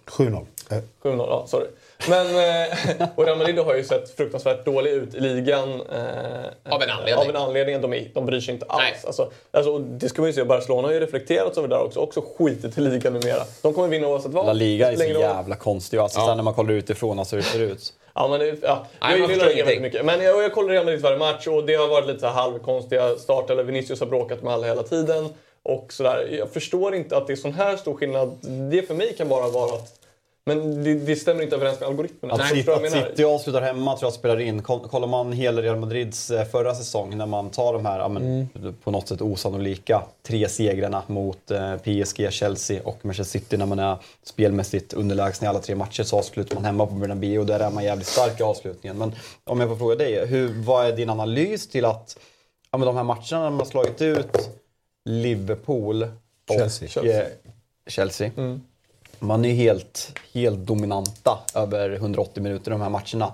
7-0. 0.06 0.46
Eh, 0.70 0.78
7-0, 1.02 1.26
ja 1.28 1.44
sorry. 1.46 1.66
Men, 2.08 2.26
eh, 2.26 3.08
och 3.14 3.24
Real 3.24 3.38
Madrid 3.38 3.58
har 3.58 3.74
ju 3.74 3.84
sett 3.84 4.16
fruktansvärt 4.16 4.64
dålig 4.64 4.90
ut 4.90 5.14
i 5.14 5.20
ligan. 5.20 5.68
Eh, 5.68 6.72
Av 6.72 6.82
en 6.82 6.90
anledning. 6.90 7.14
Av 7.14 7.28
en 7.28 7.36
anledning. 7.36 7.80
De, 7.80 7.92
är, 7.92 8.10
de 8.14 8.26
bryr 8.26 8.40
sig 8.40 8.54
inte 8.54 8.66
alls. 8.68 9.04
Alltså, 9.04 9.30
alltså, 9.50 9.78
det 9.78 10.08
ska 10.08 10.22
man 10.22 10.28
ju 10.28 10.32
säga, 10.34 10.44
Barcelona 10.44 10.88
har 10.88 10.92
ju 10.92 11.00
reflekterat 11.00 11.58
över 11.58 11.68
det 11.68 11.74
där 11.74 11.82
också. 11.82 12.00
Också 12.00 12.22
skitit 12.38 12.78
i 12.78 12.80
ligan 12.80 13.12
numera. 13.12 13.42
De 13.62 13.74
kommer 13.74 13.88
vinna 13.88 14.08
oavsett 14.08 14.32
vad. 14.32 14.46
La 14.46 14.52
Liga 14.52 14.92
är 14.92 14.96
så 14.96 15.04
jävla 15.04 15.56
konstig 15.56 15.98
alltså, 15.98 16.18
Ja. 16.20 16.26
sen 16.26 16.36
när 16.36 16.44
man 16.44 16.54
kollar 16.54 16.72
utifrån 16.72 17.18
alltså, 17.18 17.36
hur 17.36 17.42
det 17.42 17.48
ser 17.48 17.60
ut. 17.60 17.92
Ja, 18.14 18.28
men 18.28 18.40
det, 18.40 18.56
ja. 18.62 18.86
Nej, 19.00 19.20
jag 19.20 19.30
gillar 19.30 19.44
det 19.46 19.62
väldigt 19.62 19.82
mycket. 19.82 20.04
Men 20.04 20.22
jag, 20.22 20.42
jag 20.44 20.52
kollar 20.52 20.68
Real 20.68 20.84
Madrid 20.84 21.00
varje 21.02 21.18
match 21.18 21.46
och 21.46 21.66
det 21.66 21.74
har 21.74 21.88
varit 21.88 22.06
lite 22.06 22.20
så 22.20 22.26
här 22.26 22.32
halvkonstiga 22.34 23.16
starter. 23.16 23.52
Eller 23.54 23.62
Vinicius 23.62 24.00
har 24.00 24.06
bråkat 24.06 24.42
med 24.42 24.52
alla 24.52 24.66
hela 24.66 24.82
tiden. 24.82 25.28
Och 25.62 25.92
sådär. 25.92 26.28
Jag 26.38 26.50
förstår 26.50 26.94
inte 26.94 27.16
att 27.16 27.26
det 27.26 27.32
är 27.32 27.36
sån 27.36 27.52
här 27.52 27.76
stor 27.76 27.94
skillnad. 27.96 28.38
Det 28.70 28.82
för 28.82 28.94
mig 28.94 29.14
kan 29.16 29.28
bara 29.28 29.48
vara 29.48 29.74
att... 29.74 29.99
Men 30.56 30.84
det, 30.84 30.94
det 30.94 31.16
stämmer 31.16 31.42
inte 31.42 31.56
överens 31.56 31.80
med 31.80 31.88
algoritmerna. 31.88 32.34
Att, 32.34 32.40
vad 32.40 32.48
att? 33.02 33.08
City 33.10 33.24
avslutar 33.24 33.62
hemma 33.62 33.96
tror 33.96 34.06
jag 34.06 34.12
spelar 34.14 34.40
in. 34.40 34.62
Koll- 34.62 34.88
Kollar 34.88 35.06
man 35.08 35.32
hela 35.32 35.62
Real 35.62 35.76
Madrids 35.76 36.30
eh, 36.30 36.44
förra 36.44 36.74
säsong 36.74 37.16
när 37.16 37.26
man 37.26 37.50
tar 37.50 37.72
de 37.72 37.86
här 37.86 38.08
men, 38.08 38.48
på 38.84 38.90
något 38.90 39.08
sätt 39.08 39.20
osannolika 39.20 40.02
tre 40.22 40.48
segrarna 40.48 41.02
mot 41.06 41.50
eh, 41.50 41.76
PSG, 41.76 42.32
Chelsea 42.32 42.80
och 42.84 42.98
Manchester 43.04 43.38
City 43.38 43.56
när 43.56 43.66
man 43.66 43.78
är 43.78 43.96
spelmässigt 44.22 44.92
underlägsna 44.92 45.44
i 45.46 45.48
alla 45.48 45.58
tre 45.58 45.74
matcher 45.74 46.02
så 46.02 46.18
avslutar 46.18 46.54
man 46.54 46.64
hemma 46.64 46.86
på 46.86 46.94
Bernabéu 46.94 47.38
och 47.38 47.46
där 47.46 47.60
är 47.60 47.70
man 47.70 47.84
jävligt 47.84 48.06
stark 48.08 48.40
i 48.40 48.42
avslutningen. 48.42 48.98
Men 48.98 49.12
om 49.44 49.60
jag 49.60 49.68
får 49.68 49.76
fråga 49.76 49.94
dig, 49.96 50.26
hur, 50.26 50.62
vad 50.62 50.86
är 50.86 50.96
din 50.96 51.10
analys 51.10 51.68
till 51.68 51.84
att 51.84 52.18
ja, 52.70 52.78
men 52.78 52.86
de 52.86 52.96
här 52.96 53.04
matcherna 53.04 53.40
när 53.42 53.50
man 53.50 53.58
har 53.58 53.66
slagit 53.66 54.02
ut 54.02 54.50
Liverpool 55.04 56.02
och 56.02 56.10
Chelsea. 56.48 56.88
eh, 57.20 57.26
Chelsea. 57.86 58.30
Mm. 58.36 58.60
Man 59.20 59.44
är 59.44 59.52
helt, 59.52 60.12
helt 60.34 60.58
dominanta 60.58 61.38
över 61.54 61.92
180 61.92 62.42
minuter 62.42 62.70
i 62.70 62.72
de 62.72 62.80
här 62.80 62.90
matcherna. 62.90 63.32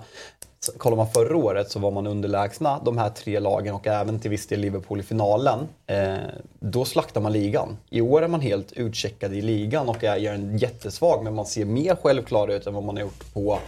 Så 0.59 0.71
Kollar 0.71 0.97
man 0.97 1.11
förra 1.11 1.37
året 1.37 1.71
så 1.71 1.79
var 1.79 1.91
man 1.91 2.07
underlägsna 2.07 2.81
de 2.85 2.97
här 2.97 3.09
tre 3.09 3.39
lagen 3.39 3.75
och 3.75 3.87
även 3.87 4.19
till 4.19 4.31
viss 4.31 4.47
del 4.47 4.59
Liverpool 4.59 4.99
i 4.99 5.03
finalen. 5.03 5.59
Eh, 5.87 6.15
då 6.59 6.85
slaktar 6.85 7.21
man 7.21 7.33
ligan. 7.33 7.77
I 7.89 8.01
år 8.01 8.21
är 8.21 8.27
man 8.27 8.41
helt 8.41 8.71
utcheckad 8.71 9.33
i 9.33 9.41
ligan 9.41 9.89
och 9.89 10.03
är, 10.03 10.17
gör 10.17 10.33
en 10.33 10.57
jättesvag 10.57 11.23
men 11.23 11.35
man 11.35 11.45
ser 11.45 11.65
mer 11.65 11.95
självklar 11.95 12.47
ut 12.47 12.67
än 12.67 12.73
vad 12.73 12.83
man 12.83 12.95
har 12.95 13.03
gjort 13.03 13.33
på 13.33 13.59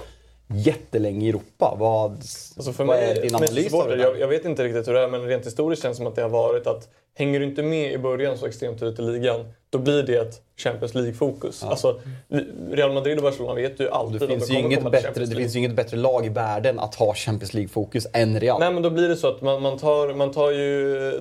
jättelänge 0.48 1.26
i 1.26 1.30
Europa. 1.30 1.76
Vad, 1.80 2.12
Alltså 2.12 2.72
vad 2.72 2.88
mig, 2.88 3.18
är 3.18 3.22
din 3.22 3.36
analys 3.36 3.74
av 3.74 3.88
det? 3.88 3.96
jag, 3.96 4.20
jag 4.20 4.28
vet 4.28 4.46
inte 4.46 4.64
riktigt 4.64 4.88
hur 4.88 4.94
det 4.94 5.04
är, 5.04 5.08
men 5.08 5.22
rent 5.22 5.46
historiskt 5.46 5.82
känns 5.82 5.98
det 5.98 6.04
som 6.04 6.08
att 6.08 6.16
det 6.16 6.22
har 6.22 6.30
varit 6.30 6.68
att 6.68 6.90
hänger 7.16 7.40
du 7.40 7.46
inte 7.46 7.64
med 7.64 7.94
i 7.94 7.98
början 7.98 8.38
så 8.38 8.46
extremt 8.46 8.84
ut 8.84 9.00
i 9.00 9.02
ligan, 9.02 9.46
då 9.70 9.78
blir 9.78 10.04
det 10.04 10.16
ett 10.16 10.42
Champions 10.58 10.94
League-fokus. 10.96 11.64
Alltså, 11.64 12.00
Real 12.72 12.94
Madrid 12.94 13.18
och 13.18 13.24
Barcelona 13.24 13.54
vet 13.54 13.80
ju 13.80 13.90
alltid 13.90 14.20
Det 14.20 14.26
att 14.26 14.48
de 14.48 14.56
kommer 14.56 14.76
komma 14.76 14.90
bättre, 14.90 15.26
det 15.26 15.36
finns 15.36 15.56
ju 15.56 15.60
inget 15.60 15.76
bättre 15.76 15.98
lag 15.98 16.26
i 16.26 16.30
världen 16.30 16.80
att 16.80 16.96
ha 16.96 17.14
Champions 17.14 17.54
League-fokus 17.54 18.08
än 18.14 18.40
Real. 18.40 18.60
Nej 18.60 18.74
men 18.74 18.84
då 18.84 18.90
blir 18.90 19.08
det 19.08 19.16
så 19.16 19.28
att 19.28 19.42
man, 19.42 19.62
man, 19.62 19.78
tar, 19.78 20.14
man 20.14 20.32
tar 20.32 20.52
ju... 20.52 21.12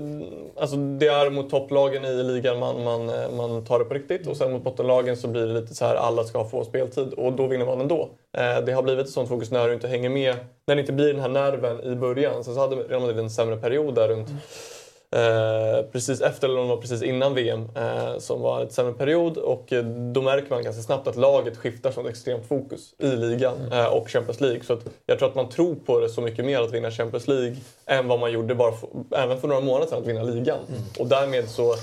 Alltså 0.57 0.77
det 0.77 1.07
är 1.07 1.31
mot 1.31 1.51
topplagen 1.51 2.05
i 2.05 2.23
ligan 2.23 2.59
man, 2.59 2.85
man, 2.85 3.07
man 3.37 3.65
tar 3.65 3.79
det 3.79 3.85
på 3.85 3.95
riktigt 3.95 4.27
och 4.27 4.37
sen 4.37 4.53
mot 4.53 4.65
bottenlagen 4.65 5.17
så 5.17 5.29
blir 5.29 5.47
det 5.47 5.61
lite 5.61 5.75
så 5.75 5.85
här 5.85 5.95
alla 5.95 6.25
ska 6.25 6.45
få 6.45 6.65
speltid 6.65 7.13
och 7.13 7.33
då 7.33 7.47
vinner 7.47 7.67
man 7.67 7.81
ändå. 7.81 8.09
Eh, 8.39 8.65
det 8.65 8.73
har 8.73 8.83
blivit 8.83 9.07
ett 9.07 9.13
sånt 9.13 9.29
fokus 9.29 9.51
när 9.51 9.69
du 9.69 9.75
inte 9.75 9.89
hänger 9.89 10.11
med, 10.11 10.37
när 10.67 10.75
det 10.75 10.81
inte 10.81 10.93
blir 10.93 11.13
den 11.13 11.23
här 11.23 11.29
nerven 11.29 11.81
i 11.93 11.95
början. 11.95 12.45
Sen 12.45 12.55
så 12.55 12.61
hade 12.61 12.77
Real 12.77 13.01
Madrid 13.01 13.19
en 13.19 13.31
sämre 13.31 13.57
period 13.57 13.95
där 13.95 14.09
runt 14.09 14.29
eh, 15.17 15.83
precis 15.93 16.21
efter 16.21 16.49
eller 16.49 16.61
om 16.61 16.69
det 16.69 16.75
var 16.75 16.81
precis 16.81 17.03
innan 17.03 17.35
VM 17.35 17.69
eh, 17.77 18.19
som 18.19 18.41
var 18.41 18.61
en 18.61 18.71
sämre 18.71 18.93
period 18.93 19.37
och 19.37 19.73
eh, 19.73 19.85
då 19.85 20.23
märker 20.23 20.51
man 20.51 20.63
ganska 20.63 20.83
snabbt 20.83 21.07
att 21.09 21.17
laget 21.17 21.57
skiftar 21.57 21.91
sånt 21.91 22.09
extremt 22.09 22.49
fokus 22.49 22.95
i 22.99 23.07
ligan 23.07 23.73
eh, 23.73 23.87
och 23.87 24.09
Champions 24.09 24.41
League. 24.41 24.63
Så 24.63 24.79
jag 25.07 25.19
tror 25.19 25.29
att 25.29 25.35
man 25.35 25.49
tror 25.49 25.75
på 25.75 26.01
det 26.01 26.09
så 26.09 26.21
mycket 26.21 26.45
mer 26.45 26.61
att 26.61 26.73
vinna 26.73 26.91
Champions 26.91 27.29
League 27.29 27.57
än 27.87 28.09
vad 28.09 28.21
man 28.21 28.33
gjorde 28.33 28.55
bara 28.55 28.73
för, 28.73 28.89
även 29.17 29.41
för 29.41 29.49
några 29.49 29.61
månader 29.63 29.87
sedan 29.87 29.99
att 29.99 30.07
vinna 30.07 30.23
ligan. 30.23 30.59
Och 30.99 31.07
därmed 31.07 31.49
så 31.49 31.75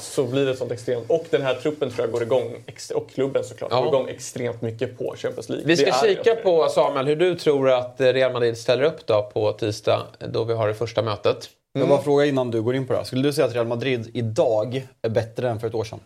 så 0.00 0.24
blir 0.24 0.46
det 0.46 0.56
sånt 0.56 0.72
extremt... 0.72 1.10
Och 1.10 1.24
den 1.30 1.42
här 1.42 1.54
truppen 1.54 1.90
tror 1.90 2.06
jag 2.06 2.12
går 2.12 2.22
igång, 2.22 2.64
och 2.94 3.10
klubben 3.10 3.44
såklart, 3.44 3.70
Ja. 3.72 3.80
går 3.80 3.88
igång 3.88 4.08
extremt 4.08 4.62
mycket 4.62 4.98
på 4.98 5.14
Champions 5.16 5.48
League. 5.48 5.66
Vi 5.66 5.76
ska 5.76 5.92
kika 5.92 6.34
på, 6.34 6.68
Samuel, 6.68 7.06
hur 7.06 7.16
du 7.16 7.34
tror 7.34 7.70
att 7.70 7.94
Real 7.98 8.32
Madrid 8.32 8.58
ställer 8.58 8.84
upp 8.84 9.06
då 9.06 9.30
på 9.34 9.52
tisdag 9.52 10.02
då 10.28 10.44
vi 10.44 10.54
har 10.54 10.68
det 10.68 10.74
första 10.74 11.02
mötet. 11.02 11.50
Jag 11.78 11.88
bara 11.88 12.02
fråga 12.02 12.24
innan 12.26 12.50
du 12.50 12.62
går 12.62 12.74
in 12.76 12.86
på 12.86 12.92
det 12.92 12.98
här. 12.98 13.04
Skulle 13.04 13.22
du 13.22 13.32
säga 13.32 13.46
att 13.46 13.54
Real 13.54 13.66
Madrid 13.66 14.10
idag 14.14 14.88
är 15.02 15.08
bättre 15.08 15.50
än 15.50 15.60
för 15.60 15.66
ett 15.66 15.74
år 15.74 15.84
sedan? 15.84 16.00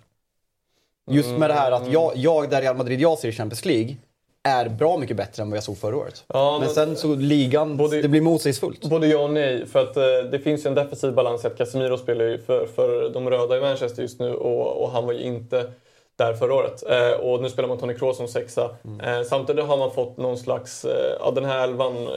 Just 1.10 1.30
med 1.30 1.51
det 1.51 1.55
här 1.55 1.72
att 1.72 1.92
jag, 1.92 2.12
jag 2.16 2.51
där 2.51 2.60
Real 2.60 2.76
Madrid 2.76 3.01
jag 3.01 3.18
ser 3.18 3.28
i 3.28 3.32
Champions 3.32 3.64
League 3.64 3.97
är 4.42 4.68
bra 4.68 4.97
mycket 4.98 5.16
bättre 5.16 5.42
än 5.42 5.51
vad 5.51 5.56
jag 5.56 5.64
såg 5.64 5.78
förra 5.78 5.97
året. 5.97 6.24
Ja, 6.26 6.52
men, 6.52 6.66
men- 6.66 6.74
sen 6.74 6.97
så 6.97 7.14
ligan, 7.14 7.76
det 7.76 8.09
blir 8.09 8.20
motsägelsefullt. 8.20 8.84
Både 8.90 9.06
ja 9.06 9.18
och 9.18 9.30
nej. 9.30 9.66
För 9.66 9.78
att 9.82 9.97
eh, 9.97 10.02
det 10.30 10.38
finns 10.38 10.64
ju 10.66 10.68
en 10.68 10.74
defensiv 10.74 11.14
balans 11.14 11.44
i 11.44 11.47
att 11.47 11.59
Casemiro 11.59 11.98
spelar 11.98 12.24
ju 12.24 12.38
för, 12.38 12.66
för 12.66 13.10
de 13.10 13.30
röda 13.30 13.59
i 13.59 13.60
Manchester 13.60 14.02
just 14.02 14.20
nu 14.20 14.34
och, 14.34 14.82
och 14.82 14.90
han 14.90 15.06
var 15.06 15.12
ju 15.12 15.22
inte 15.22 15.72
där 16.24 16.34
förra 16.34 16.55
året. 16.55 16.82
Eh, 16.90 17.10
och 17.10 17.42
nu 17.42 17.51
spelar 17.51 17.68
man 17.68 17.78
Toni 17.78 17.94
Kroos 17.94 18.16
som 18.16 18.28
sexa. 18.28 18.70
Eh, 19.02 19.22
samtidigt 19.22 19.64
har 19.64 19.76
man 19.76 19.90
fått 19.90 20.16
någon 20.16 20.38
slags, 20.38 20.84
eh, 20.84 21.16
ja 21.20 21.30
den 21.30 21.44
här 21.44 21.64
elvan, 21.64 21.97
eh, 21.97 22.12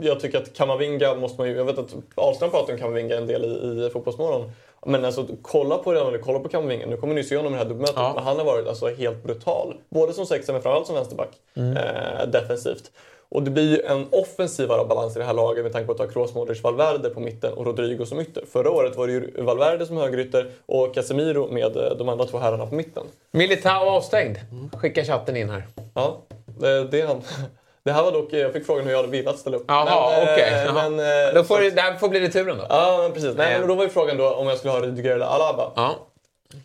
jag 0.00 0.20
tycker 0.20 0.38
att 0.38 0.54
Kamavinga 0.54 1.14
måste 1.14 1.40
man 1.40 1.48
ju, 1.48 1.56
jag 1.56 1.64
vet 1.64 1.78
att 1.78 1.94
Ahlström 2.14 2.50
pratar 2.50 2.72
om 2.72 2.78
Kamavinga 2.78 3.16
en 3.16 3.26
del 3.26 3.44
i, 3.44 3.86
i 3.86 3.90
Fotbollsmorgon. 3.90 4.50
Men 4.86 5.04
alltså 5.04 5.26
kolla 5.42 5.78
på 5.78 5.92
Real 5.92 6.18
kolla 6.18 6.38
på 6.38 6.48
Kamavinga. 6.48 6.86
Nu 6.86 6.96
kommer 6.96 7.14
ni 7.14 7.24
se 7.24 7.36
honom 7.36 7.52
i 7.52 7.56
det 7.56 7.62
här 7.62 7.68
dubbelmötet. 7.68 7.96
Ja. 7.96 8.12
Men 8.14 8.24
han 8.24 8.36
har 8.38 8.44
varit 8.44 8.68
alltså 8.68 8.88
helt 8.88 9.22
brutal. 9.22 9.74
Både 9.88 10.12
som 10.12 10.26
sexa 10.26 10.52
men 10.52 10.62
framförallt 10.62 10.86
som 10.86 10.94
vänsterback. 10.94 11.30
Mm. 11.56 11.76
Eh, 11.76 12.26
defensivt. 12.26 12.90
Och 13.34 13.42
det 13.42 13.50
blir 13.50 13.70
ju 13.70 13.82
en 13.82 14.06
offensivare 14.10 14.84
balans 14.84 15.16
i 15.16 15.18
det 15.18 15.24
här 15.24 15.32
laget 15.34 15.64
med 15.64 15.72
tanke 15.72 15.86
på 15.86 15.92
att 15.92 15.98
ha 15.98 16.06
Kroos, 16.06 16.34
Modric, 16.34 16.62
Valverde 16.62 17.10
på 17.10 17.20
mitten 17.20 17.52
och 17.52 17.66
Rodrigo 17.66 18.06
som 18.06 18.20
ytter. 18.20 18.44
Förra 18.52 18.70
året 18.70 18.96
var 18.96 19.06
det 19.06 19.12
ju 19.12 19.42
Valverde 19.42 19.86
som 19.86 19.96
högerytter 19.96 20.50
och 20.66 20.94
Casemiro 20.94 21.52
med 21.52 21.76
eh, 21.76 21.90
de 21.98 22.08
andra 22.08 22.24
två 22.24 22.38
herrarna 22.38 22.66
på 22.66 22.74
mitten. 22.74 23.02
Militao 23.30 23.88
avstängd. 23.88 24.36
Skicka 24.72 25.04
chatten 25.04 25.36
in 25.36 25.50
här. 25.50 25.66
Ja, 25.94 26.16
det, 26.60 26.84
det 26.84 27.00
är 27.00 27.06
han. 27.06 27.22
Det 27.84 27.92
här 27.92 28.02
var 28.02 28.12
dock, 28.12 28.32
jag 28.32 28.52
fick 28.52 28.66
frågan 28.66 28.84
hur 28.84 28.90
jag 28.90 28.98
hade 28.98 29.08
velat 29.10 29.38
ställa 29.38 29.56
upp. 29.56 29.64
Jaha, 29.68 30.16
eh, 30.16 30.22
okej. 30.22 30.64
Jaha. 30.66 30.90
men, 30.90 31.00
eh, 31.28 31.34
Då 31.34 31.44
får 31.44 31.56
så- 31.56 31.60
det, 31.62 31.70
det 31.70 31.80
här 31.80 31.94
får 31.94 32.08
bli 32.08 32.20
returen 32.20 32.58
då. 32.58 32.64
Ja, 32.68 32.98
men 33.02 33.12
precis. 33.12 33.36
Nej, 33.36 33.52
Eh. 33.54 33.58
men 33.58 33.68
då 33.68 33.74
var 33.74 33.84
ju 33.84 33.90
frågan 33.90 34.16
då 34.16 34.34
om 34.34 34.46
jag 34.46 34.58
skulle 34.58 34.72
ha 34.72 34.80
Rydiger 34.80 35.10
eller 35.14 35.26
Alaba. 35.26 35.72
Ja. 35.76 35.94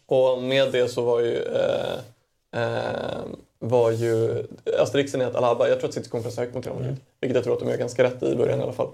Och 0.07 0.41
med 0.43 0.71
det 0.71 0.87
så 0.87 1.01
var 1.01 1.19
ju... 1.19 1.35
Eh, 2.53 2.61
eh, 2.63 3.19
var 3.59 3.91
ju 3.91 4.43
asterixen 4.79 5.21
är 5.21 5.25
att 5.25 5.35
Alaba, 5.35 5.67
jag 5.67 5.79
tror 5.79 5.87
att 5.87 5.93
City 5.93 6.09
kommer 6.09 6.23
pressa 6.23 6.41
högt 6.41 6.55
mot 6.55 6.65
Real 6.65 6.77
Madrid. 6.77 6.97
Vilket 7.21 7.35
jag 7.35 7.43
tror 7.43 7.53
att 7.53 7.59
de 7.59 7.69
gör 7.69 7.77
ganska 7.77 8.03
rätt 8.03 8.23
i 8.23 8.35
början 8.35 8.59
i 8.59 8.63
alla 8.63 8.73
fall. 8.73 8.89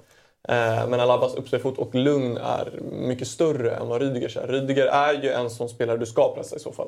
Eh, 0.47 0.87
men 0.87 0.99
Alabas 0.99 1.35
uppspelfot 1.35 1.77
och 1.77 1.95
lugn 1.95 2.37
är 2.37 2.79
mycket 2.81 3.27
större 3.27 3.75
än 3.75 3.87
vad 3.87 4.01
Rüdigers 4.01 4.37
är. 4.43 4.47
Rydiger 4.47 4.85
är 4.85 5.13
ju 5.23 5.29
en 5.29 5.49
sån 5.49 5.69
spelare 5.69 5.97
du 5.97 6.05
ska 6.05 6.35
pressa 6.35 6.55
i 6.55 6.59
så 6.59 6.71
fall. 6.71 6.87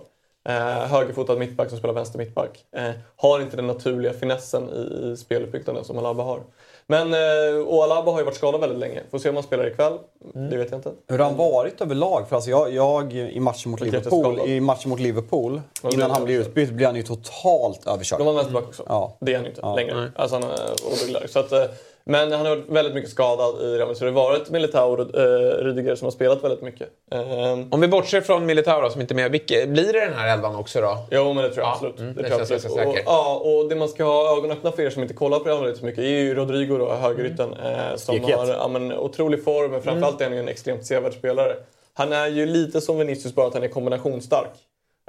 Eh, 0.49 0.87
högerfotad 0.87 1.35
mittback 1.35 1.69
som 1.69 1.77
spelar 1.77 1.93
vänster 1.93 2.17
mittback. 2.17 2.65
Eh, 2.71 2.91
har 3.15 3.39
inte 3.41 3.55
den 3.55 3.67
naturliga 3.67 4.13
finessen 4.13 4.69
i, 4.69 5.11
i 5.11 5.17
speluppbyggnaden 5.17 5.83
som 5.83 5.97
Alaba 5.97 6.23
har. 6.23 6.43
Men, 6.89 7.13
eh, 7.13 7.59
och 7.67 7.83
Alaba 7.83 8.11
har 8.11 8.19
ju 8.19 8.25
varit 8.25 8.35
skadad 8.37 8.61
väldigt 8.61 8.79
länge. 8.79 9.01
Får 9.11 9.19
se 9.19 9.29
om 9.29 9.35
han 9.35 9.43
spelar 9.43 9.67
ikväll. 9.67 9.93
Det 10.33 10.57
vet 10.57 10.71
jag 10.71 10.77
inte. 10.77 10.91
Hur 11.07 11.17
har 11.17 11.25
han 11.25 11.37
varit 11.37 11.81
överlag? 11.81 12.29
För 12.29 12.35
alltså 12.35 12.49
jag, 12.49 12.73
jag 12.73 13.13
i 13.13 13.39
matchen 13.39 13.71
mot 13.71 13.79
Liverpool, 13.81 14.39
i 14.39 14.59
matchen 14.59 14.89
mot 14.89 14.99
Liverpool 14.99 15.61
innan 15.93 16.11
han 16.11 16.25
blir 16.25 16.39
utbytt, 16.39 16.69
blir 16.71 16.85
han 16.85 16.95
ju 16.95 17.03
totalt 17.03 17.87
överkörd. 17.87 18.19
De 18.19 18.25
var 18.27 18.33
vänsterback 18.33 18.63
också. 18.67 18.83
Ja. 18.87 19.17
Det 19.21 19.31
är 19.31 19.35
han 19.35 19.43
ju 19.43 19.49
inte 19.49 19.61
Ja. 19.63 19.75
längre. 19.75 20.11
Alltså 20.15 20.35
han 20.35 20.43
är. 20.43 21.27
Så 21.27 21.39
att, 21.39 21.51
eh, 21.51 21.63
men 22.07 22.31
han 22.31 22.45
har 22.45 22.55
varit 22.55 22.69
väldigt 22.69 22.93
mycket 22.95 23.09
skadad 23.11 23.61
i 23.61 23.65
Real 23.65 23.79
Madrid. 23.79 23.97
Så 23.97 24.05
det 24.05 24.11
har 24.11 24.15
varit 24.29 24.49
Militao 24.49 24.91
och 24.93 25.15
eh, 25.19 25.63
Rydiger 25.63 25.95
som 25.95 26.05
har 26.05 26.11
spelat 26.11 26.43
väldigt 26.43 26.61
mycket. 26.61 26.89
Ehm, 27.11 27.73
Om 27.73 27.81
vi 27.81 27.87
bortser 27.87 28.21
från 28.21 28.45
Militao 28.45 28.81
då, 28.81 28.89
som 28.89 29.01
inte 29.01 29.13
är 29.13 29.15
med. 29.15 29.31
Vilke, 29.31 29.67
blir 29.67 29.93
det 29.93 29.99
den 30.05 30.13
här 30.13 30.33
elvan 30.33 30.55
också 30.55 30.81
då? 30.81 30.97
Jo, 31.11 31.33
men 31.33 31.43
det 31.43 31.49
tror 31.49 31.57
jag 31.65 31.67
Ja, 31.67 31.73
absolut. 31.73 31.99
mm, 31.99 32.13
det 32.15 32.21
det 32.21 32.27
tror 32.29 32.39
jag 32.39 32.47
känns 32.47 32.65
absolut. 32.65 32.75
ganska 32.75 32.89
Och, 32.89 32.95
säkert. 32.95 33.07
ja, 33.09 33.41
och 33.45 33.69
det 33.69 33.75
man 33.75 33.89
ska 33.89 34.03
ha 34.03 34.37
ögonen 34.37 34.51
öppna 34.57 34.71
för 34.71 34.83
er 34.83 34.89
som 34.89 35.01
inte 35.01 35.13
kollar 35.13 35.39
på 35.39 35.45
Real 35.49 35.59
Madrid 35.59 35.77
så 35.77 35.85
mycket 35.85 35.99
är 36.03 36.07
ju 36.07 36.35
Rodrigo 36.35 36.77
då, 36.77 36.93
högerytten. 36.93 37.53
Eh, 37.53 37.95
som 37.95 38.15
Stekhet. 38.15 38.37
har 38.39 38.47
ja, 38.47 38.67
men, 38.67 38.93
otrolig 38.93 39.43
form, 39.43 39.71
men 39.71 39.81
framförallt 39.81 40.21
är 40.21 40.25
han 40.25 40.33
ju 40.33 40.39
en 40.39 40.47
extremt 40.47 40.85
sevärd 40.85 41.13
spelare. 41.13 41.55
Han 41.93 42.13
är 42.13 42.27
ju 42.27 42.45
lite 42.45 42.81
som 42.81 42.97
Vinicius, 42.97 43.35
bara 43.35 43.47
att 43.47 43.53
han 43.53 43.63
är 43.63 43.67
kombinationsstark. 43.67 44.49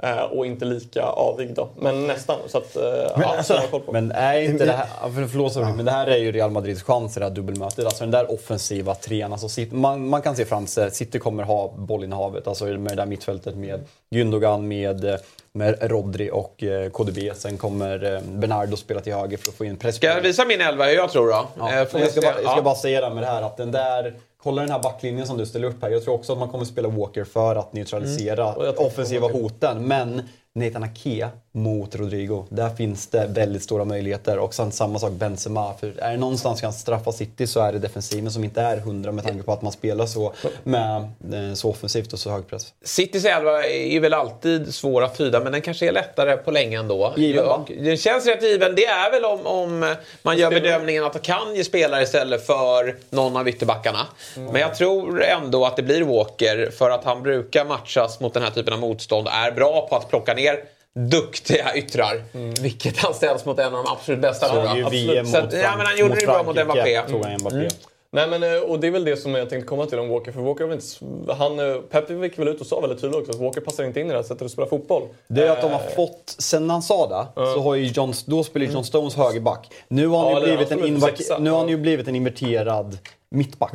Eh, 0.03 0.21
och 0.21 0.45
inte 0.45 0.65
lika 0.65 1.03
avig 1.03 1.53
då. 1.53 1.69
Men 1.79 2.07
nästan. 2.07 2.37
Så 2.47 2.57
att, 2.57 2.75
eh, 2.75 2.83
Men, 2.83 3.21
ja, 3.21 3.35
alltså, 3.37 3.53
så 3.53 3.67
koll 3.67 3.81
på. 3.81 3.91
men 3.91 4.11
är 4.11 4.41
inte 4.41 4.65
det 4.65 4.71
här, 4.71 4.87
förlåt, 5.27 5.53
sorry, 5.53 5.73
men 5.73 5.85
det 5.85 5.91
här 5.91 6.07
är 6.07 6.17
ju 6.17 6.31
Real 6.31 6.51
Madrids 6.51 6.83
chans 6.83 7.17
i 7.17 7.19
det 7.19 7.25
här 7.25 7.33
dubbelmötet. 7.33 7.85
Alltså 7.85 8.03
den 8.03 8.11
där 8.11 8.33
offensiva 8.33 8.95
trean. 8.95 9.33
Alltså, 9.33 9.61
man, 9.71 10.07
man 10.07 10.21
kan 10.21 10.35
se 10.35 10.45
fram 10.45 10.67
sig 10.67 10.91
City 10.91 11.19
kommer 11.19 11.43
ha 11.43 11.73
bollinnehavet. 11.77 12.47
Alltså 12.47 12.65
med 12.65 12.91
det 12.91 12.95
där 12.95 13.05
mittfältet 13.05 13.55
med 13.55 13.83
Gündogan, 14.09 14.67
med, 14.67 15.05
eh, 15.05 15.15
med 15.51 15.77
Rodri 15.81 16.29
och 16.33 16.63
KDB. 16.91 17.31
Sen 17.35 17.57
kommer 17.57 18.21
Bernardo 18.25 18.77
spela 18.77 18.99
till 18.99 19.13
höger 19.13 19.37
för 19.37 19.49
att 19.49 19.55
få 19.55 19.65
in 19.65 19.77
press. 19.77 19.95
Ska 19.95 20.07
jag 20.07 20.21
visa 20.21 20.45
min 20.45 20.61
elva 20.61 20.85
hur 20.85 20.95
jag 20.95 21.11
tror 21.11 21.27
då? 21.27 21.47
Ja. 21.57 21.73
Jag, 21.73 22.11
ska 22.11 22.21
bara, 22.21 22.41
jag 22.41 22.51
ska 22.51 22.61
bara 22.61 22.75
säga 22.75 23.09
det 23.09 23.15
med 23.15 23.23
det 23.23 23.27
här 23.27 23.41
att 23.41 23.57
den 23.57 23.71
där 23.71 24.13
Kolla 24.43 24.61
den 24.61 24.71
här 24.71 24.79
backlinjen 24.83 25.27
som 25.27 25.37
du 25.37 25.45
ställer 25.45 25.67
upp 25.67 25.81
här. 25.81 25.89
Jag 25.89 26.03
tror 26.03 26.13
också 26.13 26.33
att 26.33 26.39
man 26.39 26.49
kommer 26.49 26.65
spela 26.65 26.89
Walker 26.89 27.23
för 27.23 27.55
att 27.55 27.73
neutralisera 27.73 28.53
Mm. 28.53 28.73
Offensiva 28.77 29.27
hoten. 29.27 29.87
Men 29.87 30.21
Nathan 30.55 30.83
Ake 30.83 31.29
mot 31.51 31.95
Rodrigo, 31.95 32.45
där 32.49 32.69
finns 32.69 33.07
det 33.07 33.27
väldigt 33.27 33.63
stora 33.63 33.85
möjligheter. 33.85 34.39
Och 34.39 34.53
sen 34.53 34.71
samma 34.71 34.99
sak 34.99 35.11
Benzema. 35.11 35.73
För 35.79 35.99
är 35.99 36.11
det 36.11 36.17
någonstans 36.17 36.61
kan 36.61 36.73
straffa 36.73 37.11
City 37.11 37.47
så 37.47 37.59
är 37.59 37.73
det 37.73 37.79
defensiven 37.79 38.31
som 38.31 38.43
inte 38.43 38.61
är 38.61 38.77
hundra 38.77 39.11
med 39.11 39.23
tanke 39.23 39.43
på 39.43 39.53
att 39.53 39.61
man 39.61 39.71
spelar 39.71 40.05
så, 40.05 40.33
med, 40.63 40.95
eh, 41.33 41.53
så 41.53 41.69
offensivt 41.69 42.13
och 42.13 42.19
så 42.19 42.29
hög 42.29 42.47
press. 42.47 42.73
Citys 42.83 43.25
elva 43.25 43.65
är 43.65 43.99
väl 43.99 44.13
alltid 44.13 44.73
svår 44.75 45.03
att 45.03 45.17
tyda, 45.17 45.39
men 45.39 45.51
den 45.51 45.61
kanske 45.61 45.87
är 45.87 45.91
lättare 45.91 46.37
på 46.37 46.51
länge 46.51 46.79
ändå. 46.79 47.13
Given? 47.17 47.45
Och 47.45 47.71
Den 47.79 47.97
känns 47.97 48.25
rätt 48.25 48.43
given. 48.43 48.75
Det 48.75 48.85
är 48.85 49.11
väl 49.11 49.25
om, 49.25 49.45
om 49.45 49.95
man 50.21 50.37
gör 50.37 50.49
bedömningen 50.49 51.03
att 51.03 51.15
Akanji 51.15 51.63
spelar 51.63 52.01
istället 52.01 52.45
för 52.45 52.95
någon 53.09 53.37
av 53.37 53.49
ytterbackarna. 53.49 54.07
Mm. 54.35 54.51
Men 54.51 54.61
jag 54.61 54.75
tror 54.75 55.23
ändå 55.23 55.65
att 55.65 55.75
det 55.75 55.83
blir 55.83 56.03
Walker, 56.03 56.71
för 56.77 56.89
att 56.89 57.03
han 57.03 57.23
brukar 57.23 57.65
matchas 57.65 58.19
mot 58.19 58.33
den 58.33 58.43
här 58.43 58.51
typen 58.51 58.73
av 58.73 58.79
motstånd. 58.79 59.27
Är 59.31 59.51
bra 59.51 59.87
på 59.89 59.95
att 59.95 60.09
plocka 60.09 60.33
ner 60.33 60.63
duktiga 61.07 61.75
yttrar. 61.75 62.23
Vilket 62.61 62.97
han 62.97 63.13
ställs 63.13 63.45
mot 63.45 63.59
en 63.59 63.75
av 63.75 63.83
de 63.83 63.91
absolut 63.91 64.21
bästa. 64.21 64.47
Så 64.47 64.55
ju 64.77 64.85
Absolut. 64.85 65.27
Så 65.27 65.37
att, 65.37 65.53
ja, 65.53 65.73
men 65.77 65.85
han 65.85 65.97
gjorde 65.97 66.09
mot 66.09 66.19
det 66.19 66.25
bra 66.25 66.43
mot 66.43 66.65
Mbappé. 66.65 67.01
tog 67.01 67.25
han 67.25 67.33
Mbappé. 67.41 67.55
Mm. 67.55 67.69
Nej, 68.11 68.27
men, 68.27 68.43
eh, 68.43 68.59
och 68.59 68.79
det 68.79 68.87
är 68.87 68.91
väl 68.91 69.03
det 69.05 69.17
som 69.17 69.35
jag 69.35 69.49
tänkte 69.49 69.67
komma 69.67 69.85
till 69.85 69.99
om 69.99 70.09
Walker. 70.09 70.31
För 70.31 70.41
Walker 70.41 70.73
inte, 70.73 70.85
han, 71.33 71.59
eh, 71.59 71.75
Pep 71.75 72.09
gick 72.09 72.39
väl 72.39 72.47
ut 72.47 72.61
och 72.61 72.67
sa 72.67 72.79
väldigt 72.79 73.01
tydligt 73.01 73.19
också 73.19 73.31
att 73.31 73.39
Walker 73.39 73.61
passar 73.61 73.83
inte 73.83 73.99
in 73.99 74.05
i 74.05 74.09
det 74.09 74.15
här 74.15 74.23
sättet 74.23 74.41
att 74.41 74.51
spela 74.51 74.67
fotboll. 74.67 75.03
Det 75.27 75.47
är 75.47 75.51
att 75.51 75.61
de 75.61 75.71
har 75.71 75.79
Eh, 75.79 75.95
fått, 75.95 76.35
sen 76.37 76.69
han 76.69 76.81
sa 76.81 77.07
det, 77.07 77.41
så 77.53 77.61
har 77.61 77.75
ju 77.75 77.85
John, 77.85 78.13
då 78.25 78.43
spelar 78.43 78.65
John 78.65 78.83
Stones 78.83 79.15
högerback. 79.15 79.71
Nu 79.87 80.07
har 80.07 80.23
han, 80.23 80.31
Ja, 80.33 80.39
ju, 80.39 80.45
blivit 80.45 80.71
en 80.71 80.85
inver, 80.85 81.39
nu 81.39 81.49
har 81.49 81.59
han 81.59 81.69
ju 81.69 81.77
blivit 81.77 82.07
en 82.07 82.15
inverterad 82.15 82.97
mittback. 83.31 83.71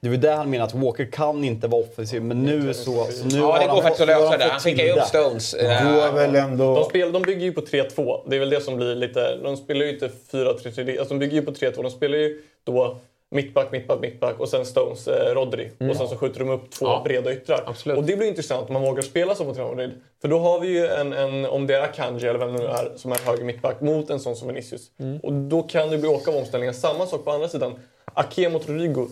Det 0.00 0.08
var 0.08 0.16
det 0.16 0.30
han 0.30 0.50
menar 0.50 0.64
att 0.64 0.74
Walker 0.74 1.10
kan 1.12 1.44
inte 1.44 1.68
vara 1.68 1.82
offensiv, 1.82 2.22
men 2.22 2.42
nu 2.42 2.74
så... 2.74 3.04
så 3.04 3.24
nu 3.24 3.38
Ja, 3.38 3.58
det 3.58 3.66
går 3.66 3.82
faktiskt 3.82 4.00
att 4.00 4.06
lösa 4.06 4.36
det. 4.36 4.44
Han 4.44 4.60
skickar 4.60 4.84
ju 4.84 4.92
upp. 4.92 5.02
Stones. 5.02 5.54
Är 5.54 6.12
väl 6.12 6.36
ändå... 6.36 6.74
De, 6.74 6.84
spel, 6.84 7.12
de 7.12 7.22
bygger 7.22 7.42
ju 7.42 7.52
på 7.52 7.60
3-2. 7.60 8.30
Det 8.30 8.36
är 8.36 8.40
väl 8.40 8.50
det 8.50 8.60
som 8.60 8.76
blir 8.76 8.94
lite... 8.94 9.36
De 9.36 9.56
spelar 9.56 9.86
ju 9.86 9.92
inte 9.92 10.10
4-3-3. 10.30 10.98
Alltså 10.98 11.14
de 11.14 11.18
bygger 11.18 11.34
ju 11.34 11.42
på 11.42 11.52
3-2. 11.52 11.82
De 11.82 11.90
spelar 11.90 12.18
ju 12.18 12.42
då 12.64 12.98
mittback, 13.30 13.72
mittback, 13.72 14.00
mittback 14.00 14.40
och 14.40 14.48
sen 14.48 14.66
Stones, 14.66 15.08
eh, 15.08 15.34
Rodri. 15.34 15.70
Mm. 15.78 15.90
Och 15.90 15.96
sen 15.96 16.08
så 16.08 16.16
skjuter 16.16 16.40
de 16.40 16.50
upp 16.50 16.70
två 16.70 16.86
Ja. 16.86 17.02
breda 17.04 17.32
yttrar. 17.32 17.62
Absolut. 17.66 17.98
Och 17.98 18.04
det 18.04 18.16
blir 18.16 18.28
intressant 18.28 18.68
om 18.68 18.72
man 18.72 18.82
vågar 18.82 19.02
spela 19.02 19.34
så 19.34 19.44
mot 19.44 19.56
Real 19.56 19.68
Madrid. 19.68 19.90
För 20.20 20.28
då 20.28 20.38
har 20.38 20.60
vi 20.60 20.68
ju 20.68 20.86
en, 20.86 21.12
en 21.12 21.46
om 21.46 21.66
det 21.66 21.76
är 21.76 21.82
Akanji 21.82 22.26
eller 22.26 22.38
vem 22.38 22.52
det 22.52 22.58
nu 22.58 22.66
är, 22.66 22.92
som 22.96 23.12
är 23.12 23.18
höger 23.26 23.44
mittback 23.44 23.80
mot 23.80 24.10
en 24.10 24.20
sån 24.20 24.36
som 24.36 24.48
Vinicius. 24.48 24.90
Mm. 24.98 25.18
Och 25.20 25.32
då 25.32 25.62
kan 25.62 25.90
det 25.90 25.98
bli 25.98 26.08
åka 26.08 26.30
av 26.30 26.36
omställningar. 26.36 26.72
Samma 26.72 27.06
sak 27.06 27.24
på 27.24 27.30
andra 27.30 27.48
sidan. 27.48 27.74
Ake 28.16 28.48
mot 28.48 28.68
Rodrigo. 28.68 29.08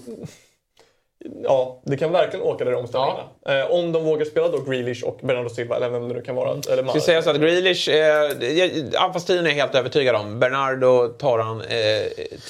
Ja, 1.45 1.81
det 1.85 1.97
kan 1.97 2.13
verkligen 2.13 2.47
åka 2.47 2.65
där 2.65 2.73
i 2.73 2.75
omställningarna. 2.75 3.23
Eh, 3.49 3.71
om 3.71 3.93
de 3.93 4.05
vågar 4.05 4.25
spela 4.25 4.49
då 4.49 4.59
Grealish 4.59 5.05
och 5.05 5.19
Bernardo 5.23 5.49
Silva 5.49 5.77
eller 5.77 5.89
vem 5.89 6.09
det 6.09 6.15
nu 6.15 6.23
kan 6.23 6.35
vara. 6.35 6.51
Eller 6.71 6.89
Ska 6.89 7.01
säga 7.01 7.23
så 7.23 7.31
att 7.31 7.37
Grealish, 7.37 7.89
eh, 7.89 9.03
anfallstiden 9.03 9.47
är 9.47 9.51
helt 9.51 9.75
övertygad 9.75 10.17
om. 10.17 10.41
Bernardo 10.41 11.09
tar 11.09 11.39
han 11.39 11.61
eh, 11.61 11.67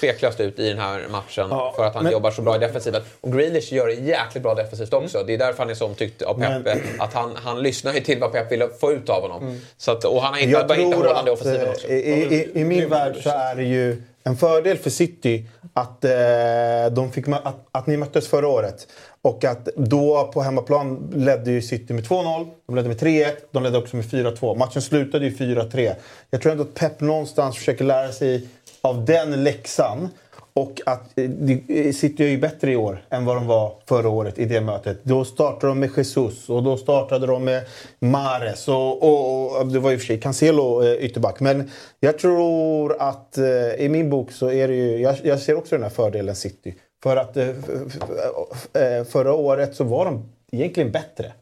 tveklöst 0.00 0.40
ut 0.40 0.58
i 0.58 0.68
den 0.68 0.78
här 0.78 1.04
matchen 1.10 1.46
Ja, 1.50 1.72
för 1.76 1.84
att 1.84 1.94
han 1.94 2.02
men- 2.04 2.12
jobbar 2.12 2.30
så 2.30 2.42
bra 2.42 2.56
i 2.56 2.58
defensiven. 2.58 3.02
Och 3.20 3.32
Grealish 3.32 3.72
gör 3.72 3.86
det 3.86 3.94
jäkligt 3.94 4.42
bra 4.42 4.54
defensivt 4.54 4.92
också. 4.92 5.22
Det 5.26 5.34
är 5.34 5.38
därför 5.38 5.58
han 5.58 5.70
är 5.70 5.74
så 5.74 5.86
omtyckt 5.86 6.22
av 6.22 6.34
Pep. 6.34 6.64
Men- 6.64 6.78
Att 6.98 7.14
han, 7.14 7.36
han 7.36 7.62
lyssnar 7.62 7.92
ju 7.92 8.00
till 8.00 8.20
vad 8.20 8.32
Pep 8.32 8.52
vill 8.52 8.68
få 8.80 8.92
ut 8.92 9.08
av 9.10 9.22
honom. 9.22 9.60
Så 9.76 9.92
att, 9.92 10.04
och 10.04 10.22
han 10.22 10.34
har 10.34 10.40
hittat, 10.40 10.68
börjat 10.68 10.86
hitta 10.86 11.28
i 11.28 11.30
offensiven 11.30 11.66
eh, 11.66 11.70
också. 11.70 11.88
i, 11.88 11.94
i, 12.34 12.50
i 12.60 12.64
min 12.64 12.88
värld 12.88 13.16
så 13.22 13.30
är 13.30 13.54
det 13.54 13.64
ju 13.64 14.02
en 14.24 14.36
fördel 14.36 14.78
för 14.78 14.90
City 14.90 15.48
att, 15.72 16.04
eh, 16.04 16.92
de 16.92 17.12
fick, 17.12 17.28
att, 17.28 17.66
att 17.72 17.86
ni 17.86 17.96
möttes 17.96 18.28
förra 18.28 18.48
året. 18.48 18.86
Och 19.22 19.44
att 19.44 19.68
då 19.76 20.30
på 20.34 20.42
hemmaplan 20.42 21.12
ledde 21.14 21.50
ju 21.50 21.62
City 21.62 21.92
med 21.92 22.04
2-0, 22.04 22.46
de 22.66 22.76
ledde 22.76 22.88
med 22.88 22.98
3-1, 22.98 23.32
de 23.50 23.62
ledde 23.62 23.78
också 23.78 23.96
med 23.96 24.04
4-2. 24.04 24.56
Matchen 24.56 24.82
slutade 24.82 25.24
ju 25.24 25.30
4-3. 25.36 25.94
Jag 26.30 26.42
tror 26.42 26.52
ändå 26.52 26.64
att 26.64 26.74
Pep 26.74 27.00
någonstans 27.00 27.56
försöker 27.56 27.84
lära 27.84 28.12
sig 28.12 28.48
av 28.80 29.04
den 29.04 29.44
läxan. 29.44 30.08
Och 30.56 30.80
att 30.86 31.18
eh, 31.18 31.92
City 31.92 32.24
är 32.24 32.28
ju 32.28 32.38
bättre 32.38 32.72
i 32.72 32.76
år 32.76 33.04
än 33.10 33.24
vad 33.24 33.36
de 33.36 33.46
var 33.46 33.74
förra 33.88 34.08
året 34.08 34.38
i 34.38 34.44
det 34.44 34.60
mötet. 34.60 35.04
Då 35.04 35.24
startade 35.24 35.66
de 35.66 35.80
med 35.80 35.90
Jesus 35.96 36.48
och 36.48 36.62
då 36.62 36.76
startade 36.76 37.26
de 37.26 37.44
med 37.44 37.62
Mares 37.98 38.68
och, 38.68 39.02
och, 39.02 39.60
och 39.60 39.66
det 39.66 39.78
var 39.78 39.92
i 39.92 39.96
och 39.96 40.00
för 40.00 40.06
sig 40.06 40.20
Cancelo 40.20 40.82
eh, 40.82 40.92
ytterback. 40.92 41.40
Men 41.40 41.70
jag 42.00 42.18
tror 42.18 42.96
att 43.02 43.38
eh, 43.38 43.74
i 43.78 43.88
min 43.88 44.10
bok 44.10 44.32
så 44.32 44.50
är 44.50 44.68
det 44.68 44.74
ju, 44.74 44.98
jag, 44.98 45.16
jag 45.22 45.40
ser 45.40 45.56
också 45.56 45.74
den 45.74 45.82
här 45.82 45.90
fördelen 45.90 46.36
City. 46.36 46.74
För 47.02 47.16
att 47.16 47.36
eh, 47.36 47.48
eh, 47.48 49.04
förra 49.04 49.32
året 49.32 49.74
så 49.74 49.84
var 49.84 50.04
de 50.04 50.28
egentligen 50.52 50.92
bättre. 50.92 51.32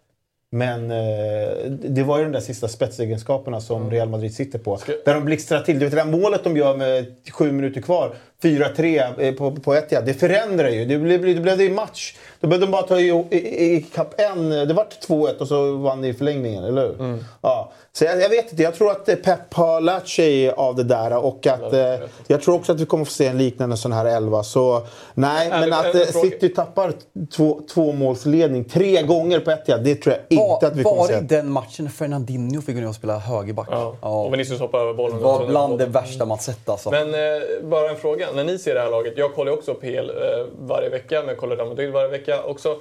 Men 0.54 0.90
eh, 0.90 1.70
det 1.70 2.02
var 2.02 2.18
ju 2.18 2.24
de 2.24 2.32
där 2.32 2.40
sista 2.40 2.68
spetsegenskaperna 2.68 3.60
som 3.60 3.90
Real 3.90 4.08
Madrid 4.08 4.34
sitter 4.34 4.58
på. 4.58 4.78
Där 5.04 5.14
de 5.14 5.24
blixtrar 5.24 5.60
till. 5.60 5.78
Du 5.78 5.84
vet 5.84 5.90
det 5.90 5.96
där 5.96 6.20
målet 6.20 6.44
de 6.44 6.56
gör 6.56 6.76
med 6.76 7.14
sju 7.32 7.52
minuter 7.52 7.80
kvar. 7.80 8.14
4-3 8.42 9.20
eh, 9.20 9.34
på, 9.34 9.50
på 9.56 9.74
ett 9.74 9.90
Det 10.06 10.14
förändrar 10.14 10.68
ju. 10.68 10.84
Det 10.84 10.98
blev, 10.98 11.22
det 11.22 11.40
blev 11.40 11.58
det 11.58 11.70
match. 11.70 12.14
Då 12.40 12.48
behövde 12.48 12.66
de 12.66 12.72
bara 12.72 12.82
ta 12.82 13.00
i, 13.00 13.08
i, 13.30 13.36
i 13.76 13.82
kapp 13.94 14.14
en. 14.20 14.48
Det 14.50 14.74
var 14.74 14.86
2-1 15.08 15.38
och 15.38 15.48
så 15.48 15.76
vann 15.76 16.00
ni 16.00 16.08
i 16.08 16.14
förlängningen, 16.14 16.64
eller 16.64 16.82
hur? 16.82 17.24
Ja. 17.40 17.72
Så 17.92 18.04
jag, 18.04 18.20
jag 18.22 18.28
vet 18.28 18.50
inte. 18.50 18.62
Jag 18.62 18.74
tror 18.74 18.90
att 18.90 19.08
eh, 19.08 19.14
Pep 19.14 19.54
har 19.54 19.80
lärt 19.80 20.08
sig 20.08 20.50
av 20.50 20.74
det 20.76 20.84
där. 20.84 21.24
Och 21.24 21.46
att, 21.46 21.72
eh, 21.72 21.94
jag 22.26 22.42
tror 22.42 22.54
också 22.54 22.72
att 22.72 22.80
vi 22.80 22.86
kommer 22.86 23.04
få 23.04 23.10
se 23.10 23.26
en 23.26 23.38
liknande 23.38 23.76
sån 23.76 23.92
här 23.92 24.04
elva. 24.06 24.42
Så 24.42 24.82
nej, 25.14 25.48
men 25.50 25.70
det- 25.70 25.76
att 25.76 25.92
det 25.92 26.02
eh, 26.02 26.06
fråga- 26.08 26.30
City 26.30 26.48
tappar 26.48 26.92
två, 27.36 27.60
två 27.74 27.92
målsledning 27.92 28.64
tre 28.64 29.02
gånger 29.02 29.40
på 29.40 29.50
ett 29.50 29.66
det 29.66 29.94
tror 29.94 30.14
jag 30.14 30.38
inte 30.38 30.66
att 30.66 30.76
vi 30.76 30.82
kommer 30.82 30.96
var 30.96 31.06
se. 31.06 31.12
det 31.14 31.20
i 31.20 31.26
den 31.26 31.50
matchen 31.50 31.84
när 31.84 31.90
Fernandinho 31.92 32.62
fick 32.62 32.74
gå 32.74 32.80
ner 32.80 32.88
och 32.88 32.94
spela 32.94 33.18
högerback? 33.18 33.68
Ja. 33.70 33.96
Och 34.02 34.32
Vinicius 34.32 34.60
hoppade 34.60 34.82
över 34.82 34.94
bollen. 34.94 35.16
Det 35.18 35.22
var 35.24 35.46
bland 35.46 35.78
det 35.78 35.86
värsta 35.86 36.24
man 36.24 36.38
sett 36.38 36.68
alltså. 36.68 36.90
Men 36.90 37.14
eh, 37.14 37.20
bara 37.62 37.90
en 37.90 37.96
fråga. 37.96 38.26
När 38.34 38.44
ni 38.44 38.58
ser 38.58 38.74
det 38.74 38.80
här 38.80 38.90
laget. 38.90 39.12
Jag 39.16 39.34
kollar 39.34 39.52
också 39.52 39.74
PL 39.74 40.10
eh, 40.10 40.14
varje 40.58 40.88
vecka, 40.88 41.20
men 41.20 41.28
jag 41.28 41.36
kollar 41.36 41.56
Real 41.56 41.68
Madrid 41.68 41.92
varje 41.92 42.08
vecka 42.08 42.42
också. 42.42 42.80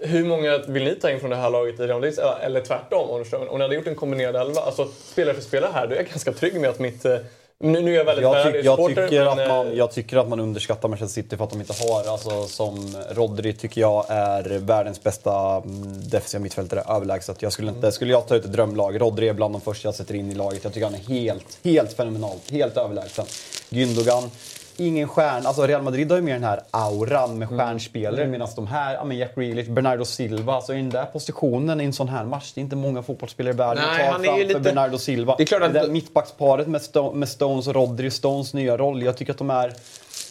Hur 0.00 0.24
många 0.24 0.58
vill 0.58 0.84
ni 0.84 0.94
ta 0.94 1.10
in 1.10 1.20
från 1.20 1.30
det 1.30 1.36
här 1.36 1.50
laget 1.50 1.80
i 1.80 1.82
Real 1.82 2.00
Madrid? 2.00 2.18
Eller, 2.40 2.60
tvärtom, 2.60 3.10
om 3.48 3.58
ni 3.58 3.64
hade 3.64 3.74
gjort 3.74 3.86
en 3.86 3.94
kombinerad 3.94 4.36
elva, 4.36 4.60
alltså 4.60 4.86
spelare 4.86 5.34
för 5.34 5.42
spelare 5.42 5.70
här, 5.74 5.86
då 5.86 5.92
är 5.92 5.96
jag 5.96 6.06
ganska 6.06 6.32
trygg 6.32 6.60
med 6.60 6.70
att 6.70 6.78
mitt... 6.78 7.04
Eh, 7.04 7.16
nu, 7.64 7.80
nu 7.80 7.92
är 7.92 7.98
jag 7.98 8.04
väldigt 8.04 8.22
Jag, 8.22 8.52
tyck, 8.52 8.64
jag, 8.64 8.76
supporter, 8.76 9.08
tycker 9.08 9.24
men, 9.24 9.40
att 9.40 9.48
man, 9.48 9.66
eh, 9.66 9.74
jag 9.74 9.92
tycker 9.92 10.16
att 10.16 10.28
man 10.28 10.40
underskattar 10.40 10.88
Manchester 10.88 11.22
City 11.22 11.36
för 11.36 11.44
att 11.44 11.50
de 11.50 11.60
inte 11.60 11.74
har, 11.88 12.12
alltså 12.12 12.46
som 12.46 12.96
Rodri 13.10 13.52
tycker 13.52 13.80
jag 13.80 14.04
är 14.08 14.58
världens 14.58 15.02
bästa 15.02 15.56
mm, 15.56 16.10
defensiva 16.10 16.42
mittfältare 16.42 16.82
överlägset. 16.88 17.42
Jag 17.42 17.52
skulle, 17.52 17.70
inte, 17.70 17.92
skulle 17.92 18.12
jag 18.12 18.28
ta 18.28 18.36
ut 18.36 18.44
ett 18.44 18.52
drömlag, 18.52 19.00
Rodri 19.00 19.28
är 19.28 19.32
bland 19.32 19.54
de 19.54 19.60
första 19.60 19.88
jag 19.88 19.94
sätter 19.94 20.14
in 20.14 20.32
i 20.32 20.34
laget. 20.34 20.64
Jag 20.64 20.72
tycker 20.72 20.86
han 20.86 20.94
är 20.94 21.22
helt, 21.22 21.58
helt 21.64 21.92
fenomenalt, 21.92 22.50
helt 22.50 22.76
överlägsen. 22.76 23.24
Gündogan, 23.70 24.30
ingen 24.76 25.08
stjärna. 25.08 25.48
Alltså 25.48 25.66
Real 25.66 25.82
Madrid 25.82 26.10
har 26.10 26.16
ju 26.18 26.22
mer 26.22 26.32
den 26.32 26.44
här 26.44 26.60
auran 26.70 27.38
med 27.38 27.48
stjärnspelare 27.48 28.26
medan 28.26 28.48
de 28.56 28.66
här, 28.66 28.94
ja 28.94 29.04
men 29.04 29.16
Jack 29.18 29.34
Grealish, 29.34 29.70
Bernardo 29.70 30.04
Silva, 30.04 30.52
alltså 30.54 30.74
i 30.74 30.76
den 30.76 30.90
där 30.90 31.04
positionen 31.04 31.80
i 31.80 31.84
en 31.84 31.92
sån 31.92 32.08
här 32.08 32.24
match, 32.24 32.52
det 32.54 32.60
är 32.60 32.62
inte 32.62 32.76
många 32.76 33.02
fotbollsspelare 33.02 33.54
i 33.54 33.56
världen 33.56 33.84
Nej, 33.92 34.06
att 34.06 34.12
han 34.12 34.22
ta 34.22 34.32
är 34.32 34.38
ju 34.38 34.42
framför 34.42 34.48
lite- 34.48 34.60
Bernardo 34.60 34.98
Silva. 34.98 35.34
Det 35.36 35.42
är 35.42 35.46
klart 35.46 35.62
att- 35.62 35.72
där 35.72 35.88
mittbacksparet 35.88 36.66
med, 36.66 36.80
Sto- 36.80 37.14
med 37.14 37.28
Stones 37.28 37.66
och 37.68 37.74
Rodri, 37.74 38.10
Stones 38.10 38.54
nya 38.54 38.76
roll, 38.76 39.02
jag 39.02 39.16
tycker 39.16 39.32
att 39.32 39.38
de 39.38 39.50
är 39.50 39.72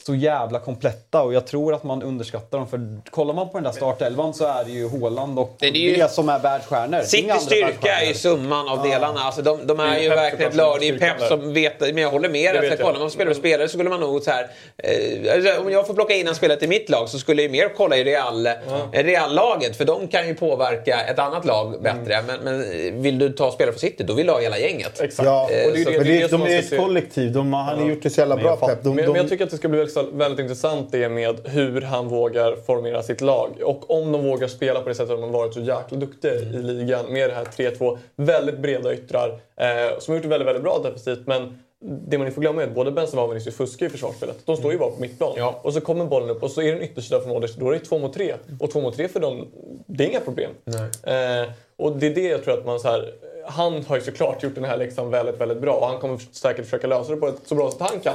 så 0.05 0.15
jävla 0.15 0.59
kompletta 0.59 1.21
och 1.23 1.33
jag 1.33 1.47
tror 1.47 1.73
att 1.73 1.83
man 1.83 2.03
underskattar 2.03 2.57
dem. 2.57 2.67
För 2.67 2.79
kollar 3.09 3.33
man 3.33 3.49
på 3.49 3.57
den 3.57 3.63
där 3.63 3.71
startelvan 3.71 4.33
så 4.33 4.45
är 4.45 4.63
det 4.63 4.71
ju 4.71 4.89
Haaland 4.89 5.39
och 5.39 5.55
det, 5.59 5.67
ju- 5.67 6.07
som 6.09 6.29
är 6.29 6.39
världsstjärnor. 6.39 6.99
Citys 7.01 7.41
styrka 7.41 7.95
är 8.01 8.07
ju 8.07 8.13
summan 8.13 8.69
av 8.69 8.83
delarna. 8.83 9.19
Alltså 9.19 9.41
de, 9.41 9.67
de 9.67 9.77
Det 9.77 9.83
är 9.83 9.95
är 9.95 9.99
ju 10.03 10.09
verkligen 10.09 10.51
ett 10.51 10.57
lag. 10.57 10.77
Det 10.79 10.89
är 10.89 10.97
Pep 10.97 11.21
som 11.27 11.53
vet 11.53 11.79
Men 11.79 11.97
jag 11.97 12.09
håller 12.11 12.29
med 12.29 12.55
Det 12.55 12.59
dig. 12.59 12.69
vet 12.69 12.79
Så 12.79 12.85
Kollar 12.85 12.99
man 12.99 13.11
spelare 13.11 13.33
för 13.33 13.39
spelare 13.41 13.67
så 13.67 13.71
skulle 13.73 13.89
man 13.89 13.99
nog 13.99 14.21
så 14.21 14.31
här... 14.31 14.47
Eh, 14.77 15.33
alltså, 15.35 15.61
om 15.61 15.71
jag 15.71 15.87
får 15.87 15.93
plocka 15.93 16.13
in 16.13 16.27
en 16.27 16.35
spelare 16.35 16.59
till 16.59 16.69
mitt 16.69 16.89
lag 16.89 17.09
så 17.09 17.19
skulle 17.19 17.41
jag 17.41 17.51
ju 17.55 17.61
mer 17.61 17.73
kolla 17.77 17.97
i 17.97 18.03
Real, 18.03 18.45
eh, 18.47 18.53
Real-laget. 18.91 19.75
För 19.75 19.85
de 19.85 20.07
kan 20.07 20.27
ju 20.27 20.35
påverka 20.35 20.99
ett 21.01 21.19
annat 21.19 21.45
lag 21.45 21.81
bättre. 21.81 22.23
Men, 22.27 22.39
men 22.43 23.01
vill 23.01 23.19
du 23.19 23.29
ta 23.29 23.51
spelare 23.51 23.73
för 23.73 23.79
City, 23.79 24.03
då 24.03 24.13
vill 24.13 24.25
du 24.27 24.31
ha 24.33 24.39
hela 24.39 24.57
gänget. 24.59 25.01
Exakt. 25.01 25.25
Ja, 25.25 25.49
Eh, 25.51 25.67
och 25.67 25.73
det, 25.73 25.83
så- 25.83 25.91
men 25.91 26.03
det, 26.03 26.29
som 26.29 26.39
de 26.43 26.53
är 26.55 26.59
ett 26.59 26.77
kollektiv. 26.77 27.31
De, 27.31 27.53
han 27.53 27.79
har 27.79 27.89
gjort 27.89 28.03
det 28.03 28.09
så 28.09 28.19
jävla 28.21 28.37
bra, 28.37 28.55
Pep. 28.55 28.83
De, 28.83 28.95
men, 28.95 29.05
de, 29.05 29.11
men 29.11 29.21
jag 29.21 29.29
tycker 29.29 29.43
att 29.43 29.51
det 29.51 29.57
ska 29.57 29.67
bli 29.67 29.79
väldigt, 29.97 30.15
väldigt 30.15 30.39
intressant 30.39 30.91
det 30.91 31.09
med 31.09 31.47
hur 31.47 31.81
han 31.81 32.07
vågar 32.07 32.55
formera 32.55 33.03
sitt 33.03 33.21
lag. 33.21 33.49
Och 33.63 33.91
om 33.91 34.11
de 34.11 34.23
vågar 34.23 34.47
spela 34.47 34.81
på 34.81 34.89
det 34.89 34.95
sättet 34.95 35.09
de 35.09 35.23
har 35.23 35.29
varit 35.29 35.53
så 35.53 35.59
jäkla 35.59 35.97
duktiga 35.97 36.33
i 36.33 36.45
ligan 36.45 37.05
med 37.13 37.29
det 37.29 37.33
här 37.33 37.45
3-2. 37.45 37.97
Väldigt 38.15 38.59
breda 38.59 38.93
yttrar 38.93 39.29
eh, 39.55 39.99
som 39.99 40.11
har 40.11 40.15
gjort 40.15 40.23
det 40.23 40.29
väldigt, 40.29 40.47
väldigt 40.47 40.63
bra 40.63 40.79
defensivt. 40.83 41.27
Men 41.27 41.59
det 41.83 42.17
man 42.17 42.27
inte 42.27 42.35
får 42.35 42.41
glömma 42.41 42.63
är 42.63 42.67
att 42.67 42.75
både 42.75 42.91
Benzema 42.91 43.23
och 43.23 43.31
Vinicius 43.31 43.55
fuskar 43.55 43.85
i 43.85 43.89
försvarsspelet. 43.89 44.37
De 44.45 44.57
står 44.57 44.71
ju 44.71 44.77
bara 44.77 44.91
på 44.91 45.01
mittplan. 45.01 45.33
Och 45.61 45.73
så 45.73 45.81
kommer 45.81 46.05
bollen 46.05 46.29
upp 46.29 46.43
och 46.43 46.51
så 46.51 46.61
är 46.61 46.65
det 46.65 46.77
en 46.77 46.81
yttersida 46.81 47.19
från 47.19 47.29
Modric. 47.29 47.55
Då 47.55 47.69
är 47.69 47.73
det 47.73 47.79
två 47.79 47.99
mot 47.99 48.13
tre. 48.13 48.35
Och 48.59 48.71
två 48.71 48.81
mot 48.81 48.95
tre 48.95 49.07
för 49.07 49.19
dem, 49.19 49.47
det 49.85 50.03
är 50.03 50.07
inga 50.09 50.19
problem. 50.19 50.51
Eh, 51.03 51.51
och 51.77 51.97
det 51.97 52.07
är 52.07 52.15
det 52.15 52.27
jag 52.27 52.43
tror 52.43 52.59
att 52.59 52.65
man 52.65 52.79
så 52.79 52.87
här, 52.87 53.13
han 53.47 53.85
har 53.87 53.95
ju 53.95 54.01
såklart 54.01 54.43
gjort 54.43 54.55
den 54.55 54.63
här 54.65 54.77
läxan 54.77 55.09
väldigt, 55.11 55.41
väldigt 55.41 55.61
bra 55.61 55.73
och 55.73 55.87
han 55.87 55.99
kommer 55.99 56.19
säkert 56.31 56.65
försöka 56.65 56.87
lösa 56.87 57.11
det 57.11 57.17
på 57.17 57.27
ett 57.27 57.35
så 57.45 57.55
bra 57.55 57.71
sätt 57.71 57.79
han 57.79 57.99
kan. 57.99 58.13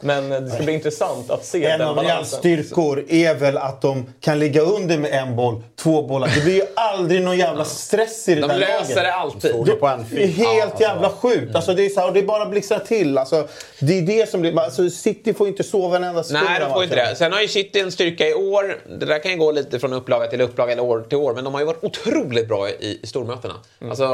Men 0.00 0.28
det 0.30 0.50
ska 0.50 0.62
bli 0.62 0.72
intressant 0.72 1.30
att 1.30 1.44
se 1.44 1.64
en 1.64 1.78
den 1.78 1.88
av 1.88 1.96
Reals 1.96 2.06
balansen. 2.08 2.38
styrkor 2.38 3.04
är 3.08 3.34
väl 3.34 3.56
att 3.58 3.82
de 3.82 4.06
kan 4.20 4.38
ligga 4.38 4.60
under 4.62 4.98
med 4.98 5.12
en 5.12 5.36
boll, 5.36 5.62
två 5.76 6.02
bollar. 6.02 6.30
Det 6.34 6.40
blir 6.40 6.54
ju 6.54 6.62
aldrig 6.76 7.22
någon 7.22 7.38
jävla 7.38 7.64
stress 7.64 8.28
i 8.28 8.34
det 8.34 8.40
De 8.40 8.46
där 8.48 8.58
löser 8.58 8.74
laget. 8.78 8.94
det 8.96 9.14
alltid. 9.14 9.52
De- 9.54 10.04
Det 10.16 10.22
är 10.24 10.26
helt 10.26 10.80
jävla 10.80 11.10
sjukt. 11.10 11.54
Alltså, 11.54 11.74
det, 11.74 11.84
är 11.86 11.88
så 11.88 12.00
här, 12.00 12.06
och 12.08 12.14
det 12.14 12.20
är 12.20 12.24
bara 12.26 12.46
blixtrar 12.46 12.78
till. 12.78 13.18
Alltså, 13.18 13.48
det 13.80 13.98
är 13.98 14.02
det 14.02 14.30
som 14.30 14.40
blir, 14.40 14.58
alltså, 14.58 14.90
City 14.90 15.34
får 15.34 15.48
inte 15.48 15.62
sova 15.64 15.96
en 15.96 16.04
enda 16.04 16.22
sekund. 16.24 16.44
Nej, 16.48 16.60
de 16.60 16.72
får 16.72 16.82
inte 16.84 16.96
det. 16.96 17.16
Sen 17.16 17.32
har 17.32 17.40
ju 17.40 17.48
City 17.48 17.80
en 17.80 17.92
styrka 17.92 18.28
i 18.28 18.34
år. 18.34 18.78
Det 18.98 19.06
där 19.06 19.18
kan 19.22 19.32
ju 19.32 19.38
gå 19.38 19.52
lite 19.52 19.78
från 19.78 19.92
upplaga 19.92 20.26
till 20.26 20.40
upplaga 20.40 20.72
eller 20.72 20.82
år 20.84 21.00
till 21.08 21.18
år. 21.18 21.34
Men 21.34 21.44
de 21.44 21.54
har 21.54 21.60
ju 21.60 21.66
varit 21.66 21.84
otroligt 21.84 22.48
bra 22.48 22.68
i, 22.68 22.98
i 23.02 23.06
stormötena. 23.06 23.54
Mm. 23.80 23.90
Alltså 23.90 24.04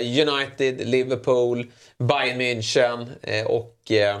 United, 0.00 0.86
Liverpool, 0.86 1.64
Bayern 1.98 2.38
München 2.38 3.08
eh, 3.22 3.46
och... 3.46 3.90
Eh, 3.90 4.20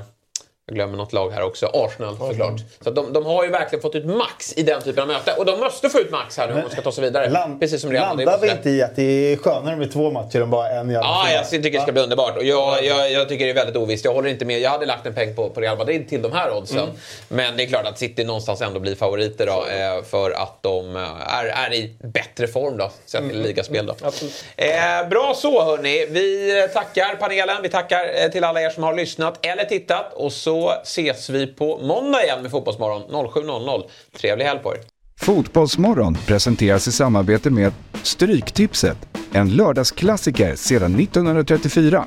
jag 0.70 0.74
glömmer 0.74 0.96
något 0.96 1.12
lag 1.12 1.30
här 1.30 1.42
också. 1.42 1.66
Arsenal 1.74 2.16
såklart. 2.16 2.60
Så 2.80 2.88
att 2.88 2.94
de, 2.94 3.12
de 3.12 3.26
har 3.26 3.44
ju 3.44 3.50
verkligen 3.50 3.82
fått 3.82 3.94
ut 3.94 4.04
max 4.06 4.52
i 4.56 4.62
den 4.62 4.82
typen 4.82 5.02
av 5.02 5.08
möte. 5.08 5.32
Och 5.38 5.44
de 5.44 5.60
måste 5.60 5.88
få 5.88 5.98
ut 6.00 6.10
max 6.10 6.38
här 6.38 6.46
nu 6.48 6.54
om 6.54 6.60
de 6.60 6.70
ska 6.70 6.82
ta 6.82 6.92
sig 6.92 7.04
vidare. 7.04 7.30
Land- 7.30 7.60
Precis 7.60 7.80
som 7.80 7.92
Real 7.92 8.08
Madrid 8.08 8.26
Landar 8.26 8.46
vi 8.46 8.52
inte 8.52 8.70
i 8.70 8.82
att 8.82 8.96
det 8.96 9.02
är 9.32 9.36
skönare 9.36 9.76
med 9.76 9.92
två 9.92 10.10
matcher 10.10 10.40
än 10.40 10.50
bara 10.50 10.68
en 10.68 10.90
jävla 10.90 11.08
Ja, 11.08 11.22
final? 11.26 11.36
jag 11.42 11.50
tycker 11.50 11.70
det 11.78 11.80
ska 11.82 11.92
bli 11.92 12.02
underbart. 12.02 12.36
Och 12.36 12.44
jag, 12.44 12.84
jag, 12.84 13.12
jag 13.12 13.28
tycker 13.28 13.44
det 13.44 13.50
är 13.50 13.54
väldigt 13.54 13.76
ovisst. 13.76 14.04
Jag 14.04 14.12
håller 14.12 14.28
inte 14.30 14.44
med. 14.44 14.60
Jag 14.60 14.70
hade 14.70 14.86
lagt 14.86 15.06
en 15.06 15.14
peng 15.14 15.34
på, 15.36 15.50
på 15.50 15.60
Real 15.60 15.78
Madrid 15.78 16.08
till 16.08 16.22
de 16.22 16.32
här 16.32 16.52
oddsen. 16.56 16.78
Mm. 16.78 16.90
Men 17.28 17.56
det 17.56 17.62
är 17.62 17.66
klart 17.66 17.86
att 17.86 17.98
City 17.98 18.24
någonstans 18.24 18.60
ändå 18.60 18.80
blir 18.80 18.94
favoriter 18.94 19.46
då, 19.46 19.52
eh, 19.66 20.02
för 20.04 20.30
att 20.30 20.62
de 20.62 20.96
eh, 20.96 21.02
är, 21.38 21.44
är 21.44 21.72
i 21.74 21.94
bättre 22.02 22.46
form 22.48 22.76
då, 22.76 22.90
sett 23.06 23.20
till 23.20 23.30
Mm. 23.30 23.42
ligaspel 23.42 23.86
då. 23.86 23.94
Absolut. 24.02 24.44
Eh, 24.56 25.08
bra 25.10 25.34
så 25.36 25.64
hörni. 25.64 26.06
Vi 26.10 26.68
tackar 26.74 27.16
panelen. 27.20 27.56
Vi 27.62 27.68
tackar 27.68 28.10
eh, 28.24 28.30
till 28.30 28.44
alla 28.44 28.60
er 28.62 28.70
som 28.70 28.82
har 28.82 28.94
lyssnat 28.94 29.46
eller 29.46 29.64
tittat. 29.64 30.12
Och 30.14 30.32
så 30.32 30.59
ses 30.82 31.30
vi 31.30 31.46
på 31.46 31.78
måndag 31.78 32.24
igen 32.24 32.42
med 32.42 32.50
Fotbollsmorgon 32.50 33.02
07.00. 33.02 33.82
Trevlig 34.20 34.44
helg 34.44 34.62
på 34.62 34.74
er. 34.74 34.80
Fotbollsmorgon 35.20 36.14
presenteras 36.26 36.88
i 36.88 36.92
samarbete 36.92 37.50
med 37.50 37.72
Stryktipset, 38.02 38.96
en 39.32 39.50
lördagsklassiker 39.50 40.56
sedan 40.56 41.00
1934. 41.00 42.04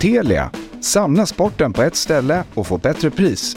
Telia, 0.00 0.50
samla 0.80 1.26
sporten 1.26 1.72
på 1.72 1.82
ett 1.82 1.96
ställe 1.96 2.44
och 2.54 2.66
få 2.66 2.78
bättre 2.78 3.10
pris. 3.10 3.56